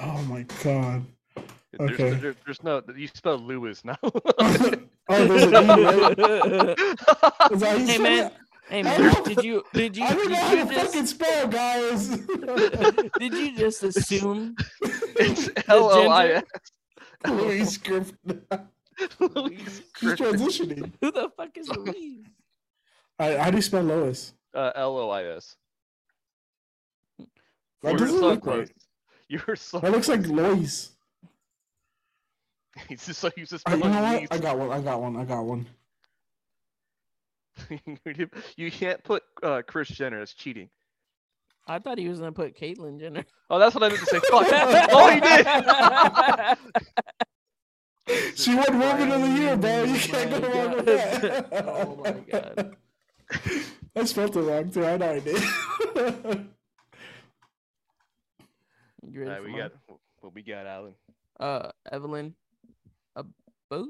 Oh 0.00 0.22
my 0.22 0.44
god. 0.64 1.04
There's, 1.78 1.92
Okay. 1.92 2.10
there- 2.10 2.34
there's 2.44 2.64
no. 2.64 2.82
You 2.96 3.06
spell 3.06 3.38
Lewis 3.38 3.84
now. 3.84 3.98
oh, 4.02 4.08
there's 5.08 5.42
an 5.44 5.54
E, 5.54 5.84
right? 5.84 6.78
Is 7.52 7.60
that 7.60 7.84
hey 7.86 7.98
man, 7.98 8.26
it? 8.26 8.32
Hey 8.72 8.82
man, 8.82 9.22
did 9.24 9.44
you 9.44 9.62
did 9.74 9.96
you 9.96 10.04
I 10.04 10.14
don't 10.14 10.30
know 10.30 10.36
how 10.36 10.54
did 10.54 10.68
to 10.68 10.74
you 10.74 10.80
fucking 10.80 11.00
just 11.02 11.14
spell, 11.14 11.46
guys. 11.48 12.08
did 13.18 13.32
you 13.34 13.56
just 13.56 13.82
assume 13.82 14.56
it's 14.82 15.50
L 15.68 15.90
O 15.90 16.08
I 16.08 16.28
S. 16.28 16.44
Louis 17.28 17.76
Griffin. 17.76 18.42
Louise 19.20 19.82
She's 19.96 20.12
transitioning. 20.20 20.92
who 21.00 21.12
the 21.12 21.30
fuck 21.36 21.56
is 21.56 21.68
Louise? 21.68 22.26
All 23.18 23.28
right, 23.28 23.38
how 23.38 23.50
do 23.50 23.56
you 23.56 23.62
spell 23.62 23.82
Lois? 23.82 24.32
Uh, 24.54 24.72
L 24.74 24.96
O 24.98 25.10
I 25.10 25.24
S. 25.24 25.56
That 27.82 27.92
You 27.92 27.92
were 27.92 27.98
doesn't 27.98 28.18
so 28.20 28.28
look 28.28 28.42
close. 28.42 28.58
right. 28.58 28.70
You 29.28 29.40
were 29.46 29.56
so. 29.56 29.78
That 29.80 29.92
looks 29.92 30.08
like 30.08 30.26
Lois. 30.26 30.92
He's 32.88 33.04
just 33.06 33.22
like 33.22 33.34
he's 33.36 33.50
just 33.50 33.68
All 33.68 33.76
right, 33.76 33.84
you 33.84 33.90
know 33.90 34.00
what? 34.00 34.32
I 34.32 34.38
got 34.38 34.58
one. 34.58 34.70
I 34.70 34.80
got 34.80 35.00
one. 35.00 35.16
I 35.16 35.24
got 35.24 35.42
one. 35.44 35.66
you 38.56 38.70
can't 38.70 39.02
put 39.04 39.22
uh, 39.42 39.62
Kris 39.66 39.88
Jenner 39.88 40.20
as 40.20 40.32
cheating. 40.32 40.68
I 41.66 41.78
thought 41.78 41.98
he 41.98 42.08
was 42.08 42.18
gonna 42.18 42.32
put 42.32 42.56
Caitlyn 42.58 42.98
Jenner. 42.98 43.24
Oh, 43.50 43.58
that's 43.58 43.74
what 43.74 43.84
I 43.84 43.88
meant 43.88 44.00
to 44.00 44.06
say. 44.06 44.18
Fuck. 44.30 44.46
oh, 44.50 45.10
he 45.10 45.20
did. 45.20 45.46
She 48.36 48.54
won 48.54 48.78
Woman 48.80 49.12
of 49.12 49.20
the 49.22 49.28
Year, 49.28 49.56
bro. 49.56 49.84
You 49.84 49.98
can't 49.98 50.30
go 50.30 50.40
my 50.40 50.48
wrong 50.48 50.70
with 50.76 50.86
God. 50.86 50.86
that. 50.86 51.48
Oh 51.66 51.96
my 52.02 52.12
God. 52.30 52.76
I 53.94 54.04
spelled 54.04 54.36
it 54.36 54.40
wrong 54.40 54.70
too. 54.70 54.84
I 54.84 54.96
know 54.96 55.10
I 55.12 55.18
did. 55.20 55.42
You 59.06 59.20
ready 59.20 59.30
Alright, 59.30 59.38
for 59.38 59.44
we 59.44 59.50
mine? 59.52 59.58
got 59.60 59.72
what 60.20 60.34
we 60.34 60.42
got, 60.42 60.66
Alan. 60.66 60.94
uh 61.38 61.70
Evelyn 61.90 62.34
a 63.16 63.24
boat. 63.70 63.88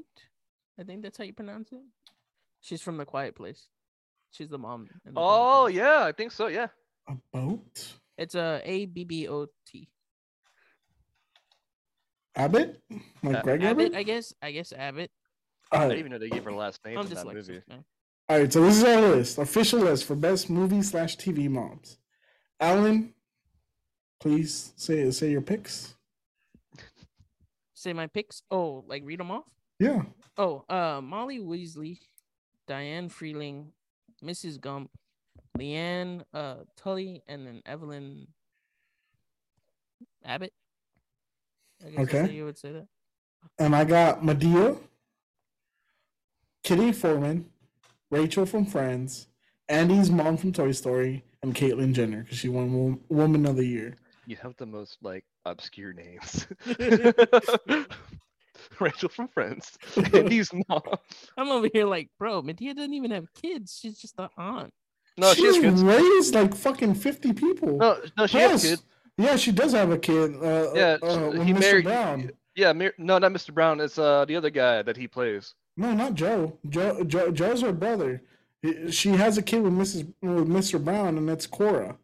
I 0.79 0.83
think 0.83 1.01
that's 1.03 1.17
how 1.17 1.23
you 1.23 1.33
pronounce 1.33 1.71
it. 1.71 1.81
She's 2.63 2.81
from 2.81 2.97
the 2.97 3.05
Quiet 3.05 3.35
Place. 3.35 3.67
She's 4.31 4.47
the 4.49 4.57
mom. 4.57 4.87
in 5.05 5.13
The 5.13 5.19
Oh 5.19 5.67
yeah, 5.67 6.05
I 6.05 6.11
think 6.13 6.31
so. 6.31 6.47
Yeah. 6.47 6.67
A 7.07 7.13
boat? 7.31 7.93
It's 8.17 8.35
a 8.35 8.61
A 8.63 8.85
B 8.87 9.03
B 9.03 9.27
O 9.27 9.47
T. 9.67 9.89
Abbott? 12.35 12.81
Like 13.21 13.35
Uh, 13.37 13.41
Greg 13.43 13.63
Abbott, 13.63 13.87
Abbott? 13.87 13.95
I 13.97 14.03
guess. 14.03 14.33
I 14.41 14.51
guess 14.51 14.73
Abbott. 14.73 15.11
All 15.71 15.79
I 15.79 15.83
right. 15.83 15.89
didn't 15.89 15.99
even 15.99 16.11
know 16.13 16.19
they 16.19 16.29
gave 16.29 16.43
her 16.45 16.51
last 16.53 16.83
name 16.85 16.97
I'm 16.97 17.05
in 17.05 17.13
that 17.13 17.25
dyslexic. 17.25 17.33
movie. 17.33 17.61
man. 17.67 17.83
All 18.29 18.39
right. 18.39 18.51
So 18.53 18.61
this 18.61 18.77
is 18.77 18.83
our 18.83 19.01
list, 19.01 19.37
official 19.37 19.79
list 19.81 20.05
for 20.05 20.15
best 20.15 20.49
movie 20.49 20.81
slash 20.81 21.17
TV 21.17 21.49
moms. 21.49 21.97
Alan, 22.59 23.13
please 24.19 24.73
say 24.77 25.11
say 25.11 25.31
your 25.31 25.41
picks. 25.41 25.95
Say 27.73 27.91
my 27.93 28.07
picks. 28.07 28.41
Oh, 28.49 28.83
like 28.87 29.03
read 29.05 29.19
them 29.19 29.31
off. 29.31 29.43
Yeah. 29.79 30.03
Oh, 30.37 30.63
uh, 30.69 31.01
Molly 31.03 31.39
Weasley, 31.39 31.99
Diane 32.67 33.09
Freeling, 33.09 33.71
Mrs. 34.23 34.59
Gump, 34.59 34.89
Leigh 35.57 35.73
Anne 35.73 36.23
uh, 36.33 36.55
Tully, 36.75 37.21
and 37.27 37.45
then 37.45 37.61
Evelyn 37.65 38.27
Abbott. 40.25 40.53
I 41.85 41.89
guess 41.89 41.99
Okay. 42.13 42.31
you 42.33 42.45
would 42.45 42.57
say 42.57 42.71
that. 42.71 42.87
And 43.59 43.75
I 43.75 43.83
got 43.83 44.21
Madea, 44.23 44.77
Kitty 46.63 46.91
Forman, 46.93 47.45
Rachel 48.09 48.45
from 48.45 48.65
Friends, 48.65 49.27
Andy's 49.67 50.09
mom 50.09 50.37
from 50.37 50.53
Toy 50.53 50.71
Story, 50.71 51.23
and 51.41 51.53
Caitlyn 51.53 51.93
Jenner 51.93 52.23
because 52.23 52.37
she 52.37 52.47
won 52.47 52.71
Wo- 52.73 52.99
Woman 53.09 53.45
of 53.45 53.57
the 53.57 53.65
Year. 53.65 53.97
You 54.25 54.37
have 54.37 54.55
the 54.55 54.65
most 54.65 54.97
like 55.01 55.25
obscure 55.45 55.91
names. 55.93 56.47
Rachel 58.79 59.09
from 59.09 59.27
Friends. 59.29 59.77
Andy's 60.13 60.51
mom. 60.69 60.81
I'm 61.37 61.49
over 61.49 61.67
here 61.71 61.85
like, 61.85 62.09
bro, 62.19 62.41
Madea 62.41 62.75
doesn't 62.75 62.93
even 62.93 63.11
have 63.11 63.33
kids. 63.33 63.77
She's 63.81 63.97
just 63.99 64.17
the 64.17 64.29
aunt. 64.37 64.73
No, 65.17 65.33
she 65.33 65.45
has 65.45 65.55
She's 65.55 65.63
kids. 65.63 65.83
raised 65.83 66.33
like 66.35 66.55
fucking 66.55 66.95
fifty 66.95 67.33
people. 67.33 67.77
No, 67.77 67.97
no, 68.17 68.25
she 68.27 68.37
has 68.39 68.63
kids. 68.63 68.83
Yeah, 69.17 69.35
she 69.35 69.51
does 69.51 69.73
have 69.73 69.91
a 69.91 69.97
kid. 69.97 70.35
Uh, 70.43 70.71
Yeah, 70.73 70.97
uh, 71.03 71.31
he 71.31 71.53
Mr. 71.53 71.59
married- 71.59 71.83
Brown. 71.85 72.31
Yeah, 72.55 72.73
Mir- 72.73 72.93
no, 72.97 73.17
not 73.19 73.31
Mr. 73.31 73.53
Brown. 73.53 73.79
It's 73.79 73.97
uh 73.99 74.25
the 74.25 74.35
other 74.35 74.49
guy 74.49 74.81
that 74.81 74.97
he 74.97 75.07
plays. 75.07 75.53
No, 75.77 75.93
not 75.93 76.13
Joe. 76.15 76.57
Joe, 76.69 77.03
Joe. 77.03 77.31
Joe's 77.31 77.61
her 77.61 77.71
brother. 77.73 78.21
She 78.89 79.09
has 79.09 79.37
a 79.37 79.41
kid 79.41 79.61
with 79.61 79.73
Mrs. 79.73 80.05
with 80.21 80.47
Mr. 80.47 80.83
Brown, 80.83 81.17
and 81.17 81.27
that's 81.27 81.45
Cora. 81.47 81.97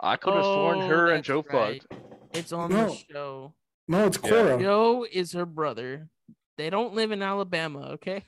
I 0.00 0.16
could 0.16 0.34
have 0.34 0.44
sworn 0.44 0.78
Oh, 0.82 0.86
her 0.88 1.10
and 1.10 1.24
Joe 1.24 1.44
right. 1.52 1.82
fucked. 1.82 2.02
It's 2.34 2.52
on 2.52 2.70
No. 2.70 2.86
the 2.90 2.94
show. 3.12 3.52
No, 3.88 4.06
it's 4.06 4.18
Yeah. 4.22 4.30
Cora. 4.30 4.60
Joe 4.60 5.06
is 5.10 5.32
her 5.32 5.46
brother. 5.46 6.08
They 6.56 6.70
don't 6.70 6.94
live 6.94 7.10
in 7.12 7.22
Alabama, 7.22 7.90
okay? 7.94 8.24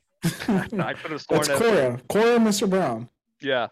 No, 0.48 0.84
I 0.84 0.94
could 0.94 1.11
have 1.12 1.20
sworn 1.22 1.42
That's 1.42 1.48
that. 1.48 1.58
Cora. 1.58 2.00
Cora 2.08 2.36
and 2.36 2.46
Mr. 2.46 2.68
Brown. 2.68 3.08
Yeah. 3.40 3.68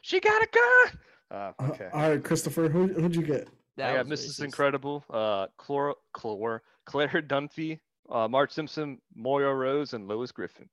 She 0.00 0.20
got 0.20 0.42
a 0.42 0.46
gun. 0.52 1.00
Uh, 1.30 1.52
Uh, 1.58 1.66
okay. 1.70 1.88
all 1.92 2.10
right, 2.10 2.22
Christopher. 2.24 2.68
Who 2.68 2.88
who'd 2.88 3.14
you 3.16 3.22
get? 3.22 3.48
That 3.76 3.90
I 3.90 3.96
got 3.96 4.06
Mrs. 4.06 4.40
racist. 4.40 4.44
Incredible, 4.44 5.04
uh, 5.10 5.46
Chlor, 5.58 5.94
Chlor, 6.14 6.60
Claire 6.84 7.22
Dunphy, 7.22 7.78
uh, 8.10 8.28
Marge 8.28 8.50
Simpson, 8.52 9.00
Moira 9.14 9.54
Rose, 9.54 9.94
and 9.94 10.08
Lois 10.08 10.30
Griffin. 10.30 10.68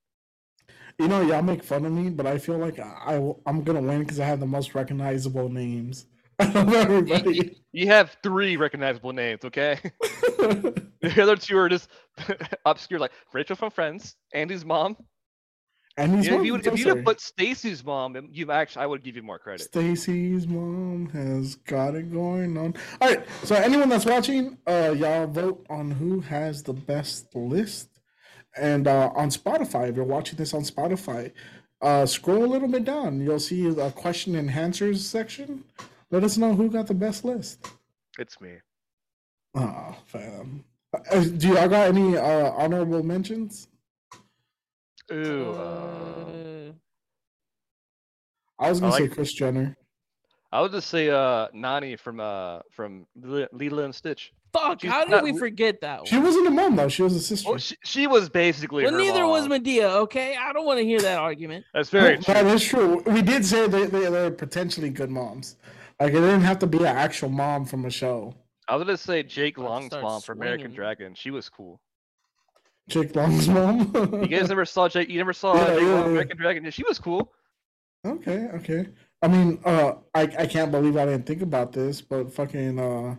You 1.00 1.08
know, 1.08 1.22
y'all 1.22 1.42
make 1.42 1.64
fun 1.64 1.86
of 1.86 1.94
me, 1.94 2.10
but 2.10 2.26
I 2.26 2.38
feel 2.38 2.58
like 2.58 2.78
I, 2.80 3.16
I 3.46 3.50
am 3.50 3.64
gonna 3.64 3.82
win 3.82 4.00
because 4.00 4.20
I 4.20 4.26
have 4.26 4.42
the 4.42 4.46
most 4.48 4.76
recognizable 4.76 5.48
names 5.48 6.08
out 6.56 6.56
of 6.56 6.74
everybody. 6.74 7.62
You 7.74 7.88
have 7.88 8.16
three 8.24 8.56
recognizable 8.56 9.12
names, 9.12 9.44
okay? 9.44 9.78
the 10.02 11.16
other 11.22 11.36
two 11.36 11.58
are 11.58 11.68
just 11.68 11.90
obscure, 12.66 13.00
like 13.00 13.12
Rachel 13.34 13.56
from 13.56 13.72
Friends, 13.72 14.16
Andy's 14.34 14.64
mom. 14.64 14.96
and 15.98 16.16
he's 16.16 16.28
Yeah, 16.28 16.40
if 16.40 16.46
you 16.46 16.54
would, 16.54 16.66
if 16.66 16.86
have 16.86 17.04
put 17.04 17.20
Stacy's 17.20 17.84
mom, 17.84 18.30
you 18.32 18.52
actually, 18.52 18.84
I 18.84 18.86
would 18.86 19.04
give 19.04 19.18
you 19.18 19.22
more 19.22 19.38
credit. 19.38 19.66
Stacy's 19.66 20.48
mom 20.48 21.10
has 21.10 21.56
got 21.56 21.96
it 21.96 22.12
going 22.12 22.58
on. 22.58 22.74
All 23.02 23.10
right, 23.10 23.26
so 23.44 23.56
anyone 23.56 23.90
that's 23.90 24.06
watching, 24.06 24.58
uh, 24.66 24.96
y'all 24.98 25.28
vote 25.28 25.66
on 25.70 25.92
who 25.92 26.22
has 26.22 26.64
the 26.64 26.74
best 26.74 27.36
list, 27.36 27.90
and 28.56 28.88
uh, 28.88 29.12
on 29.14 29.30
Spotify, 29.30 29.90
if 29.90 29.98
you're 29.98 30.06
watching 30.06 30.38
this 30.38 30.54
on 30.54 30.62
Spotify, 30.62 31.34
uh, 31.82 32.06
scroll 32.06 32.46
a 32.46 32.48
little 32.48 32.68
bit 32.68 32.86
down. 32.86 33.20
You'll 33.20 33.40
see 33.40 33.68
a 33.68 33.92
question 33.92 34.36
and 34.36 34.50
answers 34.50 35.06
section. 35.06 35.66
Let 36.12 36.24
us 36.24 36.38
know 36.38 36.54
who 36.54 36.70
got 36.70 36.88
the 36.88 36.94
best 36.94 37.24
list. 37.24 37.68
It's 38.18 38.40
me. 38.42 38.54
Oh, 39.56 39.96
fam. 40.06 40.64
Uh, 40.94 41.20
do 41.20 41.50
y'all 41.50 41.68
got 41.68 41.88
any 41.88 42.18
uh, 42.18 42.52
honorable 42.52 43.04
mentions? 43.04 43.68
Ooh. 45.12 45.52
Uh, 45.52 46.72
I 48.60 48.70
was 48.70 48.80
gonna 48.80 48.94
say 48.94 49.04
like- 49.04 49.12
Kris 49.14 49.34
Jenner. 49.34 49.76
I 50.52 50.62
would 50.62 50.72
just 50.72 50.90
say 50.90 51.12
uh, 51.12 51.48
Nani 51.54 51.96
from 51.96 52.20
uh, 52.20 52.62
from 52.72 53.06
Lilo 53.16 53.48
Lilo 53.52 53.84
and 53.86 53.94
Stitch. 53.94 54.34
fuck, 54.52 54.82
She's 54.82 54.90
how 54.90 55.02
did 55.04 55.12
not 55.12 55.24
we 55.24 55.38
forget 55.38 55.80
that 55.82 56.08
She 56.08 56.18
wasn't 56.18 56.48
a 56.48 56.50
mom 56.50 56.76
though; 56.76 56.90
she 56.90 57.04
was 57.04 57.14
a 57.16 57.20
sister. 57.20 57.50
Well, 57.50 57.60
she, 57.60 57.76
she 57.84 58.08
was 58.08 58.30
basically. 58.30 58.84
Well, 58.84 58.94
her 58.94 58.98
neither 58.98 59.28
was. 59.28 59.48
Madea, 59.48 59.92
okay? 59.98 60.36
I 60.36 60.52
don't 60.54 60.66
want 60.66 60.80
to 60.80 60.84
hear 60.86 61.00
that 61.02 61.20
argument. 61.20 61.66
That's 61.76 61.92
very 61.92 62.16
No, 62.16 62.22
true. 62.22 62.34
That 62.34 62.46
is 62.48 62.64
true. 62.64 63.04
We 63.06 63.22
did 63.22 63.46
say 63.46 63.68
they, 63.68 63.86
they 63.86 64.10
they're 64.10 64.32
potentially 64.32 64.90
good 64.90 65.12
moms. 65.12 65.56
Like 66.00 66.12
it 66.14 66.22
didn't 66.22 66.42
have 66.42 66.60
to 66.60 66.68
be 66.68 66.78
an 66.80 66.86
actual 66.86 67.30
mom 67.30 67.66
from 67.66 67.86
a 67.86 67.90
show. 67.90 68.34
I 68.68 68.76
was 68.76 68.86
gonna 68.86 68.98
say 68.98 69.24
Jake 69.24 69.58
Long's 69.58 69.88
start 69.88 70.04
mom 70.04 70.22
from 70.22 70.40
American. 70.40 70.72
Dragon. 70.74 71.14
She 71.16 71.32
was 71.32 71.50
cool. 71.50 71.82
Jake 72.88 73.16
Long's 73.16 73.48
mom. 73.48 73.92
You 73.96 74.28
guys 74.28 74.50
never 74.50 74.66
saw 74.66 74.88
Jake? 74.88 75.10
You 75.10 75.18
never 75.18 75.34
saw 75.34 75.56
Yeah, 75.56 75.68
Jake 75.76 75.82
yeah, 75.82 75.88
Long 75.94 76.04
yeah. 76.06 76.10
American 76.12 76.38
Dragon? 76.38 76.72
She 76.72 76.84
was 76.88 77.00
cool. 77.00 77.32
okay, 78.06 78.48
okay. 78.56 78.88
I 79.22 79.28
mean, 79.28 79.60
uh, 79.66 79.94
I 80.16 80.22
I 80.24 80.46
can't 80.48 80.72
believe 80.72 80.96
I 80.98 81.06
didn't 81.06 81.26
think 81.26 81.42
about 81.42 81.72
this, 81.74 82.02
but 82.02 82.32
fucking 82.34 82.80
uh, 82.80 83.16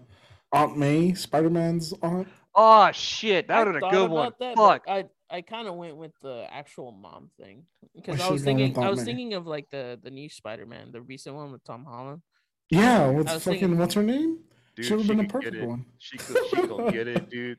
Aunt 0.53 0.78
May, 0.78 1.12
Spider 1.14 1.51
Man's 1.51 1.93
aunt. 2.03 2.28
Oh 2.55 2.91
shit, 2.93 3.49
that 3.49 3.59
I 3.59 3.64
would 3.64 3.66
have 3.74 3.76
a 3.76 3.81
thought 3.81 3.93
good 3.93 4.11
one. 4.11 4.33
that, 4.41 4.57
Fuck. 4.57 4.85
I 4.89 5.05
I 5.31 5.43
kind 5.43 5.68
of 5.68 5.74
went 5.74 5.97
with 5.97 6.12
the 6.22 6.47
actual 6.51 6.91
mom 6.91 7.31
thing 7.39 7.64
because 7.95 8.20
I 8.20 8.26
I 8.26 8.31
was 8.31 8.41
should've 8.41 8.47
gone 8.47 8.61
with 8.62 8.74
thinking 8.74 8.85
I 8.85 8.89
was 8.91 8.99
May. 9.01 9.05
thinking 9.05 9.35
of 9.35 9.47
like 9.47 9.68
the 9.70 9.99
the 10.03 10.11
new 10.11 10.28
Spider-Man, 10.28 10.91
the 10.93 11.03
recent 11.03 11.35
one 11.37 11.53
with 11.53 11.62
Tom 11.64 11.85
Holland. 11.85 12.22
Yeah, 12.71 13.09
with 13.11 13.29
I 13.29 13.39
fucking 13.39 13.61
thinking- 13.61 13.79
what's 13.79 13.95
her 13.95 14.03
name? 14.03 14.39
Dude, 14.77 14.87
Should 14.87 14.99
have 15.01 15.09
been 15.09 15.21
a 15.21 15.29
perfect 15.29 15.62
one. 15.64 15.85
She 15.99 16.16
could, 16.16 16.37
she 16.49 16.57
could 16.57 16.93
get 16.93 17.09
it, 17.09 17.29
dude. 17.29 17.59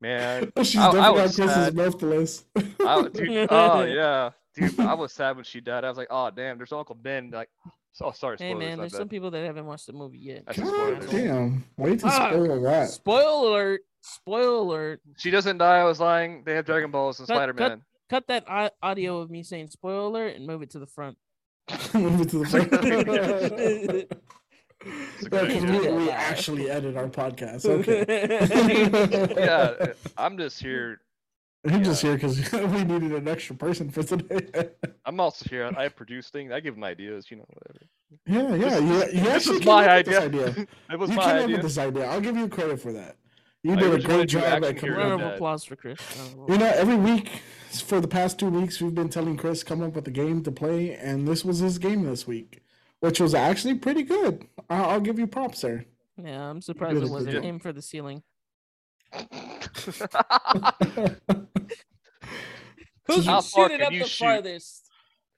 Man, 0.00 0.50
She's 0.62 0.76
I- 0.76 0.88
I 0.88 0.92
definitely 0.92 0.98
on 1.08 1.14
was 1.22 1.36
Chris's 1.36 1.54
sad. 1.54 1.74
birthday 1.76 2.06
list. 2.06 2.44
I, 2.56 3.08
dude, 3.08 3.46
oh 3.50 3.84
yeah, 3.84 4.30
dude. 4.56 4.80
I 4.80 4.94
was 4.94 5.12
sad 5.12 5.36
when 5.36 5.44
she 5.44 5.60
died. 5.60 5.84
I 5.84 5.88
was 5.88 5.96
like, 5.96 6.08
oh 6.10 6.30
damn, 6.34 6.58
there's 6.58 6.72
Uncle 6.72 6.96
Ben. 6.96 7.30
Like, 7.30 7.48
oh 8.00 8.10
sorry, 8.10 8.36
Hey 8.38 8.54
man, 8.54 8.78
there's 8.78 8.96
some 8.96 9.08
people 9.08 9.30
that 9.30 9.44
haven't 9.46 9.64
watched 9.64 9.86
the 9.86 9.92
movie 9.92 10.18
yet. 10.18 10.42
That's 10.46 10.58
a 10.58 10.62
God 10.62 11.02
spoiler. 11.04 11.24
damn! 11.24 11.64
Wait 11.76 12.00
to 12.00 12.06
Ah, 12.08 12.30
spoil 12.30 12.60
that. 12.62 12.88
Spoil 12.88 13.48
alert! 13.48 13.80
Spoil 14.00 14.62
alert! 14.62 15.00
She 15.18 15.30
doesn't 15.30 15.58
die. 15.58 15.78
I 15.78 15.84
was 15.84 16.00
lying. 16.00 16.42
They 16.44 16.54
have 16.56 16.64
Dragon 16.66 16.90
Balls 16.90 17.20
and 17.20 17.28
Spider 17.28 17.52
Man. 17.54 17.82
Cut 18.10 18.26
that 18.26 18.44
audio 18.82 19.20
of 19.20 19.30
me 19.30 19.44
saying 19.44 19.68
spoiler 19.68 20.06
alert 20.06 20.34
and 20.36 20.46
move 20.48 20.62
it 20.62 20.70
to 20.70 20.80
the 20.80 20.86
front. 20.88 21.16
Move 21.94 22.20
it 22.22 22.28
to 22.30 22.38
the 22.38 22.46
front. 22.46 24.08
Yeah, 24.84 25.28
good 25.28 25.30
'cause 25.30 25.64
idea. 25.64 25.92
we, 25.94 26.04
we 26.04 26.10
actually 26.10 26.68
edit 26.68 26.96
our 26.96 27.08
podcast. 27.08 27.64
Okay. 27.66 29.34
yeah, 29.36 29.92
I'm 30.18 30.36
just 30.36 30.60
here. 30.60 31.00
I'm 31.64 31.84
just 31.84 32.02
here 32.02 32.14
because 32.14 32.50
we 32.52 32.82
needed 32.84 33.12
an 33.12 33.28
extra 33.28 33.54
person 33.54 33.90
for 33.90 34.02
today. 34.02 34.70
I'm 35.06 35.20
also 35.20 35.46
here. 35.48 35.70
I 35.76 35.86
produce 35.88 36.30
things. 36.30 36.50
I 36.50 36.58
give 36.58 36.74
them 36.74 36.82
ideas. 36.82 37.30
You 37.30 37.36
know, 37.38 37.46
whatever. 37.48 37.86
yeah, 38.26 38.56
yeah. 38.56 38.80
This 38.80 39.12
You, 39.12 39.20
you 39.20 39.24
this 39.24 39.34
actually 39.36 39.54
is 39.54 39.60
came 39.60 39.66
my 39.74 39.86
up 39.86 39.96
with 39.98 40.06
this 40.06 40.24
idea. 40.24 40.46
idea. 40.48 40.66
It 40.90 40.98
was 40.98 41.10
you 41.10 41.16
my 41.16 41.24
came 41.24 41.44
up 41.44 41.50
with 41.50 41.62
this 41.62 41.78
idea. 41.78 42.04
I'll 42.10 42.20
give 42.20 42.36
you 42.36 42.48
credit 42.48 42.80
for 42.80 42.92
that. 42.92 43.16
You 43.62 43.74
I 43.74 43.76
did 43.76 43.94
a 43.94 44.02
great 44.02 44.28
job 44.28 44.42
at 44.42 44.64
action 44.64 44.76
coming 44.88 44.94
Round 44.96 45.22
of 45.22 45.32
applause 45.34 45.62
for 45.64 45.76
Chris. 45.76 46.00
You 46.48 46.58
know, 46.58 46.66
every 46.74 46.96
week 46.96 47.30
for 47.80 48.00
the 48.00 48.08
past 48.08 48.38
two 48.38 48.48
weeks, 48.50 48.80
we've 48.80 48.94
been 48.94 49.08
telling 49.08 49.36
Chris 49.36 49.62
come 49.62 49.82
up 49.82 49.94
with 49.94 50.06
a 50.08 50.10
game 50.10 50.42
to 50.44 50.52
play, 50.52 50.94
and 50.94 51.26
this 51.26 51.44
was 51.44 51.58
his 51.58 51.78
game 51.78 52.04
this 52.04 52.26
week, 52.26 52.62
which 53.00 53.20
was 53.20 53.34
actually 53.34 53.74
pretty 53.74 54.02
good. 54.02 54.46
I'll, 54.68 54.90
I'll 54.90 55.00
give 55.00 55.18
you 55.18 55.26
props, 55.26 55.60
sir. 55.60 55.84
Yeah, 56.22 56.50
I'm 56.50 56.60
surprised 56.60 57.02
it 57.02 57.08
wasn't 57.08 57.34
job. 57.34 57.44
aim 57.44 57.58
for 57.58 57.72
the 57.72 57.82
ceiling. 57.82 58.22
Who's 63.06 63.26
How 63.26 63.40
far 63.40 63.64
shooting 63.68 63.78
can 63.78 63.86
up 63.86 63.92
you 63.92 64.02
the 64.02 64.08
shoot? 64.08 64.24
farthest? 64.24 64.88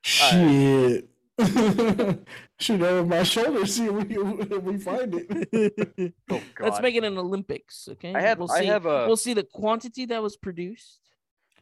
Shit. 0.02 1.08
Shoot 2.60 2.80
over 2.82 3.04
my 3.04 3.24
shoulder, 3.24 3.66
see 3.66 3.86
if 3.86 3.92
we, 3.92 4.16
if 4.16 4.62
we 4.62 4.78
find 4.78 5.14
it. 5.16 6.14
Oh 6.30 6.40
Let's 6.60 6.80
make 6.80 6.94
it 6.94 7.02
an 7.02 7.18
Olympics, 7.18 7.88
okay? 7.92 8.14
I 8.14 8.20
have 8.20 8.38
We'll 8.38 8.52
I 8.52 8.60
see. 8.60 8.66
have 8.66 8.86
a 8.86 9.06
We'll 9.08 9.16
see 9.16 9.34
the 9.34 9.42
quantity 9.42 10.06
that 10.06 10.22
was 10.22 10.36
produced, 10.36 11.03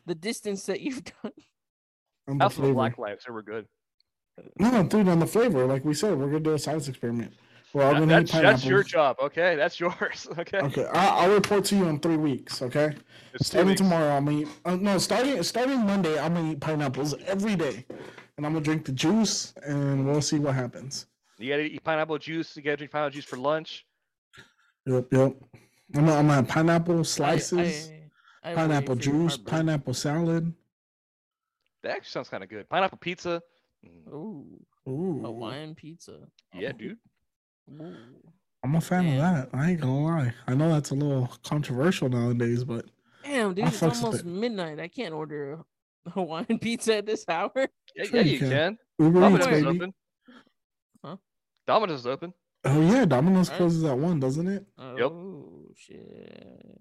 the 0.06 0.14
distance 0.14 0.66
that 0.66 0.80
you've 0.80 1.02
done. 1.22 1.32
On 2.28 2.38
the 2.38 2.44
House 2.44 2.54
flavor. 2.54 2.74
Black 2.74 2.98
Lives, 2.98 3.24
so 3.26 3.32
we're 3.32 3.42
good. 3.42 3.66
No, 4.58 4.82
dude, 4.82 5.08
on 5.08 5.18
the 5.18 5.26
flavor. 5.26 5.66
Like 5.66 5.84
we 5.84 5.92
said, 5.94 6.16
we're 6.18 6.26
gonna 6.26 6.40
do 6.40 6.54
a 6.54 6.58
science 6.58 6.88
experiment. 6.88 7.32
We're 7.74 7.84
all 7.84 7.92
That- 7.94 8.00
gonna 8.00 8.20
eat 8.20 8.28
that's, 8.28 8.32
that's 8.32 8.64
your 8.64 8.82
job, 8.82 9.16
okay? 9.20 9.56
That's 9.56 9.78
yours, 9.80 10.28
okay? 10.38 10.58
Okay, 10.58 10.84
I, 10.86 11.06
I'll 11.24 11.32
report 11.34 11.64
to 11.66 11.76
you 11.76 11.86
in 11.88 11.98
three 12.00 12.16
weeks. 12.16 12.62
Okay, 12.62 12.94
It's 13.34 13.46
starting 13.48 13.68
weeks. 13.70 13.80
tomorrow, 13.80 14.10
I'm 14.16 14.24
gonna 14.26 14.38
eat. 14.40 14.48
Uh, 14.64 14.76
no, 14.76 14.98
starting 14.98 15.42
starting 15.42 15.80
Monday, 15.80 16.18
I'm 16.18 16.34
gonna 16.34 16.52
eat 16.52 16.60
pineapples 16.60 17.14
every 17.26 17.56
day, 17.56 17.84
and 18.36 18.46
I'm 18.46 18.52
gonna 18.52 18.64
drink 18.64 18.84
the 18.84 18.92
juice, 18.92 19.52
and 19.66 20.06
we'll 20.06 20.22
see 20.22 20.38
what 20.38 20.54
happens. 20.54 21.06
You 21.38 21.48
gotta 21.50 21.62
eat 21.64 21.82
pineapple 21.82 22.18
juice. 22.18 22.56
You 22.56 22.62
gotta 22.62 22.76
drink 22.76 22.92
pineapple 22.92 23.10
juice 23.14 23.24
for 23.24 23.36
lunch. 23.36 23.84
Yep, 24.86 25.06
yep. 25.12 25.34
I'm 25.94 26.04
gonna, 26.06 26.12
I'm 26.12 26.26
gonna 26.26 26.34
have 26.34 26.48
pineapple 26.48 27.04
slices, 27.04 27.52
I- 27.58 27.60
I 27.62 27.64
have 27.66 27.88
way 27.90 28.01
pineapple 28.42 28.96
juice, 28.96 29.36
pineapple 29.36 29.94
salad. 29.94 30.52
That 31.82 31.96
actually 31.96 32.10
sounds 32.10 32.28
kind 32.28 32.42
of 32.44 32.50
good. 32.50 32.68
Pineapple 32.68 32.98
pizza. 32.98 33.42
Mm, 33.84 34.12
Ooh, 34.12 34.46
Ooh, 34.88 35.20
Hawaiian 35.24 35.74
pizza. 35.74 36.18
Yeah, 36.54 36.72
dude. 36.72 36.98
Ooh. 37.70 37.94
I'm 38.64 38.76
a 38.76 38.80
fan 38.80 39.04
Damn. 39.04 39.12
of 39.14 39.18
that. 39.18 39.58
I 39.58 39.70
ain't 39.70 39.80
gonna 39.80 40.04
lie. 40.04 40.34
I 40.46 40.54
know 40.54 40.68
that's 40.68 40.90
a 40.90 40.94
little 40.94 41.28
controversial 41.42 42.08
nowadays, 42.08 42.62
but 42.64 42.84
Damn, 43.24 43.54
dude, 43.54 43.64
I 43.64 43.68
it's 43.68 43.82
almost 43.82 44.20
it. 44.20 44.26
midnight. 44.26 44.78
I 44.78 44.86
can't 44.88 45.12
order 45.14 45.58
Hawaiian 46.08 46.58
pizza 46.60 46.96
at 46.98 47.06
this 47.06 47.24
hour. 47.28 47.50
Yeah, 47.96 48.04
Sure 48.04 48.16
yeah, 48.20 48.22
you 48.22 48.32
you 48.32 48.38
can. 48.38 48.50
can. 48.50 48.78
Uber 49.00 49.20
Domino's 49.20 49.46
is 49.46 49.52
baby. 49.64 49.66
open. 49.68 49.94
Huh? 51.04 51.16
Domino's 51.66 52.00
is 52.00 52.06
open. 52.06 52.32
Oh 52.64 52.80
yeah, 52.80 53.04
Domino's 53.04 53.48
Alright. 53.48 53.58
closes 53.58 53.82
at 53.84 53.98
one, 53.98 54.20
doesn't 54.20 54.46
it? 54.46 54.64
Oh 54.78 55.64
shit. 55.76 56.71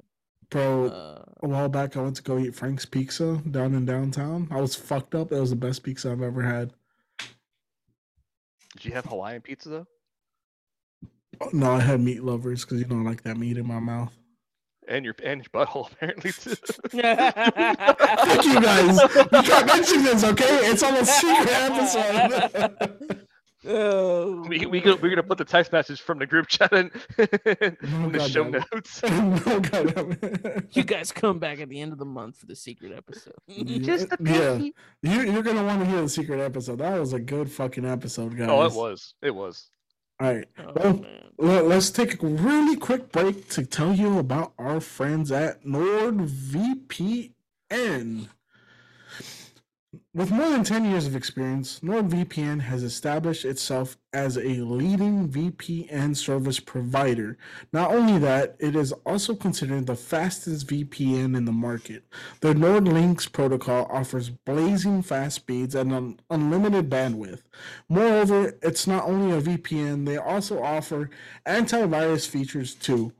Bro, 0.51 0.85
Uh, 0.89 1.23
a 1.43 1.47
while 1.47 1.69
back 1.69 1.97
I 1.97 2.01
went 2.01 2.17
to 2.17 2.21
go 2.21 2.37
eat 2.37 2.53
Frank's 2.53 2.85
Pizza 2.85 3.41
down 3.49 3.73
in 3.73 3.85
downtown. 3.85 4.47
I 4.51 4.61
was 4.61 4.75
fucked 4.75 5.15
up. 5.15 5.31
It 5.31 5.39
was 5.39 5.49
the 5.49 5.55
best 5.55 5.81
pizza 5.83 6.11
I've 6.11 6.21
ever 6.21 6.43
had. 6.43 6.73
Did 8.75 8.85
you 8.85 8.91
have 8.93 9.05
Hawaiian 9.05 9.41
pizza 9.41 9.69
though? 9.69 9.87
Oh, 11.41 11.49
No, 11.53 11.71
I 11.71 11.79
had 11.79 11.99
meat 12.01 12.23
lovers 12.23 12.63
because 12.63 12.79
you 12.79 12.85
don't 12.85 13.03
like 13.03 13.23
that 13.23 13.37
meat 13.37 13.57
in 13.57 13.65
my 13.67 13.79
mouth. 13.79 14.13
And 14.87 15.05
your 15.05 15.15
and 15.23 15.41
your 15.41 15.49
butthole 15.65 15.91
apparently 15.93 16.31
too. 16.31 16.55
Fuck 16.55 16.93
you 18.45 18.61
guys. 18.61 18.99
You 19.31 19.41
can't 19.43 19.67
mention 19.67 20.03
this, 20.03 20.23
okay? 20.23 20.57
It's 20.69 20.83
on 20.83 20.95
a 20.97 21.05
secret 21.19 21.49
episode. 21.51 23.27
oh, 23.67 24.43
we 24.47 24.65
we 24.65 24.81
gonna, 24.81 24.97
we're 24.97 25.09
gonna 25.09 25.23
put 25.23 25.37
the 25.37 25.45
text 25.45 25.71
message 25.71 26.01
from 26.01 26.19
the 26.19 26.25
group 26.25 26.47
chat 26.47 26.71
in, 26.73 26.91
oh 27.19 27.25
in 28.05 28.11
the 28.11 28.27
show 28.27 28.43
goddamn 28.43 28.61
it. 28.61 28.63
notes. 28.73 29.01
Oh 29.05 29.41
no, 29.45 29.59
goddamn 29.59 30.67
you 30.71 30.83
guys 30.83 31.11
come 31.11 31.39
back 31.39 31.59
at 31.59 31.69
the 31.69 31.79
end 31.79 31.91
of 31.93 31.97
the 31.99 32.05
month 32.05 32.37
for 32.37 32.45
the 32.45 32.55
secret 32.55 32.91
episode. 32.95 33.35
Just 33.83 34.07
yeah. 34.19 34.55
You, 34.57 34.73
you're 35.03 35.43
gonna 35.43 35.63
want 35.63 35.79
to 35.81 35.85
hear 35.85 36.01
the 36.01 36.09
secret 36.09 36.39
episode. 36.39 36.79
That 36.79 36.99
was 36.99 37.13
a 37.13 37.19
good 37.19 37.51
fucking 37.51 37.85
episode, 37.85 38.37
guys. 38.37 38.49
Oh, 38.49 38.63
it 38.65 38.73
was. 38.73 39.13
It 39.21 39.35
was. 39.35 39.69
All 40.19 40.33
right. 40.33 40.47
Oh, 40.59 40.73
Well, 40.75 40.93
man. 40.97 41.23
Well, 41.37 41.63
let's 41.63 41.89
take 41.89 42.21
a 42.21 42.27
really 42.27 42.75
quick 42.75 43.11
break 43.11 43.49
to 43.49 43.65
tell 43.65 43.93
you 43.93 44.19
about 44.19 44.53
our 44.59 44.79
friends 44.79 45.31
at 45.31 45.63
NordVPN. 45.65 47.31
With 50.13 50.29
more 50.29 50.49
than 50.49 50.65
10 50.65 50.83
years 50.83 51.07
of 51.07 51.15
experience, 51.15 51.79
NordVPN 51.79 52.59
has 52.59 52.83
established 52.83 53.45
itself 53.45 53.97
as 54.11 54.35
a 54.35 54.59
leading 54.59 55.29
VPN 55.29 56.17
service 56.17 56.59
provider. 56.59 57.37
Not 57.71 57.91
only 57.91 58.19
that, 58.19 58.57
it 58.59 58.75
is 58.75 58.91
also 59.05 59.35
considered 59.35 59.85
the 59.87 59.95
fastest 59.95 60.67
VPN 60.67 61.37
in 61.37 61.45
the 61.45 61.53
market. 61.53 62.03
The 62.41 62.53
NordLynx 62.53 63.31
protocol 63.31 63.87
offers 63.89 64.29
blazing 64.29 65.01
fast 65.01 65.37
speeds 65.37 65.75
and 65.75 65.93
un- 65.93 66.19
unlimited 66.29 66.89
bandwidth. 66.89 67.43
Moreover, 67.87 68.57
it's 68.61 68.87
not 68.87 69.05
only 69.05 69.37
a 69.37 69.41
VPN, 69.41 70.05
they 70.05 70.17
also 70.17 70.61
offer 70.61 71.09
antivirus 71.47 72.27
features 72.27 72.75
too. 72.75 73.13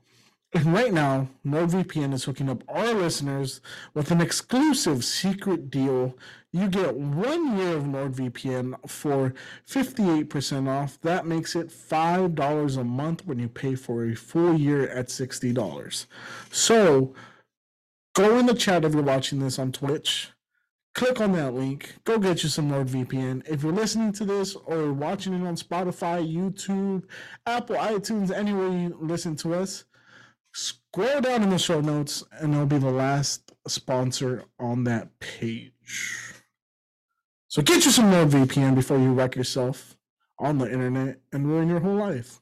And 0.54 0.66
right 0.74 0.92
now, 0.92 1.28
NordVPN 1.46 2.12
is 2.12 2.24
hooking 2.24 2.50
up 2.50 2.62
our 2.68 2.92
listeners 2.92 3.62
with 3.94 4.10
an 4.10 4.20
exclusive 4.20 5.02
secret 5.02 5.70
deal. 5.70 6.14
You 6.52 6.68
get 6.68 6.94
one 6.94 7.56
year 7.56 7.76
of 7.76 7.84
NordVPN 7.84 8.88
for 8.88 9.32
58% 9.66 10.68
off. 10.68 11.00
That 11.00 11.26
makes 11.26 11.56
it 11.56 11.68
$5 11.68 12.76
a 12.76 12.84
month 12.84 13.26
when 13.26 13.38
you 13.38 13.48
pay 13.48 13.74
for 13.74 14.04
a 14.04 14.14
full 14.14 14.58
year 14.58 14.88
at 14.90 15.06
$60. 15.06 16.06
So 16.50 17.14
go 18.14 18.38
in 18.38 18.44
the 18.44 18.54
chat 18.54 18.84
if 18.84 18.92
you're 18.92 19.02
watching 19.02 19.38
this 19.38 19.58
on 19.58 19.72
Twitch 19.72 20.32
click 20.94 21.20
on 21.20 21.32
that 21.32 21.54
link. 21.54 21.94
Go 22.04 22.18
get 22.18 22.42
you 22.42 22.48
some 22.48 22.70
NordVPN. 22.70 23.48
If 23.48 23.62
you're 23.62 23.72
listening 23.72 24.12
to 24.12 24.24
this 24.24 24.54
or 24.54 24.92
watching 24.92 25.32
it 25.32 25.46
on 25.46 25.56
Spotify, 25.56 26.22
YouTube, 26.22 27.04
Apple, 27.46 27.76
iTunes, 27.76 28.30
anywhere 28.30 28.68
you 28.68 28.96
listen 29.00 29.36
to 29.36 29.54
us, 29.54 29.84
scroll 30.52 31.20
down 31.20 31.42
in 31.42 31.50
the 31.50 31.58
show 31.58 31.80
notes 31.80 32.24
and 32.40 32.54
it'll 32.54 32.66
be 32.66 32.78
the 32.78 32.90
last 32.90 33.52
sponsor 33.66 34.44
on 34.58 34.84
that 34.84 35.18
page. 35.20 36.34
So 37.48 37.62
get 37.62 37.84
you 37.84 37.90
some 37.90 38.10
NordVPN 38.10 38.74
before 38.74 38.98
you 38.98 39.12
wreck 39.12 39.36
yourself 39.36 39.96
on 40.38 40.58
the 40.58 40.70
internet 40.70 41.20
and 41.32 41.46
ruin 41.46 41.68
your 41.68 41.80
whole 41.80 41.96
life. 41.96 42.40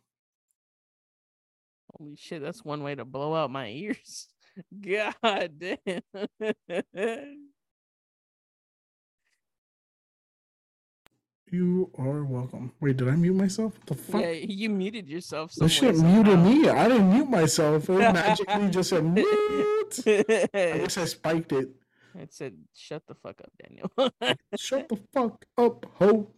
Holy 1.99 2.17
shit, 2.17 2.43
that's 2.43 2.65
one 2.65 2.83
way 2.83 2.95
to 2.95 3.05
blow 3.05 3.35
out 3.35 3.51
my 3.51 3.69
ears. 3.69 4.29
God 4.81 5.51
damn. 5.59 6.03
You 11.53 11.91
are 11.99 12.23
welcome. 12.23 12.73
Wait, 12.81 12.97
did 12.97 13.09
I 13.09 13.17
mute 13.17 13.35
myself? 13.35 13.77
What 13.79 13.87
the 13.87 13.95
fuck? 13.97 14.21
yeah, 14.21 14.31
you 14.31 14.69
muted 14.71 15.09
yourself. 15.09 15.53
Way 15.59 15.67
shit 15.67 15.97
muted 15.97 16.39
me. 16.39 16.69
I 16.69 16.89
didn't 16.89 17.13
mute 17.13 17.29
myself. 17.29 17.91
It 17.91 17.99
magically 17.99 18.71
just 18.71 18.91
said 18.91 19.05
mute. 19.05 19.27
I 20.07 20.79
guess 20.79 20.97
I 20.97 21.05
spiked 21.07 21.53
it. 21.53 21.71
it. 22.15 22.33
said, 22.33 22.55
"Shut 22.75 23.03
the 23.09 23.15
fuck 23.17 23.41
up, 23.41 23.51
Daniel." 23.61 23.91
Shut 24.57 24.89
the 24.89 24.99
fuck 25.13 25.45
up, 25.59 25.87
ho. 25.99 26.29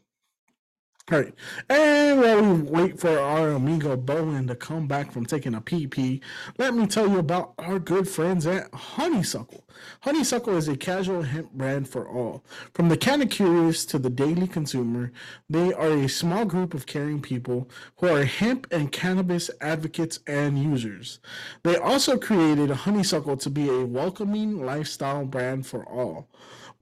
All 1.11 1.19
right. 1.19 1.35
And 1.69 2.21
while 2.21 2.43
we 2.43 2.63
wait 2.63 3.01
for 3.01 3.19
our 3.19 3.51
amigo 3.51 3.97
Bowen 3.97 4.47
to 4.47 4.55
come 4.55 4.87
back 4.87 5.11
from 5.11 5.27
taking 5.27 5.55
a 5.55 5.61
PP, 5.61 6.21
let 6.59 6.75
me 6.75 6.87
tell 6.87 7.09
you 7.09 7.19
about 7.19 7.55
our 7.59 7.81
good 7.81 8.09
friends 8.09 8.47
at 8.47 8.73
Honeysuckle. 8.73 9.65
Honeysuckle 10.03 10.57
is 10.57 10.69
a 10.69 10.77
casual 10.77 11.23
hemp 11.23 11.51
brand 11.55 11.89
for 11.89 12.09
all. 12.09 12.45
From 12.73 12.89
the 12.89 12.97
kind 12.97 13.21
of 13.21 13.31
curious 13.31 13.85
to 13.87 13.99
the 13.99 14.11
daily 14.11 14.47
consumer, 14.47 15.11
they 15.51 15.73
are 15.73 15.91
a 15.91 16.09
small 16.09 16.45
group 16.45 16.73
of 16.73 16.87
caring 16.87 17.21
people 17.21 17.69
who 17.97 18.07
are 18.07 18.25
hemp 18.25 18.69
and 18.71 18.93
cannabis 18.93 19.51
advocates 19.61 20.21
and 20.29 20.57
users. 20.63 21.19
They 21.65 21.77
also 21.77 22.17
created 22.17 22.71
Honeysuckle 22.71 23.39
to 23.39 23.51
be 23.51 23.69
a 23.69 23.85
welcoming 23.85 24.65
lifestyle 24.65 25.25
brand 25.25 25.67
for 25.67 25.85
all. 25.85 26.29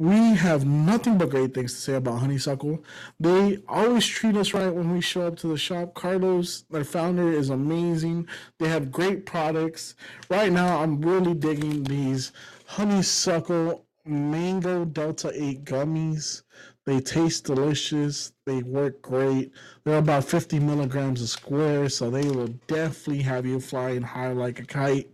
We 0.00 0.32
have 0.32 0.64
nothing 0.64 1.18
but 1.18 1.28
great 1.28 1.52
things 1.52 1.74
to 1.74 1.78
say 1.78 1.94
about 1.96 2.20
Honeysuckle. 2.20 2.82
They 3.20 3.58
always 3.68 4.06
treat 4.06 4.34
us 4.34 4.54
right 4.54 4.72
when 4.72 4.94
we 4.94 5.02
show 5.02 5.26
up 5.26 5.36
to 5.40 5.48
the 5.48 5.58
shop. 5.58 5.92
Carlos, 5.92 6.64
their 6.70 6.84
founder, 6.84 7.30
is 7.30 7.50
amazing. 7.50 8.26
They 8.58 8.68
have 8.68 8.90
great 8.90 9.26
products. 9.26 9.96
Right 10.30 10.50
now, 10.50 10.80
I'm 10.80 11.02
really 11.02 11.34
digging 11.34 11.84
these 11.84 12.32
Honeysuckle 12.64 13.84
Mango 14.06 14.86
Delta 14.86 15.32
8 15.34 15.66
gummies. 15.66 16.44
They 16.86 17.00
taste 17.00 17.44
delicious. 17.44 18.32
They 18.46 18.62
work 18.62 19.02
great. 19.02 19.52
They're 19.84 19.98
about 19.98 20.24
50 20.24 20.60
milligrams 20.60 21.20
a 21.20 21.28
square, 21.28 21.90
so 21.90 22.08
they 22.08 22.26
will 22.30 22.48
definitely 22.68 23.22
have 23.24 23.44
you 23.44 23.60
flying 23.60 24.00
high 24.00 24.32
like 24.32 24.60
a 24.60 24.64
kite. 24.64 25.10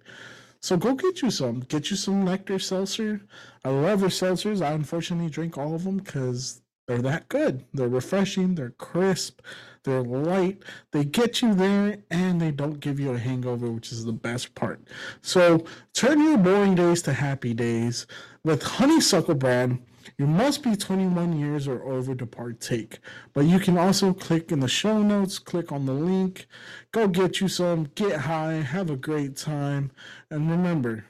So 0.67 0.77
go 0.77 0.95
get 0.95 1.23
you 1.23 1.31
some. 1.31 1.61
Get 1.61 1.91
you 1.91 1.97
some 1.97 2.25
Nectar 2.25 2.59
Seltzer. 2.59 3.21
I 3.65 3.69
love 3.69 4.01
their 4.01 4.09
seltzers. 4.09 4.67
I 4.67 4.73
unfortunately 4.73 5.31
drink 5.31 5.57
all 5.57 5.77
of 5.77 5.85
them 5.85 5.99
because 5.99 6.61
they're 6.89 7.03
that 7.03 7.29
good. 7.29 7.65
They're 7.73 7.87
refreshing. 7.87 8.57
They're 8.57 8.71
crisp. 8.71 9.43
They're 9.85 10.03
light. 10.03 10.65
They 10.91 11.05
get 11.05 11.41
you 11.41 11.55
there 11.55 11.99
and 12.11 12.41
they 12.41 12.51
don't 12.51 12.81
give 12.81 12.99
you 12.99 13.13
a 13.13 13.19
hangover, 13.19 13.71
which 13.71 13.93
is 13.93 14.05
the 14.05 14.13
best 14.13 14.57
part. 14.57 14.81
So 15.23 15.65
turn 15.95 16.21
your 16.21 16.37
boring 16.37 16.75
days 16.75 17.01
to 17.03 17.13
happy 17.13 17.55
days 17.55 18.09
with 18.43 18.65
Honeysuckle 18.65 19.37
brand. 19.37 19.87
You 20.19 20.27
must 20.27 20.63
be 20.63 20.77
21 20.77 21.39
years 21.39 21.69
or 21.69 21.83
over 21.85 22.15
to 22.15 22.27
partake. 22.27 22.99
But 23.35 23.47
you 23.47 23.59
can 23.59 23.79
also 23.79 24.13
click 24.13 24.53
in 24.53 24.61
the 24.61 24.69
show 24.69 25.03
notes, 25.03 25.39
click 25.39 25.73
on 25.73 25.87
the 25.87 25.93
link, 25.93 26.47
go 26.93 27.09
get 27.09 27.41
you 27.41 27.49
some, 27.49 27.85
get 27.95 28.21
high, 28.21 28.55
have 28.55 28.91
a 28.91 28.97
great 28.97 29.37
time, 29.37 29.91
and 30.31 30.51
remember, 30.51 31.05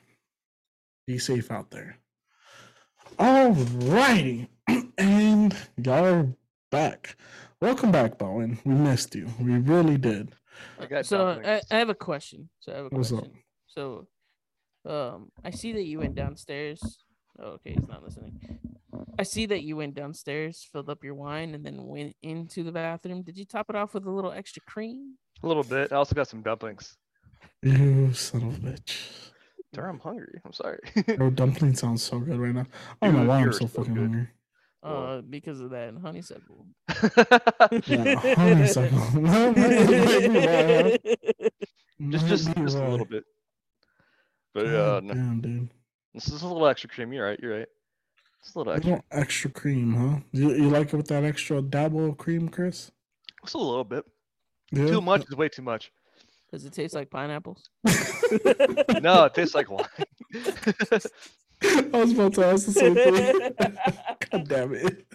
be 1.06 1.18
safe 1.18 1.50
out 1.50 1.70
there. 1.70 1.98
All 3.18 3.52
righty. 3.52 4.48
And 4.98 5.54
y'all 5.76 6.04
are 6.06 6.28
back. 6.70 7.16
Welcome 7.60 7.92
back, 7.92 8.16
Bowen. 8.16 8.58
We 8.64 8.72
missed 8.74 9.14
you. 9.14 9.28
We 9.38 9.58
really 9.58 9.98
did. 9.98 10.32
I 10.80 11.02
so 11.02 11.40
I. 11.44 11.60
I 11.70 11.78
have 11.78 11.90
a 11.90 11.94
question. 11.94 12.48
So 12.60 12.72
I 12.72 12.76
have 12.76 12.86
a 12.86 12.88
What's 12.88 13.12
up? 13.12 13.18
question. 13.18 13.42
So, 13.66 14.08
um, 14.86 15.30
I 15.44 15.50
see 15.50 15.72
that 15.74 15.84
you 15.84 15.98
went 15.98 16.14
downstairs. 16.14 16.80
Oh, 17.38 17.58
okay, 17.58 17.74
he's 17.78 17.88
not 17.88 18.02
listening. 18.02 18.40
I 19.18 19.22
see 19.22 19.46
that 19.46 19.62
you 19.62 19.76
went 19.76 19.94
downstairs, 19.94 20.66
filled 20.70 20.90
up 20.90 21.02
your 21.02 21.14
wine, 21.14 21.54
and 21.54 21.64
then 21.64 21.86
went 21.86 22.14
into 22.22 22.62
the 22.62 22.72
bathroom. 22.72 23.22
Did 23.22 23.36
you 23.36 23.44
top 23.44 23.66
it 23.70 23.76
off 23.76 23.94
with 23.94 24.06
a 24.06 24.10
little 24.10 24.32
extra 24.32 24.62
cream? 24.66 25.14
A 25.42 25.46
little 25.46 25.62
bit. 25.62 25.92
I 25.92 25.96
also 25.96 26.14
got 26.14 26.28
some 26.28 26.42
dumplings. 26.42 26.96
You 27.62 28.12
son 28.12 28.42
of 28.42 28.56
a 28.56 28.60
bitch. 28.60 29.30
Darn, 29.72 29.90
I'm 29.90 30.00
hungry. 30.00 30.40
I'm 30.44 30.52
sorry. 30.52 30.78
Bro, 31.16 31.30
dumpling 31.34 31.74
sounds 31.74 32.02
so 32.02 32.18
good 32.18 32.38
right 32.38 32.54
now. 32.54 32.66
I 33.02 33.06
don't 33.06 33.16
know 33.16 33.28
why 33.28 33.40
I'm 33.40 33.52
so 33.52 33.60
so 33.60 33.66
fucking 33.68 33.94
good. 33.94 34.00
hungry. 34.02 34.28
Uh, 34.82 35.20
because 35.22 35.60
of 35.60 35.70
that 35.70 35.94
honeysuckle. 36.00 36.66
Yeah, 37.86 38.34
honeysuckle. 38.34 38.98
That 39.22 39.56
might 41.00 41.00
be 41.00 41.48
why. 42.08 42.10
just 42.10 42.26
just, 42.28 42.54
be 42.54 42.60
just 42.62 42.76
a 42.76 42.88
little 42.88 43.06
bit. 43.06 43.24
But 44.54 44.66
uh, 44.66 45.00
God 45.00 45.04
no, 45.04 45.14
damn, 45.14 45.40
dude. 45.40 45.68
this 46.14 46.28
is 46.28 46.42
a 46.42 46.46
little 46.46 46.66
extra 46.66 46.88
cream. 46.88 47.12
You're 47.12 47.26
right. 47.26 47.40
You're 47.42 47.58
right. 47.58 47.68
It's 48.46 48.54
a 48.54 48.58
little 48.58 48.72
A 48.72 48.76
extra. 48.76 48.90
little 48.92 49.04
extra 49.10 49.50
cream, 49.50 49.94
huh? 49.94 50.20
You, 50.30 50.50
you 50.54 50.70
like 50.70 50.92
it 50.92 50.96
with 50.96 51.08
that 51.08 51.24
extra 51.24 51.60
dabble 51.60 52.10
of 52.10 52.16
cream, 52.16 52.48
Chris? 52.48 52.92
Just 53.42 53.54
a 53.54 53.58
little 53.58 53.82
bit. 53.84 54.04
Yeah? 54.70 54.86
Too 54.86 55.00
much 55.00 55.22
is 55.28 55.36
way 55.36 55.48
too 55.48 55.62
much. 55.62 55.90
Does 56.52 56.64
it 56.64 56.72
taste 56.72 56.94
like 56.94 57.10
pineapples? 57.10 57.70
No, 59.02 59.24
it 59.24 59.34
tastes 59.34 59.54
like 59.54 59.70
wine. 59.70 59.86
I 61.62 61.88
was 61.92 62.12
about 62.12 62.34
to 62.34 62.44
ask 62.44 62.66
the 62.66 62.72
same 62.72 62.94
thing. 62.94 63.52
God 64.30 64.48
damn 64.48 64.74
it. 64.74 65.06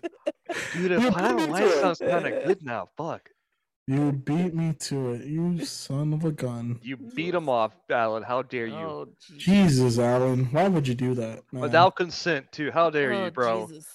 Dude, 0.74 0.92
You 0.92 0.98
if 0.98 1.04
beat 1.04 1.14
pineapple 1.14 1.48
wine 1.48 1.72
sounds 1.82 2.00
kind 2.00 2.28
of 2.28 2.46
good 2.46 2.64
now. 2.64 2.90
Fuck. 2.98 3.30
You 3.88 4.12
beat 4.12 4.54
me 4.54 4.74
to 4.74 5.14
it, 5.14 5.26
you 5.26 5.66
son 5.66 6.14
of 6.14 6.24
a 6.24 6.32
gun. 6.32 6.80
You 6.84 6.98
beat 6.98 7.34
him 7.34 7.50
off, 7.50 7.74
Alan. 7.90 8.24
How 8.24 8.42
dare 8.44 8.68
you? 8.68 8.76
oh, 8.76 9.08
Jesus. 9.20 9.44
Jesus, 9.44 10.00
Alan. 10.00 10.46
Why 10.46 10.68
would 10.68 10.88
you 10.88 10.94
do 10.96 11.14
that? 11.16 11.42
man? 11.52 11.62
Without 11.62 11.96
consent, 11.96 12.52
too. 12.52 12.72
How 12.72 12.90
dare 12.90 13.12
Oh, 13.14 13.26
you, 13.26 13.32
bro? 13.32 13.68
Jesus. 13.68 13.86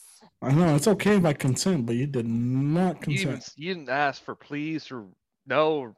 I 0.43 0.53
know 0.53 0.75
it's 0.75 0.89
okay 0.89 1.19
by 1.19 1.33
consent, 1.33 1.87
but 1.87 1.95
you 1.95 2.07
did 2.07 2.27
not 2.27 3.07
You, 3.09 3.15
even, 3.15 3.29
consent. 3.35 3.53
you 3.57 3.75
didn't 3.75 3.89
ask 3.89 4.23
for 4.23 4.35
please 4.35 4.91
or 4.91 5.07
no. 5.47 5.77
Or, 5.79 5.97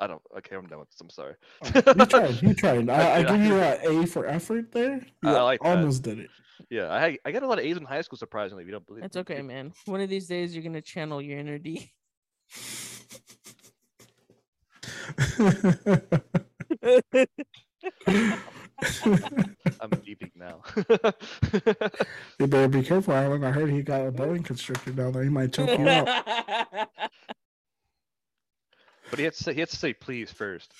I 0.00 0.06
don't. 0.08 0.20
Okay, 0.38 0.56
I'm 0.56 0.66
done 0.66 0.80
with 0.80 0.90
this. 0.90 1.00
I'm 1.00 1.08
sorry. 1.10 1.34
Oh, 1.62 1.70
you 1.96 2.04
tried. 2.06 2.42
You 2.42 2.54
tried. 2.62 2.90
I, 2.90 2.94
I 3.10 3.16
I 3.18 3.22
give 3.22 3.40
you 3.46 3.56
an 3.56 4.02
A 4.02 4.06
for 4.06 4.26
effort 4.26 4.72
there. 4.72 5.00
You 5.22 5.28
I 5.30 5.40
like 5.40 5.60
that. 5.62 5.68
almost 5.68 6.02
did 6.02 6.18
it. 6.18 6.30
Yeah, 6.68 6.92
I 6.92 7.16
I 7.24 7.30
got 7.32 7.42
a 7.42 7.46
lot 7.46 7.58
of 7.58 7.64
A's 7.64 7.76
in 7.76 7.84
high 7.84 8.00
school. 8.02 8.18
Surprisingly, 8.18 8.64
if 8.64 8.66
you 8.66 8.72
don't 8.72 8.86
believe. 8.86 9.02
That's 9.02 9.16
me. 9.16 9.20
okay, 9.20 9.40
man. 9.40 9.72
One 9.86 10.00
of 10.00 10.10
these 10.10 10.26
days, 10.26 10.54
you're 10.54 10.64
gonna 10.64 10.82
channel 10.82 11.22
your 11.22 11.38
inner 11.38 11.58
D. 11.58 11.92
I'm 19.80 19.90
leaving 20.06 20.30
now. 20.36 20.62
you 22.38 22.46
better 22.46 22.68
be 22.68 22.82
careful, 22.82 23.14
Alan. 23.14 23.44
I 23.44 23.50
heard 23.50 23.70
he 23.70 23.82
got 23.82 24.06
a 24.06 24.12
Boeing 24.12 24.44
constrictor 24.44 24.90
down 24.92 25.12
there. 25.12 25.22
He 25.22 25.30
might 25.30 25.52
choke 25.52 25.78
you 25.78 25.88
out. 25.88 26.08
but 29.10 29.18
he 29.18 29.24
has 29.24 29.36
to 29.36 29.44
say 29.44 29.54
he 29.54 29.60
had 29.60 29.70
to 29.70 29.76
say 29.76 29.92
please 29.92 30.30
first. 30.30 30.72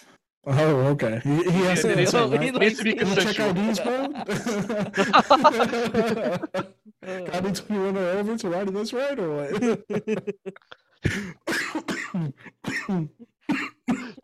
Oh, 0.46 0.76
okay. 0.88 1.20
He, 1.24 1.42
he 1.44 1.60
has 1.62 1.80
to 1.82 1.88
no, 2.12 2.28
right? 2.28 2.42
he 2.42 2.50
needs 2.50 2.78
to 2.78 2.84
be 2.84 2.94
Wanna 2.94 3.16
check 3.16 3.36
consensual. 3.36 3.56
IDs, 3.56 3.80
bro? 3.80 4.08
Got 7.26 7.44
me 7.44 7.52
21 7.52 7.96
or 7.96 8.08
over 8.10 8.36
to 8.36 8.48
ride 8.48 8.68
this 8.68 8.92
ride 8.92 9.18
or 9.18 9.36
what? 9.36 9.52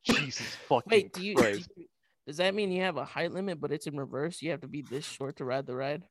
Jesus 0.05 0.57
fucking 0.69 0.91
Wait, 0.91 1.13
do 1.13 1.25
you, 1.25 1.35
do 1.37 1.49
you- 1.77 1.87
Does 2.27 2.37
that 2.39 2.55
mean 2.55 2.71
you 2.73 2.83
have 2.83 2.97
a 2.97 3.05
height 3.05 3.33
limit, 3.33 3.61
but 3.61 3.73
it's 3.73 3.87
in 3.87 3.97
reverse? 3.97 4.41
You 4.43 4.51
have 4.53 4.61
to 4.63 4.69
be 4.69 4.83
this 4.83 5.05
short 5.05 5.37
to 5.37 5.45
ride 5.45 5.67
the 5.67 5.75
ride. 5.75 6.03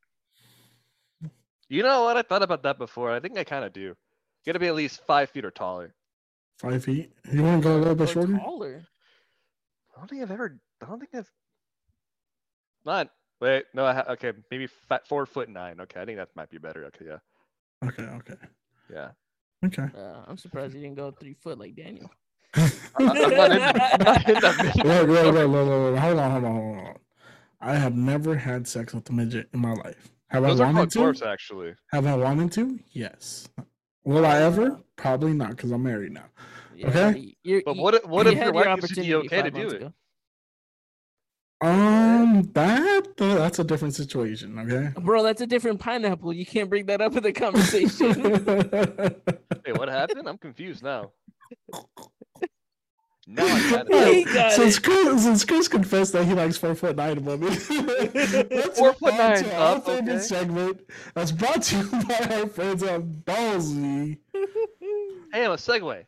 You 1.69 1.83
know 1.83 2.03
what? 2.03 2.17
I 2.17 2.23
thought 2.23 2.41
about 2.43 2.63
that 2.63 2.77
before. 2.79 3.11
I 3.11 3.19
think 3.19 3.37
I 3.37 3.43
kind 3.43 3.63
of 3.63 3.73
do. 3.73 3.81
You 3.81 3.95
got 4.45 4.53
to 4.53 4.59
be 4.59 4.67
at 4.67 4.75
least 4.75 5.01
five 5.05 5.29
feet 5.29 5.45
or 5.45 5.51
taller. 5.51 5.93
Five 6.57 6.83
feet. 6.83 7.11
You 7.31 7.43
want 7.43 7.61
to 7.61 7.69
go 7.69 7.75
a 7.75 7.77
little 7.77 7.95
bit 7.95 8.09
Or 8.09 8.13
shorter? 8.13 8.37
taller. 8.37 8.83
I 9.95 9.99
don't 9.99 10.09
think 10.09 10.21
I've 10.23 10.31
ever. 10.31 10.59
I 10.81 10.85
don't 10.87 10.99
think 10.99 11.13
I've. 11.13 11.29
Not. 12.85 13.09
Wait. 13.39 13.65
No. 13.75 13.85
I 13.85 13.93
ha- 13.93 14.05
okay. 14.09 14.33
Maybe 14.49 14.67
fat, 14.67 15.07
four 15.07 15.25
foot 15.27 15.47
nine. 15.47 15.79
Okay. 15.81 16.01
I 16.01 16.05
think 16.05 16.17
that 16.17 16.29
might 16.35 16.49
be 16.49 16.57
better. 16.57 16.85
Okay. 16.85 17.05
Yeah. 17.05 17.87
Okay, 17.87 18.03
okay, 18.03 18.33
Yeah. 18.91 19.11
Okay. 19.65 19.87
Uh, 19.97 20.21
I'm 20.27 20.37
surprised 20.37 20.73
you 20.73 20.81
didn't 20.81 20.95
go 20.95 21.11
three 21.11 21.33
foot 21.33 21.59
like 21.59 21.75
Daniel. 21.75 22.09
I- 22.55 22.71
I'm 22.97 23.05
not 23.05 23.17
in, 23.51 23.61
I'm 23.61 24.01
not 24.03 24.29
in 24.29 24.33
that 24.41 24.75
Wait, 24.83 25.07
wait, 25.07 25.33
wait, 25.33 25.33
wait, 25.33 25.45
wait, 25.47 25.91
wait. 25.91 25.99
Hold 25.99 26.19
on, 26.19 26.31
hold 26.31 26.43
on, 26.45 26.51
hold 26.55 26.77
on. 26.87 26.95
I 27.61 27.75
have 27.75 27.95
never 27.95 28.35
had 28.35 28.67
sex 28.67 28.93
with 28.93 29.09
a 29.09 29.13
midget 29.13 29.49
in 29.53 29.59
my 29.59 29.73
life. 29.73 30.09
Have 30.29 30.43
Those 30.43 30.59
I 30.59 30.65
wanted 30.65 30.77
called 30.77 30.91
to? 30.91 30.97
dwarfs, 30.99 31.21
actually. 31.21 31.73
Have 31.91 32.05
I 32.05 32.15
wanted 32.15 32.51
to? 32.53 32.79
Yes. 32.91 33.49
Will 34.03 34.25
I 34.25 34.37
ever? 34.41 34.79
Probably 34.95 35.33
not, 35.33 35.51
because 35.51 35.71
I'm 35.71 35.83
married 35.83 36.13
now. 36.13 36.25
Okay. 36.83 37.35
you're- 37.43 37.61
But 37.65 37.75
what 37.77 37.95
if 37.95 38.05
what 38.05 38.25
you 38.25 38.31
if 38.31 38.37
your 38.37 38.45
had 38.45 38.55
wife 38.55 38.79
gives 38.79 38.97
you 38.97 39.03
the 39.03 39.15
okay 39.15 39.41
to 39.41 39.51
do 39.51 39.67
it? 39.67 39.73
ago. 39.73 39.93
Um, 41.61 42.49
that 42.53 43.07
uh, 43.19 43.35
that's 43.35 43.59
a 43.59 43.65
different 43.65 43.93
situation. 43.93 44.57
Okay. 44.59 44.93
Bro, 45.01 45.23
that's 45.23 45.41
a 45.41 45.47
different 45.47 45.79
pineapple. 45.79 46.31
You 46.31 46.45
can't 46.45 46.69
bring 46.69 46.85
that 46.85 47.01
up 47.01 47.15
in 47.15 47.23
the 47.23 47.33
conversation. 47.33 49.15
Hey, 49.65 49.73
what 49.73 49.89
happened? 49.89 50.27
I'm 50.27 50.37
confused 50.37 50.83
now. 50.83 51.11
Now 53.31 53.45
I 53.45 53.69
got 53.69 53.85
it. 53.91 54.51
since 54.53 54.77
it. 54.77 54.83
Chris, 54.83 55.23
since 55.23 55.45
Chris 55.45 55.67
confessed 55.67 56.13
that 56.13 56.25
he 56.25 56.33
likes 56.33 56.57
four 56.57 56.73
foot 56.73 56.95
nine 56.95 57.23
women, 57.23 57.49
let's 57.49 57.67
Four 58.79 58.87
move 58.87 58.97
foot 58.97 59.13
on 59.13 59.17
nine 59.19 59.43
to 59.43 59.55
our 59.55 59.75
up, 59.75 59.85
favorite 59.85 60.15
okay. 60.15 60.19
segment 60.23 60.81
that's 61.13 61.31
brought 61.31 61.61
to 61.61 61.77
you 61.77 61.89
by 62.07 62.37
our 62.37 62.47
friends 62.47 62.81
at 62.81 63.03
Ballsy. 63.03 64.17
Hey, 65.31 65.45
I'm 65.45 65.51
a 65.51 65.57
segue. 65.57 66.05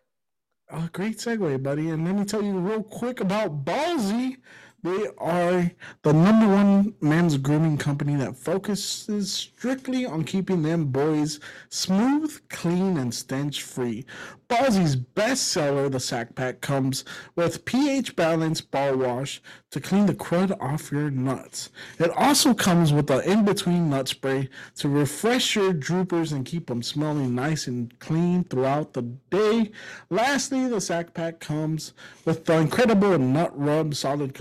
Oh, 0.71 0.89
great 0.93 1.17
segue, 1.19 1.61
buddy. 1.61 1.89
And 1.89 2.05
let 2.05 2.15
me 2.15 2.25
tell 2.25 2.41
you 2.41 2.57
real 2.57 2.81
quick 2.81 3.19
about 3.19 3.65
Ballsy. 3.65 4.37
They 4.83 5.07
are 5.19 5.71
the 6.01 6.11
number 6.11 6.47
one 6.47 6.95
men's 7.01 7.37
grooming 7.37 7.77
company 7.77 8.15
that 8.15 8.35
focuses 8.35 9.31
strictly 9.31 10.07
on 10.07 10.23
keeping 10.23 10.63
them 10.63 10.85
boys 10.85 11.39
smooth, 11.69 12.39
clean, 12.49 12.97
and 12.97 13.13
stench 13.13 13.61
free. 13.61 14.05
Ballsy's 14.51 14.97
bestseller, 14.97 15.89
the 15.89 16.01
Sack 16.01 16.35
Pack, 16.35 16.59
comes 16.59 17.05
with 17.37 17.63
pH 17.63 18.17
balanced 18.17 18.69
ball 18.69 18.97
wash 18.97 19.41
to 19.69 19.79
clean 19.79 20.07
the 20.07 20.13
crud 20.13 20.59
off 20.59 20.91
your 20.91 21.09
nuts. 21.09 21.69
It 21.99 22.09
also 22.17 22.53
comes 22.53 22.91
with 22.91 23.07
the 23.07 23.19
in 23.19 23.45
between 23.45 23.89
nut 23.89 24.09
spray 24.09 24.49
to 24.75 24.89
refresh 24.89 25.55
your 25.55 25.71
droopers 25.71 26.33
and 26.33 26.45
keep 26.45 26.67
them 26.67 26.83
smelling 26.83 27.33
nice 27.33 27.67
and 27.67 27.97
clean 27.99 28.43
throughout 28.43 28.91
the 28.91 29.03
day. 29.29 29.71
Lastly, 30.09 30.67
the 30.67 30.81
Sack 30.81 31.13
Pack 31.13 31.39
comes 31.39 31.93
with 32.25 32.43
the 32.43 32.57
incredible 32.57 33.17
Nut 33.17 33.57
Rub 33.57 33.95
Solid 33.95 34.33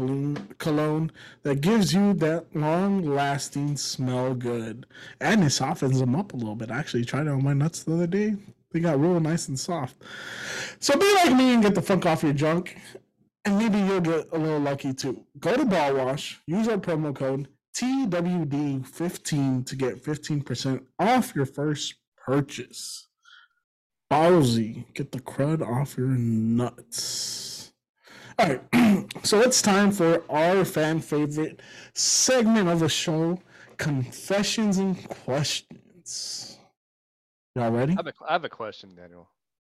cologne 0.59 1.13
that 1.45 1.61
gives 1.61 1.95
you 1.95 2.15
that 2.15 2.47
long 2.53 3.03
lasting 3.03 3.77
smell 3.77 4.35
good. 4.35 4.87
And 5.21 5.45
it 5.45 5.51
softens 5.51 6.01
them 6.01 6.17
up 6.17 6.33
a 6.33 6.37
little 6.37 6.57
bit. 6.57 6.73
I 6.73 6.81
actually 6.81 7.05
tried 7.05 7.29
it 7.29 7.31
on 7.31 7.45
my 7.45 7.53
nuts 7.53 7.85
the 7.85 7.95
other 7.95 8.09
day. 8.09 8.35
They 8.73 8.81
got 8.81 9.01
real 9.01 9.19
nice 9.21 9.49
and 9.49 9.59
soft. 9.59 9.97
So 10.79 10.97
be 10.97 11.15
like 11.15 11.35
me 11.37 11.55
and 11.55 11.63
get 11.63 11.75
the 11.75 11.83
funk 11.83 12.07
off 12.07 12.23
your 12.23 12.33
junk. 12.33 12.77
And 13.45 13.59
maybe 13.59 13.79
you'll 13.79 14.01
get 14.01 14.29
a 14.33 14.39
little 14.39 14.61
lucky 14.61 14.93
too. 14.93 15.25
Go 15.39 15.57
to 15.57 15.65
Ball 15.65 15.95
Wash, 15.95 16.41
use 16.47 16.69
our 16.69 16.77
promo 16.77 17.15
code 17.15 17.49
TWD15 17.75 19.67
to 19.67 19.77
get 19.77 20.05
15% 20.05 20.85
off 20.99 21.35
your 21.35 21.47
first 21.47 21.95
purchase. 22.17 23.09
Ballsy, 24.11 24.85
get 24.95 25.13
the 25.13 25.21
crud 25.21 25.63
off 25.67 25.97
your 25.97 26.09
nuts. 26.09 27.73
All 28.39 28.49
right, 28.49 29.07
so 29.23 29.41
it's 29.41 29.63
time 29.63 29.93
for 29.93 30.25
our 30.31 30.65
fan 30.65 31.01
favorite 31.01 31.61
segment 31.95 32.69
of 32.69 32.81
the 32.81 32.89
show 32.89 33.41
Confessions 33.77 34.79
and 34.79 35.09
Questions. 35.09 36.50
Y'all 37.57 37.71
ready? 37.71 37.93
I 37.93 37.97
have 37.97 38.07
a, 38.07 38.13
I 38.29 38.33
have 38.33 38.45
a 38.45 38.49
question, 38.49 38.95
Daniel. 38.95 39.29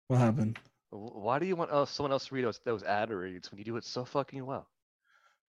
What 0.09 0.19
happened? 0.19 0.59
Why 0.91 1.39
do 1.39 1.47
you 1.47 1.57
want 1.57 1.71
uh, 1.71 1.87
someone 1.87 2.13
else 2.13 2.27
to 2.27 2.35
read 2.35 2.45
those, 2.45 2.61
those 2.65 2.83
ad 2.83 3.11
reads 3.11 3.51
when 3.51 3.59
you 3.59 3.65
do 3.65 3.77
it 3.77 3.85
so 3.85 4.05
fucking 4.05 4.45
well? 4.45 4.67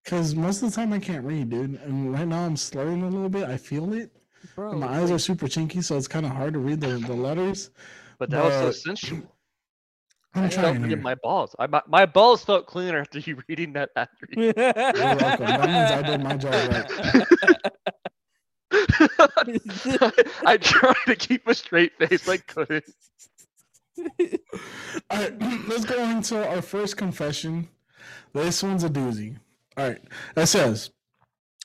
Because 0.03 0.33
most 0.35 0.63
of 0.63 0.69
the 0.69 0.75
time 0.75 0.93
I 0.93 0.99
can't 0.99 1.25
read, 1.25 1.49
dude. 1.49 1.79
And 1.81 2.13
right 2.13 2.27
now 2.27 2.45
I'm 2.45 2.55
slurring 2.55 3.03
a 3.03 3.09
little 3.09 3.29
bit. 3.29 3.49
I 3.49 3.57
feel 3.57 3.93
it. 3.93 4.11
Bro, 4.55 4.73
my 4.73 4.87
eyes 4.87 5.11
are 5.11 5.19
super 5.19 5.47
chinky, 5.47 5.83
so 5.83 5.97
it's 5.97 6.07
kind 6.07 6.25
of 6.25 6.31
hard 6.31 6.53
to 6.53 6.59
read 6.59 6.81
the, 6.81 6.97
the 6.97 7.13
letters. 7.13 7.69
But 8.17 8.29
that 8.31 8.43
was 8.43 8.53
so 8.53 8.71
sensual. 8.71 9.35
I'm 10.33 10.45
I 10.45 10.47
trying 10.47 10.89
in 10.89 11.01
my 11.01 11.15
balls. 11.15 11.55
I, 11.59 11.67
my, 11.67 11.81
my 11.87 12.05
balls 12.05 12.43
felt 12.45 12.65
cleaner 12.65 12.99
after 12.99 13.19
you 13.25 13.41
reading 13.49 13.73
that 13.73 13.89
ad 13.95 14.07
read. 14.35 14.53
You're 14.57 14.73
welcome. 14.73 15.45
That 15.45 15.69
means 15.69 15.91
I 15.91 16.01
did 16.01 16.23
my 16.23 16.37
job 16.37 16.53
right. 16.53 17.57
I 20.45 20.57
tried 20.61 20.95
to 21.07 21.15
keep 21.15 21.47
a 21.47 21.53
straight 21.53 21.97
face. 21.97 22.27
I 22.27 22.37
couldn't. 22.37 22.85
All 23.97 24.07
right, 25.11 25.33
let's 25.67 25.85
go 25.85 26.01
into 26.09 26.47
our 26.47 26.61
first 26.61 26.97
confession. 26.97 27.67
This 28.33 28.63
one's 28.63 28.83
a 28.83 28.89
doozy. 28.89 29.37
All 29.77 29.89
right, 29.89 30.01
it 30.35 30.45
says, 30.47 30.91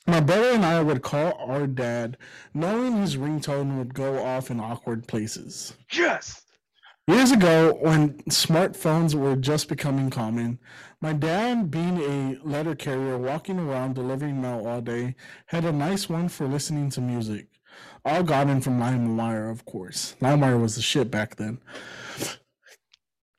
my 0.05 0.19
brother 0.21 0.51
and 0.51 0.65
I 0.65 0.81
would 0.81 1.01
call 1.01 1.33
our 1.33 1.67
dad, 1.67 2.17
knowing 2.53 2.97
his 2.97 3.17
ringtone 3.17 3.77
would 3.77 3.93
go 3.93 4.23
off 4.23 4.49
in 4.49 4.59
awkward 4.59 5.07
places. 5.07 5.73
Yes. 5.91 6.43
Years 7.07 7.31
ago, 7.31 7.77
when 7.81 8.13
smartphones 8.23 9.15
were 9.15 9.35
just 9.35 9.69
becoming 9.69 10.09
common, 10.09 10.59
my 11.01 11.13
dad, 11.13 11.69
being 11.69 11.97
a 11.99 12.39
letter 12.47 12.75
carrier 12.75 13.17
walking 13.17 13.59
around 13.59 13.95
delivering 13.95 14.41
mail 14.41 14.65
all 14.67 14.81
day, 14.81 15.15
had 15.47 15.63
a 15.65 15.71
nice 15.71 16.09
one 16.09 16.27
for 16.27 16.47
listening 16.47 16.89
to 16.91 17.01
music. 17.01 17.47
All 18.03 18.23
gotten 18.23 18.61
from 18.61 18.79
LimeWire, 18.79 19.51
of 19.51 19.65
course. 19.65 20.15
LimeWire 20.21 20.59
was 20.59 20.75
the 20.75 20.81
shit 20.81 21.11
back 21.11 21.35
then. 21.35 21.59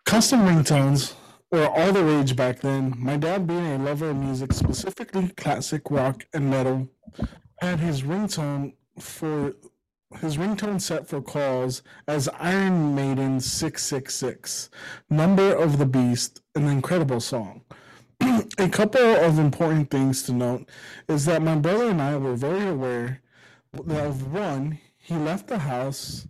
Custom 0.04 0.40
ringtones 0.40 1.14
were 1.50 1.66
all 1.66 1.92
the 1.92 2.04
rage 2.04 2.36
back 2.36 2.60
then. 2.60 2.94
My 2.96 3.16
dad, 3.16 3.46
being 3.46 3.66
a 3.66 3.78
lover 3.78 4.10
of 4.10 4.16
music, 4.16 4.52
specifically 4.52 5.28
classic 5.36 5.90
rock 5.90 6.26
and 6.32 6.50
metal, 6.50 6.88
had 7.60 7.80
his 7.80 8.02
ringtone 8.02 8.74
for 9.00 9.54
his 10.16 10.36
ringtone 10.36 10.80
set 10.80 11.06
for 11.06 11.20
calls 11.20 11.82
as 12.06 12.28
Iron 12.28 12.94
Maiden 12.94 13.40
666, 13.40 14.70
Number 15.10 15.54
of 15.54 15.78
the 15.78 15.86
Beast, 15.86 16.40
an 16.54 16.66
incredible 16.66 17.20
song. 17.20 17.62
a 18.58 18.68
couple 18.68 19.00
of 19.00 19.38
important 19.38 19.90
things 19.90 20.22
to 20.22 20.32
note 20.32 20.68
is 21.08 21.26
that 21.26 21.42
my 21.42 21.54
brother 21.56 21.90
and 21.90 22.00
I 22.00 22.16
were 22.16 22.34
very 22.34 22.68
aware 22.68 23.20
of 23.74 24.32
one, 24.32 24.80
he 24.96 25.14
left 25.14 25.46
the 25.46 25.58
house 25.58 26.26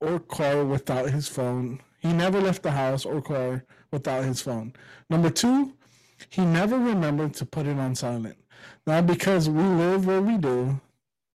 or 0.00 0.18
car 0.18 0.64
without 0.64 1.10
his 1.10 1.28
phone. 1.28 1.80
He 2.00 2.12
never 2.12 2.40
left 2.40 2.62
the 2.62 2.72
house 2.72 3.04
or 3.04 3.22
car 3.22 3.64
without 3.90 4.24
his 4.24 4.42
phone. 4.42 4.74
Number 5.08 5.30
two, 5.30 5.72
he 6.28 6.44
never 6.44 6.78
remembered 6.78 7.32
to 7.34 7.46
put 7.46 7.66
it 7.66 7.78
on 7.78 7.94
silent. 7.94 8.36
Now, 8.86 9.00
because 9.02 9.48
we 9.48 9.62
live 9.62 10.06
where 10.06 10.20
we 10.20 10.36
do, 10.36 10.80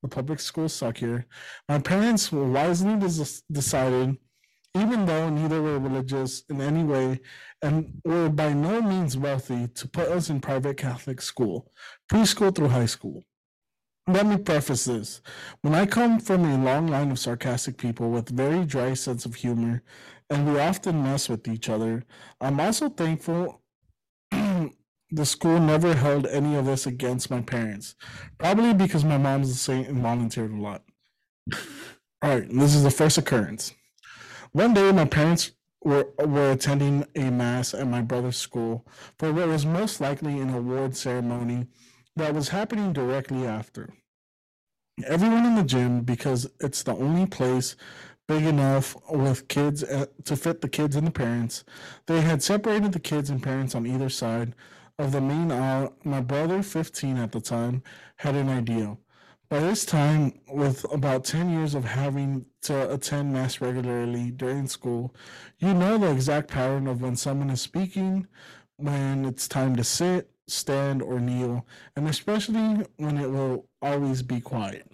the 0.10 0.16
public 0.16 0.40
schools 0.40 0.74
suck 0.74 0.98
here. 0.98 1.26
My 1.68 1.80
parents 1.80 2.32
wisely 2.32 2.96
decided, 3.52 4.18
even 4.74 5.06
though 5.06 5.30
neither 5.30 5.62
were 5.62 5.80
religious 5.80 6.44
in 6.50 6.62
any 6.62 6.84
way 6.84 7.20
and 7.62 8.00
were 8.06 8.30
by 8.30 8.54
no 8.54 8.82
means 8.82 9.18
wealthy, 9.18 9.68
to 9.68 9.88
put 9.88 10.08
us 10.08 10.30
in 10.30 10.40
private 10.40 10.78
Catholic 10.78 11.22
school, 11.22 11.72
preschool 12.10 12.56
through 12.56 12.70
high 12.70 12.86
school. 12.86 13.24
Let 14.08 14.26
me 14.26 14.38
preface 14.38 14.86
this. 14.86 15.22
When 15.62 15.76
I 15.76 15.86
come 15.86 16.20
from 16.22 16.46
a 16.46 16.64
long 16.64 16.88
line 16.88 17.12
of 17.12 17.20
sarcastic 17.20 17.78
people 17.78 18.10
with 18.10 18.30
very 18.30 18.64
dry 18.64 18.94
sense 18.94 19.26
of 19.26 19.36
humor, 19.36 19.84
and 20.30 20.48
we 20.48 20.60
often 20.60 21.04
mess 21.04 21.28
with 21.28 21.48
each 21.48 21.68
other, 21.68 22.04
I'm 22.40 22.60
also 22.62 22.88
thankful 22.90 23.62
the 25.10 25.26
school 25.26 25.60
never 25.60 25.94
held 25.94 26.28
any 26.28 26.56
of 26.56 26.66
this 26.66 26.86
against 26.86 27.32
my 27.32 27.42
parents. 27.42 27.96
Probably 28.38 28.74
because 28.74 29.04
my 29.04 29.18
mom's 29.18 29.50
a 29.50 29.56
saint 29.56 29.88
and 29.88 30.02
volunteered 30.02 30.52
a 30.52 30.62
lot. 30.62 30.84
All 32.22 32.30
right, 32.30 32.50
this 32.50 32.76
is 32.76 32.84
the 32.84 32.92
first 32.92 33.18
occurrence. 33.18 33.74
One 34.52 34.74
day, 34.74 34.92
my 34.92 35.06
parents 35.06 35.52
were, 35.84 36.08
were 36.20 36.52
attending 36.52 37.06
a 37.16 37.30
mass 37.30 37.74
at 37.74 37.88
my 37.88 38.02
brother's 38.02 38.38
school 38.38 38.86
for 39.20 39.32
what 39.32 39.48
was 39.48 39.66
most 39.66 40.02
likely 40.02 40.40
an 40.40 40.54
award 40.54 40.96
ceremony 40.96 41.68
that 42.16 42.34
was 42.34 42.50
happening 42.50 42.92
directly 42.92 43.46
after. 43.46 43.90
Everyone 45.06 45.46
in 45.46 45.56
the 45.56 45.64
gym, 45.64 46.02
because 46.02 46.50
it's 46.60 46.82
the 46.82 46.96
only 46.96 47.28
place 47.28 47.76
big 48.28 48.44
enough 48.44 48.96
with 49.10 49.48
kids 49.48 49.84
uh, 49.84 50.08
to 50.26 50.36
fit 50.36 50.62
the 50.62 50.68
kids 50.68 50.96
and 50.96 51.08
the 51.08 51.12
parents, 51.12 51.64
they 52.08 52.22
had 52.22 52.42
separated 52.44 52.92
the 52.92 53.00
kids 53.00 53.30
and 53.30 53.42
parents 53.42 53.76
on 53.76 53.86
either 53.86 54.10
side 54.10 54.56
of 55.00 55.12
the 55.12 55.22
main 55.22 55.52
aisle. 55.52 55.94
My 56.04 56.22
brother, 56.22 56.64
15 56.64 57.18
at 57.18 57.32
the 57.32 57.42
time, 57.42 57.84
had 58.18 58.36
an 58.36 58.50
idea. 58.50 58.98
By 59.50 59.60
this 59.60 59.86
time, 59.86 60.34
with 60.50 60.86
about 60.92 61.24
10 61.24 61.50
years 61.50 61.74
of 61.74 61.86
having 61.86 62.46
to 62.64 62.92
attend 62.92 63.32
Mass 63.32 63.62
regularly 63.62 64.32
during 64.32 64.68
school, 64.68 65.16
you 65.60 65.74
know 65.74 65.98
the 65.98 66.12
exact 66.12 66.50
pattern 66.50 66.88
of 66.88 67.02
when 67.02 67.16
someone 67.16 67.50
is 67.50 67.62
speaking, 67.62 68.28
when 68.76 69.24
it's 69.24 69.48
time 69.48 69.76
to 69.78 69.84
sit, 69.84 70.30
stand, 70.48 71.02
or 71.02 71.20
kneel, 71.20 71.66
and 71.96 72.08
especially 72.08 72.86
when 72.98 73.18
it 73.18 73.30
will 73.30 73.68
always 73.82 74.22
be 74.22 74.42
quiet. 74.42 74.92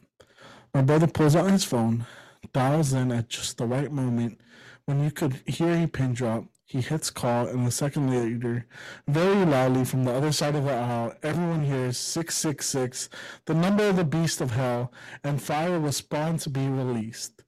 My 0.73 0.81
brother 0.81 1.07
pulls 1.07 1.35
out 1.35 1.49
his 1.49 1.63
phone, 1.63 2.05
dials 2.51 2.93
in 2.93 3.11
at 3.11 3.29
just 3.29 3.57
the 3.57 3.65
right 3.65 3.91
moment 3.91 4.39
when 4.85 5.03
you 5.03 5.11
could 5.11 5.41
hear 5.47 5.73
a 5.73 5.87
pin 5.87 6.13
drop. 6.13 6.45
He 6.73 6.81
hits 6.81 7.11
call, 7.11 7.45
and 7.45 7.67
a 7.67 7.69
second 7.69 8.09
later, 8.09 8.65
very 9.07 9.45
loudly 9.45 9.85
from 9.85 10.05
the 10.05 10.11
other 10.11 10.31
side 10.31 10.55
of 10.55 10.63
the 10.63 10.71
aisle, 10.71 11.13
everyone 11.21 11.63
hears 11.63 11.99
666, 11.99 13.09
the 13.45 13.53
number 13.53 13.87
of 13.87 13.95
the 13.95 14.03
beast 14.03 14.41
of 14.41 14.49
hell, 14.49 14.91
and 15.23 15.39
fire 15.39 15.79
was 15.79 15.97
spawned 15.97 16.39
to 16.39 16.49
be 16.49 16.67
released. 16.67 17.43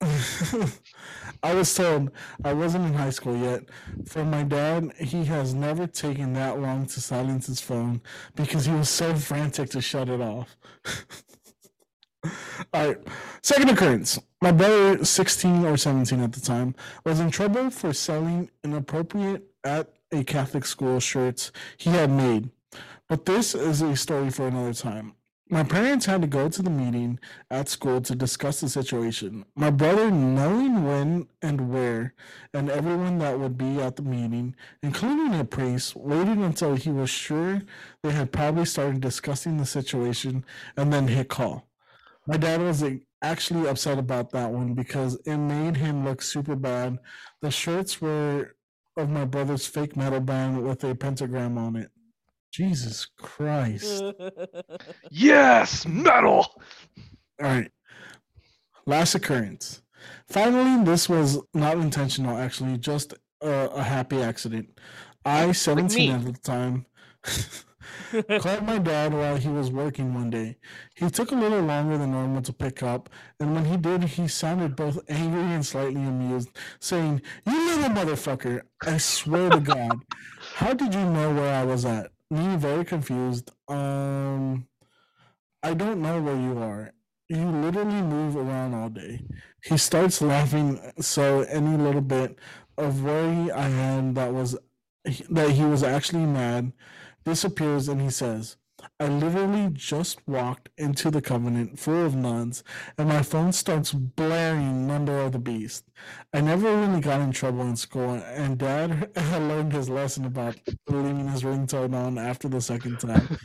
I 1.42 1.54
was 1.54 1.74
told 1.74 2.10
I 2.42 2.54
wasn't 2.54 2.86
in 2.86 2.94
high 2.94 3.10
school 3.10 3.36
yet. 3.36 3.64
From 4.06 4.30
my 4.30 4.44
dad, 4.44 4.94
he 4.98 5.26
has 5.26 5.52
never 5.52 5.86
taken 5.86 6.32
that 6.32 6.58
long 6.58 6.86
to 6.86 7.02
silence 7.02 7.48
his 7.48 7.60
phone 7.60 8.00
because 8.34 8.64
he 8.64 8.72
was 8.72 8.88
so 8.88 9.14
frantic 9.14 9.68
to 9.72 9.82
shut 9.82 10.08
it 10.08 10.22
off. 10.22 10.56
All 12.72 12.86
right. 12.86 12.98
Second 13.42 13.70
occurrence. 13.70 14.18
My 14.40 14.52
brother, 14.52 15.04
16 15.04 15.64
or 15.64 15.76
17 15.76 16.20
at 16.20 16.32
the 16.32 16.40
time, 16.40 16.74
was 17.04 17.20
in 17.20 17.30
trouble 17.30 17.70
for 17.70 17.92
selling 17.92 18.50
inappropriate 18.64 19.44
at 19.64 19.88
a 20.12 20.24
Catholic 20.24 20.64
school 20.64 21.00
shirts 21.00 21.52
he 21.76 21.90
had 21.90 22.10
made. 22.10 22.50
But 23.08 23.24
this 23.24 23.54
is 23.54 23.82
a 23.82 23.96
story 23.96 24.30
for 24.30 24.46
another 24.46 24.74
time. 24.74 25.14
My 25.50 25.64
parents 25.64 26.06
had 26.06 26.22
to 26.22 26.26
go 26.26 26.48
to 26.48 26.62
the 26.62 26.70
meeting 26.70 27.18
at 27.50 27.68
school 27.68 28.00
to 28.00 28.14
discuss 28.14 28.60
the 28.60 28.70
situation. 28.70 29.44
My 29.54 29.68
brother, 29.68 30.10
knowing 30.10 30.86
when 30.86 31.28
and 31.42 31.70
where, 31.70 32.14
and 32.54 32.70
everyone 32.70 33.18
that 33.18 33.38
would 33.38 33.58
be 33.58 33.78
at 33.78 33.96
the 33.96 34.02
meeting, 34.02 34.56
including 34.82 35.38
a 35.38 35.44
priest, 35.44 35.94
waited 35.94 36.38
until 36.38 36.74
he 36.74 36.90
was 36.90 37.10
sure 37.10 37.60
they 38.02 38.12
had 38.12 38.32
probably 38.32 38.64
started 38.64 39.02
discussing 39.02 39.58
the 39.58 39.66
situation 39.66 40.42
and 40.74 40.90
then 40.90 41.08
hit 41.08 41.28
call. 41.28 41.68
My 42.26 42.36
dad 42.36 42.60
was 42.60 42.84
actually 43.22 43.68
upset 43.68 43.98
about 43.98 44.30
that 44.30 44.50
one 44.50 44.74
because 44.74 45.16
it 45.26 45.36
made 45.36 45.76
him 45.76 46.04
look 46.04 46.22
super 46.22 46.56
bad. 46.56 46.98
The 47.40 47.50
shirts 47.50 48.00
were 48.00 48.54
of 48.96 49.08
my 49.10 49.24
brother's 49.24 49.66
fake 49.66 49.96
metal 49.96 50.20
band 50.20 50.62
with 50.62 50.84
a 50.84 50.94
pentagram 50.94 51.58
on 51.58 51.76
it. 51.76 51.90
Jesus 52.52 53.06
Christ. 53.18 54.02
Yes, 55.10 55.86
metal. 55.86 56.62
All 57.40 57.48
right. 57.48 57.70
Last 58.86 59.14
occurrence. 59.14 59.82
Finally, 60.28 60.84
this 60.84 61.08
was 61.08 61.40
not 61.54 61.76
intentional, 61.78 62.36
actually, 62.36 62.78
just 62.78 63.14
a, 63.40 63.68
a 63.68 63.82
happy 63.82 64.20
accident. 64.20 64.68
I, 65.24 65.52
17 65.52 66.08
me. 66.08 66.14
at 66.14 66.24
the 66.24 66.40
time, 66.40 66.86
called 68.40 68.64
my 68.64 68.78
dad 68.78 69.12
while 69.12 69.36
he 69.36 69.48
was 69.48 69.70
working 69.70 70.14
one 70.14 70.30
day. 70.30 70.56
He 70.94 71.08
took 71.10 71.32
a 71.32 71.36
little 71.36 71.62
longer 71.62 71.98
than 71.98 72.12
normal 72.12 72.42
to 72.42 72.52
pick 72.52 72.82
up, 72.82 73.08
and 73.40 73.54
when 73.54 73.64
he 73.64 73.76
did, 73.76 74.04
he 74.04 74.28
sounded 74.28 74.76
both 74.76 74.98
angry 75.08 75.42
and 75.54 75.64
slightly 75.64 76.02
amused, 76.02 76.50
saying, 76.80 77.22
You 77.46 77.66
little 77.66 77.90
motherfucker, 77.90 78.62
I 78.86 78.98
swear 78.98 79.50
to 79.50 79.60
God, 79.60 80.04
how 80.54 80.72
did 80.72 80.94
you 80.94 81.04
know 81.04 81.34
where 81.34 81.54
I 81.54 81.64
was 81.64 81.84
at? 81.84 82.10
Me, 82.30 82.56
very 82.56 82.84
confused. 82.84 83.50
Um, 83.68 84.66
I 85.62 85.74
don't 85.74 86.02
know 86.02 86.20
where 86.20 86.36
you 86.36 86.58
are. 86.58 86.92
You 87.28 87.46
literally 87.46 88.02
move 88.02 88.36
around 88.36 88.74
all 88.74 88.88
day. 88.88 89.22
He 89.64 89.78
starts 89.78 90.20
laughing, 90.20 90.80
so 91.00 91.42
any 91.42 91.76
little 91.76 92.00
bit 92.00 92.38
of 92.76 93.04
worry 93.04 93.50
I 93.52 93.68
had 93.68 94.14
that 94.16 94.32
was 94.32 94.56
that 95.30 95.50
he 95.50 95.64
was 95.64 95.82
actually 95.82 96.26
mad 96.26 96.72
disappears 97.24 97.88
and 97.88 98.00
he 98.00 98.10
says, 98.10 98.56
I 98.98 99.06
literally 99.06 99.70
just 99.72 100.26
walked 100.26 100.68
into 100.76 101.10
the 101.10 101.22
covenant 101.22 101.78
full 101.78 102.04
of 102.04 102.16
nuns 102.16 102.64
and 102.98 103.08
my 103.08 103.22
phone 103.22 103.52
starts 103.52 103.92
blaring 103.92 104.86
Number 104.88 105.20
of 105.20 105.32
the 105.32 105.38
Beast. 105.38 105.84
I 106.32 106.40
never 106.40 106.74
really 106.76 107.00
got 107.00 107.20
in 107.20 107.30
trouble 107.30 107.62
in 107.62 107.76
school 107.76 108.10
and 108.10 108.58
dad 108.58 109.10
learned 109.16 109.72
his 109.72 109.88
lesson 109.88 110.24
about 110.24 110.56
leaving 110.88 111.28
his 111.28 111.42
ringtone 111.44 111.94
on 111.94 112.18
after 112.18 112.48
the 112.48 112.60
second 112.60 112.98
time. 112.98 113.38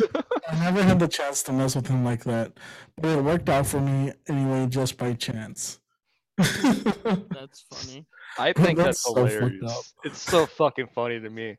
I 0.49 0.59
never 0.59 0.81
had 0.81 0.99
the 0.99 1.07
chance 1.07 1.43
to 1.43 1.53
mess 1.53 1.75
with 1.75 1.87
him 1.87 2.03
like 2.03 2.23
that, 2.23 2.53
but 2.95 3.17
it 3.17 3.23
worked 3.23 3.49
out 3.49 3.67
for 3.67 3.79
me 3.79 4.13
anyway 4.27 4.65
just 4.67 4.97
by 4.97 5.13
chance. 5.13 5.79
That's 6.37 7.65
funny. 7.71 8.05
I 8.39 8.53
think 8.53 8.77
That's 8.77 9.03
that's, 9.03 9.03
so 9.03 9.13
hilarious. 9.25 9.93
It's 10.03 10.21
so 10.21 10.45
fucking 10.45 10.87
funny 10.95 11.19
to 11.19 11.29
me. 11.29 11.57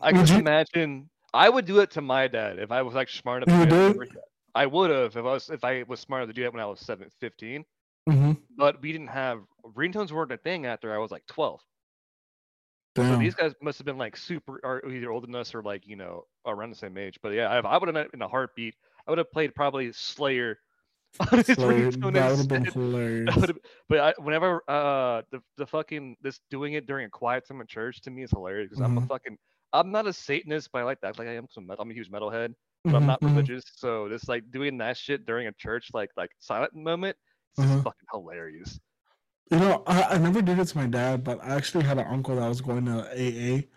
I 0.00 0.12
Would 0.12 0.26
can 0.26 0.34
you- 0.34 0.40
imagine. 0.40 1.08
I 1.34 1.48
would 1.48 1.64
do 1.66 1.80
it 1.80 1.90
to 1.92 2.00
my 2.00 2.26
dad 2.28 2.58
if 2.58 2.70
I 2.70 2.82
was 2.82 2.94
like 2.94 3.08
smart 3.08 3.38
enough. 3.42 3.50
To 3.50 3.66
do 3.66 3.76
would 3.86 4.02
it. 4.02 4.02
do 4.10 4.18
it? 4.18 4.24
I 4.54 4.66
would 4.66 4.90
have 4.90 5.16
if 5.16 5.16
I 5.16 5.20
was 5.20 5.50
if 5.50 5.64
I 5.64 5.82
was 5.84 6.00
smart 6.00 6.22
enough 6.22 6.30
to 6.30 6.34
do 6.34 6.42
that 6.42 6.52
when 6.52 6.62
I 6.62 6.66
was 6.66 6.80
seven, 6.80 7.10
15. 7.20 7.64
hmm 8.08 8.32
but 8.56 8.80
we 8.82 8.92
didn't 8.92 9.08
have 9.08 9.44
ringtones 9.64 10.12
weren't 10.12 10.32
a 10.32 10.38
thing 10.38 10.66
after 10.66 10.94
I 10.94 10.98
was 10.98 11.10
like 11.10 11.26
12. 11.26 11.60
So 13.00 13.16
these 13.16 13.34
guys 13.34 13.52
must 13.60 13.78
have 13.78 13.84
been 13.84 13.98
like 13.98 14.16
super, 14.16 14.60
or 14.62 14.86
either 14.88 15.10
older 15.10 15.26
than 15.26 15.34
us 15.34 15.54
or 15.54 15.62
like 15.62 15.86
you 15.86 15.96
know 15.96 16.24
around 16.46 16.70
the 16.70 16.76
same 16.76 16.96
age. 16.96 17.18
But 17.22 17.30
yeah, 17.32 17.58
if 17.58 17.64
I 17.64 17.76
would 17.76 17.92
have 17.94 18.08
in 18.14 18.22
a 18.22 18.28
heartbeat, 18.28 18.76
I 19.06 19.10
would 19.10 19.18
have 19.18 19.32
played 19.32 19.54
probably 19.54 19.92
Slayer. 19.92 20.58
Slayer, 21.42 21.90
that 22.12 22.30
would 22.30 22.38
have 22.38 22.48
been 22.48 22.64
instead. 22.64 22.74
hilarious. 22.74 23.34
That 23.36 23.56
but 23.88 23.98
I, 24.00 24.14
whenever 24.20 24.62
uh 24.68 25.22
the 25.30 25.42
the 25.56 25.66
fucking 25.66 26.16
this 26.20 26.40
doing 26.50 26.74
it 26.74 26.86
during 26.86 27.06
a 27.06 27.10
quiet 27.10 27.46
time 27.46 27.60
at 27.60 27.68
church 27.68 28.00
to 28.02 28.10
me 28.10 28.22
is 28.24 28.30
hilarious 28.30 28.68
because 28.68 28.80
I'm 28.80 28.98
a 28.98 29.00
Mhm. 29.00 29.08
fucking 29.08 29.38
I'm 29.72 29.90
not 29.90 30.06
a 30.06 30.12
Satanist, 30.12 30.70
but 30.72 30.80
I 30.80 30.84
like 30.84 31.00
to 31.00 31.06
act 31.08 31.18
like 31.18 31.28
I 31.28 31.32
am. 31.34 31.46
'cause 31.46 31.56
I'm 31.56 31.66
metal- 31.66 31.82
I'm 31.82 31.90
a 31.90 31.94
huge 31.94 32.10
metalhead, 32.10 32.54
but 32.84 32.96
I'm 32.96 33.02
Mhm, 33.02 33.06
not 33.06 33.20
mhm. 33.22 33.34
religious. 33.34 33.64
So 33.76 34.08
this 34.08 34.28
like 34.28 34.50
doing 34.50 34.78
that 34.78 34.96
shit 34.96 35.24
during 35.26 35.46
a 35.48 35.52
church 35.52 35.88
like 35.94 36.10
like 36.16 36.30
silent 36.38 36.74
moment, 36.74 37.16
it's 37.58 37.66
Mhm. 37.66 37.82
fucking 37.82 38.08
hilarious. 38.12 38.78
You 39.50 39.58
know, 39.58 39.82
I, 39.86 40.02
I 40.14 40.18
never 40.18 40.40
did 40.40 40.58
it 40.58 40.64
to 40.68 40.78
my 40.78 40.86
dad, 40.86 41.24
but 41.24 41.42
I 41.42 41.54
actually 41.56 41.84
had 41.84 41.98
an 41.98 42.06
uncle 42.06 42.36
that 42.36 42.48
was 42.48 42.60
going 42.62 42.86
to 42.86 43.06
AA, 43.14 43.68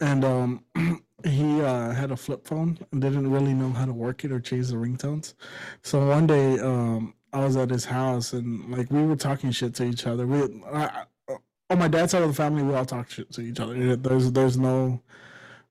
and 0.00 0.24
um, 0.24 0.64
he 1.24 1.60
uh, 1.60 1.92
had 1.92 2.10
a 2.12 2.16
flip 2.16 2.46
phone 2.46 2.78
and 2.92 3.00
didn't 3.02 3.30
really 3.30 3.52
know 3.54 3.70
how 3.70 3.84
to 3.84 3.92
work 3.92 4.24
it 4.24 4.32
or 4.32 4.40
change 4.40 4.68
the 4.68 4.76
ringtones. 4.76 5.34
So 5.82 6.06
one 6.08 6.26
day, 6.26 6.58
um, 6.60 7.14
I 7.34 7.44
was 7.44 7.56
at 7.56 7.70
his 7.70 7.84
house 7.86 8.32
and 8.34 8.70
like 8.70 8.90
we 8.90 9.02
were 9.04 9.16
talking 9.16 9.50
shit 9.52 9.74
to 9.76 9.84
each 9.84 10.06
other. 10.06 10.26
We, 10.26 10.62
I- 10.66 11.04
on 11.72 11.78
my 11.78 11.88
dad's 11.88 12.12
side 12.12 12.22
of 12.22 12.28
the 12.28 12.34
family, 12.34 12.62
we 12.62 12.74
all 12.74 12.84
talk 12.84 13.10
shit 13.10 13.32
to 13.32 13.40
each 13.40 13.60
other. 13.60 13.96
There's 13.96 14.30
there's 14.32 14.58
no 14.58 15.02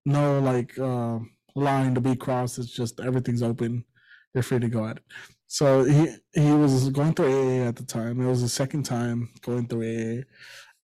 no 0.05 0.39
like 0.39 0.77
uh, 0.77 1.19
line 1.55 1.95
to 1.95 2.01
be 2.01 2.15
crossed. 2.15 2.59
It's 2.59 2.71
just 2.71 2.99
everything's 2.99 3.43
open. 3.43 3.85
You're 4.33 4.43
free 4.43 4.59
to 4.59 4.67
go 4.67 4.85
at 4.87 4.97
it. 4.97 5.03
So 5.47 5.83
he 5.83 6.15
he 6.33 6.51
was 6.51 6.89
going 6.89 7.13
through 7.13 7.31
AA 7.31 7.67
at 7.67 7.75
the 7.75 7.85
time. 7.85 8.21
It 8.21 8.27
was 8.27 8.41
the 8.41 8.49
second 8.49 8.83
time 8.83 9.29
going 9.41 9.67
through 9.67 10.23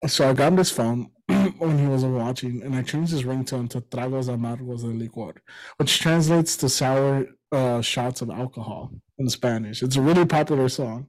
AA. 0.03 0.07
So 0.07 0.29
I 0.29 0.33
got 0.33 0.51
him 0.51 0.57
his 0.57 0.71
phone 0.71 1.11
when 1.57 1.77
he 1.77 1.87
wasn't 1.87 2.15
watching, 2.15 2.63
and 2.63 2.75
I 2.75 2.81
changed 2.81 3.11
his 3.11 3.23
ringtone 3.23 3.69
to 3.71 3.81
"Tragos 3.81 4.29
amargos 4.29 4.81
de 4.81 5.07
licor," 5.07 5.35
which 5.77 5.99
translates 5.99 6.55
to 6.57 6.69
sour 6.69 7.27
uh, 7.51 7.81
shots 7.81 8.21
of 8.21 8.29
alcohol 8.29 8.91
in 9.19 9.29
Spanish. 9.29 9.83
It's 9.83 9.97
a 9.97 10.01
really 10.01 10.25
popular 10.25 10.69
song. 10.69 11.07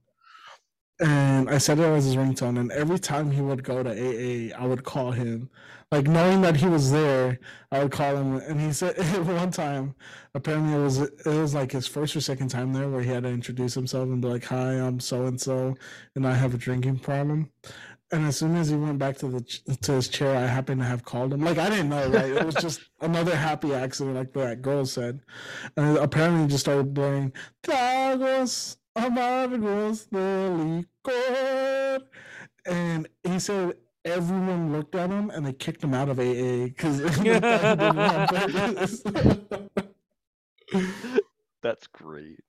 And 1.03 1.51
I 1.51 1.59
set 1.59 1.81
it 1.81 1.83
as 1.83 2.05
his 2.05 2.15
ringtone, 2.15 2.61
and 2.61 2.71
every 2.71 2.99
time 2.99 3.33
he 3.33 3.41
would 3.41 3.65
go 3.65 3.83
to 3.83 3.91
AA, 3.91 4.57
I 4.57 4.65
would 4.65 4.85
call 4.85 5.11
him, 5.11 5.51
like 5.91 6.07
knowing 6.07 6.43
that 6.43 6.55
he 6.55 6.67
was 6.67 6.93
there. 6.93 7.41
I 7.73 7.83
would 7.83 7.91
call 7.91 8.17
him, 8.17 8.37
and 8.37 8.61
he 8.61 8.73
said 8.73 8.97
one 9.27 9.51
time, 9.51 9.97
apparently 10.33 10.75
it 10.75 10.79
was 10.79 11.01
it 11.01 11.27
was 11.27 11.55
like 11.55 11.73
his 11.73 11.89
first 11.89 12.15
or 12.15 12.21
second 12.21 12.49
time 12.51 12.73
there, 12.73 12.89
where 12.89 13.03
he 13.03 13.11
had 13.11 13.25
to 13.25 13.31
introduce 13.31 13.75
himself 13.75 14.05
and 14.05 14.23
be 14.23 14.29
like, 14.29 14.45
"Hi, 14.45 14.75
I'm 14.75 15.01
so 15.01 15.27
and 15.27 15.41
so, 15.41 15.75
and 16.15 16.25
I 16.25 16.35
have 16.35 16.55
a 16.55 16.59
drinking 16.59 17.01
problem." 17.01 17.51
And 18.13 18.27
as 18.27 18.37
soon 18.37 18.55
as 18.57 18.69
he 18.69 18.77
went 18.77 18.99
back 19.01 19.17
to 19.19 19.29
the 19.29 19.41
to 19.41 19.93
his 19.93 20.07
chair, 20.07 20.37
I 20.37 20.47
happened 20.47 20.83
to 20.83 20.87
have 20.87 21.05
called 21.05 21.33
him. 21.33 21.41
Like 21.41 21.59
I 21.59 21.69
didn't 21.69 21.89
know, 21.89 22.09
right? 22.11 22.31
It 22.31 22.47
was 22.47 22.55
just 22.55 22.81
another 23.01 23.35
happy 23.35 23.75
accident, 23.75 24.15
like 24.17 24.33
that 24.35 24.63
girl 24.63 24.87
said. 24.87 25.21
And 25.77 25.99
apparently, 25.99 26.43
he 26.43 26.47
just 26.47 26.63
started 26.63 26.95
blaring 26.95 27.33
"Tragos 27.65 28.77
amargos 28.97 30.09
de 30.11 30.85
licor," 31.07 32.01
and 32.67 33.09
he 33.25 33.39
said 33.39 33.75
everyone 34.05 34.73
looked 34.73 34.95
at 34.95 35.11
him 35.11 35.31
and 35.31 35.47
they 35.47 35.53
kicked 35.53 35.83
him 35.83 35.95
out 35.95 36.09
of 36.09 36.19
AA 36.19 36.67
because 36.67 37.01
That's 41.63 41.87
great. 41.87 42.41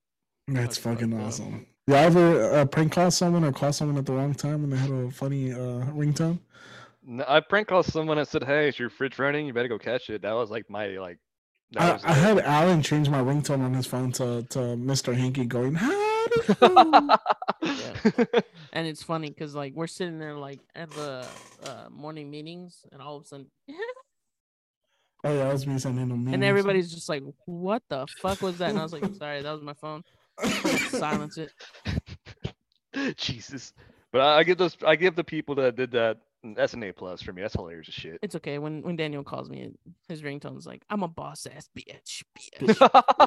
That's 0.48 0.60
That's 0.60 0.78
fucking 0.78 1.12
fucked 1.12 1.22
up. 1.22 1.28
awesome. 1.28 1.66
You 1.88 1.96
ever 1.96 2.54
uh, 2.54 2.66
prank 2.66 2.94
call 2.94 3.12
someone 3.12 3.44
or 3.44 3.52
call 3.52 3.74
someone 3.74 3.98
at 3.98 4.06
the 4.06 4.14
wrong 4.14 4.34
time 4.34 4.62
when 4.62 4.70
they 4.70 4.78
had 4.78 4.90
a 4.90 5.12
funny 5.12 5.52
uh, 5.52 5.84
ringtone? 5.92 6.40
No, 7.06 7.26
I 7.28 7.42
prank 7.42 7.68
called 7.68 7.86
someone 7.86 8.18
and 8.18 8.28
said, 8.28 8.44
"Hey, 8.44 8.70
is 8.70 8.80
your 8.80 8.90
fridge 8.90 9.20
running? 9.20 9.46
You 9.46 9.54
better 9.54 9.68
go 9.68 9.78
catch 9.78 10.10
it." 10.10 10.22
That 10.22 10.34
was 10.34 10.50
like 10.50 10.70
my 10.70 10.88
like. 10.98 11.18
That 11.74 11.82
I, 11.82 11.94
was 11.94 12.04
I 12.06 12.14
had 12.14 12.40
Alan 12.40 12.82
change 12.82 13.10
my 13.10 13.22
ringtone 13.22 13.60
on 13.60 13.74
his 13.74 13.86
phone 13.86 14.12
to, 14.14 14.44
to 14.52 14.60
Mr. 14.60 15.14
Hanky 15.14 15.46
going, 15.46 15.74
Howdy 15.74 16.13
ho." 16.60 18.42
And 18.74 18.88
it's 18.88 19.04
funny 19.04 19.30
because 19.30 19.54
like 19.56 19.74
we're 19.76 19.88
sitting 19.88 20.20
there 20.20 20.36
like 20.38 20.60
at 20.76 20.90
the 20.92 21.26
uh, 21.64 21.88
morning 21.90 22.30
meetings, 22.32 22.86
and 22.92 23.02
all 23.02 23.18
of 23.18 23.24
a 23.24 23.26
sudden, 23.26 23.48
Oh, 25.26 25.32
yeah, 25.32 25.46
that 25.46 25.54
was 25.54 25.66
me 25.66 25.78
sending 25.80 26.10
him 26.10 26.26
memes. 26.26 26.34
and 26.34 26.44
everybody's 26.44 26.94
just 26.94 27.08
like, 27.08 27.24
"What 27.46 27.82
the 27.90 28.06
fuck 28.22 28.42
was 28.42 28.58
that?" 28.58 28.72
And 28.72 28.80
I 28.80 28.84
was 28.84 28.92
like, 28.92 29.06
"Sorry, 29.16 29.42
that 29.42 29.52
was 29.52 29.62
my 29.62 29.74
phone." 29.74 30.04
Silence 30.90 31.38
it. 31.38 31.52
Jesus. 33.18 33.74
But 34.12 34.22
I, 34.22 34.40
I 34.40 34.44
give 34.44 34.58
those 34.58 34.76
I 34.86 34.96
give 34.98 35.16
the 35.16 35.24
people 35.24 35.56
that 35.56 35.76
did 35.78 35.92
that 35.92 36.18
that's 36.44 36.74
an 36.74 36.84
A 36.84 36.92
plus 36.92 37.22
for 37.22 37.32
me. 37.32 37.42
That's 37.42 37.54
hilarious 37.54 37.88
as 37.88 37.94
shit. 37.94 38.20
It's 38.22 38.36
okay. 38.36 38.58
When 38.60 38.82
when 38.82 38.96
Daniel 38.96 39.24
calls 39.24 39.50
me, 39.50 39.72
his 40.10 40.22
ringtone's 40.22 40.68
like, 40.68 40.84
"I'm 40.90 41.04
a 41.04 41.08
boss 41.08 41.46
ass 41.46 41.70
bitch." 41.78 42.24
bitch. 42.38 42.78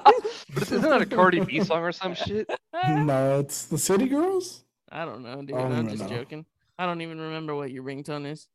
but 0.53 0.63
isn't 0.63 0.83
that 0.83 1.01
a 1.01 1.07
Cardi 1.07 1.41
B 1.41 1.61
song 1.61 1.83
or 1.83 1.93
some 1.93 2.15
shit? 2.15 2.49
No, 2.87 3.41
it's 3.41 3.65
the 3.67 3.79
City 3.79 4.07
Girls. 4.07 4.63
I 4.93 5.07
don't 5.07 5.23
know, 5.23 5.41
dude. 5.43 5.57
Oh, 5.57 5.65
I'm 5.65 5.89
just 5.89 6.03
know. 6.03 6.09
joking. 6.09 6.45
I 6.79 6.85
don't 6.85 7.01
even 7.01 7.19
remember 7.19 7.55
what 7.55 7.73
your 7.73 7.83
ringtone 7.85 8.31
is. 8.31 8.49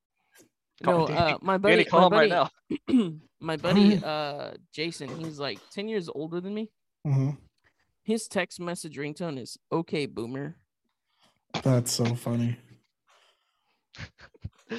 Call 0.84 1.08
No, 1.10 1.14
uh, 1.16 1.38
my 1.42 1.58
buddy, 1.58 1.84
call 1.84 2.08
him 2.08 2.12
my 2.12 2.18
right 2.18 2.30
buddy, 2.30 3.10
now. 3.10 3.12
my 3.40 3.58
buddy, 3.58 3.98
uh, 3.98 4.52
Jason. 4.72 5.10
He's 5.20 5.40
like 5.40 5.60
ten 5.72 5.88
years 5.88 6.08
older 6.08 6.40
than 6.40 6.54
me. 6.54 6.70
hmm 7.04 7.32
His 8.04 8.28
text 8.28 8.60
message 8.60 8.96
ringtone 8.98 9.40
is 9.40 9.58
"Okay, 9.72 10.06
Boomer." 10.06 10.58
That's 11.64 11.92
so 11.92 12.06
funny. 12.16 12.58
My 14.72 14.78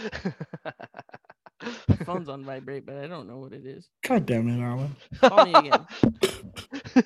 phone's 2.07 2.29
on 2.29 2.45
vibrate, 2.45 2.85
but 2.87 2.97
I 2.97 3.07
don't 3.07 3.29
know 3.29 3.39
what 3.39 3.53
it 3.53 3.65
is. 3.67 3.89
God 4.07 4.27
damn 4.27 4.49
it, 4.49 4.61
Alan. 4.63 4.97
Call 5.21 5.47
me 5.47 5.55
again. 5.55 5.87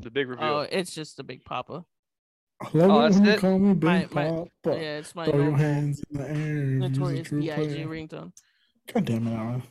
the 0.00 0.10
big 0.10 0.28
reveal. 0.28 0.44
Oh, 0.46 0.66
it's 0.70 0.94
just 0.94 1.18
a 1.20 1.24
big 1.24 1.44
papa. 1.44 1.84
I 2.60 2.68
love 2.72 2.90
Oh, 2.90 3.00
it 3.00 3.02
that's 3.02 3.16
when 3.16 3.24
you 3.26 3.30
it? 3.32 3.40
call 3.40 3.58
me 3.58 3.74
Big 3.74 3.84
My- 3.84 4.06
my- 4.10 4.28
Papa. 4.30 4.48
Yeah, 4.64 4.98
it's 4.98 5.14
my 5.14 5.26
Throw 5.26 5.42
your 5.42 5.56
hands 5.56 6.02
in 6.10 6.18
the 6.18 6.28
air. 6.30 6.88
Notorious 6.88 7.28
true 7.28 7.40
Big 7.40 7.54
player. 7.54 7.86
ringtone. 7.86 8.32
God 8.92 9.04
damn 9.04 9.26
it, 9.26 9.34
Alan. 9.34 9.62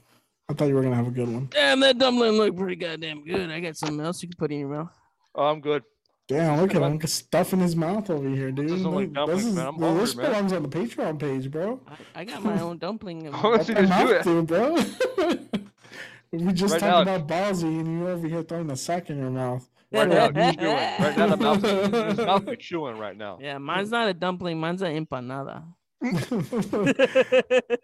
I 0.48 0.54
thought 0.54 0.68
you 0.68 0.76
were 0.76 0.84
gonna 0.84 0.96
have 0.96 1.08
a 1.08 1.12
good 1.12 1.28
one. 1.28 1.48
Damn, 1.50 1.80
that 1.80 1.98
dumpling 1.98 2.34
looked 2.34 2.58
pretty 2.58 2.76
goddamn 2.76 3.24
good. 3.26 3.50
I 3.50 3.60
got 3.60 3.76
something 3.76 4.06
else 4.06 4.22
you 4.22 4.30
can 4.30 4.38
put 4.38 4.52
in 4.52 4.60
your 4.60 4.70
mouth. 4.70 4.92
Oh, 5.34 5.46
I'm 5.46 5.62
good. 5.62 5.82
Damn, 6.28 6.60
look 6.60 6.74
at 6.74 6.82
him 6.82 6.98
got 6.98 7.10
stuff 7.10 7.54
in 7.54 7.60
his 7.60 7.76
mouth 7.76 8.10
over 8.10 8.28
here, 8.28 8.52
dude. 8.52 8.68
doesn't 8.70 8.84
look 8.90 9.02
Look, 9.02 9.14
dumplings, 9.14 9.44
this 9.44 9.52
is, 9.52 9.56
man. 9.56 9.68
I'm 9.68 9.78
this 9.80 10.14
hungry, 10.14 10.24
man. 10.24 10.32
belongs 10.32 10.54
on 10.54 10.64
the 10.64 10.70
Patreon 10.70 11.20
page, 11.20 11.52
bro. 11.52 11.80
I, 11.88 12.22
I 12.22 12.24
got 12.26 12.42
my 12.44 12.60
own 12.62 12.80
dumpling. 12.80 13.28
and- 13.28 13.36
Oh, 13.36 13.50
Let 13.52 13.66
see, 13.68 13.74
them 13.74 13.88
just 13.88 14.00
do 14.00 14.06
out 14.06 14.12
it. 14.12 14.24
there, 14.26 14.42
bro. 14.42 14.76
we 16.46 16.52
just 16.54 16.74
Right 16.74 16.80
talked 16.82 17.06
now. 17.08 17.16
about 17.16 17.28
ballsy, 17.28 17.64
and 17.80 17.88
you 18.00 18.08
over 18.08 18.28
here 18.28 18.42
throwing 18.42 18.72
a 18.72 18.76
sack 18.76 19.12
in 19.12 19.20
your 19.20 19.30
mouth. 19.30 19.70
Right 19.92 20.10
now, 20.10 20.32
he's 20.32 20.56
chewing. 20.58 20.74
Right 20.76 21.16
now, 21.16 21.28
the 21.28 21.38
mouth, 21.38 21.62
his 22.08 22.18
mouth 22.18 22.48
is 22.50 22.58
chewing 22.60 22.98
right 22.98 23.16
now. 23.16 23.38
Yeah, 23.40 23.60
mine's 23.60 23.92
not 23.92 24.08
a 24.08 24.14
dumpling. 24.16 24.60
Mine's 24.60 24.82
an 24.82 25.06
empanada. 25.06 25.64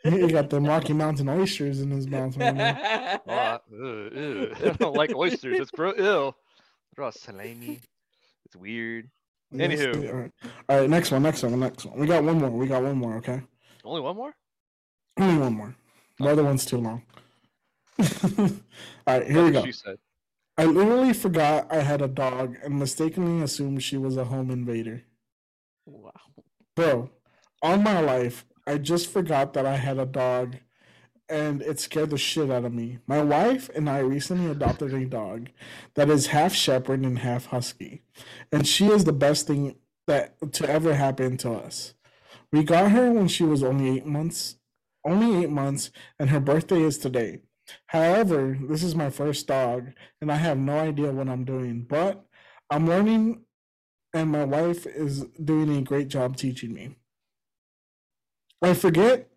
he 0.04 0.28
got 0.28 0.50
the 0.50 0.60
Rocky 0.62 0.94
Mountain 0.94 1.30
oysters 1.30 1.80
in 1.82 1.92
his 1.92 2.08
mouth 2.08 2.36
right 2.38 2.56
now. 2.56 3.22
Oh, 3.28 3.32
I, 3.34 3.54
ugh, 3.54 3.62
ew. 4.14 4.54
I 4.66 4.70
don't 4.80 4.96
like 4.96 5.16
oysters. 5.16 5.60
It's 5.60 5.72
gross. 5.72 5.96
Ew. 5.98 6.34
Draw 6.96 7.12
salami. 7.12 7.80
It's 8.52 8.60
weird. 8.60 9.10
Anywho. 9.54 10.02
they 10.02 10.08
are. 10.10 10.30
all 10.68 10.80
right, 10.82 10.90
next 10.90 11.10
one, 11.12 11.24
next 11.24 11.42
one, 11.44 11.58
next 11.58 11.86
one. 11.86 11.98
We 11.98 12.06
got 12.06 12.22
one 12.24 12.38
more. 12.38 12.50
We 12.50 12.68
got 12.68 12.84
one 12.84 12.98
more. 12.98 13.16
Okay, 13.18 13.42
Only 13.86 14.02
one 14.02 14.16
more? 14.18 14.34
only 15.18 15.38
one 15.42 15.54
more. 15.54 15.76
The 16.20 16.28
other 16.28 16.44
one's 16.44 16.66
too 16.66 16.78
long. 16.78 17.04
all 18.00 18.50
right, 19.08 19.26
here 19.30 19.46
we 19.46 19.52
go. 19.52 19.64
She 19.66 19.72
said. 19.72 19.98
I 20.58 20.66
literally 20.66 21.14
forgot 21.14 21.68
I 21.72 21.80
had 21.80 22.02
a 22.02 22.10
dog 22.10 22.58
and 22.64 22.78
mistakenly 22.78 23.42
assumed 23.42 23.84
she 23.84 23.96
was 23.98 24.18
a 24.18 24.26
home 24.26 24.52
invader. 24.52 25.04
wow. 25.86 26.12
Bro, 26.76 27.10
on 27.62 27.84
my 27.84 28.02
life, 28.02 28.46
I 28.68 28.78
just 28.78 29.10
forgot 29.10 29.54
that 29.54 29.66
I 29.66 29.78
had 29.78 29.98
a 29.98 30.06
dog 30.06 30.58
and 31.32 31.62
it 31.62 31.80
scared 31.80 32.10
the 32.10 32.18
shit 32.18 32.52
out 32.52 32.66
of 32.66 32.74
me. 32.74 33.00
My 33.08 33.22
wife 33.22 33.70
and 33.74 33.90
I 33.90 34.00
recently 34.00 34.52
adopted 34.52 34.94
a 34.94 35.06
dog 35.06 35.50
that 35.96 36.10
is 36.10 36.28
half 36.28 36.54
shepherd 36.54 37.00
and 37.06 37.20
half 37.20 37.46
husky. 37.48 38.04
And 38.52 38.68
she 38.68 38.88
is 38.88 39.06
the 39.06 39.14
best 39.14 39.48
thing 39.48 39.78
that 40.08 40.36
to 40.54 40.70
ever 40.70 40.94
happen 40.94 41.38
to 41.38 41.54
us. 41.54 41.94
We 42.52 42.64
got 42.64 42.92
her 42.92 43.12
when 43.12 43.30
she 43.30 43.44
was 43.46 43.64
only 43.64 43.98
8 43.98 44.06
months. 44.06 44.58
Only 45.06 45.44
8 45.46 45.50
months 45.50 45.90
and 46.20 46.30
her 46.32 46.42
birthday 46.42 46.82
is 46.82 46.98
today. 46.98 47.40
However, 47.88 48.58
this 48.70 48.84
is 48.84 48.94
my 48.94 49.10
first 49.10 49.48
dog 49.48 49.94
and 50.20 50.30
I 50.30 50.36
have 50.36 50.58
no 50.58 50.78
idea 50.80 51.14
what 51.14 51.30
I'm 51.30 51.46
doing, 51.46 51.86
but 51.88 52.26
I'm 52.70 52.88
learning 52.88 53.46
and 54.14 54.30
my 54.30 54.44
wife 54.44 54.86
is 54.86 55.24
doing 55.42 55.78
a 55.78 55.82
great 55.82 56.10
job 56.10 56.36
teaching 56.36 56.74
me. 56.74 56.98
I 58.62 58.74
forget 58.74 59.31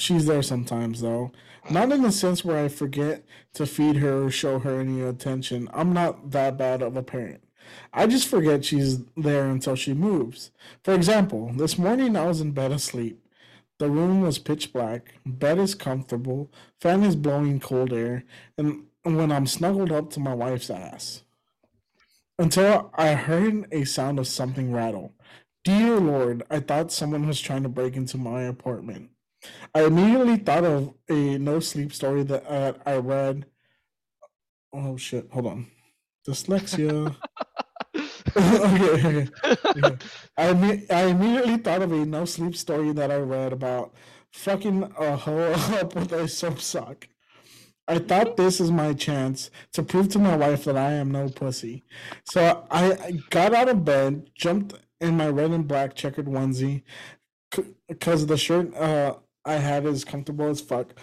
she's 0.00 0.26
there 0.26 0.42
sometimes 0.42 1.00
though. 1.00 1.32
Not 1.70 1.92
in 1.92 2.02
the 2.02 2.12
sense 2.12 2.44
where 2.44 2.64
I 2.64 2.68
forget 2.68 3.24
to 3.54 3.66
feed 3.66 3.96
her 3.96 4.24
or 4.24 4.30
show 4.30 4.58
her 4.58 4.80
any 4.80 5.02
attention. 5.02 5.68
I'm 5.74 5.92
not 5.92 6.30
that 6.30 6.56
bad 6.56 6.82
of 6.82 6.96
a 6.96 7.02
parent. 7.02 7.44
I 7.92 8.06
just 8.06 8.26
forget 8.26 8.64
she's 8.64 9.04
there 9.16 9.46
until 9.46 9.76
she 9.76 9.92
moves. 9.92 10.50
For 10.82 10.94
example, 10.94 11.52
this 11.54 11.78
morning 11.78 12.16
I 12.16 12.26
was 12.26 12.40
in 12.40 12.52
bed 12.52 12.72
asleep. 12.72 13.24
The 13.78 13.90
room 13.90 14.20
was 14.20 14.38
pitch 14.38 14.72
black, 14.72 15.14
bed 15.24 15.58
is 15.58 15.74
comfortable, 15.74 16.50
fan 16.80 17.02
is 17.02 17.16
blowing 17.16 17.60
cold 17.60 17.92
air, 17.92 18.24
and 18.58 18.84
when 19.02 19.32
I'm 19.32 19.46
snuggled 19.46 19.92
up 19.92 20.10
to 20.10 20.20
my 20.20 20.34
wife's 20.34 20.70
ass. 20.70 21.22
Until 22.38 22.90
I 22.94 23.14
heard 23.14 23.66
a 23.72 23.84
sound 23.84 24.18
of 24.18 24.26
something 24.26 24.72
rattle. 24.72 25.14
Dear 25.64 25.98
Lord, 25.98 26.42
I 26.50 26.60
thought 26.60 26.92
someone 26.92 27.26
was 27.26 27.40
trying 27.40 27.62
to 27.62 27.68
break 27.68 27.96
into 27.96 28.18
my 28.18 28.42
apartment. 28.42 29.10
I 29.74 29.84
immediately 29.84 30.36
thought 30.36 30.64
of 30.64 30.94
a 31.08 31.38
no 31.38 31.60
sleep 31.60 31.92
story 31.92 32.22
that 32.24 32.46
uh, 32.46 32.74
I 32.86 32.96
read. 32.96 33.46
Oh 34.72 34.96
shit! 34.96 35.28
Hold 35.32 35.46
on, 35.46 35.66
dyslexia. 36.26 37.16
okay, 38.36 39.28
okay. 39.76 39.96
I 40.36 40.82
I 40.90 41.02
immediately 41.06 41.56
thought 41.56 41.82
of 41.82 41.92
a 41.92 42.04
no 42.04 42.24
sleep 42.24 42.56
story 42.56 42.92
that 42.92 43.10
I 43.10 43.16
read 43.16 43.52
about 43.52 43.94
fucking 44.32 44.92
a 44.98 45.16
hoe 45.16 45.52
up 45.80 45.94
with 45.94 46.12
a 46.12 46.28
soap 46.28 46.60
sock. 46.60 47.08
I 47.88 47.98
thought 47.98 48.36
this 48.36 48.60
is 48.60 48.70
my 48.70 48.94
chance 48.94 49.50
to 49.72 49.82
prove 49.82 50.10
to 50.10 50.20
my 50.20 50.36
wife 50.36 50.64
that 50.64 50.76
I 50.76 50.92
am 50.92 51.10
no 51.10 51.28
pussy. 51.28 51.82
So 52.24 52.64
I, 52.70 52.92
I 52.92 53.12
got 53.30 53.52
out 53.52 53.68
of 53.68 53.84
bed, 53.84 54.30
jumped 54.36 54.74
in 55.00 55.16
my 55.16 55.28
red 55.28 55.50
and 55.50 55.66
black 55.66 55.96
checkered 55.96 56.26
onesie, 56.26 56.82
because 57.88 58.26
the 58.26 58.36
shirt 58.36 58.72
uh, 58.76 59.16
I 59.44 59.54
had 59.54 59.86
is 59.86 60.04
comfortable 60.04 60.48
as 60.48 60.60
fuck. 60.60 60.98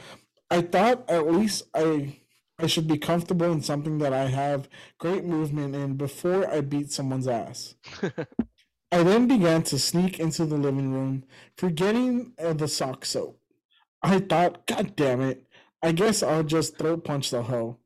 I 0.50 0.62
thought 0.62 1.10
at 1.10 1.32
least 1.32 1.64
I 1.74 2.20
I 2.60 2.66
should 2.66 2.88
be 2.88 2.98
comfortable 2.98 3.52
in 3.52 3.62
something 3.62 4.00
that 4.00 4.14
I 4.14 4.26
have 4.28 4.68
great 4.98 5.24
movement 5.24 5.76
in 5.76 5.96
before 5.96 6.50
I 6.50 6.62
beat 6.62 6.92
someone's 6.92 7.28
ass. 7.28 7.76
I 8.92 9.04
then 9.04 9.28
began 9.28 9.62
to 9.64 9.78
sneak 9.78 10.20
into 10.20 10.46
the 10.46 10.58
living 10.58 10.92
room, 10.92 11.26
forgetting 11.56 12.34
uh, 12.40 12.54
the 12.54 12.68
sock 12.68 13.06
soap. 13.06 13.40
I 14.02 14.20
thought, 14.20 14.66
God 14.66 14.96
damn 14.96 15.22
it, 15.22 15.46
I 15.84 15.92
guess 15.92 16.24
I'll 16.24 16.44
just 16.44 16.78
throat 16.78 17.04
punch 17.04 17.30
the 17.30 17.44
hoe. 17.44 17.78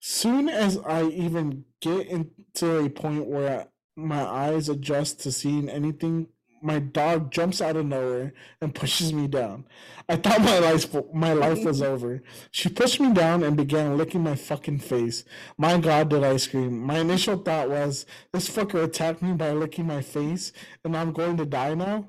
Soon 0.00 0.48
as 0.48 0.78
I 0.78 1.04
even 1.04 1.64
get 1.80 2.08
into 2.08 2.78
a 2.78 2.90
point 2.90 3.26
where 3.26 3.68
my 3.96 4.22
eyes 4.22 4.68
adjust 4.68 5.20
to 5.20 5.32
seeing 5.32 5.68
anything 5.68 6.28
my 6.64 6.78
dog 6.78 7.30
jumps 7.30 7.60
out 7.60 7.76
of 7.76 7.86
nowhere 7.86 8.32
and 8.60 8.74
pushes 8.74 9.12
me 9.12 9.26
down. 9.26 9.66
I 10.08 10.16
thought 10.16 10.40
my 10.40 10.58
life 10.58 10.94
my 11.12 11.32
life 11.32 11.62
was 11.64 11.82
over. 11.92 12.22
She 12.50 12.68
pushed 12.68 13.00
me 13.00 13.12
down 13.12 13.42
and 13.42 13.56
began 13.56 13.98
licking 13.98 14.22
my 14.22 14.34
fucking 14.34 14.78
face. 14.78 15.24
My 15.58 15.78
god, 15.78 16.08
did 16.08 16.24
I 16.24 16.38
scream. 16.38 16.80
My 16.80 16.98
initial 16.98 17.36
thought 17.36 17.68
was 17.68 18.06
this 18.32 18.48
fucker 18.48 18.82
attacked 18.82 19.22
me 19.22 19.32
by 19.34 19.52
licking 19.52 19.86
my 19.86 20.00
face 20.00 20.52
and 20.84 20.96
I'm 20.96 21.12
going 21.12 21.36
to 21.36 21.46
die 21.46 21.74
now. 21.74 22.08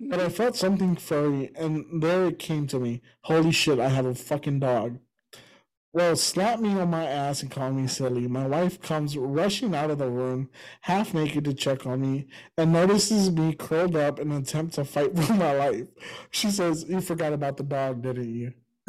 But 0.00 0.20
I 0.20 0.24
mm-hmm. 0.24 0.32
felt 0.32 0.56
something 0.56 0.96
furry 0.96 1.50
and 1.56 2.02
there 2.02 2.26
it 2.26 2.38
came 2.38 2.66
to 2.68 2.80
me. 2.80 3.02
Holy 3.22 3.52
shit, 3.52 3.78
I 3.78 3.88
have 3.88 4.06
a 4.06 4.14
fucking 4.14 4.60
dog. 4.60 4.98
Well, 5.94 6.16
slap 6.16 6.58
me 6.58 6.70
on 6.70 6.88
my 6.88 7.04
ass 7.04 7.42
and 7.42 7.50
call 7.50 7.70
me 7.70 7.86
silly. 7.86 8.26
My 8.26 8.46
wife 8.46 8.80
comes 8.80 9.14
rushing 9.14 9.74
out 9.74 9.90
of 9.90 9.98
the 9.98 10.08
room, 10.08 10.48
half 10.80 11.12
naked 11.12 11.44
to 11.44 11.52
check 11.52 11.84
on 11.86 12.00
me, 12.00 12.28
and 12.56 12.72
notices 12.72 13.30
me 13.30 13.52
curled 13.54 13.94
up 13.94 14.18
in 14.18 14.30
an 14.30 14.38
attempt 14.38 14.74
to 14.74 14.86
fight 14.86 15.14
for 15.18 15.34
my 15.34 15.52
life. 15.52 15.88
She 16.30 16.50
says, 16.50 16.86
You 16.88 17.02
forgot 17.02 17.34
about 17.34 17.58
the 17.58 17.64
dog, 17.64 18.00
didn't 18.02 18.34
you? 18.34 18.54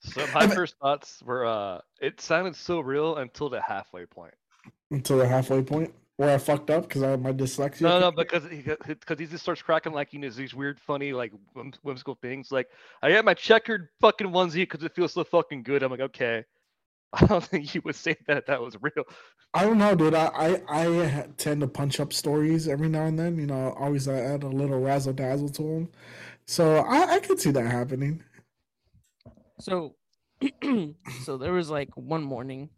so 0.00 0.26
my 0.34 0.48
first 0.48 0.74
thoughts 0.82 1.22
were 1.24 1.46
uh 1.46 1.80
it 2.00 2.20
sounded 2.20 2.54
so 2.54 2.80
real 2.80 3.16
until 3.16 3.48
the 3.48 3.60
halfway 3.60 4.06
point. 4.06 4.34
Until 4.90 5.18
the 5.18 5.28
halfway 5.28 5.62
point? 5.62 5.94
Where 6.16 6.30
I 6.34 6.38
fucked 6.38 6.70
up 6.70 6.88
because 6.88 7.02
I 7.02 7.10
have 7.10 7.20
my 7.20 7.32
dyslexia. 7.32 7.82
No, 7.82 8.00
no, 8.00 8.10
because 8.10 8.44
because 8.44 9.18
he 9.18 9.26
just 9.26 9.42
starts 9.42 9.62
cracking 9.62 9.92
like 9.92 10.12
you 10.12 10.18
know 10.18 10.30
these 10.30 10.54
weird, 10.54 10.80
funny, 10.80 11.12
like 11.12 11.32
whimsical 11.82 12.14
things. 12.14 12.50
Like 12.50 12.68
I 13.02 13.12
got 13.12 13.24
my 13.24 13.34
checkered 13.34 13.88
fucking 14.00 14.28
onesie 14.28 14.62
because 14.62 14.82
it 14.82 14.94
feels 14.94 15.12
so 15.12 15.24
fucking 15.24 15.62
good. 15.62 15.82
I'm 15.82 15.90
like, 15.90 16.00
okay. 16.00 16.44
I 17.12 17.24
don't 17.26 17.44
think 17.44 17.74
you 17.74 17.80
would 17.84 17.94
say 17.94 18.16
that 18.26 18.46
that 18.46 18.60
was 18.60 18.76
real. 18.80 19.04
I 19.54 19.62
don't 19.62 19.78
know, 19.78 19.94
dude. 19.94 20.14
I, 20.14 20.26
I, 20.26 20.62
I 20.68 21.26
tend 21.36 21.60
to 21.60 21.68
punch 21.68 22.00
up 22.00 22.12
stories 22.12 22.66
every 22.66 22.88
now 22.88 23.04
and 23.04 23.18
then. 23.18 23.38
You 23.38 23.46
know, 23.46 23.74
always 23.78 24.08
add 24.08 24.42
a 24.42 24.48
little 24.48 24.80
razzle 24.80 25.12
dazzle 25.12 25.48
to 25.50 25.62
them. 25.62 25.88
So 26.46 26.78
I, 26.78 27.14
I 27.14 27.20
could 27.20 27.40
see 27.40 27.52
that 27.52 27.66
happening. 27.66 28.22
So, 29.60 29.94
so 31.24 31.38
there 31.38 31.52
was 31.52 31.70
like 31.70 31.90
one 31.96 32.22
morning 32.22 32.70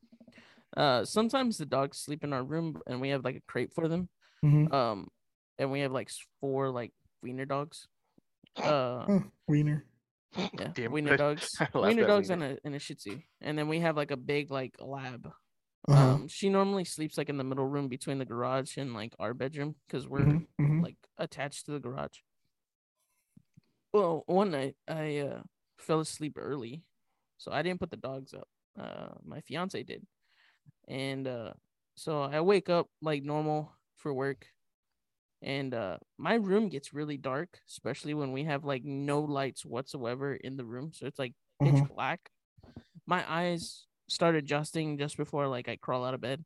uh, 0.76 1.04
sometimes 1.04 1.58
the 1.58 1.66
dogs 1.66 1.98
sleep 1.98 2.24
in 2.24 2.32
our 2.32 2.44
room, 2.44 2.80
and 2.86 3.00
we 3.00 3.10
have 3.10 3.24
like 3.24 3.36
a 3.36 3.42
crate 3.46 3.72
for 3.72 3.88
them. 3.88 4.08
Mm-hmm. 4.44 4.72
Um, 4.74 5.08
and 5.58 5.72
we 5.72 5.80
have 5.80 5.92
like 5.92 6.10
four 6.40 6.70
like 6.70 6.92
wiener 7.22 7.44
dogs. 7.44 7.86
Uh, 8.58 9.04
oh, 9.08 9.24
wiener. 9.46 9.84
Yeah, 10.36 10.68
Damn 10.74 10.90
wiener 10.90 11.10
good. 11.10 11.18
dogs. 11.18 11.48
Wiener 11.74 12.06
dogs 12.08 12.28
wiener. 12.28 12.46
and 12.46 12.54
a 12.54 12.58
and 12.64 12.74
a 12.74 12.78
Shih 12.80 12.96
Tzu, 12.96 13.18
and 13.40 13.56
then 13.56 13.68
we 13.68 13.78
have 13.80 13.96
like 13.96 14.10
a 14.10 14.16
big 14.16 14.50
like 14.50 14.74
lab. 14.80 15.30
Uh-huh. 15.86 16.14
Um, 16.14 16.28
she 16.28 16.48
normally 16.48 16.84
sleeps 16.84 17.16
like 17.16 17.28
in 17.28 17.36
the 17.36 17.44
middle 17.44 17.66
room 17.66 17.86
between 17.88 18.18
the 18.18 18.24
garage 18.24 18.76
and 18.76 18.94
like 18.94 19.14
our 19.20 19.32
bedroom 19.32 19.76
because 19.86 20.08
we're 20.08 20.20
mm-hmm, 20.20 20.62
mm-hmm. 20.62 20.82
like 20.82 20.96
attached 21.18 21.66
to 21.66 21.72
the 21.72 21.78
garage. 21.78 22.18
Well, 23.92 24.24
one 24.26 24.50
night 24.50 24.74
I 24.88 25.18
uh 25.18 25.42
fell 25.78 26.00
asleep 26.00 26.36
early, 26.36 26.82
so 27.38 27.52
I 27.52 27.62
didn't 27.62 27.80
put 27.80 27.90
the 27.90 27.96
dogs 27.96 28.34
up. 28.34 28.48
Uh, 28.78 29.14
my 29.24 29.40
fiance 29.40 29.82
did, 29.82 30.04
and 30.88 31.28
uh, 31.28 31.52
so 31.94 32.22
I 32.22 32.40
wake 32.40 32.68
up 32.68 32.88
like 33.02 33.22
normal 33.22 33.72
for 33.96 34.12
work, 34.12 34.46
and 35.42 35.72
uh, 35.74 35.98
my 36.16 36.34
room 36.34 36.68
gets 36.68 36.94
really 36.94 37.16
dark, 37.16 37.60
especially 37.68 38.14
when 38.14 38.32
we 38.32 38.44
have 38.44 38.64
like 38.64 38.84
no 38.84 39.20
lights 39.20 39.64
whatsoever 39.64 40.34
in 40.34 40.56
the 40.56 40.64
room, 40.64 40.92
so 40.92 41.06
it's 41.06 41.18
like 41.18 41.34
pitch 41.62 41.74
mm-hmm. 41.74 41.94
black. 41.94 42.30
My 43.06 43.24
eyes 43.28 43.86
start 44.08 44.34
adjusting 44.34 44.98
just 44.98 45.16
before 45.16 45.46
like 45.48 45.68
I 45.68 45.76
crawl 45.76 46.04
out 46.04 46.14
of 46.14 46.20
bed. 46.20 46.44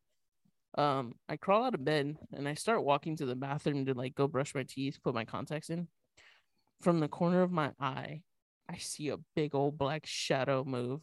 Um, 0.76 1.14
I 1.28 1.36
crawl 1.36 1.64
out 1.64 1.74
of 1.74 1.84
bed 1.84 2.16
and 2.32 2.48
I 2.48 2.54
start 2.54 2.84
walking 2.84 3.16
to 3.16 3.26
the 3.26 3.34
bathroom 3.34 3.84
to 3.86 3.94
like 3.94 4.14
go 4.14 4.26
brush 4.26 4.54
my 4.54 4.64
teeth, 4.64 4.98
put 5.02 5.14
my 5.14 5.24
contacts 5.24 5.70
in. 5.70 5.88
From 6.80 6.98
the 7.00 7.08
corner 7.08 7.42
of 7.42 7.52
my 7.52 7.72
eye, 7.78 8.22
I 8.68 8.78
see 8.78 9.10
a 9.10 9.18
big 9.36 9.54
old 9.54 9.78
black 9.78 10.06
shadow 10.06 10.64
move. 10.64 11.02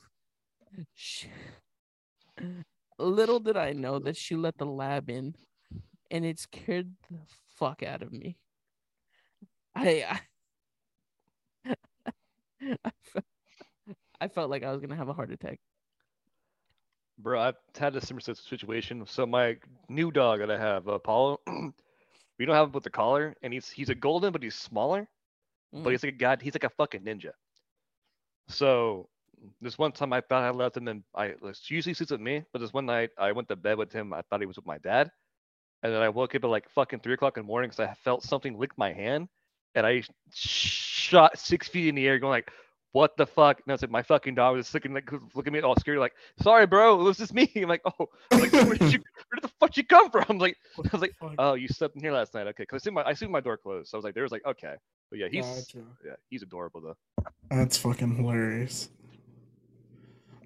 Little 3.00 3.40
did 3.40 3.56
I 3.56 3.72
know 3.72 3.98
that 4.00 4.18
she 4.18 4.36
let 4.36 4.58
the 4.58 4.66
lab 4.66 5.10
in, 5.10 5.36
and 6.12 6.26
it 6.26 6.38
scared 6.38 6.92
the 7.10 7.20
fuck 7.56 7.82
out 7.82 8.02
of 8.02 8.12
me. 8.12 8.36
I, 9.74 10.20
I, 11.66 11.76
I, 12.84 12.92
felt, 13.04 13.26
I 14.20 14.28
felt 14.28 14.50
like 14.50 14.64
I 14.64 14.72
was 14.72 14.82
gonna 14.82 14.98
have 14.98 15.08
a 15.08 15.14
heart 15.14 15.32
attack. 15.32 15.60
Bro, 17.18 17.40
I've 17.42 17.56
had 17.78 17.96
a 17.96 18.06
similar 18.06 18.22
situation. 18.36 19.06
So 19.06 19.26
my 19.26 19.58
new 19.88 20.12
dog 20.12 20.40
that 20.40 20.52
I 20.52 20.58
have, 20.58 20.88
Apollo, 20.88 21.40
we 22.38 22.46
don't 22.46 22.56
have 22.56 22.68
him 22.68 22.74
with 22.74 22.84
the 22.84 22.90
collar, 22.90 23.34
and 23.42 23.54
he's 23.54 23.70
he's 23.70 23.90
a 23.90 23.96
golden, 23.96 24.34
but 24.34 24.44
he's 24.44 24.56
smaller. 24.56 25.08
Mm. 25.74 25.84
But 25.84 25.92
he's 25.92 26.04
like 26.04 26.14
a 26.14 26.18
god. 26.18 26.42
He's 26.42 26.54
like 26.54 26.66
a 26.66 26.70
fucking 26.70 27.02
ninja. 27.02 27.32
So 28.50 29.08
this 29.62 29.78
one 29.78 29.92
time 29.92 30.14
I 30.14 30.22
thought 30.22 30.44
I 30.44 30.50
left 30.52 30.78
him 30.78 30.88
and 30.88 31.04
I 31.16 31.34
usually 31.68 31.94
sleeps 31.94 32.12
with 32.12 32.22
me, 32.22 32.44
but 32.52 32.60
this 32.60 32.74
one 32.74 32.86
night 32.86 33.10
I 33.18 33.32
went 33.32 33.48
to 33.50 33.56
bed 33.56 33.78
with 33.78 33.92
him. 33.92 34.14
I 34.14 34.22
thought 34.22 34.40
he 34.40 34.46
was 34.46 34.56
with 34.56 34.66
my 34.66 34.78
dad. 34.80 35.10
And 35.84 35.94
then 35.94 36.02
I 36.02 36.10
woke 36.10 36.36
up 36.36 36.44
at 36.44 36.50
like 36.50 36.70
fucking 36.70 37.00
three 37.00 37.14
o'clock 37.14 37.38
in 37.38 37.44
the 37.44 37.48
morning 37.48 37.70
because 37.70 37.88
I 37.88 37.94
felt 37.94 38.24
something 38.24 38.58
lick 38.58 38.72
my 38.78 38.92
hand. 38.92 39.30
And 39.76 39.86
I 39.86 40.04
shot 40.34 41.38
six 41.38 41.68
feet 41.68 41.88
in 41.88 41.96
the 41.96 42.08
air 42.08 42.20
going 42.20 42.32
like, 42.32 42.52
what 42.92 43.16
the 43.18 43.26
fuck? 43.26 43.58
And 43.58 43.72
I 43.72 43.74
was 43.74 43.82
like, 43.82 43.92
my 43.92 44.02
fucking 44.02 44.36
dog 44.36 44.56
was 44.56 44.74
looking 44.74 44.94
like 44.94 45.12
looking 45.36 45.56
at 45.56 45.62
me 45.62 45.62
all 45.62 45.76
scared, 45.76 46.00
like, 46.00 46.14
sorry, 46.42 46.66
bro, 46.66 47.00
it 47.00 47.04
was 47.04 47.18
just 47.18 47.34
me. 47.34 47.50
I'm 47.56 47.70
like, 47.70 47.82
oh, 47.86 48.08
I'm 48.32 48.40
like, 48.40 48.52
where 48.52 48.76
did 48.76 48.94
you 48.94 49.00
where 49.00 49.36
did 49.36 49.44
the 49.44 49.52
fuck 49.60 49.78
you 49.78 49.86
come 49.86 50.10
from? 50.10 50.26
I'm 50.30 50.38
like, 50.40 50.58
I 50.78 50.90
was 50.92 51.02
like, 51.02 51.14
oh, 51.38 51.54
you 51.54 51.68
slept 51.68 51.96
in 51.96 52.02
here 52.02 52.12
last 52.12 52.34
night. 52.34 52.48
Okay. 52.48 52.66
Cause 52.66 52.82
I 52.82 52.84
see 52.84 52.92
my 52.92 53.04
I 53.04 53.14
see 53.14 53.28
my 53.28 53.42
door 53.42 53.58
closed. 53.58 53.90
So 53.90 53.98
I 53.98 54.00
was 54.00 54.06
like, 54.06 54.16
there 54.16 54.24
was 54.24 54.32
like, 54.32 54.46
okay. 54.46 54.76
But 55.10 55.20
yeah, 55.20 55.28
he's 55.32 55.46
gotcha. 55.46 55.86
yeah, 56.06 56.14
he's 56.30 56.44
adorable 56.44 56.82
though. 56.82 57.26
That's 57.50 57.78
fucking 57.78 58.16
hilarious. 58.16 58.90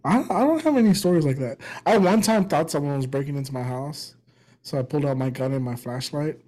I, 0.05 0.21
I 0.21 0.39
don't 0.45 0.61
have 0.61 0.77
any 0.77 0.93
stories 0.93 1.25
like 1.25 1.37
that. 1.37 1.59
I 1.85 1.97
one 1.97 2.21
time 2.21 2.47
thought 2.47 2.69
someone 2.69 2.97
was 2.97 3.05
breaking 3.05 3.37
into 3.37 3.53
my 3.53 3.63
house, 3.63 4.15
so 4.61 4.77
I 4.77 4.83
pulled 4.83 5.05
out 5.05 5.17
my 5.17 5.29
gun 5.29 5.53
and 5.53 5.63
my 5.63 5.75
flashlight. 5.75 6.39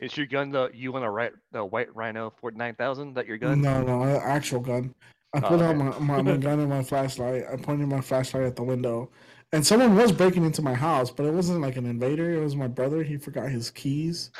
Is 0.00 0.16
your 0.16 0.26
gun 0.26 0.50
the 0.50 0.70
you 0.74 0.92
want 0.92 1.04
to 1.04 1.10
write 1.10 1.32
the 1.52 1.64
white 1.64 1.94
Rhino 1.94 2.32
forty 2.40 2.56
nine 2.56 2.74
thousand? 2.74 3.14
That 3.14 3.26
your 3.26 3.38
gun? 3.38 3.60
No, 3.60 3.82
no, 3.82 4.04
actual 4.04 4.60
gun. 4.60 4.94
I 5.32 5.40
pulled 5.40 5.62
oh, 5.62 5.66
okay. 5.66 5.82
out 5.82 6.00
my, 6.00 6.22
my, 6.22 6.22
my 6.22 6.36
gun 6.38 6.60
and 6.60 6.68
my 6.68 6.82
flashlight. 6.82 7.44
I 7.52 7.56
pointed 7.56 7.88
my 7.88 8.00
flashlight 8.00 8.44
at 8.44 8.56
the 8.56 8.62
window, 8.62 9.10
and 9.52 9.64
someone 9.64 9.96
was 9.96 10.12
breaking 10.12 10.44
into 10.44 10.62
my 10.62 10.74
house, 10.74 11.10
but 11.10 11.26
it 11.26 11.32
wasn't 11.32 11.60
like 11.60 11.76
an 11.76 11.86
invader. 11.86 12.34
It 12.34 12.40
was 12.40 12.56
my 12.56 12.68
brother. 12.68 13.02
He 13.02 13.16
forgot 13.16 13.48
his 13.48 13.70
keys, 13.70 14.30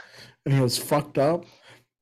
and 0.45 0.55
he 0.55 0.61
was 0.61 0.79
fucked 0.79 1.19
up 1.19 1.45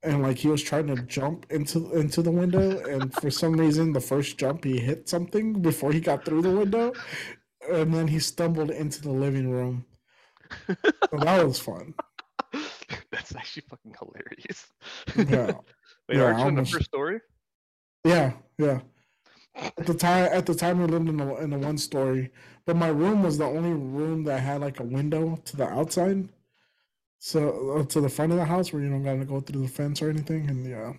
and 0.02 0.22
like 0.22 0.36
he 0.38 0.48
was 0.48 0.62
trying 0.62 0.86
to 0.88 0.96
jump 1.02 1.46
into 1.50 1.92
into 1.92 2.22
the 2.22 2.30
window 2.30 2.78
and 2.84 3.12
for 3.14 3.30
some 3.30 3.52
reason 3.54 3.92
the 3.92 4.00
first 4.00 4.36
jump 4.38 4.64
he 4.64 4.78
hit 4.80 5.08
something 5.08 5.60
before 5.62 5.92
he 5.92 6.00
got 6.00 6.24
through 6.24 6.42
the 6.42 6.50
window 6.50 6.92
and 7.70 7.94
then 7.94 8.08
he 8.08 8.18
stumbled 8.18 8.70
into 8.70 9.00
the 9.02 9.10
living 9.12 9.48
room. 9.50 9.84
So 10.68 11.18
that 11.18 11.46
was 11.46 11.58
fun. 11.60 11.94
That's 13.12 13.34
actually 13.36 13.64
fucking 13.70 13.94
hilarious. 13.98 14.66
Yeah, 15.16 15.52
Wait, 16.08 16.18
Yeah, 16.18 16.34
aren't 16.34 16.56
the 16.56 16.64
first 16.64 16.86
story? 16.86 17.20
yeah, 18.04 18.32
yeah. 18.58 18.80
At 19.54 19.86
the 19.86 19.94
time, 19.94 20.28
at 20.32 20.46
the 20.46 20.54
time, 20.54 20.80
we 20.80 20.86
lived 20.86 21.08
in 21.08 21.16
the 21.18 21.36
in 21.36 21.50
the 21.50 21.58
one 21.58 21.76
story, 21.78 22.30
but 22.64 22.74
my 22.74 22.88
room 22.88 23.22
was 23.22 23.36
the 23.38 23.44
only 23.44 23.72
room 23.72 24.24
that 24.24 24.40
had 24.40 24.60
like 24.62 24.80
a 24.80 24.82
window 24.84 25.36
to 25.44 25.56
the 25.56 25.68
outside, 25.68 26.28
so 27.24 27.76
uh, 27.78 27.84
to 27.84 28.00
the 28.00 28.08
front 28.08 28.32
of 28.32 28.38
the 28.38 28.44
house 28.44 28.72
where 28.72 28.82
you 28.82 28.90
don't 28.90 29.04
gotta 29.04 29.24
go 29.24 29.40
through 29.40 29.62
the 29.62 29.68
fence 29.68 30.02
or 30.02 30.10
anything. 30.10 30.48
And 30.50 30.66
yeah, 30.68 30.92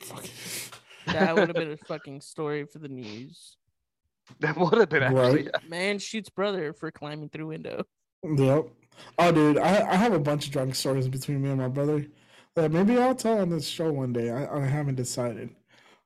That 1.06 1.36
would 1.36 1.48
have 1.48 1.54
been 1.56 1.70
a 1.70 1.76
fucking 1.76 2.20
story 2.20 2.64
for 2.66 2.80
the 2.80 2.88
news. 2.88 3.56
That 4.40 4.56
would 4.56 4.72
have 4.78 4.88
been 4.88 5.04
actually. 5.04 5.44
Right. 5.44 5.68
Man 5.68 6.00
shoots 6.00 6.30
brother 6.30 6.72
for 6.72 6.90
climbing 6.90 7.28
through 7.28 7.46
window. 7.46 7.84
Yep. 8.24 8.66
Oh, 9.18 9.32
dude, 9.32 9.58
I, 9.58 9.88
I 9.92 9.94
have 9.94 10.14
a 10.14 10.18
bunch 10.18 10.46
of 10.46 10.52
drunk 10.52 10.74
stories 10.74 11.06
between 11.08 11.40
me 11.40 11.50
and 11.50 11.60
my 11.60 11.68
brother 11.68 12.04
that 12.56 12.72
maybe 12.72 12.98
I'll 12.98 13.14
tell 13.14 13.38
on 13.38 13.50
this 13.50 13.66
show 13.68 13.92
one 13.92 14.12
day. 14.12 14.30
I, 14.30 14.62
I 14.62 14.66
haven't 14.66 14.94
decided. 14.96 15.50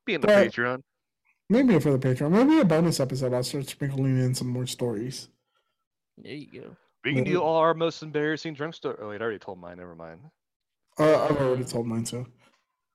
Be 0.05 0.15
in 0.15 0.21
the 0.21 0.27
But- 0.27 0.49
Patreon. 0.53 0.83
Maybe 1.51 1.79
for 1.79 1.97
the 1.97 1.99
Patreon. 1.99 2.31
Maybe 2.31 2.61
a 2.61 2.65
bonus 2.67 3.01
episode. 3.01 3.33
I'll 3.33 3.43
start 3.43 3.67
sprinkling 3.71 4.19
in 4.19 4.35
some 4.35 4.49
more 4.49 4.67
stories. 4.67 5.29
There 6.19 6.35
you 6.35 6.61
go. 6.61 6.77
We 7.09 7.15
can 7.15 7.25
do 7.25 7.41
all 7.43 7.57
our 7.57 7.75
most 7.75 8.03
embarrassing 8.03 8.55
drunk 8.55 8.75
story. 8.75 8.97
Oh 9.01 9.09
wait, 9.09 9.21
I 9.21 9.25
already 9.25 9.39
told 9.39 9.61
mine. 9.61 9.79
Never 9.79 9.95
mind. 9.95 10.21
Uh, 10.99 11.25
I've 11.25 11.37
already 11.37 11.65
told 11.65 11.87
mine 11.87 12.05
too. 12.05 12.27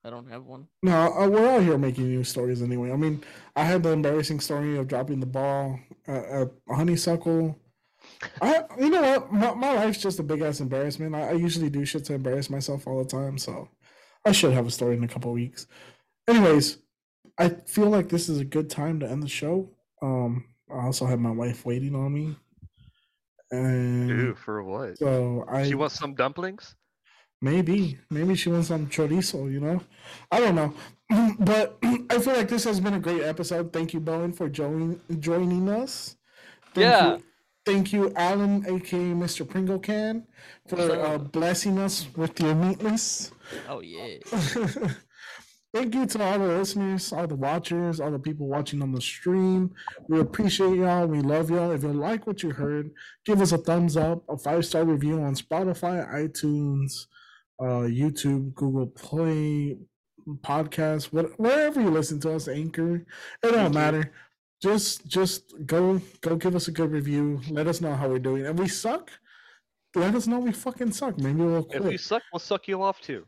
I 0.04 0.10
don't 0.10 0.28
have 0.30 0.44
one. 0.44 0.68
No, 0.82 1.12
uh, 1.14 1.28
we're 1.28 1.48
all 1.48 1.60
here 1.60 1.78
making 1.78 2.08
new 2.08 2.24
stories 2.24 2.62
anyway. 2.62 2.92
I 2.92 2.96
mean, 2.96 3.24
I 3.56 3.64
had 3.64 3.82
the 3.82 3.90
embarrassing 3.90 4.40
story 4.40 4.76
of 4.76 4.86
dropping 4.86 5.20
the 5.20 5.26
ball 5.26 5.80
at, 6.06 6.24
at 6.24 6.50
Honeysuckle. 6.68 7.58
I, 8.42 8.64
you 8.78 8.90
know 8.90 9.00
what? 9.00 9.32
My, 9.32 9.54
my 9.54 9.72
life's 9.72 10.02
just 10.02 10.18
a 10.18 10.22
big 10.22 10.42
ass 10.42 10.60
embarrassment. 10.60 11.14
I, 11.14 11.30
I 11.30 11.32
usually 11.32 11.70
do 11.70 11.86
shit 11.86 12.04
to 12.04 12.14
embarrass 12.14 12.50
myself 12.50 12.86
all 12.86 13.02
the 13.02 13.08
time, 13.08 13.38
so 13.38 13.68
I 14.26 14.32
should 14.32 14.52
have 14.52 14.66
a 14.66 14.70
story 14.70 14.96
in 14.96 15.04
a 15.04 15.08
couple 15.08 15.32
weeks. 15.32 15.66
Anyways, 16.28 16.78
I 17.38 17.48
feel 17.48 17.88
like 17.88 18.10
this 18.10 18.28
is 18.28 18.38
a 18.38 18.44
good 18.44 18.68
time 18.68 19.00
to 19.00 19.10
end 19.10 19.22
the 19.22 19.28
show. 19.28 19.70
Um, 20.02 20.44
I 20.70 20.84
also 20.84 21.06
have 21.06 21.20
my 21.20 21.30
wife 21.30 21.64
waiting 21.64 21.94
on 21.94 22.12
me, 22.12 22.36
and 23.54 24.10
Ooh, 24.10 24.34
for 24.34 24.62
what? 24.62 24.98
so 24.98 25.44
I 25.48 25.66
She 25.66 25.74
wants 25.74 25.98
some 25.98 26.14
dumplings. 26.14 26.74
Maybe, 27.40 27.98
maybe 28.10 28.34
she 28.34 28.48
wants 28.48 28.68
some 28.68 28.86
chorizo, 28.86 29.52
you 29.52 29.60
know? 29.60 29.80
I 30.30 30.40
don't 30.40 30.54
know. 30.54 30.74
But 31.38 31.78
I 31.82 32.18
feel 32.18 32.34
like 32.34 32.48
this 32.48 32.64
has 32.64 32.80
been 32.80 32.94
a 32.94 33.00
great 33.00 33.22
episode. 33.22 33.72
Thank 33.72 33.92
you, 33.92 34.00
Bowen, 34.00 34.32
for 34.32 34.48
joining 34.48 35.00
joining 35.18 35.68
us. 35.68 36.16
Thank 36.74 36.86
Yeah. 36.86 37.16
You, 37.16 37.22
thank 37.66 37.92
you, 37.92 38.12
Alan, 38.16 38.64
aka 38.66 39.12
Mr. 39.12 39.46
Pringle 39.46 39.78
Can, 39.78 40.26
for 40.68 40.80
uh, 40.80 41.18
blessing 41.18 41.78
us 41.78 42.06
with 42.16 42.40
your 42.40 42.54
meatness. 42.54 43.30
Oh 43.68 43.80
yeah. 43.80 44.18
Thank 45.74 45.92
you 45.96 46.06
to 46.06 46.22
all 46.22 46.38
the 46.38 46.46
listeners, 46.46 47.12
all 47.12 47.26
the 47.26 47.34
watchers, 47.34 47.98
all 47.98 48.12
the 48.12 48.18
people 48.20 48.46
watching 48.46 48.80
on 48.80 48.92
the 48.92 49.00
stream. 49.00 49.74
We 50.06 50.20
appreciate 50.20 50.76
y'all. 50.76 51.08
We 51.08 51.20
love 51.20 51.50
y'all. 51.50 51.72
If 51.72 51.82
you 51.82 51.92
like 51.92 52.28
what 52.28 52.44
you 52.44 52.50
heard, 52.50 52.92
give 53.24 53.40
us 53.40 53.50
a 53.50 53.58
thumbs 53.58 53.96
up, 53.96 54.22
a 54.28 54.38
five 54.38 54.64
star 54.64 54.84
review 54.84 55.20
on 55.20 55.34
Spotify, 55.34 56.08
iTunes, 56.14 57.06
uh, 57.58 57.88
YouTube, 57.90 58.54
Google 58.54 58.86
Play, 58.86 59.76
podcast, 60.42 61.12
what, 61.12 61.36
wherever 61.40 61.80
you 61.80 61.90
listen 61.90 62.20
to 62.20 62.34
us, 62.34 62.46
Anchor. 62.46 63.04
It 63.42 63.50
don't 63.50 63.74
matter. 63.74 64.12
Just 64.62 65.04
just 65.08 65.54
go 65.66 66.00
go 66.20 66.36
give 66.36 66.54
us 66.54 66.68
a 66.68 66.70
good 66.70 66.92
review. 66.92 67.40
Let 67.50 67.66
us 67.66 67.80
know 67.80 67.96
how 67.96 68.08
we're 68.08 68.20
doing. 68.20 68.44
If 68.44 68.54
we 68.54 68.68
suck, 68.68 69.10
let 69.96 70.14
us 70.14 70.28
know 70.28 70.38
we 70.38 70.52
fucking 70.52 70.92
suck. 70.92 71.18
Maybe 71.18 71.42
we'll 71.42 71.64
quit. 71.64 71.82
If 71.82 71.88
we 71.88 71.96
suck, 71.96 72.22
we'll 72.32 72.38
suck 72.38 72.68
you 72.68 72.80
off 72.80 73.00
too. 73.00 73.26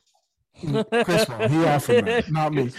Chris 0.60 1.28
will. 1.28 1.48
He 1.48 1.64
offered 1.64 2.06
that, 2.06 2.24
not 2.30 2.52
me. 2.52 2.70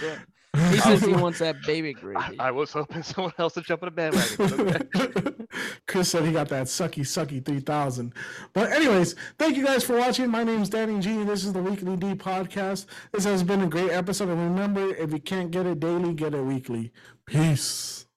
He 0.70 0.78
says 0.78 1.02
he 1.02 1.12
wants 1.12 1.38
that 1.38 1.56
baby 1.66 1.90
I, 1.96 2.00
gravy. 2.00 2.38
I 2.38 2.50
was 2.50 2.72
hoping 2.72 3.02
someone 3.02 3.32
else 3.38 3.54
would 3.56 3.64
jump 3.64 3.82
on 3.82 3.88
a 3.88 3.90
bandwagon. 3.92 4.36
but 4.38 4.96
okay. 4.96 5.32
Chris 5.86 6.10
said 6.10 6.24
he 6.24 6.32
got 6.32 6.48
that 6.48 6.66
sucky 6.66 7.00
sucky 7.00 7.44
3000. 7.44 8.12
But 8.52 8.72
anyways, 8.72 9.14
thank 9.38 9.56
you 9.56 9.64
guys 9.64 9.84
for 9.84 9.96
watching. 9.96 10.28
My 10.30 10.44
name 10.44 10.62
is 10.62 10.68
Danny 10.68 10.98
G. 11.00 11.10
and 11.10 11.28
This 11.28 11.44
is 11.44 11.52
the 11.52 11.62
Weekly 11.62 11.96
D 11.96 12.14
podcast. 12.14 12.86
This 13.12 13.24
has 13.24 13.42
been 13.42 13.62
a 13.62 13.68
great 13.68 13.90
episode. 13.90 14.28
And 14.28 14.38
remember, 14.38 14.94
if 14.94 15.12
you 15.12 15.20
can't 15.20 15.50
get 15.50 15.66
it 15.66 15.80
daily, 15.80 16.14
get 16.14 16.34
it 16.34 16.42
weekly. 16.42 16.92
Peace. 17.26 18.07